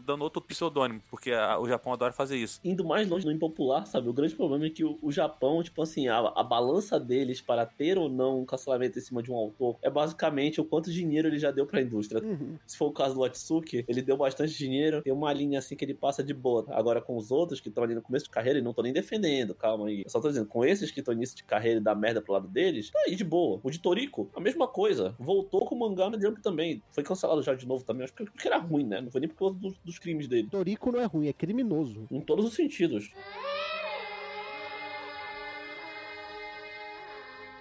dando 0.04 0.22
outro 0.22 0.40
pseudônimo, 0.40 1.02
porque 1.10 1.32
a- 1.32 1.58
o 1.58 1.66
Japão 1.68 1.92
adora 1.92 2.12
fazer 2.12 2.36
isso. 2.36 2.60
Indo 2.64 2.84
mais 2.84 3.08
longe 3.08 3.26
no 3.26 3.32
impopular, 3.32 3.86
sabe? 3.86 4.08
O 4.08 4.12
grande 4.12 4.34
problema 4.34 4.66
é 4.66 4.70
que 4.70 4.84
o, 4.84 4.98
o 5.02 5.10
Japão, 5.10 5.62
tipo 5.62 5.82
assim, 5.82 6.08
a, 6.08 6.18
a 6.18 6.42
balança 6.44 6.98
deles 7.00 7.40
para 7.40 7.66
ter 7.66 7.98
ou 7.98 8.08
não 8.08 8.40
um 8.40 8.44
cancelamento 8.44 8.98
em 8.98 9.02
cima 9.02 9.22
de 9.22 9.30
um 9.30 9.34
autor 9.34 9.76
é 9.82 9.90
basicamente 9.90 10.60
o 10.60 10.64
quanto 10.64 10.90
dinheiro 10.92 11.28
ele 11.28 11.38
já 11.38 11.50
deu 11.50 11.66
pra 11.66 11.80
indústria. 11.80 12.22
Uhum. 12.22 12.56
Se 12.66 12.76
for 12.76 12.86
o 12.86 12.92
caso 12.92 13.14
do 13.14 13.24
Atsuki, 13.24 13.84
ele 13.88 14.02
deu 14.02 14.16
bastante 14.16 14.56
dinheiro, 14.56 15.02
tem 15.02 15.12
uma 15.12 15.32
linha 15.32 15.58
assim 15.58 15.74
que 15.76 15.84
ele 15.84 15.94
passa 15.94 16.22
de 16.22 16.32
boa. 16.32 16.64
Agora 16.68 17.00
com 17.00 17.16
os 17.16 17.30
outros 17.30 17.60
que 17.60 17.68
estão 17.68 17.82
ali 17.82 17.94
no 17.94 18.02
começo 18.02 18.26
de 18.26 18.30
carreira, 18.30 18.58
e 18.58 18.62
não 18.62 18.72
tô 18.72 18.82
nem 18.82 18.92
defendendo, 18.92 19.54
calma 19.54 19.88
aí. 19.88 20.02
Eu 20.04 20.10
só 20.10 20.20
tô 20.20 20.28
dizendo, 20.28 20.46
com 20.46 20.64
esses 20.64 20.90
que 20.90 21.00
estão 21.00 21.12
início 21.14 21.36
de 21.36 21.44
carreira 21.44 21.80
e 21.80 21.82
dá 21.82 21.94
merda 21.94 22.20
pro 22.22 22.35
lado 22.36 22.48
deles, 22.48 22.90
tá 22.90 22.98
aí 23.06 23.14
de 23.16 23.24
boa. 23.24 23.60
O 23.62 23.70
de 23.70 23.78
Toriko, 23.78 24.30
a 24.34 24.40
mesma 24.40 24.66
coisa. 24.68 25.14
Voltou 25.18 25.66
com 25.66 25.74
o 25.74 25.78
mangá 25.78 26.08
no 26.10 26.20
Jump 26.20 26.40
também. 26.42 26.82
Foi 26.90 27.02
cancelado 27.02 27.42
já 27.42 27.54
de 27.54 27.66
novo 27.66 27.84
também. 27.84 28.04
Acho 28.04 28.12
que 28.14 28.24
porque 28.24 28.46
era 28.48 28.58
ruim, 28.58 28.84
né? 28.86 29.00
Não 29.00 29.10
foi 29.10 29.20
nem 29.20 29.28
por 29.28 29.36
causa 29.38 29.54
dos, 29.56 29.74
dos 29.84 29.98
crimes 29.98 30.28
dele. 30.28 30.48
Toriko 30.50 30.92
não 30.92 31.00
é 31.00 31.04
ruim, 31.04 31.28
é 31.28 31.32
criminoso. 31.32 32.06
Em 32.10 32.20
todos 32.20 32.44
os 32.44 32.54
sentidos. 32.54 33.10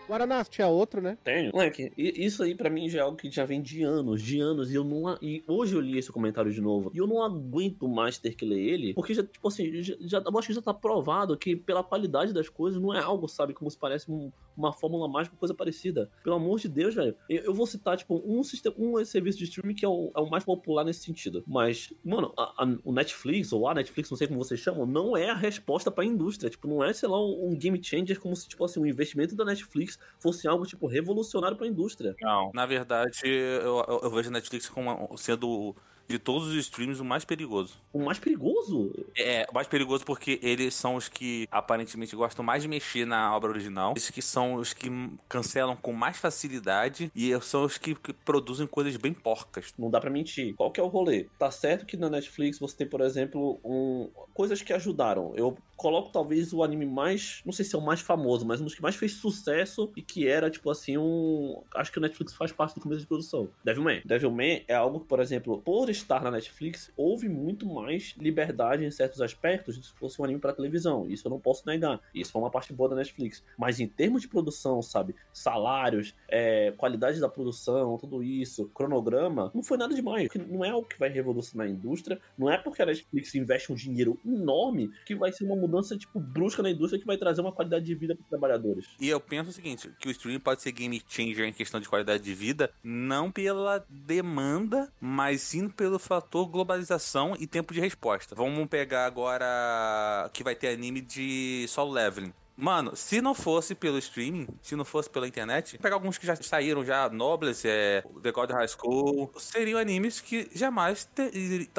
Guaraná, 0.08 0.46
tinha 0.46 0.68
outro, 0.68 1.02
né? 1.02 1.18
Tenho. 1.24 1.52
Moleque, 1.52 1.92
isso 1.98 2.44
aí 2.44 2.54
pra 2.54 2.70
mim 2.70 2.88
já 2.88 3.00
é 3.00 3.02
algo 3.02 3.18
que 3.18 3.32
já 3.32 3.44
vem 3.44 3.60
de 3.60 3.82
anos, 3.82 4.22
de 4.22 4.40
anos, 4.40 4.70
e 4.72 4.76
eu 4.76 4.84
não. 4.84 5.18
E 5.20 5.44
hoje 5.48 5.74
eu 5.76 5.80
li 5.82 5.98
esse 5.98 6.12
comentário 6.12 6.52
de 6.54 6.62
novo, 6.62 6.92
e 6.94 7.00
eu 7.00 7.08
não 7.08 7.24
aguento 7.24 7.88
mais 7.88 8.20
ter 8.20 8.36
que 8.36 8.46
ler 8.46 8.60
ele, 8.60 8.94
porque 8.94 9.16
já, 9.16 9.24
tipo 9.24 9.48
assim, 9.48 9.82
já, 9.82 9.96
já- 10.02 10.24
eu 10.24 10.38
acho 10.38 10.48
que 10.50 10.54
já 10.54 10.62
tá 10.62 10.76
provado 10.76 11.36
que 11.36 11.56
pela 11.56 11.84
qualidade 11.84 12.32
das 12.34 12.48
coisas 12.50 12.80
não 12.80 12.94
é 12.94 13.00
algo, 13.02 13.28
sabe, 13.28 13.56
como 13.56 13.70
se 13.72 13.80
parece 13.80 14.12
um- 14.12 14.32
uma 14.58 14.74
fórmula 14.74 15.08
mágica, 15.08 15.36
coisa 15.38 15.53
parecida. 15.53 16.10
Pelo 16.24 16.36
amor 16.36 16.60
de 16.60 16.68
Deus, 16.70 16.95
velho. 16.95 17.16
Eu, 17.30 17.53
vou 17.53 17.66
citar, 17.66 17.97
tipo, 17.97 18.22
um, 18.26 18.43
sistema, 18.43 18.76
um 18.78 19.03
serviço 19.06 19.38
de 19.38 19.45
streaming 19.45 19.76
que 19.76 19.86
é 19.86 19.89
o, 19.89 20.12
é 20.16 20.20
o 20.20 20.30
mais 20.30 20.43
popular 20.43 20.84
nesse 20.84 21.01
sentido. 21.01 21.43
Mas, 21.47 21.93
mano, 22.03 22.34
a- 22.38 22.64
a- 22.64 22.78
o 22.84 22.91
Netflix, 22.91 23.51
ou 23.53 23.68
a 23.68 23.74
Netflix, 23.74 24.10
não 24.10 24.18
sei 24.18 24.28
como 24.28 24.43
vocês 24.43 24.60
chamam, 24.60 24.86
não 24.86 25.16
é 25.16 25.30
a 25.30 25.36
resposta 25.36 25.89
pra 25.91 26.06
indústria. 26.06 26.49
Tipo, 26.49 26.68
não 26.68 26.84
é, 26.84 26.93
sei 26.93 27.10
lá, 27.10 27.24
um, 27.24 27.56
game 27.56 27.82
changer 27.84 28.20
como 28.20 28.36
se, 28.36 28.47
tipo 28.47 28.64
assim, 28.64 28.80
um 28.80 28.86
investimento 28.86 29.36
da 29.36 29.45
Netflix 29.45 29.97
fosse 30.20 30.47
algo, 30.47 30.66
tipo, 30.66 30.88
revolucionário 30.88 31.58
pra 31.58 31.68
indústria. 31.68 32.16
Não. 32.22 32.51
Na 32.53 32.66
verdade, 32.66 33.20
eu, 33.26 33.84
eu, 33.88 33.99
eu 34.03 34.12
vejo 34.12 34.30
a 34.30 34.32
Netflix 34.34 34.70
como 34.70 35.16
sendo 35.18 35.76
de 36.08 36.20
todos 36.20 36.47
os 36.47 36.56
streams, 36.56 37.01
o 37.01 37.06
mais 37.06 37.26
perigoso. 37.26 37.76
O 37.91 37.99
mais 37.99 38.20
perigoso? 38.20 38.91
É, 39.18 39.45
o 39.49 39.53
mais 39.53 39.68
perigoso 39.68 40.06
porque 40.06 40.39
eles 40.41 40.74
são 40.74 40.95
os 40.95 41.08
que 41.08 41.47
aparentemente 41.51 42.16
gostam 42.16 42.43
mais 42.43 42.62
de 42.62 42.68
mexer 42.68 43.06
na 43.06 43.36
obra 43.36 43.49
original. 43.49 43.93
Esses 43.95 44.10
que 44.10 44.22
são 44.22 44.56
os 44.56 44.74
que 44.74 44.89
cancelam 45.28 45.76
com 45.76 45.93
mais 45.93 46.18
facilidade 46.18 47.12
e 47.16 47.39
são 47.41 47.64
os 47.64 47.78
que, 47.78 47.95
que 47.95 48.14
produzem 48.14 48.68
coisas 48.68 48.95
bem 48.97 49.14
porcas. 49.14 49.74
Não 49.78 49.89
dá 49.89 49.99
pra 49.99 50.10
mentir. 50.10 50.53
Qual 50.56 50.72
que 50.72 50.80
é 50.80 50.84
o 50.84 50.88
rolê? 50.88 51.28
Tá 51.38 51.49
certo 51.51 51.86
que 51.86 51.97
na 51.97 52.10
Netflix 52.10 52.60
você 52.60 52.76
tem, 52.78 52.88
por 52.88 53.01
exemplo, 53.01 53.60
um... 53.64 54.10
coisas 54.34 54.62
que 54.62 54.74
ajudaram. 54.74 55.34
Eu 55.36 55.58
coloco 55.76 56.10
talvez 56.12 56.54
o 56.54 56.64
anime 56.64 56.86
mais, 56.86 57.42
não 57.46 57.52
sei 57.52 57.66
se 57.66 57.76
é 57.76 57.78
o 57.78 57.82
mais 57.82 58.02
famoso, 58.02 58.46
mas 58.46 58.62
um 58.62 58.66
dos 58.66 58.76
que 58.76 58.82
mais 58.82 58.96
fez 58.96 59.14
sucesso 59.14 59.92
e 59.96 60.02
que 60.02 60.28
era, 60.28 60.50
tipo 60.50 60.70
assim, 60.70 60.98
um. 60.98 61.62
Acho 61.74 61.92
que 61.92 61.98
o 61.98 62.02
Netflix 62.02 62.34
faz 62.34 62.52
parte 62.52 62.76
do 62.76 62.82
começo 62.82 63.02
de 63.02 63.08
produção. 63.08 63.50
Devilman. 63.64 64.02
Devilman 64.06 64.64
é 64.68 64.76
algo 64.76 65.00
que, 65.00 65.08
por 65.08 65.20
exemplo, 65.20 65.62
por 65.62 65.90
estar 65.90 66.24
na 66.24 66.32
Netflix, 66.32 66.92
houve 66.96 67.30
muito 67.30 67.66
mais 67.68 68.16
liberdade 68.18 68.86
em 68.86 68.92
certos 68.92 69.22
aspectos 69.22 69.76
se 69.76 69.94
fosse 69.94 70.22
um 70.22 70.26
anime 70.26 70.40
para 70.40 70.54
televisão. 70.54 71.08
Isso 71.08 71.28
eu 71.28 71.30
não 71.30 71.40
posso 71.40 71.66
negar. 71.66 72.00
Isso 72.14 72.32
foi 72.32 72.42
uma 72.42 72.50
parte 72.50 72.74
boa 72.74 72.90
da 72.90 72.96
Netflix. 72.96 73.44
Mas 73.58 73.80
em 73.80 73.88
termos 73.88 74.22
de 74.22 74.28
produção, 74.28 74.82
sabe? 74.82 75.16
Salários, 75.34 76.16
é, 76.28 76.74
qualidade 76.78 77.20
da 77.20 77.30
produção, 77.30 77.98
tudo 77.98 78.24
isso, 78.24 78.70
cronograma, 78.74 79.52
não 79.54 79.64
foi 79.64 79.78
nada 79.78 79.94
demais. 79.94 80.30
Não 80.48 80.64
é 80.64 80.70
algo 80.70 80.88
que 80.88 80.98
vai 80.98 81.10
revolucionar 81.10 81.68
a 81.68 81.70
indústria. 81.70 82.20
Não 82.38 82.50
é 82.50 82.58
porque 82.58 82.82
a 82.82 82.86
Netflix 82.86 83.36
investe 83.36 83.72
um 83.72 83.76
dinheiro 83.76 84.20
enorme 84.26 84.92
que 85.06 85.16
vai 85.16 85.32
ser 85.32 85.44
uma 85.44 85.56
mudança, 85.68 85.97
tipo, 85.97 86.20
brusca 86.20 86.61
na 86.61 86.70
indústria 86.70 86.99
que 86.99 87.05
vai 87.05 87.18
trazer 87.18 87.41
uma 87.41 87.51
qualidade 87.51 87.86
de 87.86 87.95
vida 87.95 88.16
para 88.16 88.24
os 88.24 88.30
trabalhadores. 88.30 88.86
E 88.99 89.09
eu 89.09 89.20
penso 89.20 89.49
o 89.49 89.53
seguinte, 89.53 89.89
que 89.99 90.07
o 90.07 90.11
streaming 90.11 90.39
pode 90.39 90.61
ser 90.61 90.72
game 90.72 91.01
changer 91.07 91.47
em 91.47 91.53
questão 91.53 91.80
de 91.80 91.89
qualidade 91.89 92.24
de 92.24 92.34
vida, 92.34 92.72
não 92.84 93.32
pela 93.32 93.86
demanda, 93.89 94.91
mas 94.99 95.41
sim 95.41 95.70
pelo 95.70 95.99
fator 95.99 96.47
globalização 96.47 97.36
e 97.39 97.47
tempo 97.47 97.74
de 97.74 97.80
resposta. 97.80 98.36
Vamos 98.36 98.68
pegar 98.68 99.05
agora 99.05 100.30
que 100.34 100.43
vai 100.43 100.55
ter 100.55 100.70
anime 100.70 101.01
de 101.01 101.66
solo 101.68 101.91
leveling. 101.91 102.34
Mano, 102.58 102.95
se 102.95 103.22
não 103.22 103.34
fosse 103.34 103.76
pelo 103.76 103.97
streaming, 103.97 104.47
se 104.62 104.76
não 104.78 104.86
fosse 104.86 105.10
pela 105.10 105.28
internet, 105.28 105.78
pegar 105.78 105.95
alguns 105.95 106.18
que 106.18 106.26
já 106.26 106.36
saíram 106.38 106.86
já, 106.86 107.10
Nobles, 107.10 107.66
é, 107.66 108.01
The 108.24 108.32
God 108.32 108.51
High 108.51 108.68
School, 108.70 109.30
seriam 109.38 109.78
animes 109.78 110.22
que 110.22 110.49
jamais, 110.56 111.06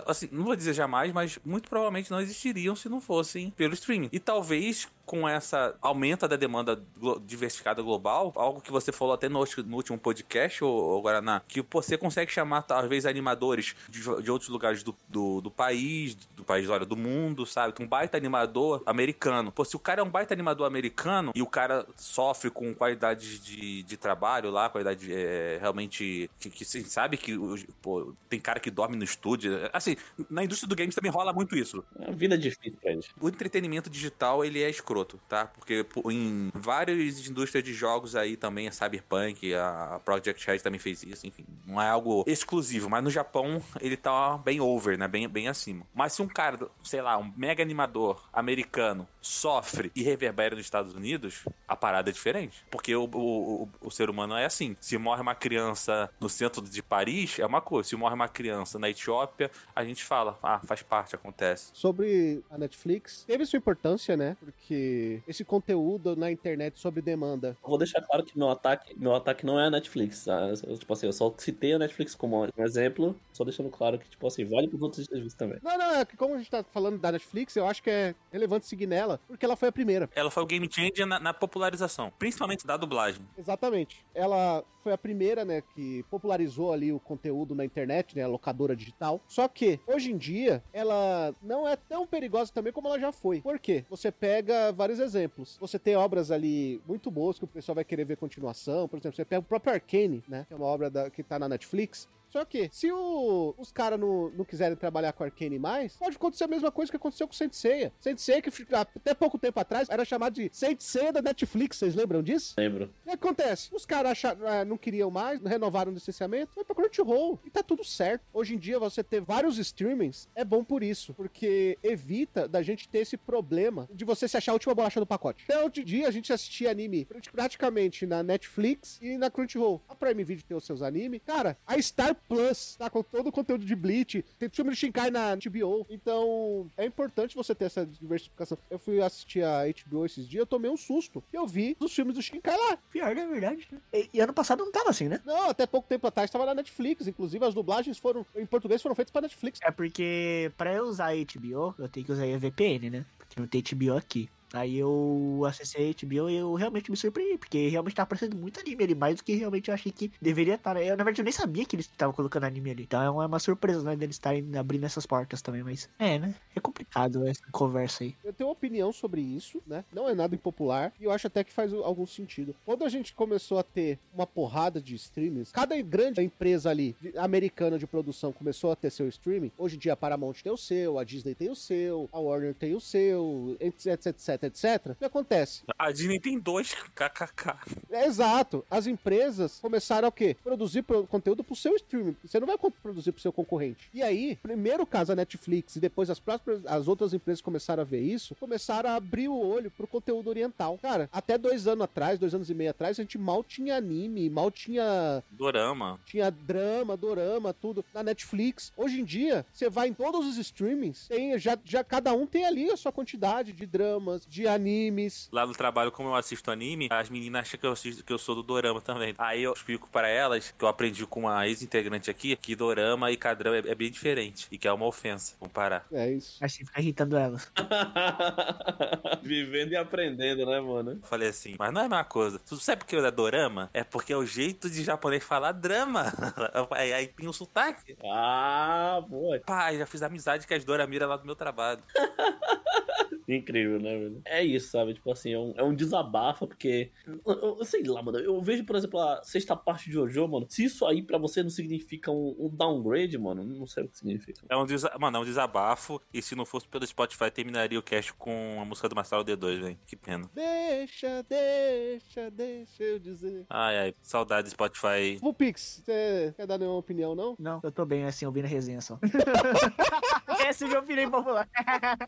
assim, 0.07 0.29
não 0.31 0.45
vou 0.45 0.55
dizer 0.55 0.75
jamais, 0.75 1.13
mas 1.13 1.39
muito 1.45 1.69
provavelmente 1.71 2.11
não 2.11 2.21
existiriam 2.21 2.77
se 2.77 2.91
não 2.91 3.01
fossem 3.01 3.51
pelo 3.53 3.73
streaming. 3.73 4.11
E 4.13 4.21
talvez 4.21 4.87
com 5.07 5.27
essa 5.27 5.75
aumenta 5.81 6.27
da 6.27 6.37
demanda 6.37 6.83
diversificada 7.25 7.81
global, 7.81 8.33
algo 8.35 8.61
que 8.61 8.73
você 8.73 8.91
falou 8.91 9.15
até 9.15 9.29
no, 9.29 9.43
no 9.65 9.77
último 9.77 9.99
podcast, 9.99 10.63
o 10.65 11.01
Guaraná, 11.01 11.41
que 11.47 11.65
você 11.71 11.97
consegue 11.97 12.31
chamar 12.31 12.63
talvez 12.63 13.07
animadores 13.07 13.77
de, 13.89 14.01
de 14.01 14.31
outros 14.31 14.51
lugares 14.51 14.83
do, 14.83 14.95
do, 15.09 15.41
do, 15.41 15.51
país, 15.51 16.17
do 16.35 16.43
país, 16.45 16.69
olha, 16.69 16.85
do 16.85 16.97
mundo, 16.97 17.47
sabe? 17.47 17.73
Um 17.81 17.87
baita 17.87 18.17
animador 18.17 18.83
americano. 18.85 19.53
Pô, 19.53 19.65
se 19.65 19.77
o 19.77 19.79
cara 19.79 20.01
é 20.01 20.05
um 20.05 20.11
baita 20.11 20.35
animador 20.35 20.67
americano 20.67 21.31
e 21.35 21.41
o 21.41 21.47
cara 21.47 21.87
sofre 21.97 22.51
com 22.51 22.75
qualidades 22.75 23.41
de, 23.41 23.85
de 23.85 23.97
trabalho 23.97 24.51
lá, 24.51 24.69
qualidade 24.69 25.13
é, 25.13 25.59
realmente 25.61 26.29
que, 26.41 26.51
que 26.51 26.65
você 26.65 26.83
sabe 26.83 27.17
que 27.17 27.39
pô, 27.81 28.13
tem 28.29 28.41
cara 28.41 28.59
que 28.59 28.71
dorme 28.73 28.97
no 28.97 29.05
estúdio. 29.05 29.53
Assim, 29.73 29.97
na 30.29 30.43
indústria 30.43 30.69
do 30.69 30.75
games 30.75 30.97
também 30.97 31.13
rola 31.13 31.33
muito 31.33 31.57
isso. 31.57 31.85
É 32.01 32.09
uma 32.09 32.17
vida 32.17 32.37
difícil, 32.37 32.79
gente. 32.83 33.15
O 33.21 33.29
entretenimento 33.29 33.89
digital, 33.89 34.45
ele 34.45 34.61
é 34.63 34.69
escroto 34.69 34.96
escroto, 34.97 35.21
tá? 35.29 35.47
Porque 35.47 35.85
em 36.11 36.51
várias 36.55 37.27
indústrias 37.27 37.63
de 37.63 37.75
jogos 37.75 38.17
aí 38.17 38.37
também, 38.37 38.69
a 38.69 38.73
Cyberpunk, 38.73 39.55
a 39.55 40.01
Project 40.05 40.47
Red 40.47 40.61
também 40.61 40.81
fez 40.81 41.03
isso, 41.03 41.27
enfim. 41.27 41.45
Não 41.67 41.81
é 41.81 41.89
algo 41.89 42.25
exclusivo, 42.27 42.89
mas 42.89 43.05
no 43.05 43.11
Japão 43.11 43.63
ele 43.81 43.97
tá 43.97 44.39
bem 44.39 44.61
over, 44.61 44.99
né? 44.99 45.07
Bem, 45.07 45.29
bem 45.29 45.49
acima. 45.49 45.87
Mas 45.95 46.15
se 46.15 46.23
um 46.23 46.29
cara, 46.29 46.69
sei 46.83 47.03
lá, 47.03 47.19
um 47.19 47.33
mega 47.37 47.63
animador 47.63 48.23
americano 48.33 49.07
sofre 49.27 49.91
e 49.95 50.03
reverbera 50.03 50.55
nos 50.55 50.65
Estados 50.65 50.95
Unidos, 50.95 51.45
a 51.67 51.77
parada 51.77 52.11
é 52.11 52.13
diferente. 52.13 52.65
Porque 52.71 52.95
o, 52.95 53.05
o, 53.05 53.69
o, 53.81 53.91
ser 53.91 54.09
humano 54.09 54.35
é 54.35 54.45
assim. 54.45 54.77
Se 54.81 54.97
morre 54.97 55.21
uma 55.21 55.35
criança 55.35 56.11
no 56.21 56.29
centro 56.29 56.63
de 56.63 56.83
Paris, 56.83 57.39
é 57.39 57.47
uma 57.47 57.61
coisa. 57.61 57.89
Se 57.89 57.97
morre 57.97 58.15
uma 58.15 58.29
criança 58.29 58.79
na 58.79 58.89
Etiópia, 58.89 59.51
a 59.75 59.85
gente 59.85 60.05
fala, 60.05 60.39
ah, 60.43 60.61
faz 60.65 60.83
parte, 60.83 61.15
acontece. 61.15 61.71
Sobre 61.73 62.43
a 62.51 62.57
Netflix, 62.57 63.25
teve 63.27 63.45
sua 63.47 63.59
importância, 63.59 64.17
né? 64.17 64.37
Porque 64.39 65.23
esse 65.27 65.45
conteúdo 65.45 66.15
na 66.17 66.31
internet 66.31 66.79
sobre 66.79 67.03
demanda. 67.03 67.57
vou 67.63 67.79
deixar 67.79 68.03
claro 68.03 68.25
que 68.25 68.39
meu 68.39 68.51
ataque, 68.51 68.99
meu 68.99 69.15
ataque 69.15 69.45
não 69.45 69.59
é 69.59 69.67
a 69.67 69.71
Netflix. 69.71 70.25
Tá? 70.25 70.53
Eu, 70.67 70.79
tipo 70.79 70.93
assim, 70.93 71.07
eu 71.07 71.13
só 71.13 71.35
citei 71.39 71.73
a 71.73 71.79
Netflix 71.79 72.15
como 72.15 72.45
um 72.45 72.65
exemplo, 72.65 73.19
só 73.33 73.45
deixando 73.45 73.71
claro 73.71 73.99
que, 73.99 74.09
tipo 74.09 74.27
assim, 74.27 74.45
vale 74.45 74.69
para 74.69 74.79
outros 74.79 75.07
serviços 75.07 75.35
também. 75.35 75.59
Não, 75.63 75.77
não, 75.77 75.97
é 75.97 76.05
que 76.05 76.17
como 76.17 76.35
a 76.35 76.39
gente 76.39 76.51
tá 76.51 76.63
falando 76.63 76.99
da 76.99 77.13
Netflix, 77.13 77.57
eu 77.57 77.67
acho 77.67 77.83
que 77.83 77.91
é 77.91 78.15
relevante 78.33 78.67
seguir 78.67 78.87
nela, 78.87 79.16
porque 79.27 79.45
ela 79.45 79.57
foi 79.57 79.69
a 79.69 79.73
primeira. 79.73 80.09
Ela 80.15 80.31
foi 80.31 80.43
o 80.43 80.47
game 80.47 80.69
changer 80.71 81.07
na, 81.07 81.19
na 81.19 81.35
popularização, 81.35 82.13
principalmente 82.19 82.67
da 82.67 82.77
dublagem. 82.77 83.23
Exatamente. 83.37 84.05
Ela 84.15 84.65
foi 84.87 84.93
a 84.93 84.99
primeira, 84.99 85.45
né, 85.45 85.63
que 85.75 86.05
popularizou 86.05 86.73
ali 86.73 86.93
o 86.93 87.01
conteúdo 87.01 87.55
na 87.55 87.65
internet, 87.65 88.15
né, 88.15 88.23
a 88.23 88.29
locadora 88.29 88.77
digital. 88.77 89.21
Só 89.27 89.49
que, 89.49 89.81
hoje 89.87 90.13
em 90.13 90.17
dia, 90.17 90.63
ela 90.73 91.35
não 91.43 91.67
é 91.67 91.75
tão 91.75 92.07
perigosa 92.07 92.53
também 92.53 92.73
como 92.73 92.87
ela 92.87 93.01
já 93.01 93.11
foi. 93.11 93.41
Por 93.41 93.59
quê? 93.59 93.85
Você 93.91 94.13
pega 94.13 94.71
vários 94.73 95.01
exemplos. 95.01 95.57
Você 95.61 95.77
tem 95.79 95.97
obras 95.97 96.31
ali 96.31 96.81
muito 96.87 97.11
boas 97.11 97.37
que 97.37 97.45
o 97.45 97.49
pessoal 97.49 97.75
vai 97.75 97.85
querer 97.85 98.05
ver 98.05 98.17
continuação. 98.17 98.87
Por 98.87 98.99
exemplo, 98.99 99.17
você 99.17 99.25
pega 99.25 99.41
o 99.41 99.45
próprio 99.45 99.75
Arcane, 99.75 100.23
né? 100.29 100.45
Que 100.47 100.55
é 100.55 100.57
uma 100.57 100.67
obra 100.67 100.89
da, 100.89 101.11
que 101.11 101.23
tá 101.23 101.39
na 101.39 101.49
Netflix. 101.49 102.09
Só 102.37 102.45
que, 102.45 102.69
se 102.71 102.93
o, 102.93 103.55
os 103.57 103.73
caras 103.73 103.99
não, 103.99 104.29
não 104.29 104.45
quiserem 104.45 104.77
trabalhar 104.77 105.15
com 105.15 105.25
Arcane 105.25 105.59
mais, 105.59 105.97
pode 105.97 106.17
acontecer 106.17 106.45
a 106.45 106.47
mesma 106.47 106.71
coisa 106.71 106.93
que 106.93 106.97
aconteceu 106.99 107.27
com 107.27 107.33
Saint 107.33 107.55
Seiya. 107.55 107.91
Saint 107.99 108.19
Seiya, 108.19 108.43
que 108.43 108.51
até 108.75 109.15
pouco 109.15 109.39
tempo 109.39 109.59
atrás 109.59 109.89
era 109.89 110.05
chamado 110.05 110.35
de 110.35 110.51
Saint 110.53 110.79
Seiya 110.79 111.15
da 111.15 111.23
Netflix, 111.23 111.79
vocês 111.79 111.95
lembram 111.95 112.23
disso? 112.23 112.55
Lembro. 112.59 112.93
O 113.07 113.09
que 113.09 113.15
acontece? 113.15 113.75
Os 113.75 113.87
caras 113.87 114.23
ah, 114.23 114.67
não 114.67 114.77
queriam 114.77 115.11
mais, 115.11 115.41
renovaram 115.41 115.91
o 115.91 115.95
licenciamento, 115.95 116.53
foi 116.53 116.63
pra 116.63 116.75
Crunchyroll. 116.75 117.41
E 117.43 117.49
tá 117.49 117.63
tudo 117.63 117.83
certo. 117.83 118.23
Hoje 118.35 118.55
em 118.55 118.59
dia, 118.59 118.79
você 118.79 119.03
ter 119.03 119.23
vários 119.23 119.57
streamings 119.57 120.29
é 120.35 120.45
bom 120.45 120.63
por 120.63 120.83
isso, 120.83 121.15
porque 121.15 121.79
evita 121.83 122.47
da 122.47 122.61
gente 122.61 122.87
ter 122.87 122.99
esse 122.99 123.17
problema 123.17 123.89
de 123.91 124.05
você 124.05 124.29
se 124.29 124.37
achar 124.37 124.53
a 124.53 124.57
última 124.57 124.75
bolacha 124.75 125.01
do 125.01 125.07
pacote. 125.07 125.45
Até 125.45 125.63
outro 125.63 125.83
dia, 125.83 126.07
a 126.07 126.11
gente 126.11 126.31
assistia 126.31 126.71
anime 126.71 127.09
praticamente 127.33 128.05
na 128.05 128.23
Netflix 128.23 128.99
e 129.01 129.17
na 129.17 129.31
Crunchyroll. 129.31 129.81
A 129.89 129.95
Prime 129.95 130.23
Video 130.23 130.45
tem 130.45 130.55
os 130.55 130.67
seus 130.67 130.83
animes. 130.83 131.23
Cara, 131.25 131.57
a 131.67 131.81
Star 131.81 132.15
Plus, 132.29 132.77
tá? 132.77 132.91
Com 132.91 133.03
todo 133.03 133.29
o 133.29 133.33
conteúdo 133.33 133.65
de 133.65 133.75
Bleach. 133.75 134.25
Tem 134.39 134.49
filme 134.49 134.71
de 134.73 134.77
Shinkai 134.77 135.11
na 135.11 135.35
HBO. 135.37 135.87
Então, 135.89 136.71
é 136.77 136.85
importante 136.85 137.35
você 137.35 137.55
ter 137.55 137.67
essa 137.67 137.87
diversificação. 137.87 138.59
Eu 138.71 138.79
fui 138.79 139.01
assistir 139.01 139.43
a 139.43 139.63
HBO 139.67 140.05
esses 140.05 140.29
dias, 140.29 140.41
eu 140.41 140.47
tomei 140.47 140.71
um 140.71 140.77
susto. 140.77 141.23
Eu 141.33 141.47
vi 141.47 141.77
os 141.81 141.93
filmes 141.93 142.15
do 142.15 142.23
Shinkai 142.23 142.57
lá. 142.57 142.79
Pior, 142.91 143.15
não 143.15 143.23
é 143.23 143.27
verdade. 143.27 143.69
Né? 143.71 143.79
E, 143.93 144.11
e, 144.15 144.21
ano 144.21 144.33
passado 144.33 144.65
não 144.65 144.73
tava 144.73 144.91
assim, 144.91 145.09
né? 145.09 145.21
Não, 145.25 145.51
até 145.51 145.67
pouco 145.67 145.89
tempo 145.89 146.07
atrás 146.07 146.31
tava 146.31 146.47
na 146.47 146.55
Netflix. 146.55 147.07
Inclusive, 147.07 147.45
as 147.45 147.55
dublagens 147.55 147.99
foram, 147.99 148.27
em 148.35 148.47
português, 148.47 148.83
foram 148.83 148.95
feitas 148.95 149.13
pra 149.13 149.23
Netflix. 149.23 149.61
É 149.63 149.71
porque, 149.71 150.51
pra 150.57 150.73
eu 150.73 150.85
usar 150.85 151.13
a 151.13 151.15
HBO, 151.15 151.75
eu 151.79 151.89
tenho 151.89 152.07
que 152.07 152.13
usar 152.13 152.25
a 152.25 152.39
VPN, 152.39 152.91
né? 152.91 153.07
Porque 153.19 153.41
não 153.41 153.47
tem 153.47 153.63
HBO 153.63 153.97
aqui. 153.97 154.29
Aí 154.57 154.79
eu 154.79 155.43
acessei 155.47 155.91
a 155.91 156.07
HBO 156.07 156.31
e 156.31 156.37
eu 156.37 156.55
realmente 156.55 156.91
me 156.91 156.97
surpreendi, 156.97 157.37
porque 157.37 157.69
realmente 157.69 157.95
tava 157.95 158.05
aparecendo 158.05 158.37
muito 158.37 158.59
anime 158.59 158.85
ali, 158.85 158.95
mais 158.95 159.17
do 159.17 159.25
que 159.25 159.35
realmente 159.35 159.69
eu 159.69 159.75
achei 159.75 159.93
que 159.93 160.11
deveria 160.21 160.55
estar. 160.55 160.75
Né? 160.75 160.85
Eu, 160.85 160.97
na 160.97 161.05
verdade, 161.05 161.21
eu 161.21 161.25
nem 161.25 161.33
sabia 161.33 161.65
que 161.65 161.77
eles 161.77 161.87
estavam 161.87 162.15
colocando 162.15 162.45
anime 162.45 162.71
ali. 162.71 162.83
Então 162.85 163.23
é 163.23 163.27
uma 163.27 163.39
surpresa, 163.39 163.83
né, 163.83 163.95
deles 163.95 164.17
estarem 164.17 164.57
abrindo 164.57 164.85
essas 164.85 165.05
portas 165.05 165.43
também, 165.43 165.63
mas 165.63 165.89
é, 165.99 166.19
né? 166.19 166.35
É 166.55 166.61
complicado 166.61 167.27
essa 167.27 167.43
conversa 167.53 168.05
aí. 168.05 168.15
Eu 168.25 168.33
tenho 168.33 168.49
uma 168.49 168.55
opinião 168.55 168.93
sobre 168.93 169.21
isso, 169.21 169.63
né? 169.67 169.85
Não 169.93 170.09
é 170.09 170.15
nada 170.15 170.35
impopular 170.35 170.93
e 170.99 171.05
eu 171.05 171.11
acho 171.11 171.27
até 171.27 171.45
que 171.45 171.53
faz 171.53 171.73
algum 171.75 172.07
sentido. 172.07 172.55
Quando 172.65 172.85
a 172.85 172.89
gente 172.89 173.13
começou 173.13 173.59
a 173.59 173.63
ter 173.63 173.99
uma 174.15 174.27
porrada 174.27 174.81
de 174.81 174.95
streamings, 174.95 175.53
cada 175.53 175.81
grande 175.83 176.23
empresa 176.23 176.71
ali 176.71 176.97
americana 177.17 177.79
de 177.79 177.87
produção 177.87 178.33
começou 178.33 178.73
a 178.73 178.77
ter 178.77 178.91
seu 178.91 179.07
streaming. 179.09 179.53
Hoje 179.59 179.77
em 179.77 179.79
dia 179.79 179.93
a 179.93 179.97
Paramount 179.97 180.35
tem 180.43 180.53
o 180.53 180.57
seu, 180.57 180.99
a 180.99 181.05
Disney 181.05 181.35
tem 181.35 181.51
o 181.51 181.55
seu, 181.55 182.09
a 182.11 182.19
Warner 182.19 182.55
tem 182.55 182.75
o 182.75 182.81
seu, 182.81 183.57
etc, 183.61 184.07
etc 184.07 184.46
etc. 184.47 184.93
O 184.93 184.95
que 184.95 185.05
acontece? 185.05 185.63
A 185.79 185.91
Disney 185.91 186.21
tem 186.21 186.39
dois, 186.39 186.75
kkk. 186.95 187.55
É, 187.91 188.07
exato. 188.07 188.65
As 188.71 188.87
empresas 188.87 189.59
começaram 189.61 190.07
a 190.07 190.09
o 190.09 190.13
quê? 190.13 190.37
Produzir 190.43 190.85
conteúdo 191.09 191.45
pro 191.45 191.55
seu 191.55 191.75
streaming. 191.77 192.17
Você 192.25 192.41
não 192.41 192.47
vai 192.47 192.57
produzir 192.83 193.13
pro 193.13 193.21
seu 193.21 193.33
concorrente. 193.33 193.89
E 193.93 194.03
aí, 194.03 194.37
primeiro 194.37 194.87
caso 194.87 195.13
a 195.13 195.17
Netflix 195.17 195.77
e 195.77 195.81
depois 195.81 196.11
as 196.11 196.19
próprias, 196.19 196.65
as 196.67 196.89
outras 196.89 197.13
empresas 197.13 197.41
começaram 197.41 197.83
a 197.83 197.85
ver 197.85 198.01
isso, 198.01 198.35
começaram 198.37 198.91
a 198.91 198.95
abrir 198.95 199.29
o 199.29 199.39
olho 199.39 199.71
pro 199.71 199.87
conteúdo 199.87 200.29
oriental. 200.29 200.79
Cara, 200.81 201.09
até 201.13 201.37
dois 201.37 201.67
anos 201.67 201.85
atrás, 201.85 202.19
dois 202.19 202.35
anos 202.35 202.51
e 202.51 202.55
meio 202.55 202.71
atrás, 202.71 202.99
a 202.99 203.03
gente 203.03 203.19
mal 203.19 203.43
tinha 203.43 203.77
anime, 203.77 204.31
mal 204.31 204.51
tinha... 204.51 205.23
Dorama. 205.31 205.99
Tinha 206.07 206.31
drama, 206.31 206.97
dorama, 206.97 207.53
tudo 207.53 207.85
na 207.93 208.03
Netflix. 208.03 208.73
Hoje 208.77 209.01
em 209.01 209.05
dia, 209.05 209.45
você 209.53 209.69
vai 209.69 209.89
em 209.89 209.95
todos 209.95 210.27
os 210.27 210.39
streamings, 210.39 211.09
tem, 211.09 211.39
já, 211.39 211.59
já 211.65 211.83
cada 211.83 212.13
um 212.13 212.27
tem 212.27 212.45
ali 212.45 212.71
a 212.71 212.77
sua 212.77 212.93
quantidade 212.93 213.53
de 213.53 213.67
dramas, 213.67 214.26
de 214.29 214.47
animes. 214.47 215.29
Lá 215.33 215.47
no 215.47 215.53
trabalho, 215.53 215.93
como 215.93 216.09
eu 216.09 216.15
assisto 216.15 216.51
anime, 216.51 216.89
as 216.91 217.09
meninas 217.09 217.43
acham 217.43 217.61
que 217.61 217.67
eu, 217.67 217.73
assisto, 217.73 218.05
que 218.05 218.13
eu 218.13 218.19
sou 218.19 218.35
do 218.35 218.43
Dorama 218.43 218.81
também. 218.81 219.15
Aí 219.19 219.43
eu 219.43 219.53
explico 219.53 219.89
para 219.91 220.09
elas, 220.09 220.55
que 220.57 220.65
eu 220.65 220.69
aprendi 220.69 221.07
com 221.07 221.21
uma 221.21 221.47
ex-integrante 221.47 222.11
aqui, 222.11 222.37
que 222.37 222.55
Dorama 222.55 223.11
e 223.11 223.17
Kadrama 223.17 223.57
é, 223.57 223.63
é, 223.67 223.75
bem 223.75 223.91
diferente. 223.91 224.47
E 224.51 224.59
que 224.59 224.69
é 224.69 224.73
uma 224.73 224.87
ofensa 224.87 225.35
comparar. 225.39 225.87
É 225.93 226.11
isso. 226.11 226.43
Assim 226.43 226.65
fica 226.65 226.81
irritando 226.81 227.17
elas. 227.17 227.51
Vivendo 229.23 229.73
e 229.73 229.77
aprendendo, 229.77 230.47
né, 230.47 230.61
mano? 230.61 230.93
Eu 230.93 231.09
falei 231.09 231.29
assim, 231.29 231.57
mas 231.59 231.73
não 231.73 231.83
é 231.83 231.85
a 231.85 231.89
mesma 231.89 232.05
coisa. 232.05 232.39
Tu 232.39 232.57
sabe 232.57 232.81
por 232.81 232.87
que 232.87 232.97
é 232.97 233.11
Dorama? 233.11 233.71
É 233.73 233.85
porque 233.85 234.13
é 234.13 234.17
o 234.17 234.27
jeito 234.27 234.69
de 234.69 234.83
japonês 234.83 235.23
falar 235.23 235.53
drama. 235.53 236.13
aí, 236.73 236.93
aí 236.93 237.07
tem 237.09 237.29
o 237.29 237.33
sotaque. 237.33 237.97
Ah, 238.05 239.03
boa. 239.09 239.41
Pai, 239.41 239.79
já 239.79 239.87
fiz 239.87 240.03
amizade 240.03 240.47
com 240.47 240.55
as 240.55 240.65
Doramira 240.65 241.07
lá 241.07 241.17
do 241.17 241.25
meu 241.25 241.37
trabalho. 241.37 241.83
Incrível, 243.29 243.81
né, 243.81 243.99
velho? 243.99 244.23
É 244.25 244.43
isso, 244.45 244.71
sabe? 244.71 244.95
Tipo 244.95 245.11
assim, 245.11 245.33
é 245.33 245.39
um, 245.39 245.55
é 245.57 245.63
um 245.63 245.75
desabafo, 245.75 246.47
porque. 246.47 246.93
Eu, 247.27 247.59
eu, 247.59 247.65
sei 247.65 247.83
lá, 247.83 248.03
mano. 248.03 248.19
Eu 248.19 248.41
vejo, 248.41 248.65
por 248.65 248.77
exemplo, 248.77 249.01
a 249.01 249.23
sexta 249.23 249.57
parte 249.57 249.87
de 249.87 249.93
Jojo, 249.93 250.29
mano. 250.29 250.47
Se 250.49 250.65
isso 250.65 250.87
aí 250.87 251.03
pra 251.03 251.19
você 251.19 251.43
não 251.43 251.51
significa 251.51 252.11
um, 252.11 252.37
um 252.39 252.49
downgrade, 252.49 253.19
mano, 253.19 253.45
não 253.45 253.67
sei 253.67 253.85
o 253.85 253.89
que 253.89 253.99
significa. 253.99 254.43
É 254.49 254.57
um, 254.57 254.65
desa 254.65 254.93
mano, 255.01 255.17
é 255.17 255.21
um 255.21 255.25
desabafo. 255.25 256.01
E 256.13 256.23
se 256.23 256.35
não 256.35 256.45
fosse 256.45 256.69
pelo 256.69 256.87
Spotify, 256.87 257.31
terminaria 257.31 257.79
o 257.79 257.83
cast 257.83 258.13
com 258.15 258.59
a 258.61 258.65
música 258.65 258.89
do 258.89 258.95
Marcelo 258.95 259.25
D2, 259.25 259.61
velho. 259.61 259.79
Que 259.87 259.97
pena. 259.97 260.31
Deixa, 260.33 261.23
deixa, 261.29 262.31
deixa 262.31 262.83
eu 262.83 262.99
dizer. 262.99 263.45
Ai, 263.51 263.79
ai, 263.79 263.95
saudade 264.01 264.45
do 264.45 264.51
Spotify. 264.51 265.19
Vulpix, 265.21 265.83
você 265.85 266.35
quer 266.37 266.47
dar 266.47 266.59
nenhuma 266.59 266.79
opinião, 266.79 267.15
não? 267.15 267.37
Não, 267.39 267.61
eu 267.63 267.73
tô 267.73 267.85
bem 267.85 268.05
assim, 268.05 268.25
ouvindo 268.25 268.45
a 268.45 268.49
resenha 268.49 268.81
só. 268.81 268.99
Essa 270.47 270.65
é 270.65 270.67
a 270.67 270.69
minha 270.69 270.81
opinião 270.81 271.09
impopular. 271.09 271.49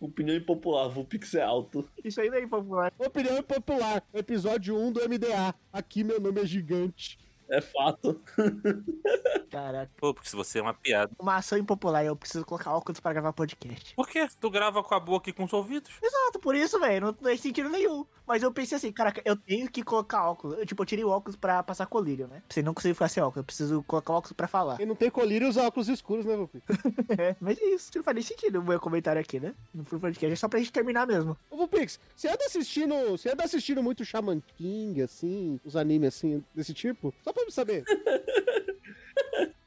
opinião 0.01 0.37
impopular, 0.37 0.89
Vulpix 0.89 1.08
é 1.37 1.43
alto. 1.43 1.89
Isso 2.05 2.21
aí 2.21 2.29
não 2.29 2.37
é 2.37 2.43
impopular. 2.43 2.93
Opinião 2.99 3.39
impopular, 3.39 4.03
episódio 4.13 4.77
1 4.77 4.93
do 4.93 5.09
MDA. 5.09 5.55
Aqui 5.73 6.05
meu 6.05 6.21
nome 6.21 6.41
é 6.41 6.47
gigante. 6.47 7.19
É 7.51 7.61
fato. 7.61 8.21
Caraca. 9.51 9.91
Pô, 9.97 10.13
porque 10.13 10.29
se 10.29 10.37
você 10.37 10.59
é 10.59 10.63
uma 10.63 10.75
piada. 10.75 11.13
Uma 11.19 11.37
ação 11.37 11.59
impopular, 11.59 12.05
eu 12.05 12.15
preciso 12.15 12.45
colocar 12.45 12.75
óculos 12.75 13.01
pra 13.01 13.13
gravar 13.13 13.33
podcast. 13.33 13.95
Por 13.95 14.09
quê? 14.09 14.27
Tu 14.41 14.51
grava 14.51 14.83
com 14.83 14.95
a 14.95 15.01
boca 15.01 15.31
e 15.31 15.33
com 15.33 15.45
os 15.45 15.53
ouvidos? 15.53 15.91
Exato, 16.03 16.39
por 16.39 16.55
isso, 16.55 16.79
velho. 16.79 17.07
Não 17.07 17.13
tem 17.13 17.37
sentido 17.37 17.69
nenhum. 17.69 18.05
Mas 18.27 18.43
eu 18.43 18.53
pensei 18.53 18.77
assim, 18.77 18.93
caraca, 18.93 19.23
eu 19.25 19.35
tenho 19.35 19.71
que 19.71 19.83
colocar 19.83 20.29
óculos. 20.29 20.59
Eu, 20.59 20.67
tipo, 20.67 20.83
eu 20.83 20.87
tirei 20.87 21.05
o 21.05 21.09
óculos 21.09 21.35
pra 21.35 21.63
passar 21.63 21.87
colírio, 21.87 22.29
né? 22.29 22.43
Você 22.49 22.63
não 22.63 22.75
conseguir 22.75 22.93
ficar 22.93 23.09
sem 23.09 23.23
óculos. 23.23 23.39
Eu 23.39 23.45
preciso 23.45 23.83
colocar 23.85 24.13
óculos 24.13 24.35
pra 24.35 24.47
falar. 24.47 24.77
Quem 24.77 24.85
não 24.85 24.95
tem 24.95 25.11
colírio 25.11 25.49
usa 25.49 25.63
óculos 25.63 25.89
escuros, 25.89 26.27
né, 26.27 26.37
Vulpix? 26.37 26.67
é, 27.19 27.35
mas 27.41 27.59
é 27.59 27.65
isso. 27.65 27.91
Não 27.97 28.03
faz 28.03 28.15
nem 28.15 28.23
sentido 28.23 28.61
o 28.61 28.63
meu 28.63 28.79
comentário 28.79 29.21
aqui, 29.21 29.41
né? 29.41 29.55
No 29.75 29.85
Full 29.85 29.99
Podcast. 30.01 30.33
É 30.33 30.37
só 30.37 30.47
pra 30.47 30.59
gente 30.59 30.73
terminar 30.73 31.07
mesmo. 31.07 31.37
Ô, 31.51 31.57
Vulpix, 31.57 31.99
você 32.15 32.29
anda 32.29 32.45
assistindo. 32.45 32.95
Você 33.13 33.31
anda 33.31 33.45
assistindo 33.45 33.83
muito 33.83 34.05
Shaman 34.05 34.43
King, 34.57 35.01
assim, 35.01 35.59
os 35.65 35.75
animes 35.75 36.09
assim, 36.09 36.45
desse 36.55 36.75
tipo? 36.75 37.15
Só 37.25 37.33
pra 37.33 37.38
me 37.47 37.51
saber. 37.51 37.85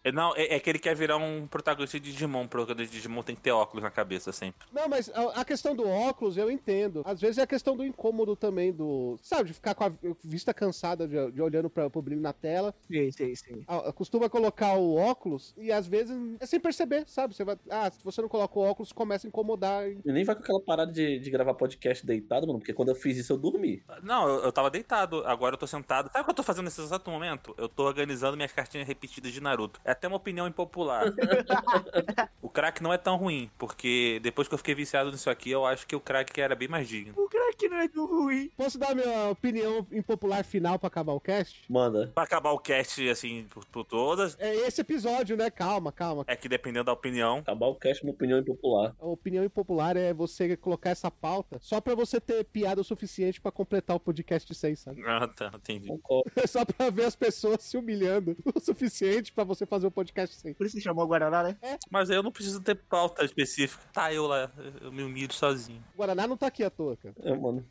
É, 0.03 0.11
não, 0.11 0.35
é, 0.35 0.55
é, 0.55 0.59
que 0.59 0.69
ele 0.69 0.79
quer 0.79 0.95
virar 0.95 1.17
um 1.17 1.47
protagonista 1.47 1.99
de 1.99 2.11
Digimon, 2.11 2.47
porque 2.47 2.71
o 2.71 2.75
Digimon 2.75 3.21
tem 3.21 3.35
que 3.35 3.41
ter 3.41 3.51
óculos 3.51 3.83
na 3.83 3.91
cabeça 3.91 4.31
sempre. 4.31 4.65
Não, 4.71 4.87
mas 4.87 5.09
a, 5.09 5.41
a, 5.41 5.45
questão 5.45 5.75
do 5.75 5.87
óculos 5.87 6.37
eu 6.37 6.49
entendo. 6.49 7.03
Às 7.05 7.21
vezes 7.21 7.37
é 7.37 7.43
a 7.43 7.47
questão 7.47 7.75
do 7.75 7.85
incômodo 7.85 8.35
também, 8.35 8.71
do. 8.71 9.19
Sabe, 9.21 9.49
de 9.49 9.53
ficar 9.53 9.75
com 9.75 9.83
a 9.83 9.91
vista 10.23 10.53
cansada 10.53 11.07
de, 11.07 11.31
de 11.31 11.41
olhando 11.41 11.69
pra, 11.69 11.89
pro 11.89 12.01
brilho 12.01 12.21
na 12.21 12.33
tela. 12.33 12.73
Sim, 12.87 13.11
sim, 13.11 13.35
sim. 13.35 13.63
A, 13.67 13.91
costuma 13.93 14.29
colocar 14.29 14.73
o 14.73 14.95
óculos 14.95 15.53
e 15.57 15.71
às 15.71 15.87
vezes 15.87 16.17
é 16.39 16.45
sem 16.45 16.59
perceber, 16.59 17.03
sabe? 17.07 17.35
Você 17.35 17.43
vai. 17.43 17.57
Ah, 17.69 17.91
se 17.91 18.03
você 18.03 18.21
não 18.21 18.29
coloca 18.29 18.57
o 18.57 18.63
óculos, 18.63 18.91
começa 18.91 19.27
a 19.27 19.29
incomodar. 19.29 19.87
E, 19.87 19.99
e 20.03 20.11
nem 20.11 20.23
vai 20.23 20.35
com 20.35 20.41
aquela 20.41 20.61
parada 20.61 20.91
de, 20.91 21.19
de 21.19 21.29
gravar 21.29 21.53
podcast 21.53 22.05
deitado, 22.05 22.47
mano, 22.47 22.59
porque 22.59 22.73
quando 22.73 22.89
eu 22.89 22.95
fiz 22.95 23.17
isso 23.17 23.33
eu 23.33 23.37
dormi. 23.37 23.83
Não, 24.01 24.27
eu, 24.27 24.45
eu 24.45 24.51
tava 24.51 24.71
deitado, 24.71 25.23
agora 25.27 25.53
eu 25.53 25.59
tô 25.59 25.67
sentado. 25.67 26.11
Sabe 26.11 26.21
o 26.21 26.25
que 26.25 26.31
eu 26.31 26.35
tô 26.35 26.43
fazendo 26.43 26.65
nesse 26.65 26.81
exato 26.81 27.11
momento? 27.11 27.53
Eu 27.57 27.69
tô 27.69 27.83
organizando 27.83 28.35
minhas 28.35 28.51
cartinhas 28.51 28.87
repetidas 28.87 29.31
de 29.31 29.39
Naruto. 29.39 29.79
É 29.91 29.93
até 29.93 30.07
uma 30.07 30.15
opinião 30.15 30.47
impopular 30.47 30.71
popular. 30.71 31.05
o 32.41 32.49
crack 32.49 32.81
não 32.81 32.93
é 32.93 32.97
tão 32.97 33.17
ruim, 33.17 33.49
porque 33.57 34.19
depois 34.23 34.47
que 34.47 34.53
eu 34.53 34.57
fiquei 34.57 34.73
viciado 34.73 35.11
nisso 35.11 35.29
aqui, 35.29 35.51
eu 35.51 35.65
acho 35.65 35.85
que 35.85 35.95
o 35.95 35.99
crack 35.99 36.39
era 36.39 36.55
bem 36.55 36.67
mais 36.67 36.87
digno. 36.87 37.13
O 37.17 37.27
crack 37.27 37.67
não 37.67 37.77
é 37.77 37.87
tão 37.87 38.05
ruim. 38.05 38.49
Posso 38.55 38.77
dar 38.79 38.95
minha 38.95 39.29
opinião 39.29 39.85
impopular 39.91 40.43
final 40.45 40.79
pra 40.79 40.87
acabar 40.87 41.11
o 41.11 41.19
cast? 41.19 41.63
Manda. 41.69 42.07
Pra 42.13 42.23
acabar 42.23 42.51
o 42.51 42.59
cast, 42.59 43.09
assim, 43.09 43.45
por, 43.51 43.65
por 43.65 43.83
todas. 43.83 44.37
É 44.39 44.55
esse 44.67 44.79
episódio, 44.79 45.35
né? 45.35 45.49
Calma, 45.49 45.91
calma. 45.91 46.23
É 46.27 46.35
que 46.35 46.47
dependendo 46.47 46.85
da 46.85 46.93
opinião. 46.93 47.39
Acabar 47.39 47.67
o 47.67 47.75
cast 47.75 48.03
é 48.03 48.07
uma 48.07 48.13
opinião 48.13 48.39
impopular. 48.39 48.95
A 48.99 49.05
opinião 49.05 49.43
impopular 49.43 49.97
é 49.97 50.13
você 50.13 50.55
colocar 50.55 50.91
essa 50.91 51.11
pauta 51.11 51.57
só 51.59 51.81
pra 51.81 51.95
você 51.95 52.21
ter 52.21 52.43
piada 52.45 52.79
o 52.79 52.83
suficiente 52.83 53.41
pra 53.41 53.51
completar 53.51 53.95
o 53.95 53.99
podcast 53.99 54.53
100, 54.53 54.75
sabe? 54.75 55.03
Ah, 55.05 55.27
tá, 55.27 55.51
entendi. 55.53 55.87
Concordo. 55.87 56.31
só 56.47 56.63
pra 56.65 56.89
ver 56.89 57.05
as 57.05 57.15
pessoas 57.15 57.61
se 57.61 57.77
humilhando 57.77 58.37
o 58.55 58.59
suficiente 58.59 59.31
pra 59.31 59.43
você 59.43 59.65
fazer 59.65 59.80
o 59.83 59.91
podcast 59.91 60.35
100. 60.35 60.53
Por 60.53 60.65
isso 60.65 60.75
se 60.75 60.81
chamou 60.81 61.07
Guaraná, 61.07 61.43
né? 61.43 61.57
É. 61.61 61.77
Mas 61.89 62.09
aí 62.09 62.17
eu 62.17 62.23
não 62.23 62.31
preciso 62.31 62.61
ter 62.61 62.75
pauta 62.75 63.23
específica. 63.23 63.83
Tá, 63.93 64.13
eu 64.13 64.27
lá, 64.27 64.51
eu 64.81 64.91
me 64.91 65.03
humilho 65.03 65.33
sozinho. 65.33 65.83
O 65.93 65.97
Guaraná 65.97 66.27
não 66.27 66.37
tá 66.37 66.47
aqui 66.47 66.63
à 66.63 66.69
toa, 66.69 66.97
cara. 66.97 67.15
É, 67.23 67.35
mano. 67.35 67.65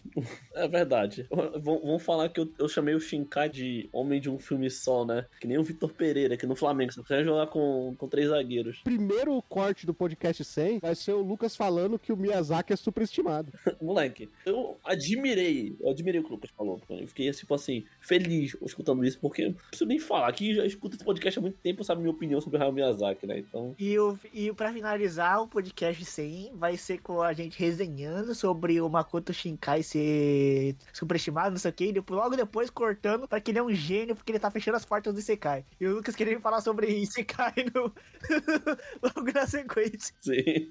É 0.55 0.69
verdade. 0.69 1.27
Vamos 1.63 2.03
falar 2.03 2.29
que 2.29 2.41
eu, 2.41 2.53
eu 2.59 2.69
chamei 2.69 2.95
o 2.95 3.01
Shinkai 3.01 3.49
de 3.49 3.89
homem 3.93 4.21
de 4.21 4.31
um 4.31 4.39
filme 4.39 4.71
só, 4.71 5.05
né? 5.05 5.27
Que 5.41 5.47
nem 5.47 5.59
o 5.59 5.63
Vitor 5.63 5.93
Pereira, 5.93 6.37
que 6.37 6.47
no 6.47 6.57
Flamengo 6.57 6.93
só 6.93 7.03
quer 7.03 7.25
jogar 7.25 7.47
com, 7.49 7.95
com 7.97 8.09
três 8.09 8.29
zagueiros. 8.29 8.81
Primeiro 8.83 9.41
corte 9.43 9.87
do 9.87 9.95
podcast 9.95 10.45
100 10.45 10.79
vai 10.79 10.95
ser 10.95 11.13
o 11.13 11.23
Lucas 11.23 11.57
falando 11.57 11.99
que 11.99 12.13
o 12.13 12.17
Miyazaki 12.17 12.73
é 12.73 12.77
superestimado. 12.77 13.53
Moleque, 13.81 14.29
eu 14.45 14.79
admirei, 14.85 15.77
eu 15.81 15.91
admirei 15.91 16.21
o 16.21 16.25
que 16.25 16.31
o 16.31 16.35
Lucas 16.35 16.51
falou. 16.57 16.81
Eu 16.89 17.07
fiquei, 17.07 17.31
tipo 17.31 17.55
assim, 17.55 17.85
feliz 18.01 18.57
escutando 18.63 19.05
isso, 19.05 19.19
porque 19.21 19.47
não 19.47 19.53
preciso 19.53 19.87
nem 19.87 19.99
falar. 19.99 20.29
Aqui 20.29 20.55
já 20.55 20.65
escuto 20.65 20.97
esse 20.97 21.05
podcast 21.05 21.39
há 21.39 21.43
muito 21.43 21.59
tempo, 21.59 21.85
sabe 21.85 22.00
minha 22.01 22.11
opinião 22.11 22.41
sobre 22.41 22.59
o 22.59 22.61
Hayao 22.61 22.73
Miyazaki, 22.73 23.27
né? 23.27 23.39
Então... 23.39 23.75
E, 23.79 23.99
o, 23.99 24.19
e 24.33 24.53
pra 24.53 24.73
finalizar, 24.73 25.43
o 25.43 25.49
podcast 25.49 26.05
100 26.05 26.53
vai 26.55 26.77
ser 26.77 26.99
com 26.99 27.23
a 27.23 27.33
gente 27.33 27.59
resenhando 27.59 28.35
sobre 28.35 28.81
o 28.81 28.89
Makoto 28.89 29.33
Shinkai 29.33 29.83
ser 29.83 30.77
superestimado, 30.93 31.51
não 31.51 31.59
sei 31.59 31.71
o 31.71 31.75
que, 31.75 31.85
e 31.85 32.05
logo 32.11 32.37
depois 32.37 32.71
cortando 32.71 33.29
pra 33.29 33.41
que 33.41 33.51
ele 33.51 33.59
é 33.59 33.63
um 33.63 33.73
gênio, 33.73 34.15
porque 34.17 34.33
ele 34.33 34.39
tá 34.39 34.51
fechando 34.51 34.77
as 34.77 34.85
portas 34.85 35.13
do 35.13 35.21
Isekai. 35.21 35.65
E 35.81 35.87
o 35.87 35.97
Lucas 35.97 36.17
queria 36.17 36.41
falar 36.41 36.61
sobre 36.61 36.89
Isekai 37.01 37.67
no... 37.75 37.93
logo 39.03 39.33
na 39.33 39.47
sequência. 39.47 40.15
Sim. 40.21 40.69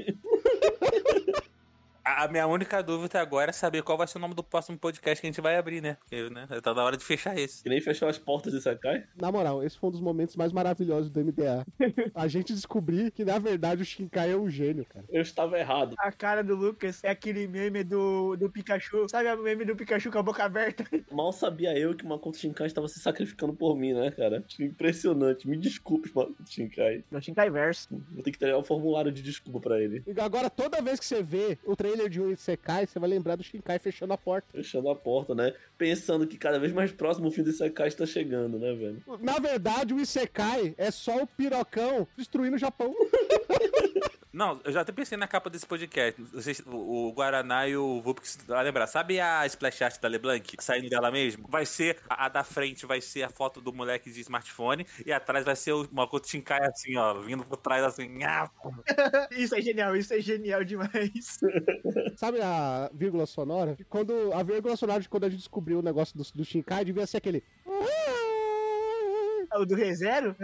A 2.17 2.27
minha 2.27 2.47
única 2.47 2.81
dúvida 2.81 3.21
agora 3.21 3.51
é 3.51 3.53
saber 3.53 3.83
qual 3.83 3.97
vai 3.97 4.07
ser 4.07 4.17
o 4.17 4.21
nome 4.21 4.33
do 4.33 4.43
próximo 4.43 4.77
podcast 4.77 5.21
que 5.21 5.27
a 5.27 5.29
gente 5.29 5.41
vai 5.41 5.57
abrir, 5.57 5.81
né? 5.81 5.97
Porque, 5.99 6.29
né? 6.29 6.47
Tá 6.61 6.73
na 6.73 6.83
hora 6.83 6.97
de 6.97 7.03
fechar 7.03 7.37
esse. 7.37 7.61
Que 7.61 7.69
nem 7.69 7.79
fechou 7.79 8.07
as 8.07 8.17
portas 8.17 8.51
de 8.51 8.61
Sakai. 8.61 9.03
Na 9.15 9.31
moral, 9.31 9.63
esse 9.63 9.77
foi 9.77 9.89
um 9.89 9.91
dos 9.91 10.01
momentos 10.01 10.35
mais 10.35 10.51
maravilhosos 10.51 11.09
do 11.09 11.23
MDA. 11.23 11.65
a 12.15 12.27
gente 12.27 12.53
descobrir 12.53 13.11
que, 13.11 13.23
na 13.23 13.37
verdade, 13.37 13.81
o 13.81 13.85
Shinkai 13.85 14.31
é 14.31 14.35
um 14.35 14.49
gênio, 14.49 14.85
cara. 14.85 15.05
Eu 15.09 15.21
estava 15.21 15.59
errado. 15.59 15.95
A 15.99 16.11
cara 16.11 16.43
do 16.43 16.55
Lucas 16.55 17.03
é 17.03 17.09
aquele 17.09 17.47
meme 17.47 17.83
do, 17.83 18.35
do 18.35 18.49
Pikachu. 18.49 19.07
Sabe 19.09 19.31
o 19.31 19.43
meme 19.43 19.65
do 19.65 19.75
Pikachu 19.75 20.11
com 20.11 20.19
a 20.19 20.23
boca 20.23 20.43
aberta? 20.43 20.85
Mal 21.11 21.31
sabia 21.31 21.77
eu 21.77 21.95
que 21.95 22.03
o 22.03 22.07
Makoto 22.07 22.37
Shinkai 22.37 22.67
estava 22.67 22.87
se 22.87 22.99
sacrificando 22.99 23.53
por 23.53 23.75
mim, 23.75 23.93
né, 23.93 24.09
cara? 24.11 24.43
Impressionante. 24.59 25.47
Me 25.47 25.57
desculpe, 25.57 26.11
Makoto 26.13 26.49
Shinkai. 26.49 27.03
No 27.11 27.21
Shinkai 27.21 27.49
Verso. 27.49 27.89
Vou 28.11 28.23
ter 28.23 28.31
que 28.31 28.39
ter 28.39 28.55
um 28.55 28.63
formulário 28.63 29.11
de 29.11 29.21
desculpa 29.21 29.59
pra 29.59 29.79
ele. 29.79 30.03
E 30.07 30.19
agora, 30.19 30.49
toda 30.49 30.81
vez 30.81 30.99
que 30.99 31.05
você 31.05 31.21
vê 31.21 31.57
o 31.65 31.75
trailer 31.75 31.98
de 32.07 32.21
um 32.21 32.31
Isekai, 32.31 32.85
você 32.85 32.99
vai 32.99 33.09
lembrar 33.09 33.35
do 33.35 33.43
Shinkai 33.43 33.79
fechando 33.79 34.13
a 34.13 34.17
porta. 34.17 34.47
Fechando 34.51 34.89
a 34.89 34.95
porta, 34.95 35.33
né? 35.33 35.53
Pensando 35.77 36.27
que 36.27 36.37
cada 36.37 36.59
vez 36.59 36.71
mais 36.71 36.91
próximo 36.91 37.27
o 37.27 37.31
fim 37.31 37.43
do 37.43 37.49
Isekai 37.49 37.87
está 37.87 38.05
chegando, 38.05 38.59
né, 38.59 38.73
velho? 38.73 39.01
Na 39.21 39.39
verdade, 39.39 39.93
o 39.93 39.99
Isekai 39.99 40.75
é 40.77 40.91
só 40.91 41.23
o 41.23 41.27
pirocão 41.27 42.07
destruindo 42.15 42.55
o 42.55 42.59
Japão. 42.59 42.93
Não, 44.31 44.61
eu 44.63 44.71
já 44.71 44.81
até 44.81 44.91
pensei 44.91 45.17
na 45.17 45.27
capa 45.27 45.49
desse 45.49 45.65
podcast. 45.65 46.21
Vocês, 46.21 46.59
o, 46.59 47.07
o 47.07 47.11
Guaraná 47.13 47.67
e 47.67 47.75
o 47.75 47.99
Vupix 47.99 48.37
vai 48.47 48.63
lembrar. 48.63 48.85
Sabe 48.85 49.19
a 49.19 49.43
splash 49.47 49.81
art 49.81 49.99
da 49.99 50.07
LeBlanc? 50.07 50.55
Saindo 50.59 50.87
dela 50.87 51.09
mesmo? 51.09 51.47
Vai 51.49 51.65
ser, 51.65 51.97
a, 52.07 52.25
a, 52.25 52.29
da 52.29 52.43
frente 52.43 52.85
vai 52.85 53.01
ser 53.01 53.23
a 53.23 53.29
foto 53.29 53.59
do 53.59 53.73
moleque 53.73 54.11
de 54.11 54.21
smartphone 54.21 54.85
e 55.03 55.11
atrás 55.11 55.43
vai 55.43 55.55
ser 55.55 55.73
o 55.73 55.87
Makoto 55.91 56.29
Shinkai 56.29 56.63
assim, 56.63 56.95
ó, 56.95 57.15
vindo 57.15 57.43
por 57.43 57.57
trás 57.57 57.83
assim. 57.83 58.19
isso 59.31 59.55
é 59.55 59.61
genial, 59.61 59.95
isso 59.95 60.13
é 60.13 60.21
genial 60.21 60.63
demais. 60.63 61.39
Sabe 62.15 62.39
a 62.39 62.91
vírgula 62.93 63.25
sonora? 63.25 63.75
Quando, 63.89 64.31
a 64.33 64.43
vírgula 64.43 64.75
sonora 64.77 65.01
de 65.01 65.09
quando 65.09 65.23
a 65.23 65.29
gente 65.29 65.39
descobriu 65.39 65.79
o 65.79 65.83
negócio 65.83 66.15
do, 66.15 66.23
do 66.35 66.45
Shinkai 66.45 66.85
devia 66.85 67.07
ser 67.07 67.17
aquele... 67.17 67.43
O 69.55 69.65
do 69.65 69.73
ReZero? 69.73 70.35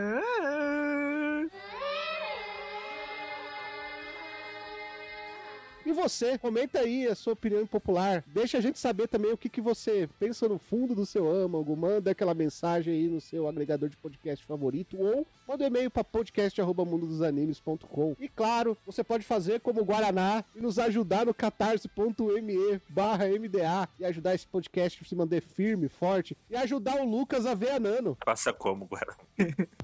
E 5.85 5.93
você, 5.93 6.37
comenta 6.37 6.79
aí 6.79 7.07
a 7.07 7.13
sua 7.13 7.33
opinião 7.33 7.67
popular. 7.67 8.23
Deixa 8.27 8.57
a 8.57 8.61
gente 8.61 8.79
saber 8.79 9.07
também 9.07 9.31
o 9.31 9.37
que, 9.37 9.47
que 9.47 9.61
você 9.61 10.09
pensa 10.19 10.49
no 10.49 10.57
fundo 10.57 10.95
do 10.95 11.05
seu 11.05 11.29
âmago. 11.29 11.77
Manda 11.77 12.09
aquela 12.09 12.33
mensagem 12.33 12.91
aí 12.91 13.07
no 13.07 13.21
seu 13.21 13.47
agregador 13.47 13.87
de 13.87 13.95
podcast 13.95 14.43
favorito 14.45 14.97
ou 14.99 15.27
manda 15.47 15.63
um 15.63 15.67
e-mail 15.67 15.91
para 15.91 16.03
podcast.mundodosanimes.com. 16.03 18.15
E 18.19 18.27
claro, 18.27 18.75
você 18.83 19.03
pode 19.03 19.23
fazer 19.23 19.59
como 19.59 19.81
o 19.81 19.85
Guaraná 19.85 20.43
e 20.55 20.59
nos 20.59 20.79
ajudar 20.79 21.27
no 21.27 21.35
catarse.me 21.35 22.81
barra 22.89 23.27
MDA 23.27 23.87
e 23.99 24.05
ajudar 24.05 24.33
esse 24.33 24.47
podcast 24.47 25.03
a 25.03 25.07
se 25.07 25.15
manter 25.15 25.43
firme, 25.43 25.87
forte 25.87 26.35
e 26.49 26.55
ajudar 26.55 26.99
o 26.99 27.05
Lucas 27.05 27.45
a 27.45 27.53
ver 27.53 27.69
a 27.71 27.79
Nano. 27.79 28.17
Faça 28.25 28.51
como, 28.51 28.87
Guarani? 28.87 29.19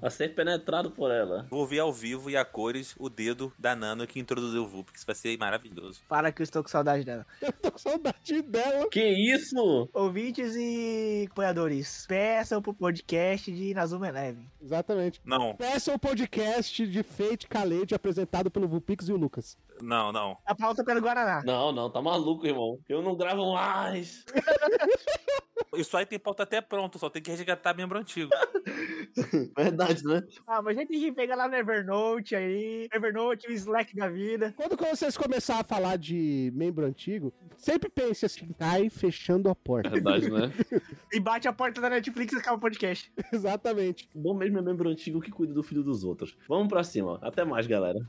A 0.02 0.10
ser 0.10 0.34
penetrado 0.34 0.90
por 0.90 1.12
ela. 1.12 1.46
Vou 1.52 1.68
ver 1.68 1.78
ao 1.80 1.94
vivo 1.94 2.28
e 2.30 2.36
a 2.36 2.44
cores 2.44 2.96
o 2.98 3.08
dedo 3.08 3.54
da 3.60 3.76
Nano 3.76 4.08
que 4.08 4.20
introduziu 4.20 4.64
o 4.64 4.68
VUP, 4.68 4.92
que 4.92 4.98
isso 4.98 5.06
vai 5.06 5.14
ser 5.14 5.38
maravilhoso. 5.38 5.91
Para 6.08 6.32
que 6.32 6.42
eu 6.42 6.44
estou 6.44 6.62
com 6.64 6.70
saudade 6.70 7.04
dela. 7.04 7.26
Eu 7.42 7.52
tô 7.54 7.72
com 7.72 7.78
saudade 7.78 8.42
dela. 8.42 8.90
Que 8.90 9.04
isso? 9.34 9.90
Ouvintes 9.94 10.56
e 10.56 11.28
apoiadores, 11.32 12.06
peçam 12.08 12.62
pro 12.62 12.74
podcast 12.74 13.52
de 13.52 13.74
Nazuma 13.74 14.08
Eleven. 14.10 14.46
Exatamente. 14.62 15.22
Não, 15.26 15.56
Peça 15.56 15.94
o 15.94 16.00
podcast 16.00 16.86
de 16.88 17.04
Fate 17.04 17.48
Calete 17.48 17.94
apresentado 17.96 18.50
pelo 18.52 18.68
Vupix 18.68 19.08
e 19.08 19.14
o 19.14 19.18
Lucas. 19.18 19.58
não, 19.82 20.12
não. 20.12 20.38
A 20.46 20.56
pauta 20.56 20.84
pelo 20.84 21.02
Guaraná. 21.02 21.42
Não, 21.46 21.72
não, 21.72 21.90
tá 21.90 22.02
maluco, 22.02 22.46
irmão. 22.46 22.80
Eu 22.88 23.02
não 23.02 23.16
gravo 23.16 23.54
mais. 23.54 24.24
Isso 25.76 25.96
aí 25.96 26.06
tem 26.06 26.20
pauta 26.20 26.44
até 26.44 26.62
pronto, 26.62 27.00
só 27.00 27.10
tem 27.10 27.22
que 27.22 27.32
resgatar 27.32 27.76
membro 27.76 28.00
antigo. 28.00 28.32
Verdade, 29.58 30.04
né? 30.06 30.24
Ah, 30.48 30.62
mas 30.62 30.78
a 30.78 30.82
gente 30.82 30.90
tem 30.90 31.00
que 31.00 31.12
pegar 31.12 31.36
lá 31.36 31.48
no 31.48 31.56
Evernote 31.56 32.36
aí. 32.36 32.88
Evernote, 32.94 33.48
o 33.48 33.52
Slack 33.52 33.96
da 33.96 34.10
vida. 34.10 34.54
Quando 34.56 34.78
vocês 34.78 35.18
começar 35.18 35.60
a 35.60 35.64
falar 35.64 35.98
de 35.98 36.52
membro 36.54 36.86
antigo, 36.86 37.34
sempre 37.58 37.90
pense 37.90 38.26
assim, 38.26 38.54
cai 38.58 38.90
fechando 38.90 39.50
a 39.50 39.56
porta. 39.56 39.90
Verdade, 39.90 40.30
né? 40.30 40.52
E 41.14 41.20
bate 41.20 41.46
a 41.46 41.52
porta 41.52 41.82
da 41.82 41.90
Netflix 41.90 42.32
e 42.32 42.38
acaba 42.38 42.56
o 42.56 42.60
podcast. 42.60 43.12
Exatamente. 43.34 44.08
Bom 44.16 44.34
mesmo 44.34 44.60
é 44.60 44.62
membro 44.62 44.90
antigo 44.90 45.20
que 45.20 45.30
cuida 45.30 45.54
do 45.54 45.62
filho 45.62 45.84
dos 45.84 46.06
outros. 46.06 46.38
Vamos 46.48 46.70
pra 46.70 46.86
cima. 46.86 47.20
Até 47.22 47.44
mais, 47.44 47.68
galera. 47.68 48.00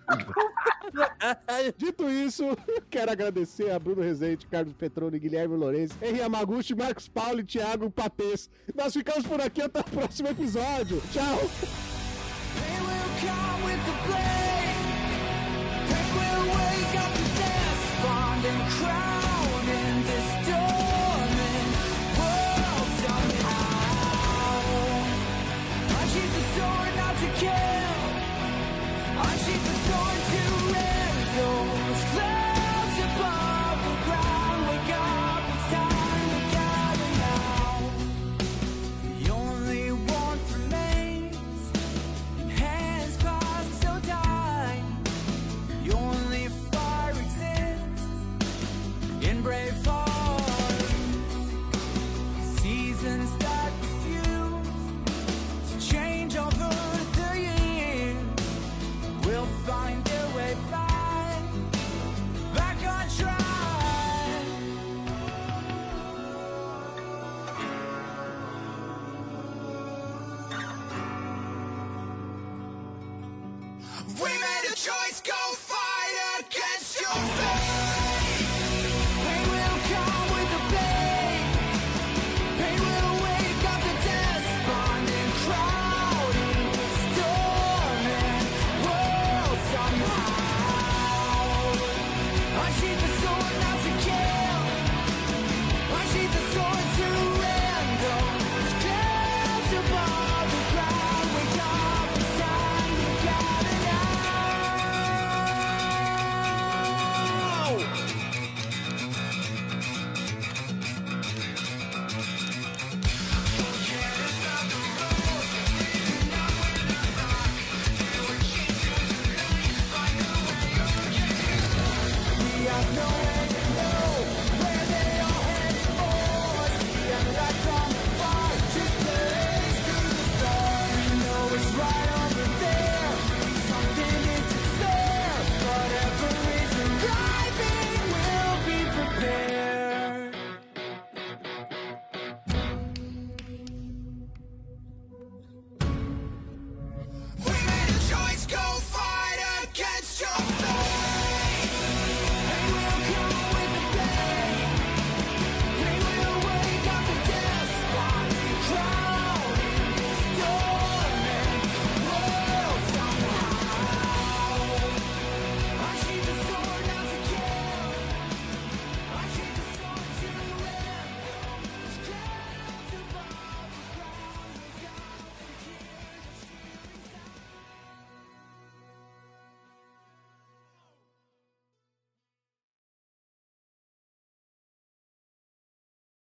Dito 1.76 2.08
isso, 2.08 2.44
quero 2.90 3.10
agradecer 3.10 3.70
a 3.70 3.78
Bruno 3.78 4.02
Rezende, 4.02 4.46
Carlos 4.46 4.74
Petrone, 4.74 5.18
Guilherme 5.18 5.56
Lourenço, 5.56 5.94
Henri 6.02 6.18
Yamaguchi, 6.18 6.74
Marcos 6.74 7.08
Paulo 7.08 7.40
e 7.40 7.44
Thiago 7.44 7.90
Papês. 7.90 8.50
Nós 8.74 8.92
ficamos 8.92 9.26
por 9.26 9.40
aqui 9.40 9.62
até 9.62 9.80
o 9.80 9.84
próximo 9.84 10.28
episódio. 10.28 11.02
Tchau! 11.12 11.38
They 12.54 12.80
will 12.80 13.02
choice, 74.82 75.20
go 75.20 75.71